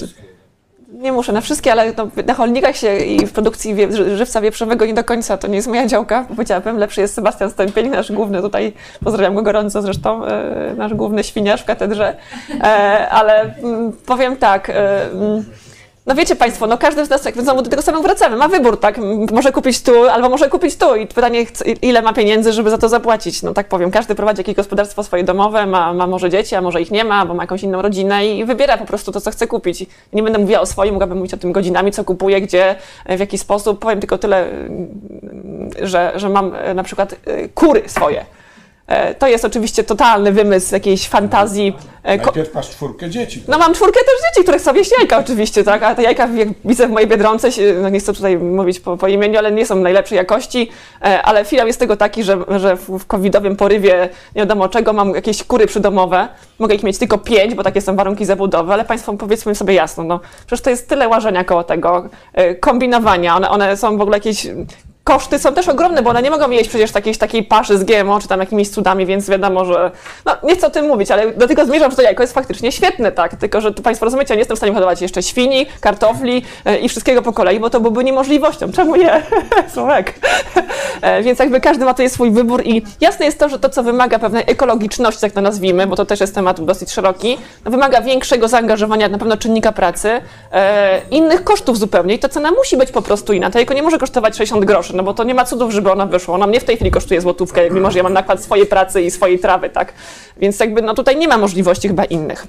Nie 1.00 1.12
muszę 1.12 1.32
na 1.34 1.42
wszystkie, 1.42 1.72
ale 1.72 1.94
no, 1.98 2.08
na 2.28 2.34
holnikach 2.34 2.76
się 2.78 2.98
i 2.98 3.26
w 3.28 3.32
produkcji 3.34 3.76
wie, 3.76 3.92
ży- 3.92 4.18
żywca 4.18 4.42
wieprzowego 4.42 4.86
nie 4.86 4.94
do 4.94 5.04
końca, 5.04 5.38
to 5.38 5.48
nie 5.48 5.56
jest 5.56 5.68
moja 5.68 5.88
działka, 5.88 6.26
powiedziałabym. 6.36 6.78
Lepszy 6.78 7.02
jest 7.02 7.14
Sebastian 7.14 7.50
Stępień, 7.50 7.90
nasz 7.90 8.12
główny 8.12 8.42
tutaj, 8.42 8.74
pozdrawiam 9.04 9.36
go 9.36 9.42
gorąco 9.42 9.82
zresztą, 9.82 10.26
e, 10.26 10.74
nasz 10.78 10.94
główny 10.94 11.24
świniarz 11.24 11.62
w 11.62 11.66
katedrze. 11.66 12.16
E, 12.62 13.10
ale 13.10 13.42
mm, 13.64 13.92
powiem 14.06 14.36
tak, 14.38 14.70
e, 14.70 15.06
mm, 15.12 15.46
No 16.06 16.15
wiecie 16.15 16.36
Państwo, 16.36 16.68
no 16.68 16.77
każdy 16.77 17.06
z 17.06 17.10
nas, 17.10 17.26
jak 17.26 17.41
znowu 17.41 17.61
do 17.61 17.69
tego 17.69 17.82
samego 17.82 18.03
wracamy, 18.03 18.36
ma 18.36 18.48
wybór, 18.48 18.80
tak? 18.80 18.99
Może 19.32 19.52
kupić 19.52 19.82
tu, 19.82 20.10
albo 20.10 20.30
może 20.30 20.49
kupić 20.49 20.76
tu. 20.76 20.95
I 20.95 21.07
pytanie, 21.07 21.45
ile 21.82 22.02
ma 22.02 22.14
pieniędzy, 22.14 22.53
żeby 22.53 22.69
za 22.69 22.77
to 22.77 22.90
zapłacić. 22.90 23.44
No 23.44 23.53
tak 23.53 23.68
powiem, 23.68 23.91
każdy 23.91 24.15
prowadzi 24.15 24.40
jakieś 24.40 24.56
gospodarstwo 24.56 25.03
swoje 25.03 25.23
domowe, 25.23 25.65
ma, 25.65 25.94
ma 25.94 26.07
może 26.07 26.30
dzieci, 26.30 26.56
a 26.56 26.61
może 26.61 26.82
ich 26.82 26.91
nie 26.91 27.03
ma, 27.03 27.15
albo 27.15 27.34
ma 27.34 27.44
jakąś 27.44 27.64
inną 27.64 27.82
rodzinę 27.82 28.27
i 28.27 28.45
wybiera 28.45 28.77
po 28.77 28.86
prostu 28.86 29.11
to, 29.11 29.22
co 29.22 29.32
chce 29.32 29.48
kupić. 29.48 29.86
Nie 30.14 30.23
będę 30.23 30.40
mówiła 30.40 30.60
o 30.60 30.65
swoim, 30.65 30.94
mogłabym 30.94 31.18
mówić 31.18 31.34
o 31.34 31.38
tym 31.38 31.52
godzinami, 31.52 31.91
co 31.91 32.03
kupuję, 32.03 32.41
gdzie, 32.41 32.76
w 33.06 33.19
jaki 33.19 33.38
sposób. 33.38 33.80
Powiem 33.80 33.99
tylko 33.99 34.18
tyle, 34.18 34.48
że, 35.82 36.11
że 36.15 36.30
mam 36.30 36.56
e, 36.56 36.73
na 36.73 36.84
przykład 36.84 37.15
e, 37.26 37.49
kury 37.49 37.84
swoje. 37.88 38.26
E, 38.88 39.16
To 39.16 39.28
jest 39.28 39.45
oczywiście 39.45 39.84
totalny 39.84 40.32
wymysł 40.32 40.74
jakiejś 40.74 41.07
fantazji. 41.07 41.76
e, 42.03 42.18
ko- 42.20 42.26
Najpierw 42.26 42.53
masz 42.53 42.70
czwórkę 42.70 43.10
dzieci. 43.10 43.44
no 43.48 43.57
mam 43.57 43.74
czwórkę 43.74 43.99
też 43.99 44.30
dzieci, 44.30 44.44
które 44.44 44.60
chcą 44.60 44.74
jeść 44.74 44.91
jajka 44.99 45.18
oczywiście, 45.18 45.64
tak? 45.64 45.84
A 45.84 45.95
te 45.95 46.03
jajka, 46.03 46.28
jak 46.28 46.48
widzę 46.66 46.88
w 46.88 46.91
mojej 46.91 47.10
Biedronce, 47.10 47.48
no 47.82 47.90
nie 47.90 47.99
chcę 47.99 48.14
tutaj 48.14 48.38
mówić 48.38 48.80
po, 48.80 48.98
po 48.98 49.07
imieniu, 49.07 49.38
ale 49.38 49.52
nie 49.52 49.66
są 49.66 49.76
najlepszej 49.76 50.16
jakości, 50.16 50.70
e, 51.02 51.22
ale 51.22 51.45
finał 51.45 51.68
jest 51.68 51.80
tego 51.80 51.98
taki, 51.98 52.24
że, 52.24 52.38
że 52.57 52.76
w, 52.76 53.06
covidowym 53.07 53.56
porywie 53.56 54.10
nie 54.36 54.41
wiadomo 54.41 54.70
czego 54.70 54.94
mam 54.94 55.16
jakieś 55.16 55.44
kury 55.44 55.68
przydomowe, 55.68 56.28
mogę 56.60 56.76
ich 56.76 56.84
mieć 56.84 56.98
tylko 56.98 57.18
pięć, 57.18 57.56
bo 57.56 57.64
takie 57.64 57.82
są 57.82 57.95
warunki 57.95 58.26
zabudowy, 58.26 58.74
ale 58.74 58.86
Państwo 58.86 59.14
powiedzmy 59.14 59.56
sobie 59.56 59.74
jasno, 59.74 60.03
no 60.03 60.20
przecież 60.48 60.62
to 60.64 60.70
jest 60.70 60.90
tyle 60.90 61.07
łażenia 61.07 61.44
koło 61.44 61.64
tego, 61.64 62.10
e, 62.34 62.56
kombinowania, 62.56 63.36
one, 63.36 63.49
one 63.49 63.78
są 63.78 63.98
w 63.98 64.02
ogóle 64.02 64.18
jakieś 64.18 64.48
koszty 65.06 65.40
są 65.40 65.53
też 65.53 65.68
ogromne, 65.68 66.02
bo 66.02 66.10
one 66.10 66.22
nie 66.22 66.32
mogą 66.32 66.49
jeść 66.49 66.69
przecież 66.69 66.91
takiej, 67.19 67.44
paszy 67.44 67.77
z 67.77 67.84
GMO, 67.84 68.19
czy 68.19 68.27
tam 68.27 68.40
jakimiś 68.40 68.69
cudami, 68.69 69.06
więc 69.06 69.30
wiadomo, 69.30 69.65
że 69.65 69.91
no 70.26 70.32
nie 70.44 70.56
chcę 70.56 70.68
o 70.68 70.69
tym 70.69 70.88
mówić, 70.88 71.11
ale 71.11 71.34
do 71.34 71.48
tego 71.48 71.65
zmierzam, 71.65 71.91
że 71.91 71.98
to 71.98 72.03
jajko 72.03 72.23
jest 72.23 72.34
faktycznie 72.34 72.72
świetne, 72.72 73.11
tak, 73.11 73.36
tylko 73.36 73.61
że 73.61 73.72
Państwo 73.72 74.06
rozumiecie, 74.06 74.34
ja 74.34 74.36
nie 74.36 74.40
jestem 74.40 74.56
w 74.56 74.60
stanie 74.60 74.73
hodować 74.73 75.02
jeszcze 75.02 75.23
świni, 75.23 75.65
kartofli 75.82 76.44
e, 76.65 76.77
i 76.77 76.90
wszystkiego 76.90 77.22
po 77.22 77.34
kolei, 77.34 77.60
bo 77.60 77.69
to 77.69 77.80
byłby 77.80 78.03
niemożliwością. 78.03 78.72
Czemu 78.72 78.95
nie? 78.95 79.23
Słowek. 79.73 80.14
Więc 81.23 81.40
jakby 81.40 81.61
każdy 81.61 81.86
ma 81.86 81.94
tutaj 81.94 82.10
swój 82.10 82.32
wybór 82.32 82.61
i 82.65 82.84
jasne 83.02 83.26
jest 83.26 83.40
to, 83.40 83.49
że 83.49 83.60
to, 83.60 83.69
co 83.69 83.84
wymaga 83.84 84.19
pewnej 84.19 84.44
ekologiczności, 84.48 85.22
tak 85.22 85.32
to 85.32 85.41
nazwijmy, 85.41 85.88
bo 85.88 85.95
to 85.95 86.06
też 86.06 86.19
jest 86.19 86.36
temat 86.36 86.61
dosyć 86.61 86.91
szeroki, 86.91 87.38
no 87.65 87.72
wymaga 87.72 88.02
większego 88.02 88.48
zaangażowania 88.48 89.10
na 89.10 89.18
pewno 89.18 89.38
czynnika 89.38 89.72
pracy, 89.72 90.22
e, 90.52 91.02
innych 91.11 91.44
kosztów 91.44 91.80
zupełnie 91.80 92.15
i 92.15 92.19
ta 92.19 92.30
cena 92.30 92.52
musi 92.52 92.77
być 92.77 92.91
po 92.91 93.02
prostu 93.02 93.34
inna. 93.34 93.52
To 93.52 93.57
jajko 93.57 93.73
nie 93.73 93.84
może 93.84 93.98
kosztować 93.98 94.38
60 94.38 94.65
groszy, 94.65 94.95
no 94.96 95.04
bo 95.04 95.14
to 95.14 95.24
nie 95.24 95.34
ma 95.34 95.46
cudów, 95.46 95.72
żeby 95.72 95.92
ona 95.92 96.06
wyszła. 96.06 96.36
Ona 96.36 96.48
mnie 96.48 96.60
w 96.60 96.64
tej 96.64 96.76
chwili 96.76 96.92
kosztuje 96.92 97.22
złotówkę, 97.22 97.70
mimo 97.70 97.92
że 97.92 97.98
ja 97.98 98.04
mam 98.04 98.14
nakład 98.14 98.44
swojej 98.44 98.66
pracy 98.66 99.02
i 99.02 99.12
swojej 99.12 99.40
trawy, 99.40 99.70
tak? 99.70 99.94
Więc 100.38 100.60
jakby 100.60 100.82
no 100.82 100.94
tutaj 100.94 101.18
nie 101.18 101.28
ma 101.28 101.38
możliwości 101.38 101.88
chyba 101.88 102.06
innych. 102.06 102.48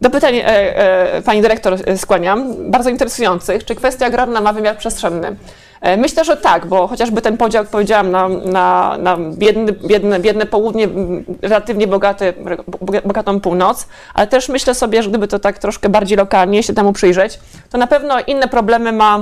Do 0.00 0.10
pytań 0.10 0.36
e, 0.36 0.46
e, 0.46 1.22
pani 1.22 1.42
dyrektor 1.42 1.76
skłaniam, 1.96 2.70
bardzo 2.70 2.90
interesujących. 2.90 3.64
Czy 3.64 3.74
kwestia 3.74 4.06
agrarna 4.06 4.40
ma 4.40 4.52
wymiar 4.52 4.76
przestrzenny? 4.76 5.36
E, 5.80 5.96
Myślę, 5.96 6.24
że 6.24 6.36
tak, 6.36 6.66
bo 6.66 6.86
chociażby 6.86 7.22
ten 7.22 7.36
podział, 7.36 7.62
jak 7.62 7.70
powiedziałam, 7.70 8.10
na, 8.10 8.28
na, 8.28 8.96
na 8.98 9.16
biedny, 9.16 9.72
biedne, 9.72 10.20
biedne 10.20 10.46
południe, 10.46 10.88
relatywnie 11.42 11.86
bogaty, 11.86 12.34
boga- 12.80 13.02
bogatą 13.06 13.40
północ, 13.40 13.86
ale 14.14 14.26
też 14.26 14.48
myślę 14.48 14.74
sobie, 14.74 15.02
że 15.02 15.08
gdyby 15.08 15.28
to 15.28 15.38
tak 15.38 15.58
troszkę 15.58 15.88
bardziej 15.88 16.18
lokalnie 16.18 16.62
się 16.62 16.74
temu 16.74 16.92
przyjrzeć, 16.92 17.38
to 17.70 17.78
na 17.78 17.86
pewno 17.86 18.20
inne 18.26 18.48
problemy 18.48 18.92
ma 18.92 19.18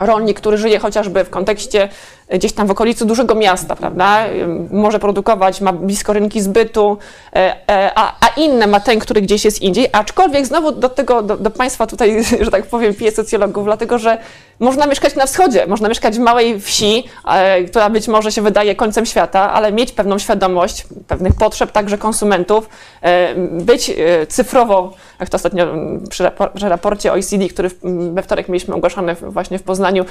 rolnik, 0.00 0.40
który 0.40 0.58
żyje 0.58 0.78
chociażby 0.78 1.24
w 1.24 1.30
kontekście 1.30 1.88
gdzieś 2.28 2.52
tam 2.52 2.66
w 2.66 2.70
okolicy 2.70 3.04
dużego 3.06 3.34
miasta, 3.34 3.76
prawda? 3.76 4.24
Może 4.70 4.98
produkować, 4.98 5.60
ma 5.60 5.72
blisko 5.72 6.12
rynki 6.12 6.40
zbytu, 6.40 6.98
e, 7.32 7.56
e, 7.70 7.90
a, 7.94 8.12
a 8.20 8.28
inne 8.36 8.66
ma 8.66 8.80
ten, 8.80 8.98
który 8.98 9.22
gdzieś 9.22 9.44
jest 9.44 9.62
indziej. 9.62 9.88
Aczkolwiek 9.92 10.46
znowu 10.46 10.72
do 10.72 10.88
tego, 10.88 11.22
do, 11.22 11.36
do 11.36 11.50
Państwa 11.50 11.86
tutaj, 11.86 12.24
że 12.44 12.50
tak 12.50 12.66
powiem, 12.66 12.94
piję 12.94 13.12
socjologów, 13.12 13.64
dlatego 13.64 13.98
że 13.98 14.18
można 14.60 14.86
mieszkać 14.86 15.16
na 15.16 15.26
wschodzie, 15.26 15.66
można 15.66 15.88
mieszkać 15.88 16.16
w 16.16 16.20
małej 16.20 16.60
wsi, 16.60 17.04
e, 17.28 17.64
która 17.64 17.90
być 17.90 18.08
może 18.08 18.32
się 18.32 18.42
wydaje 18.42 18.74
końcem 18.74 19.06
świata, 19.06 19.52
ale 19.52 19.72
mieć 19.72 19.92
pewną 19.92 20.18
świadomość 20.18 20.86
pewnych 21.08 21.34
potrzeb 21.34 21.72
także 21.72 21.98
konsumentów, 21.98 22.68
być 23.50 23.92
cyfrowo, 24.28 24.92
jak 25.20 25.28
to 25.28 25.36
ostatnio 25.36 25.64
mm, 25.64 26.04
przy, 26.10 26.24
rapor- 26.24 26.52
przy 26.54 26.68
raporcie 26.68 27.12
OECD, 27.12 27.48
który 27.48 27.70
we 28.12 28.22
wtorek 28.22 28.48
mieliśmy 28.48 28.74
ogłaszany 28.74 29.14
właśnie 29.14 29.58
w 29.58 29.62
Poznaniu, 29.62 30.04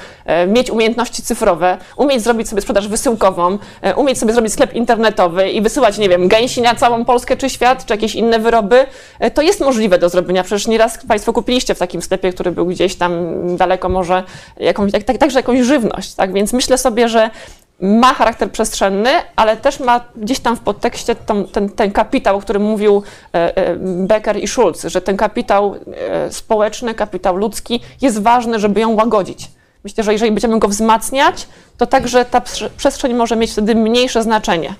mieć 0.48 0.70
umiejętności 0.70 1.22
cyfrowe, 1.22 1.78
umieć 2.04 2.22
zrobić 2.22 2.48
sobie 2.48 2.62
sprzedaż 2.62 2.88
wysyłkową, 2.88 3.58
e, 3.82 3.94
umieć 3.94 4.18
sobie 4.18 4.32
zrobić 4.32 4.52
sklep 4.52 4.74
internetowy 4.74 5.50
i 5.50 5.60
wysyłać, 5.60 5.98
nie 5.98 6.08
wiem, 6.08 6.28
gęsi 6.28 6.62
na 6.62 6.74
całą 6.74 7.04
Polskę 7.04 7.36
czy 7.36 7.50
świat, 7.50 7.86
czy 7.86 7.94
jakieś 7.94 8.14
inne 8.14 8.38
wyroby, 8.38 8.86
e, 9.18 9.30
to 9.30 9.42
jest 9.42 9.60
możliwe 9.60 9.98
do 9.98 10.08
zrobienia. 10.08 10.44
Przecież 10.44 10.66
nieraz 10.66 10.98
Państwo 11.08 11.32
kupiliście 11.32 11.74
w 11.74 11.78
takim 11.78 12.02
sklepie, 12.02 12.32
który 12.32 12.52
był 12.52 12.66
gdzieś 12.66 12.96
tam 12.96 13.12
daleko 13.56 13.88
może, 13.88 14.22
jakąś, 14.56 14.92
tak, 14.92 15.02
tak, 15.02 15.18
także 15.18 15.38
jakąś 15.38 15.60
żywność, 15.60 16.14
tak? 16.14 16.32
Więc 16.32 16.52
myślę 16.52 16.78
sobie, 16.78 17.08
że 17.08 17.30
ma 17.80 18.14
charakter 18.14 18.50
przestrzenny, 18.50 19.10
ale 19.36 19.56
też 19.56 19.80
ma 19.80 20.00
gdzieś 20.16 20.40
tam 20.40 20.56
w 20.56 20.60
podtekście 20.60 21.14
tą, 21.14 21.44
ten, 21.44 21.68
ten 21.68 21.92
kapitał, 21.92 22.36
o 22.36 22.40
którym 22.40 22.62
mówił 22.62 23.02
e, 23.32 23.76
Becker 23.78 24.36
i 24.36 24.48
Schulz, 24.48 24.82
że 24.82 25.00
ten 25.00 25.16
kapitał 25.16 25.74
społeczny, 26.30 26.94
kapitał 26.94 27.36
ludzki 27.36 27.80
jest 28.02 28.22
ważny, 28.22 28.58
żeby 28.58 28.80
ją 28.80 28.94
łagodzić. 28.94 29.50
Myślę, 29.84 30.04
że 30.04 30.12
jeżeli 30.12 30.32
będziemy 30.32 30.58
go 30.58 30.68
wzmacniać, 30.68 31.48
to 31.78 31.86
także 31.86 32.24
ta 32.24 32.40
prze- 32.40 32.70
przestrzeń 32.70 33.14
może 33.14 33.36
mieć 33.36 33.52
wtedy 33.52 33.74
mniejsze 33.74 34.22
znaczenie, 34.22 34.74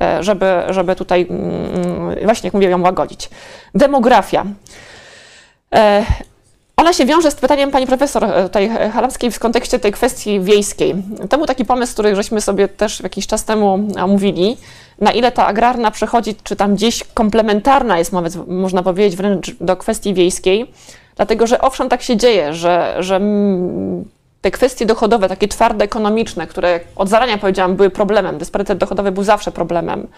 e, 0.00 0.22
żeby, 0.22 0.46
żeby 0.68 0.96
tutaj 0.96 1.26
mm, 1.30 2.24
właśnie, 2.24 2.46
jak 2.46 2.54
mówię, 2.54 2.68
ją 2.68 2.82
łagodzić. 2.82 3.30
Demografia. 3.74 4.44
E, 5.74 6.04
Ona 6.76 6.92
się 6.92 7.06
wiąże 7.06 7.30
z 7.30 7.34
pytaniem 7.34 7.70
pani 7.70 7.86
profesor 7.86 8.24
e, 8.24 8.42
tutaj 8.42 8.70
Halamskiej 8.92 9.30
w 9.30 9.38
kontekście 9.38 9.78
tej 9.78 9.92
kwestii 9.92 10.40
wiejskiej. 10.40 10.94
To 11.30 11.36
był 11.38 11.46
taki 11.46 11.64
pomysł, 11.64 11.92
który 11.92 12.16
żeśmy 12.16 12.40
sobie 12.40 12.68
też 12.68 13.00
jakiś 13.00 13.26
czas 13.26 13.44
temu 13.44 13.88
omówili, 14.02 14.56
na 15.00 15.12
ile 15.12 15.32
ta 15.32 15.46
agrarna 15.46 15.90
przechodzi, 15.90 16.34
czy 16.44 16.56
tam 16.56 16.74
gdzieś 16.74 17.04
komplementarna 17.04 17.98
jest, 17.98 18.12
można 18.46 18.82
powiedzieć, 18.82 19.16
wręcz 19.16 19.54
do 19.60 19.76
kwestii 19.76 20.14
wiejskiej, 20.14 20.72
dlatego 21.16 21.46
że 21.46 21.60
owszem 21.60 21.88
tak 21.88 22.02
się 22.02 22.16
dzieje, 22.16 22.54
że, 22.54 22.96
że 22.98 23.16
mm, 23.16 24.04
te 24.40 24.50
kwestie 24.50 24.86
dochodowe, 24.86 25.28
takie 25.28 25.48
twarde, 25.48 25.84
ekonomiczne, 25.84 26.46
które 26.46 26.80
od 26.96 27.08
zarania 27.08 27.38
powiedziałam 27.38 27.76
były 27.76 27.90
problemem, 27.90 28.38
dysparytet 28.38 28.78
dochodowy 28.78 29.12
był 29.12 29.24
zawsze 29.24 29.52
problemem, 29.52 30.08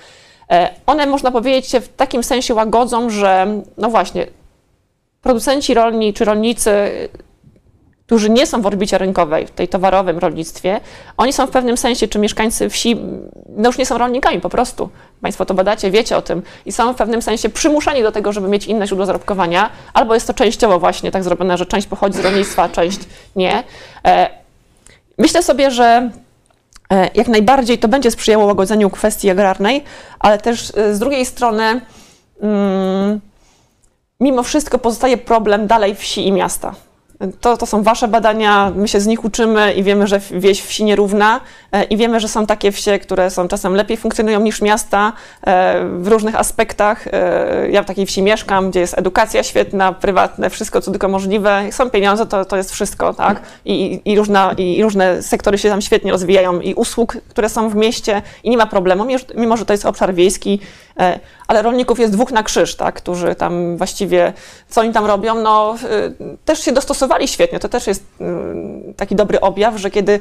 e, 0.51 0.71
one 0.87 1.07
można 1.07 1.31
powiedzieć 1.31 1.67
się 1.67 1.81
w 1.81 1.89
takim 1.89 2.23
sensie 2.23 2.55
łagodzą, 2.55 3.11
że 3.11 3.47
no 3.77 3.91
właśnie, 3.91 4.27
producenci 5.23 5.75
rolni 5.75 6.15
czy 6.15 6.25
rolnicy, 6.25 6.91
którzy 8.11 8.31
nie 8.31 8.47
są 8.47 8.63
w 8.63 8.67
orbicie 8.67 8.99
rynkowej, 8.99 9.47
w 9.47 9.51
tej 9.51 9.69
towarowym 9.69 10.19
rolnictwie, 10.19 10.81
oni 11.17 11.33
są 11.33 11.47
w 11.47 11.51
pewnym 11.51 11.77
sensie, 11.77 12.09
czy 12.09 12.19
mieszkańcy 12.19 12.71
wsi, 12.71 12.97
no 13.57 13.69
już 13.69 13.79
nie 13.79 13.87
są 13.87 13.99
rolnikami 13.99 14.41
po 14.41 14.49
prostu. 14.49 14.91
Państwo 15.21 15.47
to 15.47 15.55
badacie, 15.55 15.91
wiecie 15.91 16.17
o 16.17 16.23
tym 16.23 16.43
i 16.67 16.73
są 16.73 16.93
w 16.93 16.97
pewnym 16.97 17.23
sensie 17.23 17.49
przymuszani 17.49 18.03
do 18.03 18.13
tego, 18.13 18.33
żeby 18.33 18.49
mieć 18.49 18.67
inne 18.67 18.87
źródło 18.87 19.07
zarobkowania, 19.07 19.71
albo 19.93 20.15
jest 20.15 20.27
to 20.27 20.35
częściowo 20.35 20.79
właśnie 20.79 21.11
tak 21.11 21.25
zrobione, 21.25 21.59
że 21.59 21.67
część 21.67 21.87
pochodzi 21.87 22.19
z 22.19 22.21
rolnictwa, 22.21 22.69
część 22.69 23.01
nie. 23.37 23.65
E, 24.05 24.31
Myślę 25.19 25.43
sobie, 25.43 25.71
że 25.71 26.11
e, 26.93 27.11
jak 27.15 27.29
najbardziej 27.29 27.79
to 27.79 27.89
będzie 27.89 28.11
sprzyjało 28.11 28.45
łagodzeniu 28.45 28.91
kwestii 28.91 29.31
agrarnej, 29.31 29.85
ale 30.19 30.39
też 30.39 30.73
e, 30.77 30.95
z 30.95 30.99
drugiej 30.99 31.27
strony 31.27 31.81
mm, 32.43 33.21
mimo 34.21 34.43
wszystko 34.43 34.79
pozostaje 34.79 35.19
problem 35.19 35.67
dalej 35.67 35.95
wsi 35.95 36.27
i 36.27 36.33
miasta. 36.33 36.75
To, 37.41 37.57
to 37.57 37.67
są 37.67 37.83
wasze 37.83 38.09
badania, 38.09 38.73
my 38.77 38.89
się 38.89 39.01
z 39.01 39.07
nich 39.07 39.25
uczymy 39.25 39.73
i 39.73 39.83
wiemy, 39.83 40.07
że 40.07 40.21
wieś 40.31 40.63
wsi 40.63 40.85
nierówna 40.85 41.41
e, 41.73 41.85
i 41.85 41.97
wiemy, 41.97 42.21
że 42.21 42.29
są 42.29 42.47
takie 42.47 42.73
wsie, 42.73 42.99
które 42.99 43.31
są 43.31 43.49
czasem 43.49 43.75
lepiej 43.75 43.97
funkcjonują 43.97 44.41
niż 44.41 44.63
miasta 44.63 45.13
e, 45.47 45.85
w 45.99 46.09
różnych 46.09 46.37
aspektach. 46.37 47.07
E, 47.13 47.71
Ja 47.71 47.83
w 47.83 47.87
takiej 47.87 48.07
wsi 48.07 48.23
mieszkam, 48.23 48.71
gdzie 48.71 48.81
jest 48.81 48.99
edukacja 48.99 49.43
świetna, 49.43 49.93
prywatne, 49.93 50.51
wszystko 50.51 50.81
co 50.81 50.91
tylko 50.91 51.09
możliwe. 51.09 51.63
Są 51.71 51.91
pieniądze, 51.91 52.27
to, 52.27 52.45
to 52.45 52.57
jest 52.57 52.73
wszystko, 52.73 53.15
tak? 53.15 53.41
I, 53.65 54.01
i, 54.05 54.17
różna, 54.17 54.53
I 54.59 54.83
różne 54.83 55.23
sektory 55.23 55.59
się 55.59 55.69
tam 55.69 55.81
świetnie 55.83 56.13
rozwijają 56.13 56.61
i 56.61 56.75
usług, 56.75 57.17
które 57.29 57.49
są 57.49 57.69
w 57.69 57.75
mieście 57.77 58.23
i 58.45 58.51
nie 58.51 58.57
ma 58.57 58.67
problemu, 58.67 59.07
mimo 59.37 59.57
że- 59.57 59.65
to 59.67 59.73
jest 59.73 59.87
obszar 59.87 60.15
wiejski, 60.15 60.61
ale 61.51 61.63
rolników 61.63 61.99
jest 61.99 62.13
dwóch 62.13 62.33
na 62.33 62.43
krzyż, 62.43 62.77
tak? 62.77 62.95
Którzy 62.95 63.35
tam 63.35 63.77
właściwie, 63.77 64.33
co 64.69 64.81
oni 64.81 64.93
tam 64.93 65.07
robią, 65.07 65.35
no 65.35 65.75
y, 66.31 66.37
też 66.45 66.61
się 66.61 66.73
dostosowali 66.73 67.29
świetnie. 67.29 67.59
To 67.59 67.69
też 67.69 67.87
jest 67.87 68.05
y, 68.21 68.95
taki 68.97 69.17
dobry 69.17 69.41
objaw, 69.41 69.77
że 69.77 69.91
kiedy 69.91 70.13
y, 70.13 70.21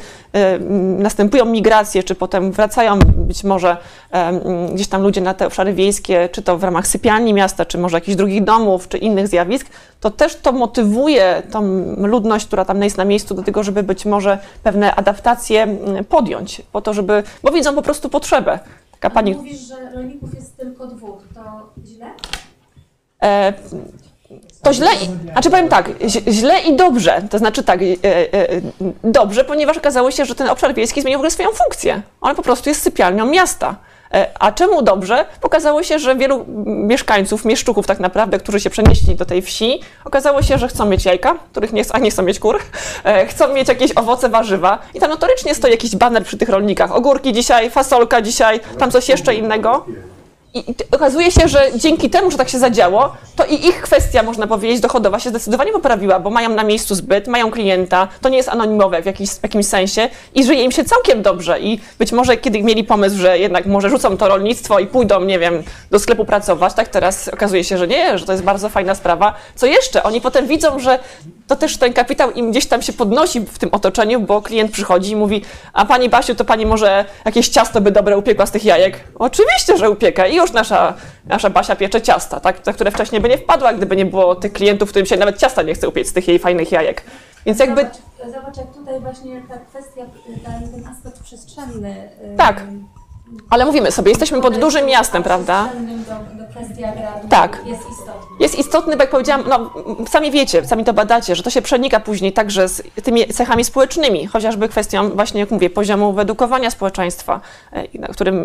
następują 0.99 1.45
migracje, 1.45 2.03
czy 2.03 2.15
potem 2.15 2.51
wracają 2.51 2.99
być 2.99 3.43
może 3.43 3.77
em, 4.11 4.39
gdzieś 4.73 4.87
tam 4.87 5.01
ludzie 5.01 5.21
na 5.21 5.33
te 5.33 5.47
obszary 5.47 5.73
wiejskie, 5.73 6.29
czy 6.31 6.41
to 6.41 6.57
w 6.57 6.63
ramach 6.63 6.87
sypialni 6.87 7.33
miasta, 7.33 7.65
czy 7.65 7.77
może 7.77 7.97
jakichś 7.97 8.15
drugich 8.15 8.43
domów, 8.43 8.87
czy 8.87 8.97
innych 8.97 9.27
zjawisk, 9.27 9.67
to 9.99 10.11
też 10.11 10.35
to 10.35 10.51
motywuje 10.51 11.43
tą 11.51 11.61
ludność, 11.97 12.45
która 12.45 12.65
tam 12.65 12.83
jest 12.83 12.97
na 12.97 13.05
miejscu 13.05 13.35
do 13.35 13.43
tego, 13.43 13.63
żeby 13.63 13.83
być 13.83 14.05
może 14.05 14.37
pewne 14.63 14.95
adaptacje 14.95 15.63
mm, 15.63 16.05
podjąć, 16.05 16.61
po 16.71 16.81
to, 16.81 16.93
żeby, 16.93 17.23
bo 17.43 17.51
widzą 17.51 17.75
po 17.75 17.81
prostu 17.81 18.09
potrzebę. 18.09 18.59
Taka 18.99 19.13
pani 19.13 19.35
Mówisz, 19.35 19.59
że 19.59 19.91
rolników 19.91 20.35
jest 20.35 20.57
tylko 20.57 20.87
dwóch, 20.87 21.23
to 21.35 21.69
źle? 21.85 22.11
E, 23.23 23.53
to 24.61 24.73
źle, 24.73 24.87
i, 24.87 25.09
a 25.35 25.41
czy 25.41 25.49
powiem 25.49 25.67
tak, 25.69 25.89
źle 26.27 26.61
i 26.61 26.75
dobrze, 26.75 27.21
to 27.29 27.37
znaczy 27.37 27.63
tak, 27.63 27.81
e, 27.81 27.85
e, 28.05 28.61
dobrze, 29.03 29.43
ponieważ 29.43 29.77
okazało 29.77 30.11
się, 30.11 30.25
że 30.25 30.35
ten 30.35 30.49
obszar 30.49 30.73
wiejski 30.73 31.01
zmienił 31.01 31.17
w 31.17 31.21
ogóle 31.21 31.31
swoją 31.31 31.49
funkcję. 31.51 32.01
On 32.21 32.35
po 32.35 32.41
prostu 32.41 32.69
jest 32.69 32.81
sypialnią 32.81 33.25
miasta. 33.25 33.75
E, 34.13 34.27
A 34.39 34.51
czemu 34.51 34.81
dobrze? 34.81 35.25
Okazało 35.41 35.83
się, 35.83 35.99
że 35.99 36.15
wielu 36.15 36.45
mieszkańców, 36.65 37.45
mieszczuchów 37.45 37.87
tak 37.87 37.99
naprawdę, 37.99 38.39
którzy 38.39 38.59
się 38.59 38.69
przenieśli 38.69 39.15
do 39.15 39.25
tej 39.25 39.41
wsi, 39.41 39.79
okazało 40.05 40.41
się, 40.41 40.57
że 40.57 40.67
chcą 40.67 40.85
mieć 40.85 41.05
jajka, 41.05 41.35
których 41.51 41.73
nie, 41.73 41.83
a 41.93 41.99
nie 41.99 42.11
chcą 42.11 42.23
mieć 42.23 42.39
kur, 42.39 42.59
e, 43.03 43.25
chcą 43.25 43.53
mieć 43.53 43.67
jakieś 43.67 43.91
owoce, 43.95 44.29
warzywa 44.29 44.79
i 44.93 44.99
tam 44.99 45.09
notorycznie 45.09 45.55
stoi 45.55 45.71
jakiś 45.71 45.95
baner 45.95 46.23
przy 46.23 46.37
tych 46.37 46.49
rolnikach. 46.49 46.91
Ogórki 46.95 47.33
dzisiaj, 47.33 47.69
fasolka 47.69 48.21
dzisiaj, 48.21 48.59
tam 48.79 48.91
coś 48.91 49.09
jeszcze 49.09 49.35
innego. 49.35 49.85
I 50.53 50.63
okazuje 50.91 51.31
się, 51.31 51.47
że 51.47 51.67
dzięki 51.75 52.09
temu, 52.09 52.31
że 52.31 52.37
tak 52.37 52.49
się 52.49 52.59
zadziało, 52.59 53.13
to 53.35 53.45
i 53.45 53.53
ich 53.53 53.81
kwestia, 53.81 54.23
można 54.23 54.47
powiedzieć, 54.47 54.79
dochodowa 54.79 55.19
się 55.19 55.29
zdecydowanie 55.29 55.71
poprawiła, 55.71 56.19
bo 56.19 56.29
mają 56.29 56.49
na 56.49 56.63
miejscu 56.63 56.95
zbyt, 56.95 57.27
mają 57.27 57.51
klienta, 57.51 58.07
to 58.21 58.29
nie 58.29 58.37
jest 58.37 58.49
anonimowe 58.49 59.01
w, 59.01 59.05
jakiś, 59.05 59.29
w 59.29 59.43
jakimś 59.43 59.65
sensie 59.65 60.09
i 60.35 60.43
żyje 60.43 60.63
im 60.63 60.71
się 60.71 60.83
całkiem 60.83 61.21
dobrze. 61.21 61.59
I 61.59 61.79
być 61.99 62.11
może 62.11 62.37
kiedy 62.37 62.63
mieli 62.63 62.83
pomysł, 62.83 63.17
że 63.17 63.39
jednak 63.39 63.65
może 63.65 63.89
rzucą 63.89 64.17
to 64.17 64.27
rolnictwo 64.27 64.79
i 64.79 64.87
pójdą, 64.87 65.21
nie 65.21 65.39
wiem, 65.39 65.63
do 65.91 65.99
sklepu 65.99 66.25
pracować, 66.25 66.73
tak 66.73 66.87
teraz 66.87 67.27
okazuje 67.27 67.63
się, 67.63 67.77
że 67.77 67.87
nie, 67.87 68.17
że 68.17 68.25
to 68.25 68.31
jest 68.31 68.43
bardzo 68.43 68.69
fajna 68.69 68.95
sprawa. 68.95 69.33
Co 69.55 69.65
jeszcze? 69.65 70.03
Oni 70.03 70.21
potem 70.21 70.47
widzą, 70.47 70.79
że 70.79 70.99
to 71.47 71.55
też 71.55 71.77
ten 71.77 71.93
kapitał 71.93 72.31
im 72.31 72.51
gdzieś 72.51 72.65
tam 72.65 72.81
się 72.81 72.93
podnosi 72.93 73.39
w 73.39 73.59
tym 73.59 73.69
otoczeniu, 73.71 74.19
bo 74.19 74.41
klient 74.41 74.71
przychodzi 74.71 75.11
i 75.11 75.15
mówi, 75.15 75.41
a 75.73 75.85
pani 75.85 76.09
Basiu, 76.09 76.35
to 76.35 76.45
pani 76.45 76.65
może 76.65 77.05
jakieś 77.25 77.49
ciasto 77.49 77.81
by 77.81 77.91
dobre 77.91 78.17
upiekła 78.17 78.45
z 78.45 78.51
tych 78.51 78.65
jajek? 78.65 78.99
Oczywiście, 79.19 79.77
że 79.77 79.89
upieka 79.89 80.27
i 80.27 80.38
już 80.41 80.51
nasza, 80.51 80.93
nasza 81.25 81.49
Basia 81.49 81.75
piecze 81.75 82.01
ciasta, 82.01 82.39
tak, 82.39 82.65
na 82.65 82.73
które 82.73 82.91
wcześniej 82.91 83.21
by 83.21 83.29
nie 83.29 83.37
wpadła, 83.37 83.73
gdyby 83.73 83.95
nie 83.95 84.05
było 84.05 84.35
tych 84.35 84.53
klientów, 84.53 84.89
którym 84.89 85.05
się 85.05 85.17
nawet 85.17 85.37
ciasta 85.37 85.61
nie 85.61 85.73
chce 85.73 85.89
upiec 85.89 86.07
z 86.07 86.13
tych 86.13 86.27
jej 86.27 86.39
fajnych 86.39 86.71
jajek. 86.71 87.03
Więc 87.45 87.59
jakby 87.59 87.81
Zobacz, 87.81 88.33
zobacz 88.35 88.57
jak 88.57 88.73
tutaj 88.73 88.99
właśnie 88.99 89.41
ta 89.49 89.57
kwestia, 89.57 90.01
ten, 90.45 90.87
aspekt 90.87 91.23
przestrzenny. 91.23 92.09
Tak. 92.37 92.63
Ale 93.49 93.65
mówimy 93.65 93.91
sobie, 93.91 94.09
jesteśmy 94.09 94.41
pod 94.41 94.57
dużym 94.57 94.85
miastem, 94.85 95.23
prawda? 95.23 95.63
przestrzennym 95.63 96.03
Do, 96.03 96.43
do 96.43 96.49
kwestii 96.49 96.83
agrarnej 96.83 97.29
Tak. 97.29 97.61
jest 97.65 97.81
istotny. 97.81 98.35
Jest 98.39 98.59
istotny, 98.59 98.95
bo 98.95 99.03
jak 99.03 99.09
powiedziałam, 99.09 99.43
no, 99.49 99.73
sami 100.07 100.31
wiecie, 100.31 100.65
sami 100.65 100.83
to 100.83 100.93
badacie, 100.93 101.35
że 101.35 101.43
to 101.43 101.49
się 101.49 101.61
przenika 101.61 101.99
później 101.99 102.33
także 102.33 102.67
z 102.67 102.83
tymi 103.03 103.27
cechami 103.27 103.63
społecznymi, 103.63 104.27
chociażby 104.27 104.69
kwestią 104.69 105.09
właśnie, 105.09 105.39
jak 105.39 105.51
mówię, 105.51 105.69
poziomu 105.69 106.13
wyedukowania 106.13 106.71
społeczeństwa, 106.71 107.41
e, 107.71 107.87
którym, 108.13 108.35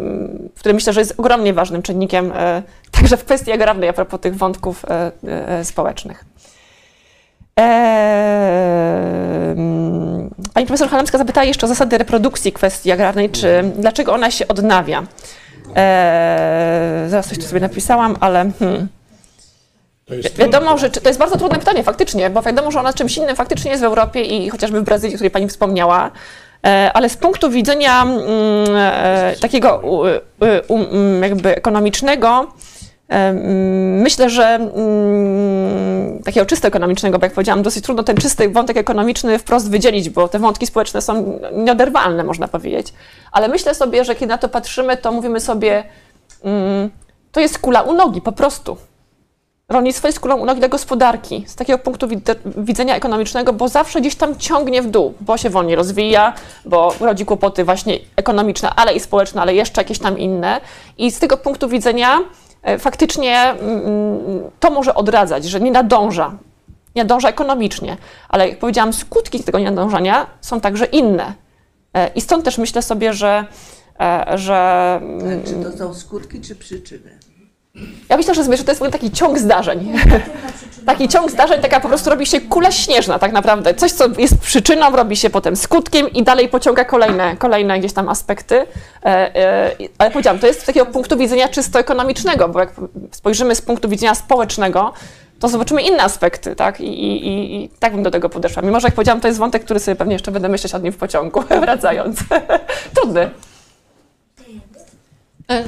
w 0.56 0.61
którym 0.61 0.74
myślę, 0.74 0.93
że 0.93 1.01
jest 1.01 1.15
ogromnie 1.19 1.52
ważnym 1.52 1.82
czynnikiem 1.82 2.32
e, 2.35 2.62
także 3.01 3.16
w 3.16 3.24
kwestii 3.24 3.52
agrarnej, 3.52 3.89
a 3.89 3.93
propos 3.93 4.20
tych 4.20 4.36
wątków 4.36 4.85
e, 4.89 5.65
społecznych. 5.65 6.24
Eee, 7.56 9.55
Pani 10.55 10.66
profesor 10.66 10.89
Halemska 10.89 11.18
zapytała 11.18 11.44
jeszcze 11.44 11.66
o 11.66 11.68
zasady 11.68 11.98
reprodukcji 11.98 12.52
kwestii 12.52 12.93
agrarnej, 12.93 13.31
czy 13.31 13.64
dlaczego 13.76 14.12
ona 14.12 14.31
się 14.31 14.48
odnawia. 14.48 15.02
Eee, 15.74 17.10
zaraz 17.10 17.28
coś 17.28 17.39
tu 17.39 17.44
sobie 17.44 17.60
napisałam, 17.60 18.16
ale 18.20 18.51
hmm. 18.59 18.89
Wiadomo, 20.36 20.78
że 20.78 20.90
to 20.90 21.09
jest 21.09 21.18
bardzo 21.18 21.36
trudne 21.36 21.59
pytanie 21.59 21.82
faktycznie, 21.82 22.31
bo 22.31 22.43
wiadomo, 22.43 22.70
że 22.70 22.81
ona 22.81 22.93
czymś 22.93 23.16
innym 23.16 23.36
faktycznie 23.36 23.70
jest 23.70 23.82
w 23.82 23.86
Europie 23.86 24.22
i 24.22 24.51
chociażby 24.51 24.81
w 24.81 24.85
Brazylii, 24.85 25.14
o 25.14 25.18
której 25.18 25.31
Pani 25.31 25.48
wspomniała. 25.48 26.10
E, 26.66 26.90
Ale 26.94 27.09
z 27.09 27.16
punktu 27.16 27.51
widzenia 27.51 28.02
mm, 28.02 28.22
e, 28.76 29.35
takiego 29.40 29.82
jakby 31.22 31.56
ekonomicznego, 31.56 32.52
myślę, 34.02 34.31
że 34.31 34.44
mm, 34.44 36.22
takiego 36.22 36.47
czysto 36.47 36.68
ekonomicznego, 36.68 37.18
bo 37.18 37.26
jak 37.26 37.32
powiedziałam, 37.32 37.62
dosyć 37.62 37.85
trudno 37.85 38.02
ten 38.02 38.16
czysty 38.16 38.48
wątek 38.48 38.76
ekonomiczny 38.76 39.39
wprost 39.39 39.70
wydzielić, 39.70 40.10
bo 40.10 40.28
te 40.28 40.39
wątki 40.39 40.66
społeczne 40.66 41.02
są 41.02 41.40
nieoderwalne, 41.52 42.24
można 42.24 42.48
powiedzieć. 42.48 42.93
Ale 43.32 43.48
myślę 43.48 43.74
sobie, 43.74 44.05
że 44.05 44.14
kiedy 44.14 44.26
na 44.26 44.39
to 44.39 44.48
patrzymy, 44.48 44.97
to 44.97 45.12
mówimy 45.12 45.40
sobie, 45.40 45.85
mm, 46.44 46.90
to 47.32 47.40
jest 47.40 47.59
kula 47.59 47.82
u 47.82 47.93
nogi 47.93 48.20
po 48.20 48.32
prostu. 48.32 48.76
Rolnictwo 49.68 50.09
jest 50.09 50.20
kulą 50.20 50.36
u 50.36 50.44
nogi 50.44 50.60
dla 50.60 50.68
gospodarki 50.68 51.44
z 51.47 51.55
takiego 51.55 51.78
punktu 51.78 52.09
wid- 52.09 52.39
widzenia 52.56 52.97
ekonomicznego, 52.97 53.52
bo 53.52 53.68
zawsze 53.68 54.01
gdzieś 54.01 54.14
tam 54.14 54.36
ciągnie 54.39 54.82
w 54.82 54.90
dół, 54.90 55.14
bo 55.20 55.36
się 55.36 55.51
wolniej 55.51 55.76
rozwija, 55.76 56.32
bo 56.64 56.94
rodzi 57.01 57.24
kłopoty 57.24 57.64
właśnie 57.64 57.98
ekonomiczne, 58.16 58.70
ale 58.70 58.94
i 58.94 59.01
społeczne, 59.01 59.43
ale 59.43 59.55
jeszcze 59.55 59.81
jakieś 59.81 59.98
tam 59.98 60.18
inne. 60.18 60.60
I 60.98 61.10
z 61.10 61.18
tego 61.18 61.36
punktu 61.36 61.68
widzenia 61.68 62.18
faktycznie 62.78 63.40
mm, 63.40 64.50
to 64.60 64.70
może 64.70 64.94
odradzać, 64.94 65.44
że 65.44 65.60
nie 65.60 65.70
nadąża. 65.70 66.38
Nie 66.94 67.02
nadąża 67.02 67.28
ekonomicznie, 67.28 67.96
ale 68.28 68.48
jak 68.48 68.58
powiedziałam, 68.58 68.92
skutki 68.92 69.44
tego 69.44 69.58
nienadążania 69.58 70.26
są 70.40 70.60
także 70.60 70.84
inne. 70.84 71.32
E, 71.94 72.10
I 72.14 72.20
stąd 72.20 72.44
też 72.44 72.58
myślę 72.58 72.82
sobie, 72.82 73.12
że, 73.12 73.46
e, 74.00 74.38
że 74.38 75.00
mm, 75.02 75.42
Czy 75.44 75.54
to 75.54 75.78
są 75.78 75.94
skutki, 75.94 76.40
czy 76.40 76.56
przyczyny? 76.56 77.18
Ja 78.09 78.16
myślę, 78.16 78.34
że, 78.34 78.56
że 78.56 78.64
to 78.64 78.70
jest 78.70 78.82
taki 78.92 79.10
ciąg 79.10 79.38
zdarzeń. 79.38 79.92
Taki 80.86 81.09
ciąg 81.09 81.30
zdarzeń, 81.30 81.60
taka 81.60 81.80
po 81.80 81.88
prostu 81.88 82.10
robi 82.10 82.26
się 82.26 82.40
kula 82.40 82.70
śnieżna 82.70 83.18
tak 83.18 83.32
naprawdę. 83.32 83.74
Coś, 83.74 83.92
co 83.92 84.05
jest 84.18 84.38
przyczyną, 84.38 84.96
robi 84.96 85.16
się 85.16 85.30
potem 85.30 85.56
skutkiem 85.56 86.12
i 86.12 86.22
dalej 86.22 86.48
pociąga 86.48 86.84
kolejne, 86.84 87.36
kolejne 87.36 87.78
gdzieś 87.78 87.92
tam 87.92 88.09
aspekty. 88.09 88.66
E, 89.05 89.06
e, 89.36 89.70
ale 89.98 90.10
powiedziałam, 90.10 90.38
to 90.38 90.46
jest 90.46 90.62
z 90.62 90.64
takiego 90.64 90.86
punktu 90.86 91.16
widzenia 91.16 91.48
czysto 91.48 91.78
ekonomicznego, 91.78 92.48
bo 92.48 92.60
jak 92.60 92.72
spojrzymy 93.10 93.55
z 93.55 93.62
punktu 93.62 93.88
widzenia 93.88 94.14
społecznego, 94.14 94.92
to 95.40 95.48
zobaczymy 95.48 95.82
inne 95.82 96.02
aspekty, 96.02 96.56
tak? 96.56 96.80
I, 96.80 96.86
i, 96.86 97.64
I 97.64 97.68
tak 97.68 97.92
bym 97.92 98.02
do 98.02 98.10
tego 98.10 98.28
podeszła. 98.28 98.62
Mimo, 98.62 98.80
że 98.80 98.86
jak 98.86 98.94
powiedziałam, 98.94 99.20
to 99.20 99.28
jest 99.28 99.40
wątek, 99.40 99.64
który 99.64 99.80
sobie 99.80 99.96
pewnie 99.96 100.12
jeszcze 100.12 100.32
będę 100.32 100.48
myśleć 100.48 100.74
o 100.74 100.78
nim 100.78 100.92
w 100.92 100.96
pociągu, 100.96 101.42
wracając. 101.64 102.18
Trudny. 102.96 103.30
E, 105.50 105.64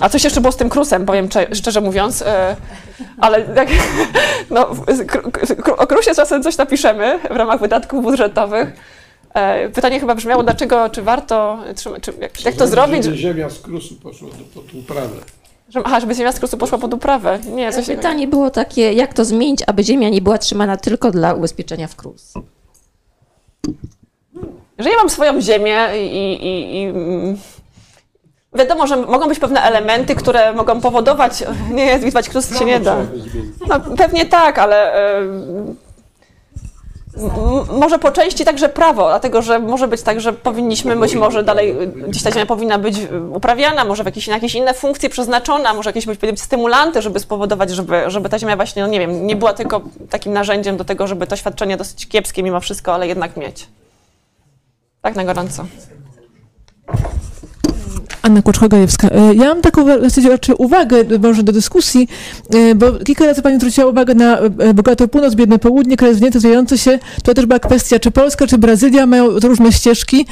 A 0.00 0.08
coś 0.08 0.24
jeszcze 0.24 0.40
było 0.40 0.52
z 0.52 0.56
tym 0.56 0.68
krusem, 0.70 1.06
powiem 1.06 1.28
cze- 1.28 1.54
szczerze 1.54 1.80
mówiąc, 1.80 2.22
e, 2.22 2.56
ale 3.20 3.40
jak, 3.56 3.68
no, 4.50 4.68
o 5.76 5.86
krusie 5.86 6.14
czasem 6.14 6.42
coś 6.42 6.56
napiszemy 6.58 7.18
w 7.30 7.36
ramach 7.36 7.60
wydatków 7.60 8.02
budżetowych. 8.02 8.72
E, 9.34 9.68
Pytanie 9.68 10.00
chyba 10.00 10.14
brzmiało, 10.14 10.42
dlaczego, 10.42 10.88
czy 10.90 11.02
warto, 11.02 11.58
trzymać, 11.76 12.02
czy, 12.02 12.12
jak, 12.20 12.44
jak 12.44 12.54
to 12.54 12.66
zrobić, 12.66 13.04
Żeby 13.04 13.16
ziemia 13.16 13.50
z 13.50 13.58
krusu 13.58 13.94
poszła 13.94 14.28
do, 14.28 14.60
pod 14.60 14.74
uprawę. 14.74 15.16
że, 15.68 15.80
aha, 15.84 16.00
żeby 16.00 16.14
ziemia 16.14 16.32
z 16.32 16.38
krusu 16.38 16.56
poszła 16.58 16.78
pod 16.78 16.94
uprawę. 16.94 17.38
Nie, 17.54 17.72
coś 17.72 17.86
Pytanie 17.86 18.28
było 18.28 18.50
takie, 18.50 18.92
jak 18.92 19.14
to 19.14 19.24
zmienić, 19.24 19.60
aby 19.66 19.84
ziemia 19.84 20.08
nie 20.08 20.20
była 20.22 20.38
trzymana 20.38 20.76
tylko 20.76 21.10
dla 21.10 21.34
ubezpieczenia 21.34 21.86
w 21.88 21.96
KRUS? 21.96 22.34
że 24.78 24.90
ja 24.90 24.96
mam 24.96 25.10
swoją 25.10 25.40
ziemię 25.40 25.76
i, 25.96 26.06
i, 26.16 26.82
i, 26.82 26.92
wiadomo, 28.54 28.86
że 28.86 28.96
mogą 28.96 29.28
być 29.28 29.38
pewne 29.38 29.62
elementy, 29.62 30.14
które 30.14 30.52
mogą 30.52 30.80
powodować, 30.80 31.44
nie, 31.70 31.98
zwiwać 31.98 32.28
krus 32.28 32.58
się 32.58 32.64
nie 32.64 32.80
da. 32.80 32.96
No, 33.68 33.80
pewnie 33.96 34.26
tak, 34.26 34.58
ale 34.58 34.94
e, 34.94 35.26
może 37.72 37.98
po 37.98 38.10
części 38.10 38.44
także 38.44 38.68
prawo, 38.68 39.08
dlatego 39.08 39.42
że 39.42 39.58
może 39.58 39.88
być 39.88 40.02
tak, 40.02 40.20
że 40.20 40.32
powinniśmy 40.32 40.96
być 40.96 41.14
może 41.14 41.42
dalej, 41.42 41.76
gdzieś 42.08 42.22
ta 42.22 42.32
ziemia 42.32 42.46
powinna 42.46 42.78
być 42.78 42.96
uprawiana, 43.32 43.84
może 43.84 44.02
w 44.02 44.06
jakieś, 44.06 44.26
na 44.26 44.34
jakieś 44.34 44.54
inne 44.54 44.74
funkcje 44.74 45.10
przeznaczona, 45.10 45.74
może 45.74 45.90
jakieś 45.90 46.06
być 46.06 46.40
stymulanty, 46.40 47.02
żeby 47.02 47.20
spowodować, 47.20 47.70
żeby, 47.70 48.02
żeby 48.06 48.28
ta 48.28 48.38
ziemia 48.38 48.56
właśnie, 48.56 48.82
no 48.82 48.88
nie 48.88 49.00
wiem, 49.00 49.26
nie 49.26 49.36
była 49.36 49.52
tylko 49.52 49.80
takim 50.10 50.32
narzędziem 50.32 50.76
do 50.76 50.84
tego, 50.84 51.06
żeby 51.06 51.26
to 51.26 51.36
świadczenie 51.36 51.76
dosyć 51.76 52.08
kiepskie 52.08 52.42
mimo 52.42 52.60
wszystko, 52.60 52.94
ale 52.94 53.08
jednak 53.08 53.36
mieć. 53.36 53.66
Tak 55.02 55.16
na 55.16 55.24
gorąco. 55.24 55.64
Anna 58.22 58.42
Kłoczko-Gajewska. 58.42 59.08
E, 59.10 59.34
Ja 59.34 59.44
mam 59.44 59.62
taką 59.62 59.84
w 59.84 60.26
raczej 60.28 60.54
uwagę, 60.58 60.96
może 61.22 61.42
do 61.42 61.52
dyskusji, 61.52 62.08
e, 62.54 62.74
bo 62.74 62.92
kilka 62.92 63.26
razy 63.26 63.42
Pani 63.42 63.56
zwróciła 63.56 63.86
uwagę 63.86 64.14
na 64.14 64.38
e, 64.38 64.74
bogaty 64.74 65.08
północ, 65.08 65.34
biedne 65.34 65.58
południe, 65.58 65.96
kraje 65.96 66.14
zwinięte, 66.14 66.36
rozwijające 66.36 66.78
się. 66.78 66.98
To 67.24 67.34
też 67.34 67.46
była 67.46 67.58
kwestia, 67.58 67.98
czy 67.98 68.10
Polska, 68.10 68.46
czy 68.46 68.58
Brazylia 68.58 69.06
mają 69.06 69.38
różne 69.38 69.72
ścieżki 69.72 70.26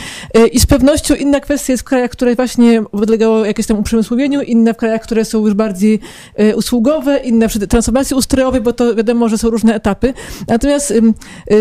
i 0.53 0.61
z 0.61 0.67
pewnością 0.67 1.15
inna 1.15 1.41
kwestia 1.41 1.73
jest 1.73 1.83
w 1.83 1.85
krajach, 1.85 2.11
które 2.11 2.35
właśnie 2.35 2.83
podlegało 2.83 3.45
jakieś 3.45 3.67
tam 3.67 3.79
uprzemysłowieniu, 3.79 4.43
inne 4.43 4.75
w 4.75 4.77
krajach, 4.77 5.03
które 5.03 5.25
są 5.25 5.45
już 5.47 5.55
bardziej 5.55 6.01
usługowe, 6.57 7.19
inne 7.19 7.49
przy 7.49 7.67
transformacji 7.67 8.17
ustrojowej, 8.17 8.61
bo 8.61 8.73
to 8.73 8.95
wiadomo, 8.95 9.29
że 9.29 9.39
są 9.39 9.51
różne 9.51 9.75
etapy. 9.75 10.15
Natomiast 10.49 10.95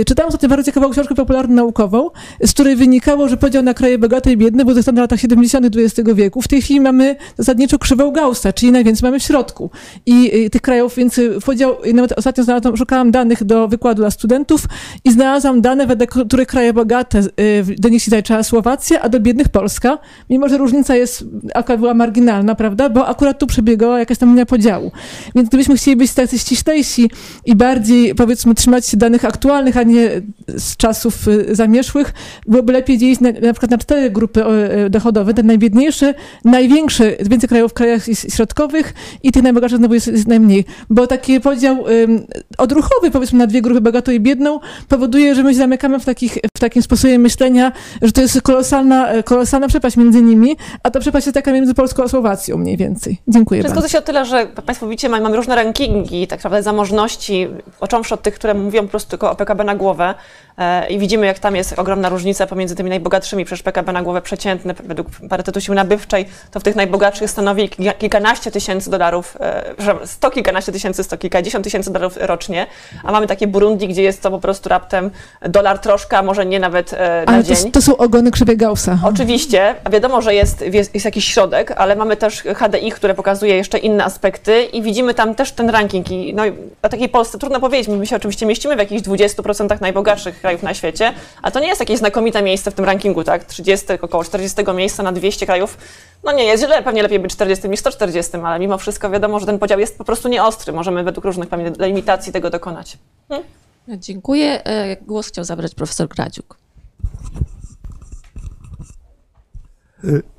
czytałam 0.06 0.28
ostatnio 0.28 0.50
bardzo 0.50 0.66
ciekawą 0.66 0.90
książkę 0.90 1.16
popularno-naukową, 1.16 2.10
z 2.46 2.54
której 2.54 2.76
wynikało, 2.76 3.30
że 3.30 3.38
podział 3.38 3.64
na 3.64 3.74
kraje 3.74 3.98
bogate 3.98 4.32
i 4.32 4.38
biedne 4.38 4.66
był 4.66 4.82
ze 4.82 4.92
na 4.92 5.02
latach 5.02 5.20
70. 5.20 5.66
XX 5.78 6.10
wieku. 6.18 6.42
W 6.42 6.48
tej 6.48 6.62
chwili 6.62 6.82
mamy 6.82 7.16
zasadniczo 7.38 7.80
krzywą 7.80 8.12
Gaussa, 8.12 8.54
czyli 8.54 8.72
najwięcej 8.72 9.08
mamy 9.08 9.20
w 9.20 9.24
środku. 9.24 9.70
I 10.06 10.46
y, 10.46 10.50
tych 10.50 10.62
krajów, 10.62 10.96
więc 10.96 11.18
y, 11.18 11.40
podział, 11.46 11.84
i 11.84 11.94
nawet 11.94 12.12
ostatnio 12.12 12.44
znalazłam, 12.44 12.78
szukałam 12.78 13.12
danych 13.12 13.44
do 13.44 13.68
wykładu 13.68 14.02
dla 14.02 14.12
studentów 14.12 14.66
i 15.04 15.12
znalazłam 15.12 15.62
dane, 15.62 15.88
wedle 15.88 16.08
których 16.08 16.48
kraje 16.48 16.74
bogate, 16.74 17.20
y, 17.20 17.76
do 17.78 17.90
nich 17.90 18.04
się 18.04 18.12
zaliczała 18.12 18.44
Słowacja, 18.44 19.02
a 19.02 19.10
do 19.10 19.20
biednych 19.20 19.50
Polska, 19.50 19.98
mimo 20.30 20.50
że 20.50 20.58
różnica 20.58 20.96
jest, 20.96 21.26
akurat 21.54 21.80
była 21.80 21.94
marginalna, 21.94 22.56
prawda, 22.56 22.90
bo 22.90 23.08
akurat 23.08 23.40
tu 23.40 23.48
przebiegała 23.48 24.00
jakaś 24.00 24.18
tam 24.18 24.30
linia 24.30 24.46
podziału. 24.46 24.92
Więc 25.36 25.50
gdybyśmy 25.50 25.78
chcieli 25.78 25.98
być 25.98 26.14
tacy 26.14 26.40
ściślejsi 26.40 27.12
i 27.46 27.56
bardziej, 27.56 28.16
powiedzmy, 28.16 28.56
trzymać 28.56 28.88
się 28.88 28.98
danych 28.98 29.26
aktualnych, 29.26 29.78
a 29.78 29.84
nie 29.84 30.22
z 30.48 30.78
czasów 30.78 31.28
y, 31.28 31.56
zamierzchłych, 31.56 32.14
byłoby 32.48 32.74
lepiej 32.74 32.98
dzielić 32.98 33.20
na, 33.20 33.32
na 33.32 33.54
przykład 33.54 33.72
na 33.72 33.78
cztery 33.78 34.10
grupy 34.12 34.44
y, 34.86 34.90
dochodowe, 34.90 35.34
te 35.34 35.44
najbiedniejsze, 35.44 36.07
największe, 36.46 37.12
więcej 37.20 37.50
krajów 37.50 37.72
w 37.72 37.74
krajach 37.74 38.04
środkowych 38.30 38.94
i 39.24 39.32
tych 39.32 39.44
najbogatszych 39.44 39.80
znowu 39.80 39.94
jest, 39.94 40.08
jest 40.08 40.28
najmniej. 40.28 40.66
Bo 40.90 41.08
taki 41.08 41.42
podział 41.42 41.82
um, 41.82 42.26
odruchowy, 42.58 43.12
powiedzmy, 43.12 43.40
na 43.40 43.48
dwie 43.48 43.62
grupy, 43.62 43.82
bogatą 43.82 44.12
i 44.12 44.20
biedną, 44.20 44.60
powoduje, 44.88 45.36
że 45.36 45.44
my 45.44 45.52
się 45.52 45.58
zamykamy 45.58 46.00
w, 46.00 46.06
takich, 46.06 46.38
w 46.58 46.60
takim 46.60 46.82
sposobie 46.82 47.20
myślenia, 47.20 47.72
że 48.02 48.12
to 48.12 48.22
jest 48.22 48.42
kolosalna, 48.42 49.24
kolosalna 49.24 49.68
przepaść 49.68 49.98
między 49.98 50.22
nimi, 50.22 50.58
a 50.84 50.92
ta 50.92 51.00
przepaść 51.00 51.26
jest 51.26 51.34
taka 51.34 51.52
między 51.52 51.74
Polską 51.74 52.04
a 52.04 52.08
Słowacją 52.08 52.58
mniej 52.58 52.78
więcej. 52.78 53.22
Dziękuję 53.28 53.62
Wszystko 53.62 53.82
bardzo. 53.82 53.92
się 53.92 53.98
o 53.98 54.02
tyle, 54.02 54.26
że 54.26 54.48
Państwo 54.66 54.88
widzicie, 54.88 55.10
mamy 55.10 55.36
różne 55.36 55.56
rankingi 55.56 56.28
tak 56.28 56.40
naprawdę 56.40 56.64
zamożności, 56.64 57.48
począwszy 57.80 58.14
od 58.14 58.22
tych, 58.22 58.34
które 58.34 58.54
mówią 58.54 58.84
po 58.84 58.90
prostu 58.90 59.10
tylko 59.10 59.32
o 59.32 59.36
PKB 59.36 59.64
na 59.64 59.76
głowę 59.76 60.06
e, 60.08 60.47
i 60.90 61.00
widzimy, 61.00 61.26
jak 61.26 61.40
tam 61.40 61.56
jest 61.56 61.80
ogromna 61.80 62.10
różnica 62.10 62.48
pomiędzy 62.48 62.76
tymi 62.76 62.90
najbogatszymi, 62.90 63.46
przecież 63.46 63.64
PKB 63.64 63.92
na 63.92 64.04
głowę 64.04 64.22
przeciętne 64.22 64.74
według 64.84 65.08
parytetu 65.30 65.62
siły 65.62 65.76
nabywczej, 65.76 66.26
to 66.52 66.60
w 66.60 66.64
tych 66.64 66.76
najbogatszych 66.76 67.30
stanowi 67.30 67.70
kilkanaście 67.98 68.52
tysięcy 68.52 68.90
dolarów, 68.90 69.38
e, 69.40 70.08
sto 70.08 70.30
kilkanaście 70.30 70.72
tysięcy, 70.72 71.04
sto 71.04 71.18
kilkadziesiąt 71.18 71.64
tysięcy 71.64 71.94
dolarów 71.94 72.18
rocznie, 72.22 72.68
a 73.04 73.12
mamy 73.12 73.28
takie 73.28 73.48
Burundi, 73.48 73.88
gdzie 73.88 74.04
jest 74.04 74.22
to 74.22 74.32
po 74.32 74.40
prostu 74.40 74.70
raptem 74.70 75.12
dolar 75.42 75.80
troszkę, 75.80 76.24
może 76.24 76.46
nie 76.46 76.60
nawet 76.60 76.94
e, 76.94 77.24
na 77.28 77.34
Ale 77.34 77.44
dzień. 77.44 77.56
to, 77.56 77.72
to 77.72 77.82
są 77.82 77.98
ogony 77.98 78.32
krzywej 78.32 78.58
Gaussa. 78.58 79.00
Oczywiście, 79.04 79.76
wiadomo, 79.92 80.22
że 80.22 80.34
jest, 80.36 80.62
jest, 80.62 80.94
jest 80.94 81.06
jakiś 81.06 81.26
środek, 81.34 81.72
ale 81.72 81.96
mamy 81.96 82.18
też 82.18 82.44
HDI, 82.56 82.92
które 82.92 83.14
pokazuje 83.14 83.56
jeszcze 83.56 83.78
inne 83.78 84.04
aspekty 84.04 84.64
i 84.64 84.82
widzimy 84.82 85.14
tam 85.14 85.36
też 85.36 85.52
ten 85.52 85.70
ranking. 85.70 86.12
I 86.12 86.34
no, 86.34 86.44
o 86.82 86.90
takiej 86.90 87.10
Polsce 87.10 87.38
trudno 87.38 87.60
powiedzieć, 87.60 87.88
my 87.88 88.08
się 88.08 88.16
oczywiście 88.16 88.46
mieścimy 88.46 88.76
w 88.76 88.80
jakichś 88.80 89.02
20% 89.02 89.82
najbogatszych 89.82 90.44
krajów 90.48 90.64
na 90.64 90.74
świecie, 90.74 91.14
a 91.42 91.52
to 91.52 91.60
nie 91.60 91.68
jest 91.68 91.80
jakieś 91.80 92.00
znakomite 92.00 92.44
miejsce 92.44 92.72
w 92.72 92.74
tym 92.74 92.86
rankingu, 92.86 93.24
tak? 93.24 93.46
30, 93.46 93.86
około 94.02 94.24
40 94.24 94.64
miejsca 94.76 95.04
na 95.04 95.12
200 95.12 95.46
krajów, 95.46 95.78
no 96.24 96.32
nie 96.32 96.44
jest 96.44 96.64
źle, 96.64 96.84
pewnie 96.84 97.04
lepiej 97.04 97.20
być 97.20 97.32
40 97.32 97.70
niż 97.70 97.80
140, 97.80 98.38
ale 98.38 98.60
mimo 98.60 98.78
wszystko 98.78 99.10
wiadomo, 99.10 99.40
że 99.40 99.46
ten 99.46 99.60
podział 99.60 99.80
jest 99.80 99.98
po 99.98 100.04
prostu 100.04 100.30
nieostry. 100.30 100.74
Możemy 100.74 101.04
według 101.04 101.26
różnych 101.26 101.50
limitacji 101.80 102.34
tego 102.34 102.50
dokonać. 102.50 102.98
Hmm? 103.28 103.48
Dziękuję. 103.88 104.64
E, 104.64 104.98
Głos 105.02 105.28
chciał 105.28 105.44
zabrać 105.44 105.76
profesor 105.76 106.08
Gradziuk. 106.08 106.58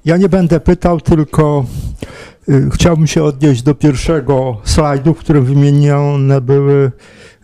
Ja 0.05 0.17
nie 0.17 0.29
będę 0.29 0.61
pytał, 0.61 1.01
tylko 1.01 1.65
y, 2.49 2.69
chciałbym 2.73 3.07
się 3.07 3.25
odnieść 3.25 3.63
do 3.63 3.75
pierwszego 3.75 4.61
slajdu, 4.65 5.15
w 5.15 5.19
którym 5.19 5.45
wymienione 5.45 6.41
były, 6.41 6.93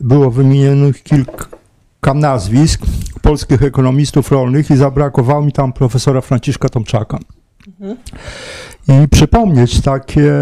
było 0.00 0.30
wymienionych 0.30 1.02
kilka 1.02 1.63
nazwisk 2.14 2.82
polskich 3.22 3.62
ekonomistów 3.62 4.32
rolnych 4.32 4.70
i 4.70 4.76
zabrakowało 4.76 5.42
mi 5.42 5.52
tam 5.52 5.72
profesora 5.72 6.20
Franciszka 6.20 6.68
Tomczaka. 6.68 7.18
Mhm. 7.66 7.96
I 8.88 9.08
przypomnieć 9.08 9.80
takie, 9.80 10.32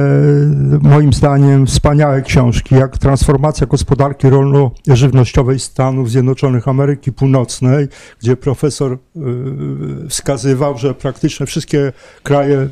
moim 0.80 1.12
zdaniem, 1.12 1.66
wspaniałe 1.66 2.22
książki, 2.22 2.74
jak 2.74 2.98
Transformacja 2.98 3.66
gospodarki 3.66 4.30
rolno-żywnościowej 4.30 5.60
Stanów 5.60 6.10
Zjednoczonych 6.10 6.68
Ameryki 6.68 7.12
Północnej, 7.12 7.88
gdzie 8.20 8.36
profesor 8.36 8.92
y, 8.92 10.08
wskazywał, 10.08 10.78
że 10.78 10.94
praktycznie 10.94 11.46
wszystkie 11.46 11.92
kraje 12.22 12.68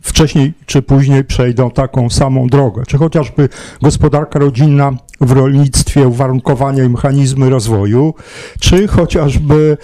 wcześniej 0.00 0.54
czy 0.66 0.82
później 0.82 1.24
przejdą 1.24 1.70
taką 1.70 2.10
samą 2.10 2.46
drogę, 2.46 2.82
czy 2.86 2.98
chociażby 2.98 3.48
gospodarka 3.82 4.38
rodzinna 4.38 4.92
w 5.20 5.30
rolnictwie, 5.32 6.08
uwarunkowania 6.08 6.84
i 6.84 6.88
mechanizmy 6.88 7.50
rozwoju, 7.50 8.14
czy 8.60 8.88
chociażby 8.88 9.76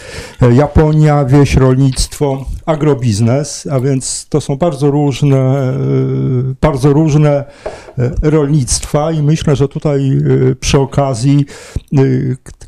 Japonia, 0.53 1.25
wieś, 1.25 1.55
rolnictwo, 1.55 2.45
agrobiznes, 2.67 3.69
a 3.71 3.81
więc 3.81 4.27
to 4.29 4.41
są 4.41 4.57
bardzo 4.57 4.91
różne, 4.91 5.12
bardzo 6.61 6.93
różne 6.93 7.45
rolnictwa 8.23 9.13
i 9.13 9.23
myślę, 9.23 9.57
że 9.57 9.69
tutaj 9.69 10.11
przy 10.61 10.79
okazji 10.79 11.47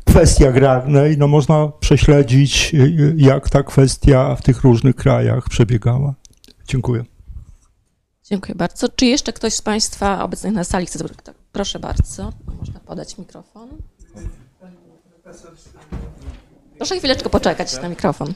kwestii 0.05 0.45
agrarnej, 0.45 1.17
no 1.17 1.27
można 1.27 1.67
prześledzić, 1.79 2.75
jak 3.15 3.49
ta 3.49 3.63
kwestia 3.63 4.35
w 4.35 4.41
tych 4.41 4.61
różnych 4.61 4.95
krajach 4.95 5.49
przebiegała. 5.49 6.13
Dziękuję. 6.67 7.05
Dziękuję 8.23 8.55
bardzo. 8.55 8.89
Czy 8.89 9.05
jeszcze 9.05 9.33
ktoś 9.33 9.53
z 9.53 9.61
Państwa 9.61 10.23
obecnych 10.23 10.53
na 10.53 10.63
sali 10.63 10.85
chce 10.85 10.99
zabrać? 10.99 11.17
Proszę 11.51 11.79
bardzo, 11.79 12.31
można 12.59 12.79
podać 12.79 13.17
mikrofon. 13.17 13.69
Proszę 16.77 16.97
chwileczkę 16.97 17.29
poczekać 17.29 17.81
na 17.81 17.89
mikrofon. 17.89 18.33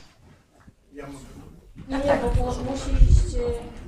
Nie, 1.89 2.19
bo 2.21 2.45
musi 2.45 3.11
iść 3.11 3.35
eter. 3.35 3.78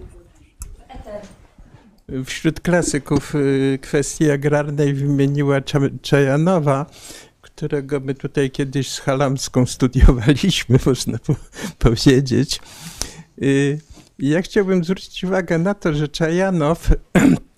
Wśród 2.25 2.59
klasyków 2.59 3.33
kwestii 3.81 4.31
agrarnej 4.31 4.93
wymieniła 4.93 5.61
Czajanowa, 6.01 6.85
którego 7.41 7.99
my 7.99 8.15
tutaj 8.15 8.51
kiedyś 8.51 8.91
z 8.91 8.99
Halamską 8.99 9.65
studiowaliśmy, 9.65 10.79
można 10.85 11.17
powiedzieć. 11.79 12.59
Ja 14.19 14.41
chciałbym 14.41 14.83
zwrócić 14.83 15.23
uwagę 15.23 15.57
na 15.57 15.73
to, 15.73 15.93
że 15.93 16.07
Czajanow 16.07 16.89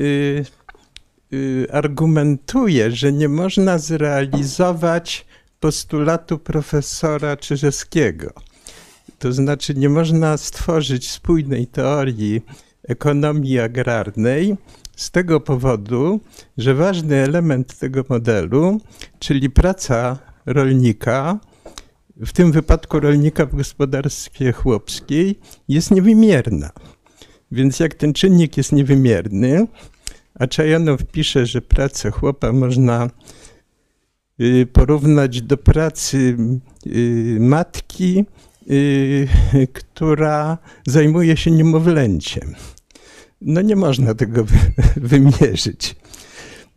Y, 0.00 0.44
y, 1.32 1.66
argumentuje, 1.72 2.90
że 2.90 3.12
nie 3.12 3.28
można 3.28 3.78
zrealizować 3.78 5.26
postulatu 5.60 6.38
profesora 6.38 7.36
Czyżewskiego. 7.36 8.32
To 9.20 9.32
znaczy, 9.32 9.74
nie 9.74 9.88
można 9.88 10.36
stworzyć 10.36 11.10
spójnej 11.10 11.66
teorii 11.66 12.42
ekonomii 12.88 13.58
agrarnej 13.58 14.56
z 14.96 15.10
tego 15.10 15.40
powodu, 15.40 16.20
że 16.58 16.74
ważny 16.74 17.16
element 17.16 17.78
tego 17.78 18.04
modelu, 18.08 18.80
czyli 19.18 19.50
praca 19.50 20.18
rolnika, 20.46 21.38
w 22.16 22.32
tym 22.32 22.52
wypadku 22.52 23.00
rolnika 23.00 23.46
w 23.46 23.56
gospodarstwie 23.56 24.52
chłopskiej, 24.52 25.38
jest 25.68 25.90
niewymierna. 25.90 26.70
Więc 27.52 27.80
jak 27.80 27.94
ten 27.94 28.12
czynnik 28.12 28.56
jest 28.56 28.72
niewymierny, 28.72 29.66
a 30.34 30.46
Czajanow 30.46 31.04
pisze, 31.04 31.46
że 31.46 31.62
pracę 31.62 32.10
chłopa 32.10 32.52
można 32.52 33.10
y, 34.40 34.66
porównać 34.72 35.42
do 35.42 35.56
pracy 35.56 36.36
y, 36.86 37.36
matki, 37.40 38.24
która 39.72 40.58
zajmuje 40.86 41.36
się 41.36 41.50
niemowlęciem. 41.50 42.54
No 43.40 43.60
nie 43.60 43.76
można 43.76 44.14
tego 44.14 44.44
wymierzyć. 44.96 45.96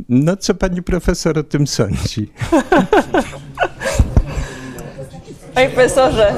No 0.10 0.38
co 0.38 0.56
pani 0.56 0.84
profesor 0.84 1.40
o 1.40 1.44
tym 1.44 1.68
sądzi? 1.68 2.32
Panie 5.54 5.70
profesorze, 5.70 6.34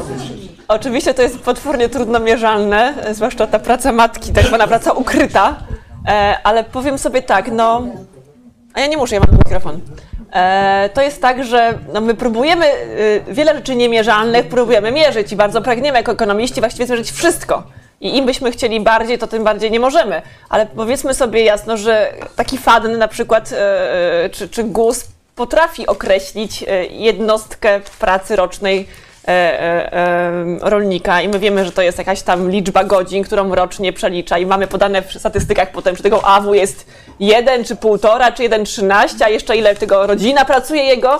Oczywiście 0.67 1.13
to 1.13 1.21
jest 1.21 1.39
potwornie 1.39 1.89
trudno 1.89 2.19
mierzalne, 2.19 2.93
zwłaszcza 3.11 3.47
ta 3.47 3.59
praca 3.59 3.91
matki, 3.91 4.33
tak 4.33 4.45
zwana 4.45 4.67
praca 4.67 4.91
ukryta, 4.91 5.55
e, 6.07 6.37
ale 6.43 6.63
powiem 6.63 6.97
sobie 6.97 7.21
tak, 7.21 7.51
no, 7.51 7.87
a 8.73 8.79
ja 8.79 8.87
nie 8.87 8.97
muszę, 8.97 9.15
ja 9.15 9.21
mam 9.21 9.37
mikrofon. 9.37 9.81
E, 10.35 10.89
to 10.93 11.01
jest 11.01 11.21
tak, 11.21 11.43
że 11.43 11.79
no, 11.93 12.01
my 12.01 12.13
próbujemy 12.13 12.65
e, 12.65 13.33
wiele 13.33 13.55
rzeczy 13.55 13.75
niemierzalnych, 13.75 14.47
próbujemy 14.47 14.91
mierzyć 14.91 15.31
i 15.31 15.35
bardzo 15.35 15.61
pragniemy 15.61 15.97
jako 15.97 16.11
ekonomiści 16.11 16.59
właściwie 16.59 16.85
zmierzyć 16.85 17.11
wszystko. 17.11 17.63
I 18.01 18.17
im 18.17 18.25
byśmy 18.25 18.51
chcieli 18.51 18.79
bardziej, 18.79 19.17
to 19.17 19.27
tym 19.27 19.43
bardziej 19.43 19.71
nie 19.71 19.79
możemy. 19.79 20.21
Ale 20.49 20.65
powiedzmy 20.65 21.13
sobie 21.13 21.43
jasno, 21.43 21.77
że 21.77 22.13
taki 22.35 22.57
FADN 22.57 22.97
na 22.97 23.07
przykład, 23.07 23.53
czy, 24.31 24.49
czy 24.49 24.63
GUS 24.63 25.05
potrafi 25.35 25.87
określić 25.87 26.65
jednostkę 26.89 27.79
pracy 27.99 28.35
rocznej 28.35 28.87
E, 28.87 29.14
e, 29.14 29.14
e, 29.14 29.14
rolnika 30.61 31.21
i 31.21 31.27
my 31.27 31.39
wiemy, 31.39 31.65
że 31.65 31.71
to 31.71 31.81
jest 31.81 31.97
jakaś 31.97 32.21
tam 32.21 32.49
liczba 32.49 32.83
godzin, 32.83 33.23
którą 33.23 33.55
rocznie 33.55 33.93
przelicza 33.93 34.37
i 34.37 34.45
mamy 34.45 34.67
podane 34.67 35.01
w 35.01 35.13
statystykach 35.13 35.71
potem, 35.71 35.95
czy 35.95 36.03
tego 36.03 36.25
AW 36.25 36.53
jest 36.53 36.85
jeden, 37.19 37.63
czy 37.63 37.75
półtora, 37.75 38.31
czy 38.31 38.43
jeden 38.43 38.65
trzynaście, 38.65 39.25
a 39.25 39.29
jeszcze 39.29 39.57
ile 39.57 39.75
tego 39.75 40.07
rodzina 40.07 40.45
pracuje 40.45 40.83
jego. 40.83 41.19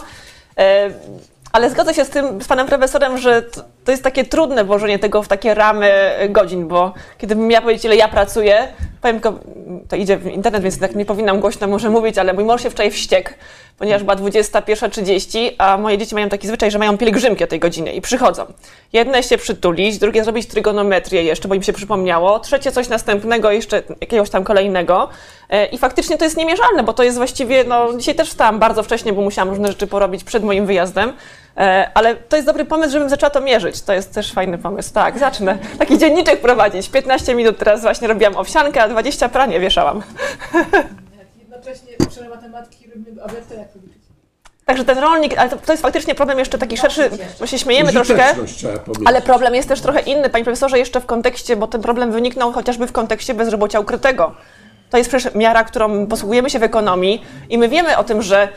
Ale 1.52 1.70
zgodzę 1.70 1.94
się 1.94 2.06
z 2.06 2.10
tym, 2.10 2.42
z 2.42 2.48
panem 2.48 2.68
profesorem, 2.68 3.18
że 3.18 3.42
to 3.86 3.92
jest 3.92 4.04
takie 4.04 4.26
trudne 4.26 4.64
włożenie 4.64 5.00
tego 5.00 5.24
w 5.24 5.28
takie 5.28 5.54
ramy 5.54 5.92
godzin, 6.30 6.68
bo 6.68 6.94
kiedy 7.18 7.36
bym 7.36 7.48
miała 7.48 7.62
powiedzieć, 7.62 7.86
ile 7.86 7.96
ja 7.96 8.08
pracuję, 8.08 8.68
powiem 9.02 9.20
tylko, 9.22 9.40
to 9.90 9.96
idzie 9.96 10.18
w 10.18 10.28
internet, 10.28 10.64
więc 10.64 10.80
tak 10.80 10.96
nie 10.96 11.06
powinnam 11.06 11.40
głośno 11.40 11.68
może 11.68 11.90
mówić, 11.90 12.18
ale 12.18 12.34
mój 12.34 12.44
mąż 12.44 12.64
się 12.64 12.70
wczoraj 12.70 12.92
wściekł, 12.92 13.30
ponieważ 13.80 14.04
była 14.04 14.16
21.30, 14.16 15.52
a 15.58 15.78
moje 15.78 15.98
dzieci 15.98 16.16
mają 16.16 16.30
taki 16.30 16.48
zwyczaj, 16.48 16.72
że 16.72 16.80
mają 16.80 16.98
pielgrzymki 16.98 17.44
o 17.44 17.48
tej 17.48 17.60
godzinie 17.60 17.94
i 17.94 18.02
przychodzą. 18.02 18.46
Jedne 18.94 19.24
się 19.24 19.38
przytulić, 19.38 19.98
drugie 19.98 20.24
zrobić 20.24 20.48
trygonometrię 20.48 21.24
jeszcze, 21.24 21.48
bo 21.48 21.56
im 21.56 21.64
się 21.64 21.74
przypomniało, 21.74 22.40
trzecie 22.40 22.72
coś 22.72 22.90
następnego, 22.90 23.52
jeszcze 23.52 23.84
jakiegoś 24.02 24.30
tam 24.30 24.44
kolejnego. 24.44 25.10
E, 25.50 25.66
I 25.66 25.78
faktycznie 25.78 26.18
to 26.18 26.24
jest 26.24 26.38
niemierzalne, 26.38 26.84
bo 26.84 26.94
to 26.94 27.04
jest 27.04 27.18
właściwie, 27.18 27.64
no 27.64 27.94
dzisiaj 27.98 28.16
też 28.16 28.30
wstałam 28.30 28.60
bardzo 28.60 28.84
wcześnie, 28.84 29.14
bo 29.14 29.22
musiałam 29.22 29.50
różne 29.50 29.68
rzeczy 29.68 29.88
porobić 29.88 30.24
przed 30.24 30.44
moim 30.44 30.66
wyjazdem, 30.66 31.14
e, 31.58 31.92
ale 31.94 32.16
to 32.16 32.36
jest 32.36 32.48
dobry 32.48 32.66
pomysł, 32.66 32.92
żebym 32.92 33.10
zaczęła 33.10 33.30
to 33.30 33.42
mierzyć. 33.42 33.82
To 33.82 33.94
jest 33.94 34.14
też 34.14 34.34
fajny 34.34 34.58
pomysł. 34.58 34.94
Tak, 34.94 35.20
zacznę. 35.20 35.58
Taki 35.80 35.98
dzienniczek 35.98 36.42
prowadzić. 36.42 36.90
15 36.90 37.36
minut 37.36 37.58
teraz 37.58 37.82
właśnie 37.82 38.08
robiłam 38.08 38.38
owsiankę, 38.38 38.84
a 38.84 38.88
20 38.88 39.30
pranie 39.30 39.60
wieszałam. 39.60 40.04
Jednocześnie 41.66 42.08
uczę 42.08 42.30
matematyki 42.30 42.90
robimy 42.96 43.24
obiekty, 43.24 43.56
jak 43.56 43.72
to 43.74 43.80
liczyć. 43.80 44.02
Także 44.66 44.86
ten 44.86 44.98
rolnik, 44.98 45.38
ale 45.38 45.50
to, 45.50 45.58
to 45.58 45.74
jest 45.74 45.82
faktycznie 45.84 46.16
problem 46.16 46.40
jeszcze 46.40 46.58
taki 46.58 46.78
szerszy, 46.78 47.10
bo 47.40 47.46
się 47.48 47.60
śmiejemy 47.60 47.92
troszkę, 47.92 48.36
ale 49.06 49.22
problem 49.22 49.56
jest 49.56 49.68
też 49.70 49.82
trochę 49.82 50.00
inny, 50.00 50.30
panie 50.30 50.44
profesorze, 50.44 50.80
jeszcze 50.80 51.02
w 51.02 51.06
kontekście, 51.06 51.56
bo 51.56 51.68
ten 51.68 51.82
problem 51.82 52.12
wyniknął 52.12 52.52
chociażby 52.52 52.88
w 52.88 52.92
kontekście 52.92 53.34
bezrobocia 53.34 53.80
ukrytego. 53.80 54.32
To 54.90 54.98
jest 54.98 55.10
przecież 55.10 55.36
miara, 55.36 55.64
którą 55.64 56.08
posługujemy 56.08 56.50
się 56.50 56.60
w 56.60 56.64
ekonomii 56.64 57.22
i 57.50 57.58
my 57.58 57.70
wiemy 57.70 57.98
o 57.98 58.04
tym, 58.04 58.22
że 58.22 58.48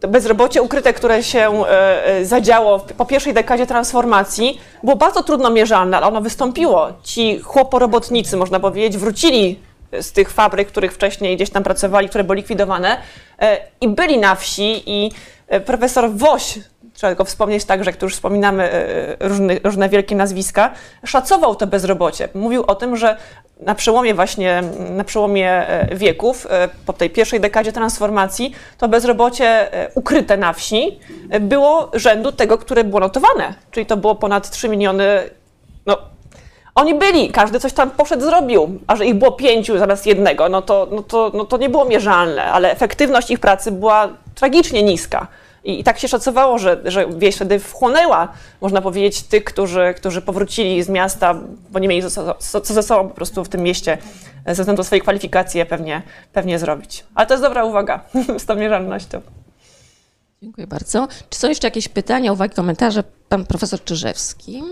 to 0.00 0.08
bezrobocie 0.08 0.62
ukryte, 0.62 0.92
które 0.92 1.22
się 1.22 1.64
e, 1.64 2.06
e, 2.06 2.24
zadziało 2.24 2.78
w- 2.78 2.82
po 2.92 3.06
pierwszej 3.06 3.34
dekadzie 3.34 3.66
transformacji, 3.66 4.60
było 4.82 4.96
bardzo 4.96 5.22
trudno 5.22 5.50
mierzalne, 5.50 5.96
ale 5.96 6.06
ono 6.06 6.20
wystąpiło. 6.20 6.88
Ci 7.02 7.38
chłoporobotnicy, 7.40 8.36
można 8.36 8.60
powiedzieć, 8.60 8.96
wrócili 8.98 9.58
z 10.00 10.12
tych 10.12 10.30
fabryk, 10.30 10.68
których 10.68 10.92
wcześniej 10.92 11.36
gdzieś 11.36 11.50
tam 11.50 11.62
pracowali, 11.62 12.08
które 12.08 12.24
były 12.24 12.36
likwidowane 12.36 12.96
e, 13.38 13.58
i 13.80 13.88
byli 13.88 14.18
na 14.18 14.34
wsi 14.34 14.82
i 14.86 15.12
e, 15.48 15.60
profesor 15.60 16.10
Woś, 16.10 16.58
trzeba 16.94 17.14
go 17.14 17.24
wspomnieć 17.24 17.64
także, 17.64 17.92
tu 17.92 18.06
już 18.06 18.14
wspominamy 18.14 18.72
e, 18.72 19.16
różne, 19.28 19.58
różne 19.64 19.88
wielkie 19.88 20.16
nazwiska, 20.16 20.70
szacował 21.04 21.54
to 21.54 21.66
bezrobocie. 21.66 22.28
Mówił 22.34 22.64
o 22.66 22.74
tym, 22.74 22.96
że 22.96 23.16
na 23.60 23.74
przełomie 23.74 24.14
właśnie, 24.14 24.62
na 24.90 25.04
przełomie 25.04 25.66
wieków, 25.92 26.46
po 26.86 26.92
tej 26.92 27.10
pierwszej 27.10 27.40
dekadzie 27.40 27.72
transformacji, 27.72 28.54
to 28.78 28.88
bezrobocie 28.88 29.68
ukryte 29.94 30.36
na 30.36 30.52
wsi 30.52 30.98
było 31.40 31.90
rzędu 31.94 32.32
tego, 32.32 32.58
które 32.58 32.84
było 32.84 33.00
notowane, 33.00 33.54
czyli 33.70 33.86
to 33.86 33.96
było 33.96 34.14
ponad 34.14 34.50
3 34.50 34.68
miliony, 34.68 35.30
oni 36.74 36.94
byli, 36.94 37.30
każdy 37.30 37.60
coś 37.60 37.72
tam 37.72 37.90
poszedł, 37.90 38.22
zrobił, 38.22 38.80
a 38.86 38.96
że 38.96 39.06
ich 39.06 39.14
było 39.14 39.32
pięciu 39.32 39.78
zamiast 39.78 40.06
jednego, 40.06 40.48
no 40.48 40.62
to, 40.62 40.88
no 40.92 41.02
to, 41.02 41.30
no 41.34 41.44
to 41.44 41.56
nie 41.56 41.68
było 41.68 41.84
mierzalne, 41.84 42.44
ale 42.44 42.70
efektywność 42.70 43.30
ich 43.30 43.40
pracy 43.40 43.72
była 43.72 44.08
tragicznie 44.34 44.82
niska. 44.82 45.26
I, 45.64 45.80
I 45.80 45.84
tak 45.84 45.98
się 45.98 46.08
szacowało, 46.08 46.58
że, 46.58 46.80
że 46.84 47.06
wieś 47.06 47.36
wtedy 47.36 47.58
wchłonęła, 47.58 48.28
można 48.60 48.82
powiedzieć, 48.82 49.22
tych, 49.22 49.44
którzy, 49.44 49.94
którzy 49.96 50.22
powrócili 50.22 50.82
z 50.82 50.88
miasta, 50.88 51.34
bo 51.70 51.78
nie 51.78 51.88
mieli 51.88 52.10
co, 52.10 52.34
co, 52.34 52.60
co 52.60 52.74
ze 52.74 52.82
sobą 52.82 53.08
po 53.08 53.14
prostu 53.14 53.44
w 53.44 53.48
tym 53.48 53.60
mieście 53.60 53.98
ze 54.46 54.52
względu 54.62 54.80
na 54.80 54.84
swoje 54.84 55.00
kwalifikacje 55.00 55.66
pewnie, 55.66 56.02
pewnie 56.32 56.58
zrobić. 56.58 57.04
Ale 57.14 57.26
to 57.26 57.34
jest 57.34 57.44
dobra 57.44 57.64
uwaga 57.64 58.00
z 58.38 58.46
tą 58.46 58.54
mierzalnością. 58.54 59.20
Dziękuję 60.42 60.66
bardzo. 60.66 61.08
Czy 61.30 61.38
są 61.38 61.48
jeszcze 61.48 61.66
jakieś 61.66 61.88
pytania, 61.88 62.32
uwagi, 62.32 62.54
komentarze? 62.54 63.04
Pan 63.28 63.46
profesor 63.46 63.84
Czyżewski. 63.84 64.62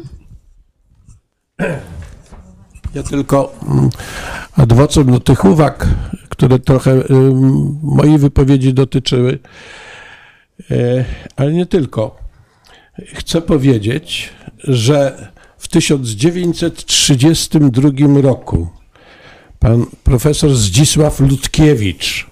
Ja 2.94 3.02
tylko 3.02 3.52
mm, 3.68 3.90
adwocem 4.52 5.12
do 5.12 5.20
tych 5.20 5.44
uwag, 5.44 5.88
które 6.28 6.58
trochę 6.58 7.10
ym, 7.10 7.78
mojej 7.82 8.18
wypowiedzi 8.18 8.74
dotyczyły, 8.74 9.38
e, 10.70 11.04
ale 11.36 11.52
nie 11.52 11.66
tylko. 11.66 12.18
Chcę 13.14 13.40
powiedzieć, 13.40 14.32
że 14.64 15.28
w 15.58 15.68
1932 15.68 17.90
roku 18.22 18.68
pan 19.58 19.86
profesor 20.04 20.54
Zdzisław 20.54 21.20
Ludkiewicz 21.20 22.26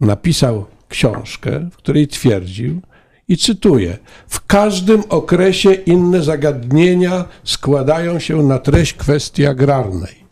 napisał 0.00 0.66
książkę, 0.88 1.68
w 1.72 1.76
której 1.76 2.08
twierdził, 2.08 2.80
i 3.28 3.36
cytuję: 3.36 3.98
W 4.28 4.46
każdym 4.46 5.02
okresie 5.08 5.72
inne 5.72 6.22
zagadnienia 6.22 7.24
składają 7.44 8.18
się 8.18 8.42
na 8.42 8.58
treść 8.58 8.94
kwestii 8.94 9.46
agrarnej. 9.46 10.24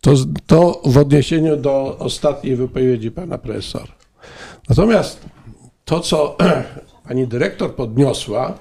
To, 0.00 0.14
to 0.46 0.82
w 0.84 0.98
odniesieniu 0.98 1.56
do 1.56 1.98
ostatniej 1.98 2.56
wypowiedzi 2.56 3.10
pana 3.10 3.38
profesora. 3.38 3.92
Natomiast 4.68 5.20
to, 5.84 6.00
co 6.00 6.36
pani 7.08 7.26
dyrektor 7.26 7.74
podniosła, 7.74 8.54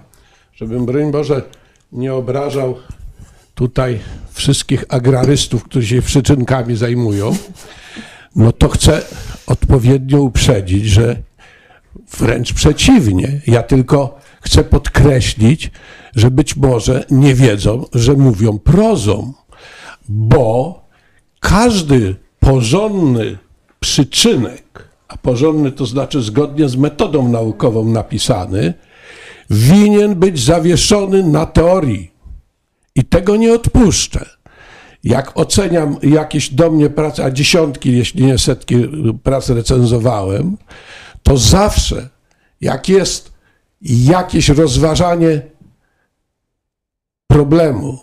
żebym 0.54 0.86
broń 0.86 1.12
Boże 1.12 1.42
nie 1.92 2.14
obrażał 2.14 2.76
tutaj 3.56 4.00
wszystkich 4.32 4.84
agrarystów, 4.90 5.64
którzy 5.64 5.88
się 5.88 6.02
przyczynkami 6.02 6.76
zajmują, 6.76 7.36
no 8.36 8.52
to 8.52 8.70
chcę 8.70 9.02
odpowiednio 9.48 10.22
uprzedzić, 10.22 10.86
że 10.86 11.16
Wręcz 12.18 12.54
przeciwnie. 12.54 13.42
Ja 13.48 13.64
tylko 13.64 14.20
chcę 14.42 14.64
podkreślić, 14.64 15.72
że 16.16 16.32
być 16.32 16.56
może 16.56 17.06
nie 17.12 17.36
wiedzą, 17.36 17.86
że 17.94 18.14
mówią 18.14 18.60
prozą, 18.60 19.34
bo 20.10 20.82
każdy 21.40 22.16
porządny 22.40 23.38
przyczynek, 23.80 24.88
a 25.08 25.18
porządny 25.18 25.72
to 25.72 25.86
znaczy 25.86 26.22
zgodnie 26.22 26.70
z 26.70 26.76
metodą 26.76 27.30
naukową 27.30 27.86
napisany, 27.86 28.74
winien 29.50 30.16
być 30.16 30.44
zawieszony 30.44 31.24
na 31.24 31.46
teorii. 31.46 32.12
I 32.96 33.04
tego 33.04 33.36
nie 33.36 33.54
odpuszczę. 33.54 34.26
Jak 35.04 35.32
oceniam 35.38 35.98
jakieś 36.04 36.50
do 36.50 36.72
mnie 36.72 36.90
prace, 36.90 37.26
a 37.26 37.32
dziesiątki, 37.32 37.98
jeśli 37.98 38.26
nie 38.26 38.38
setki 38.38 38.76
prac 39.24 39.50
recenzowałem, 39.50 40.58
to 41.28 41.38
zawsze, 41.38 42.10
jak 42.62 42.90
jest 42.90 43.32
jakieś 43.82 44.50
rozważanie 44.50 45.42
problemu, 47.28 48.00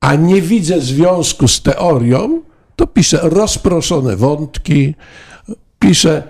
a 0.00 0.14
nie 0.14 0.42
widzę 0.42 0.80
związku 0.80 1.48
z 1.48 1.62
teorią, 1.62 2.42
to 2.76 2.86
piszę 2.86 3.20
rozproszone 3.22 4.16
wątki, 4.16 4.94
piszę, 5.78 6.22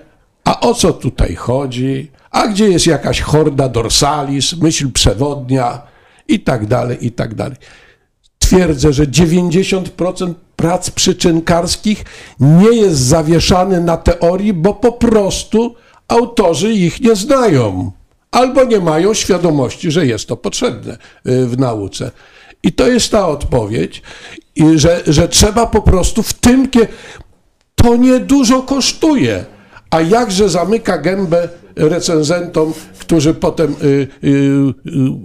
a 0.44 0.60
o 0.60 0.74
co 0.74 0.92
tutaj 0.92 1.34
chodzi, 1.34 2.10
a 2.30 2.48
gdzie 2.48 2.68
jest 2.68 2.86
jakaś 2.86 3.20
horda 3.20 3.68
dorsalis, 3.68 4.56
myśl 4.56 4.92
przewodnia 4.92 5.82
i 6.28 6.40
tak 6.40 6.66
dalej, 6.66 7.06
i 7.06 7.12
tak 7.12 7.34
dalej. 7.34 7.56
Twierdzę, 8.38 8.92
że 8.92 9.06
90% 9.06 10.34
prac 10.56 10.90
przyczynkarskich 10.90 12.04
nie 12.40 12.76
jest 12.76 12.98
zawieszany 12.98 13.80
na 13.80 13.96
teorii, 13.96 14.52
bo 14.52 14.74
po 14.74 14.92
prostu 14.92 15.74
autorzy 16.08 16.72
ich 16.72 17.00
nie 17.00 17.16
znają 17.16 17.92
albo 18.30 18.64
nie 18.64 18.80
mają 18.80 19.14
świadomości, 19.14 19.90
że 19.90 20.06
jest 20.06 20.28
to 20.28 20.36
potrzebne 20.36 20.98
y, 21.26 21.46
w 21.46 21.58
nauce. 21.58 22.10
I 22.62 22.72
to 22.72 22.88
jest 22.88 23.10
ta 23.10 23.28
odpowiedź, 23.28 24.02
że, 24.74 25.02
że 25.06 25.28
trzeba 25.28 25.66
po 25.66 25.82
prostu 25.82 26.22
w 26.22 26.32
tym, 26.32 26.68
to 27.74 27.96
niedużo 27.96 28.62
kosztuje, 28.62 29.44
a 29.90 30.00
jakże 30.00 30.48
zamyka 30.48 30.98
gębę 30.98 31.48
recenzentom, 31.76 32.72
którzy 32.98 33.34
potem 33.34 33.76
y, 33.82 33.86
y, 33.86 34.28
y, 34.28 34.72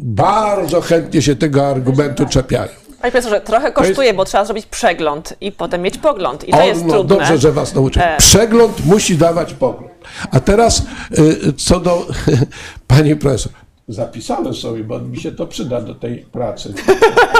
bardzo 0.02 0.82
chętnie 0.82 1.22
się 1.22 1.36
tego 1.36 1.68
argumentu 1.68 2.26
czepiają. 2.26 2.81
Panie 3.02 3.12
profesorze, 3.12 3.42
trochę 3.42 3.72
kosztuje, 3.72 4.14
bo 4.14 4.26
trzeba 4.26 4.46
zrobić 4.46 4.66
przegląd 4.66 5.34
i 5.42 5.52
potem 5.52 5.82
mieć 5.82 5.98
pogląd. 5.98 6.48
I 6.48 6.52
to 6.52 6.58
O, 6.58 6.66
jest 6.66 6.86
no, 6.86 6.94
trudne. 6.94 7.16
Dobrze, 7.16 7.38
że 7.38 7.52
was 7.52 7.74
nauczyłem. 7.74 8.10
E. 8.10 8.18
Przegląd 8.18 8.86
musi 8.86 9.18
dawać 9.18 9.54
pogląd. 9.54 9.94
A 10.32 10.40
teraz 10.40 10.84
y, 11.20 11.54
co 11.54 11.80
do 11.80 12.08
pani 12.88 13.16
profesor. 13.16 13.52
Zapisałem 13.88 14.54
sobie, 14.54 14.84
bo 14.84 15.00
mi 15.00 15.20
się 15.20 15.32
to 15.32 15.48
przyda 15.48 15.82
do 15.82 15.96
tej 15.96 16.18
pracy. 16.18 16.74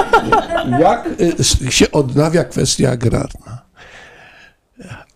Jak 0.80 1.08
y, 1.66 1.72
się 1.72 1.92
odnawia 1.92 2.44
kwestia 2.44 2.90
agrarna? 2.90 3.62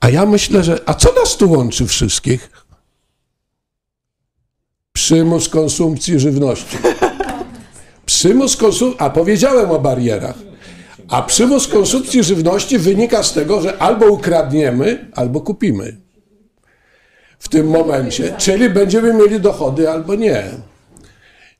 A 0.00 0.08
ja 0.08 0.26
myślę, 0.26 0.64
że. 0.64 0.78
A 0.86 0.94
co 0.94 1.12
nas 1.12 1.36
tu 1.36 1.50
łączy 1.50 1.86
wszystkich? 1.86 2.50
Przymus 4.92 5.48
konsumpcji 5.48 6.20
żywności. 6.20 6.76
Przymus 8.06 8.56
konsumpcji. 8.56 9.00
A 9.06 9.10
powiedziałem 9.10 9.70
o 9.70 9.78
barierach. 9.78 10.34
A 11.08 11.22
przymus 11.22 11.68
konsumpcji 11.68 12.24
żywności 12.24 12.78
wynika 12.78 13.22
z 13.22 13.32
tego, 13.32 13.60
że 13.60 13.78
albo 13.78 14.06
ukradniemy, 14.06 15.10
albo 15.14 15.40
kupimy. 15.40 15.96
W 17.38 17.48
tym 17.48 17.68
momencie, 17.68 18.34
czyli 18.38 18.70
będziemy 18.70 19.14
mieli 19.14 19.40
dochody, 19.40 19.90
albo 19.90 20.14
nie. 20.14 20.44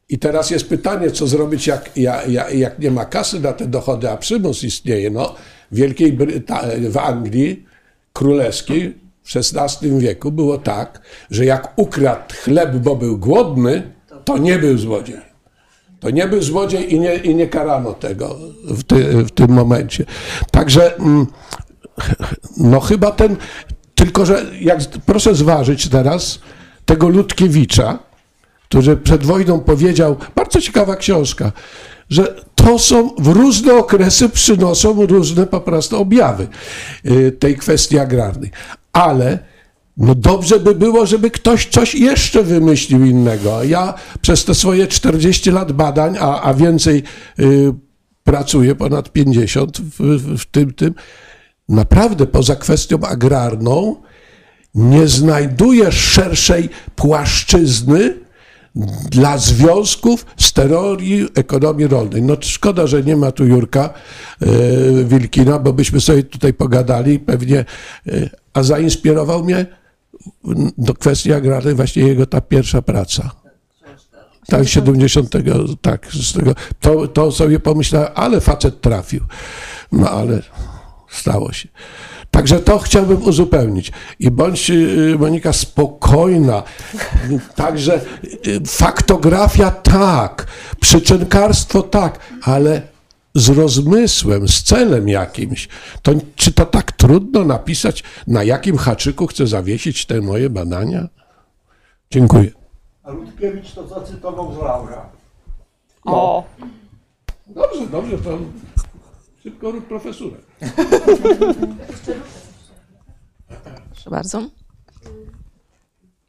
I 0.09 0.19
teraz 0.19 0.51
jest 0.51 0.69
pytanie, 0.69 1.11
co 1.11 1.27
zrobić, 1.27 1.67
jak, 1.67 1.91
jak, 1.97 2.55
jak 2.55 2.79
nie 2.79 2.91
ma 2.91 3.05
kasy 3.05 3.41
na 3.41 3.53
te 3.53 3.67
dochody, 3.67 4.11
a 4.11 4.17
przymus 4.17 4.65
istnieje. 4.65 5.11
No, 5.11 5.35
w 5.73 5.77
Wielkiej 5.77 6.13
Bryta- 6.13 6.91
w 6.91 6.97
Anglii 6.97 7.67
królewskiej 8.13 8.99
w 9.25 9.37
XVI 9.37 9.99
wieku 9.99 10.33
było 10.33 10.59
tak, 10.59 11.01
że 11.31 11.45
jak 11.45 11.73
ukradł 11.77 12.35
chleb, 12.45 12.77
bo 12.77 12.97
był 12.97 13.19
głodny, 13.19 13.83
to 14.25 14.39
nie 14.39 14.59
był 14.59 14.79
złodziej. 14.79 15.26
To 16.01 16.11
nie 16.11 16.27
był 16.27 16.43
złodziej 16.43 16.95
i 16.95 17.01
nie, 17.01 17.15
i 17.15 17.35
nie 17.35 17.47
karano 17.47 17.93
tego 17.93 18.37
w, 18.65 18.85
ty, 18.85 19.25
w 19.25 19.31
tym 19.31 19.51
momencie. 19.51 20.05
Także 20.51 20.97
mm, 20.97 21.27
no 22.57 22.81
chyba 22.81 23.11
ten, 23.11 23.37
tylko 23.95 24.27
że 24.27 24.45
jak 24.61 24.81
proszę 25.07 25.35
zważyć 25.35 25.89
teraz 25.89 26.39
tego 26.85 27.09
Ludkiewicza, 27.09 27.99
który 28.69 28.97
przed 28.97 29.25
wojną 29.25 29.61
powiedział, 29.61 30.17
bardzo 30.35 30.61
ciekawa 30.61 30.97
książka, 30.97 31.53
że 32.11 32.35
to 32.55 32.79
są 32.79 33.11
w 33.19 33.27
różne 33.27 33.75
okresy 33.75 34.29
przynoszą 34.29 35.07
różne 35.07 35.47
po 35.47 35.61
prostu 35.61 36.01
objawy 36.01 36.49
y, 37.07 37.33
tej 37.33 37.57
kwestii 37.57 37.99
agrarnej. 37.99 38.51
Ale 38.93 39.39
no 39.97 40.15
dobrze 40.15 40.61
by 40.61 40.75
było, 40.75 41.07
żeby 41.07 41.31
ktoś 41.31 41.67
coś 41.67 41.95
jeszcze 41.95 42.43
wymyślił 42.43 43.05
innego. 43.05 43.65
Ja 43.65 43.95
przez 44.21 44.45
te 44.45 44.55
swoje 44.55 44.87
40 44.87 45.51
lat 45.51 45.73
badań, 45.73 46.17
a, 46.21 46.43
a 46.43 46.55
więcej 46.55 47.03
y, 47.39 47.73
pracuję, 48.25 48.75
ponad 48.75 49.13
50 49.13 49.81
w, 49.81 50.01
w, 50.39 50.47
tym, 50.47 50.73
tym, 50.73 50.95
naprawdę 51.69 52.27
poza 52.27 52.57
kwestią 52.57 53.01
agrarną 53.01 53.97
nie 54.75 55.09
znajduję 55.09 55.93
szerszej 55.93 56.69
płaszczyzny 56.97 58.15
dla 59.11 59.39
związków 59.39 60.27
z 60.37 60.53
teorii 60.53 61.29
ekonomii 61.35 61.87
rolnej. 61.87 62.23
No 62.23 62.37
szkoda, 62.41 62.87
że 62.87 63.03
nie 63.03 63.17
ma 63.17 63.33
tu 63.33 63.47
Jurka 63.47 63.95
e, 64.41 64.47
Wilkina, 65.05 65.59
bo 65.59 65.73
byśmy 65.73 66.01
sobie 66.01 66.23
tutaj 66.23 66.55
pogadali 66.55 67.19
pewnie, 67.19 67.59
e, 67.59 68.31
a 68.55 68.63
zainspirował 68.63 69.45
mnie 69.45 69.67
do 70.79 70.95
kwestii 70.95 71.33
agrarnej 71.33 71.75
właśnie 71.75 72.03
jego 72.03 72.27
ta 72.27 72.41
pierwsza 72.41 72.83
praca. 72.83 73.31
Tak, 74.47 74.69
70, 74.69 75.31
tak, 75.83 76.07
z 76.13 76.33
tego, 76.33 76.55
to, 76.81 77.09
to 77.09 77.33
sobie 77.33 77.61
pomyślałem, 77.61 78.09
ale 78.15 78.41
facet 78.41 78.81
trafił. 78.81 79.21
No 79.93 80.11
ale 80.11 80.43
stało 81.11 81.53
się. 81.53 81.69
Także 82.31 82.59
to 82.61 82.79
chciałbym 82.79 83.23
uzupełnić. 83.23 83.93
I 84.19 84.31
bądź 84.31 84.71
y, 84.71 85.17
Monika 85.19 85.53
spokojna. 85.53 86.63
Także 87.55 88.01
y, 88.47 88.61
faktografia 88.67 89.71
tak, 89.71 90.47
przyczynkarstwo 90.81 91.83
tak, 91.83 92.19
ale 92.43 92.83
z 93.37 93.49
rozmysłem, 93.49 94.49
z 94.49 94.63
celem 94.63 95.09
jakimś. 95.09 95.69
To, 96.03 96.13
czy 96.37 96.53
to 96.53 96.67
tak 96.67 96.93
trudno 96.93 97.45
napisać, 97.45 98.03
na 98.27 98.45
jakim 98.45 98.77
haczyku 98.77 99.27
chcę 99.27 99.47
zawiesić 99.47 100.07
te 100.07 100.21
moje 100.21 100.51
badania? 100.51 101.09
Dziękuję. 102.11 102.51
A 103.03 103.11
Ludkiewicz 103.11 103.73
to 103.73 103.89
zacytował 103.89 104.55
z 104.55 104.57
Laura. 104.57 105.09
O, 106.05 106.45
Dobrze, 107.47 107.87
dobrze, 107.87 108.19
to 108.19 108.39
szybko 109.43 109.71
rób 109.71 109.87
profesurę. 109.87 110.37
Proszę 113.95 114.11
bardzo. 114.11 114.51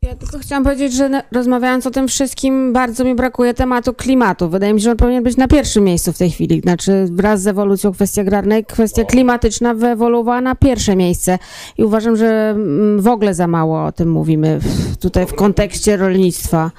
Ja 0.08 0.16
tylko 0.16 0.40
chciałam 0.40 0.64
powiedzieć, 0.64 0.94
że 0.94 1.22
rozmawiając 1.32 1.86
o 1.88 1.92
tym 1.92 2.08
wszystkim, 2.08 2.74
bardzo 2.74 3.04
mi 3.04 3.16
brakuje 3.16 3.54
tematu 3.54 3.94
klimatu. 3.94 4.50
Wydaje 4.50 4.74
mi 4.74 4.80
się, 4.80 4.84
że 4.84 4.92
on 4.92 4.98
powinien 4.98 5.24
być 5.24 5.38
na 5.38 5.48
pierwszym 5.48 5.84
miejscu 5.84 6.14
w 6.14 6.18
tej 6.18 6.32
chwili. 6.32 6.62
Znaczy, 6.62 7.08
wraz 7.12 7.42
z 7.42 7.48
ewolucją 7.48 7.92
kwestii 7.92 8.22
agrarnej, 8.22 8.66
kwestia 8.66 9.04
klimatyczna 9.04 9.74
wyewoluowała 9.74 10.42
na 10.42 10.56
pierwsze 10.56 10.96
miejsce. 10.96 11.40
I 11.78 11.84
uważam, 11.84 12.16
że 12.16 12.50
mm, 12.50 13.02
w 13.02 13.08
ogóle 13.08 13.34
za 13.34 13.48
mało 13.48 13.86
o 13.86 13.92
tym 13.92 14.12
mówimy 14.12 14.60
w, 14.60 14.98
tutaj 14.98 15.26
w 15.26 15.34
kontekście 15.34 15.98
rolnictwa. 15.98 16.72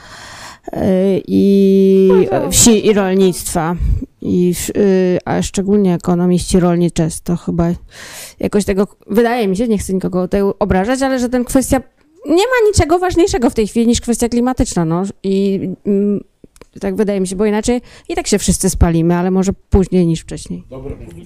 Yy, 0.73 0.81
I 1.27 2.11
wsi 2.51 2.87
i 2.87 2.93
rolnictwa. 2.93 3.77
I, 4.21 4.55
yy, 4.75 5.19
a 5.25 5.43
szczególnie 5.43 5.95
ekonomiści 5.95 6.61
rolni 6.61 6.91
często 6.91 7.37
chyba 7.37 7.69
jakoś 8.41 8.65
tego, 8.65 8.87
wydaje 9.07 9.49
mi 9.49 9.57
się, 9.57 9.69
nie 9.69 9.79
chcę 9.79 9.95
nikogo 9.95 10.23
tutaj 10.23 10.41
obrażać, 10.59 11.03
ale 11.03 11.19
że 11.19 11.29
ten 11.29 11.45
kwestia 11.45 11.81
nie 12.27 12.45
ma 12.47 12.69
niczego 12.69 12.99
ważniejszego 12.99 13.51
w 13.51 13.55
tej 13.55 13.67
chwili 13.67 13.87
niż 13.87 14.01
kwestia 14.01 14.29
klimatyczna, 14.29 14.85
no. 14.85 15.03
I 15.23 15.61
mm, 15.87 16.21
tak 16.81 16.97
wydaje 16.97 17.21
mi 17.21 17.27
się, 17.27 17.37
bo 17.37 17.45
inaczej 17.45 17.83
i 18.09 18.15
tak 18.15 18.27
się 18.27 18.39
wszyscy 18.39 18.71
spalimy, 18.71 19.15
ale 19.15 19.31
może 19.31 19.53
później 19.71 20.07
niż 20.07 20.21
wcześniej. 20.21 20.65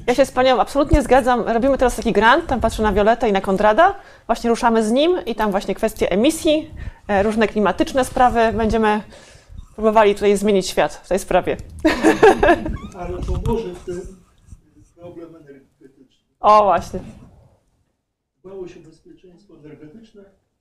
ja 0.06 0.14
się 0.14 0.27
z 0.27 0.31
Panią 0.31 0.60
absolutnie 0.60 1.02
zgadzam. 1.02 1.40
Robimy 1.40 1.78
teraz 1.78 1.97
taki 1.97 2.12
grant, 2.12 2.47
tam 2.47 2.60
patrzę 2.60 2.82
na 2.82 2.93
Violetę 2.93 3.28
i 3.28 3.32
na 3.32 3.40
Konrada. 3.40 3.94
Właśnie 4.27 4.51
ruszamy 4.51 4.85
z 4.85 4.90
nim 4.90 5.16
i 5.27 5.35
tam 5.35 5.51
właśnie 5.51 5.74
kwestie 5.74 6.10
emisji, 6.10 6.70
e, 7.09 7.23
różne 7.23 7.48
klimatyczne 7.48 8.05
sprawy. 8.05 8.40
Będziemy 8.52 9.02
próbowali 9.74 10.14
tutaj 10.14 10.36
zmienić 10.36 10.66
świat 10.66 10.94
w 11.05 11.09
tej 11.09 11.19
sprawie. 11.19 11.56
Ale 12.98 13.19
pomoże 13.19 13.74
w 13.74 13.85
tym 13.85 14.01
problem 14.97 15.36
energetyczny. 15.36 16.24
O, 16.40 16.64
właśnie. 16.64 17.01
Się 18.66 18.81
bezpieczeństwo 18.81 19.55
energetyczne, 19.59 20.23
wpłynie 20.23 20.23
na 20.23 20.24
klimat. 20.24 20.52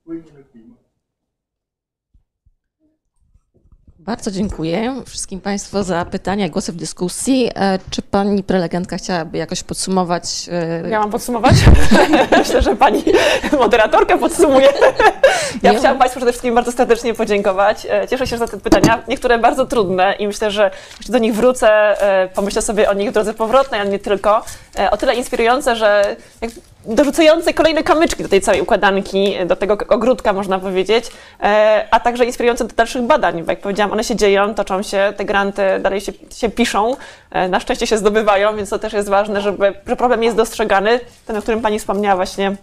Bardzo 4.00 4.32
dziękuję 4.32 4.94
wszystkim 5.08 5.42
Państwu 5.42 5.84
za 5.84 6.06
pytania 6.06 6.46
i 6.46 6.50
głosy 6.50 6.72
w 6.72 6.76
dyskusji. 6.76 7.50
E, 7.56 7.80
Czy 7.90 8.02
Pani 8.02 8.44
prelegentka 8.44 8.98
chciałaby 8.98 9.38
jakoś 9.38 9.64
podsumować? 9.64 10.50
e, 10.84 10.90
Ja 10.90 11.00
mam 11.00 11.12
podsumować? 11.12 11.56
Myślę, 12.38 12.62
że 12.62 12.76
pani 12.76 13.04
moderatorka 13.60 14.18
podsumuje. 14.18 14.68
Ja 15.64 15.72
Nie. 15.72 15.80
chciałam 15.80 15.98
Państwu 16.00 16.20
przede 16.20 16.32
wszystkim 16.32 16.56
bardzo 16.56 16.72
serdecznie 16.72 17.14
podziękować. 17.14 17.88
E, 17.90 18.08
Cieszę 18.08 18.28
się 18.28 18.38
za 18.38 18.48
te 18.48 18.58
pytania, 18.60 19.04
niektóre 19.08 19.40
bardzo 19.40 19.66
trudne 19.66 20.16
i 20.20 20.28
myślę, 20.28 20.52
że 20.52 20.72
jeszcze 20.98 21.12
do 21.14 21.18
nich 21.20 21.36
wrócę, 21.36 21.98
pomyślę 22.36 22.62
sobie 22.62 22.90
o 22.90 22.94
nich 22.94 23.10
w 23.10 23.14
drodze 23.14 23.34
powrotnej, 23.34 23.82
a 23.82 23.84
nie 23.84 24.00
tylko. 24.00 24.46
O 24.92 24.98
tyle 24.98 25.16
inspirujące, 25.16 25.76
że 25.76 26.16
dorzucające 26.86 27.54
kolejne 27.54 27.84
kamyczki 27.84 28.24
do 28.24 28.30
tej 28.30 28.42
całej 28.42 28.62
układanki, 28.62 29.36
do 29.46 29.56
tego 29.56 29.78
ogródka 29.88 30.34
można 30.34 30.60
powiedzieć, 30.60 31.06
e, 31.44 31.88
a 31.92 32.00
także 32.00 32.26
inspirujące 32.26 32.66
do 32.66 32.76
dalszych 32.76 33.02
badań, 33.02 33.44
bo 33.44 33.52
jak 33.52 33.60
powiedziałam, 33.60 33.92
one 33.92 34.04
się 34.04 34.16
dzieją, 34.16 34.56
toczą 34.56 34.84
się, 34.84 35.14
te 35.18 35.26
granty 35.26 35.62
dalej 35.80 36.02
się, 36.02 36.12
się 36.36 36.50
piszą, 36.50 36.96
e, 37.32 37.48
na 37.48 37.60
szczęście 37.60 37.88
się 37.88 37.98
zdobywają, 37.98 38.56
więc 38.56 38.70
to 38.70 38.80
też 38.80 38.94
jest 38.94 39.10
ważne, 39.10 39.42
żeby, 39.42 39.74
że 39.88 39.96
problem 39.96 40.24
jest 40.24 40.38
dostrzegany, 40.38 41.00
ten, 41.26 41.38
o 41.38 41.42
którym 41.42 41.62
Pani 41.62 41.80
wspomniała 41.80 42.16
właśnie, 42.16 42.56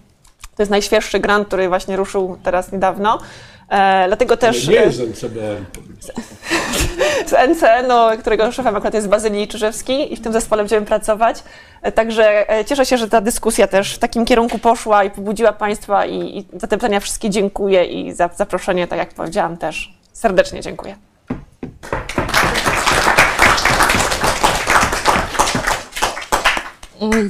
to 0.56 0.62
jest 0.62 0.70
najświeższy 0.70 1.20
grant, 1.20 1.48
który 1.48 1.68
właśnie 1.68 1.96
ruszył 1.96 2.38
teraz 2.42 2.72
niedawno. 2.72 3.18
E, 3.68 4.04
dlatego 4.06 4.36
też 4.36 4.68
Ale 4.68 4.78
nie 4.78 4.84
jest 4.84 5.00
NCBM. 5.00 5.64
z 7.26 7.32
NCN, 7.32 7.92
którego 8.20 8.52
szefem 8.52 8.76
akurat 8.76 8.94
jest 8.94 9.08
Bazylii 9.08 9.48
Czyżewski 9.48 10.12
i 10.12 10.16
w 10.16 10.20
tym 10.20 10.32
zespole 10.32 10.62
będziemy 10.62 10.86
pracować. 10.86 11.42
E, 11.82 11.92
Także 11.92 12.50
e, 12.50 12.64
cieszę 12.64 12.86
się, 12.86 12.98
że 12.98 13.08
ta 13.08 13.20
dyskusja 13.20 13.66
też 13.66 13.94
w 13.94 13.98
takim 13.98 14.24
kierunku 14.24 14.58
poszła 14.58 15.04
i 15.04 15.10
pobudziła 15.10 15.52
Państwa 15.52 16.06
i, 16.06 16.38
i 16.38 16.46
za 16.52 16.66
te 16.66 16.76
pytania 16.76 17.00
wszystkie 17.00 17.30
dziękuję 17.30 17.84
i 17.84 18.12
za 18.12 18.30
zaproszenie, 18.36 18.86
tak 18.86 18.98
jak 18.98 19.14
powiedziałam 19.14 19.56
też 19.56 19.94
serdecznie 20.12 20.60
dziękuję. 20.60 20.96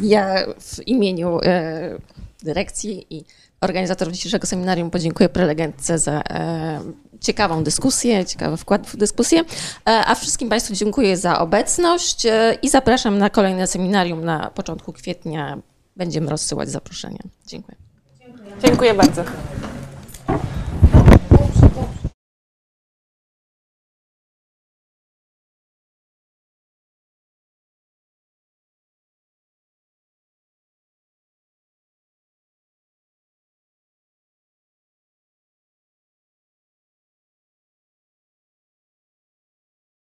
Ja 0.02 0.34
w 0.60 0.88
imieniu 0.88 1.40
e, 1.42 1.90
dyrekcji 2.42 3.06
i 3.10 3.24
organizatorów 3.60 4.14
dzisiejszego 4.14 4.46
seminarium 4.46 4.90
podziękuję 4.90 5.28
prelegentce 5.28 5.98
za 5.98 6.22
e, 6.30 6.80
ciekawą 7.20 7.64
dyskusję, 7.64 8.26
ciekawy 8.26 8.56
wkład 8.56 8.86
w 8.86 8.96
dyskusję, 8.96 9.40
e, 9.40 9.44
a 9.84 10.14
wszystkim 10.14 10.48
Państwu 10.48 10.74
dziękuję 10.74 11.16
za 11.16 11.38
obecność 11.38 12.26
e, 12.26 12.56
i 12.62 12.68
zapraszam 12.68 13.18
na 13.18 13.30
kolejne 13.30 13.66
seminarium 13.66 14.24
na 14.24 14.50
początku 14.50 14.92
kwietnia. 14.92 15.58
Będziemy 15.96 16.30
rozsyłać 16.30 16.70
zaproszenia. 16.70 17.18
Dziękuję. 17.46 17.76
Dziękuję 18.64 18.94
bardzo. 18.94 19.24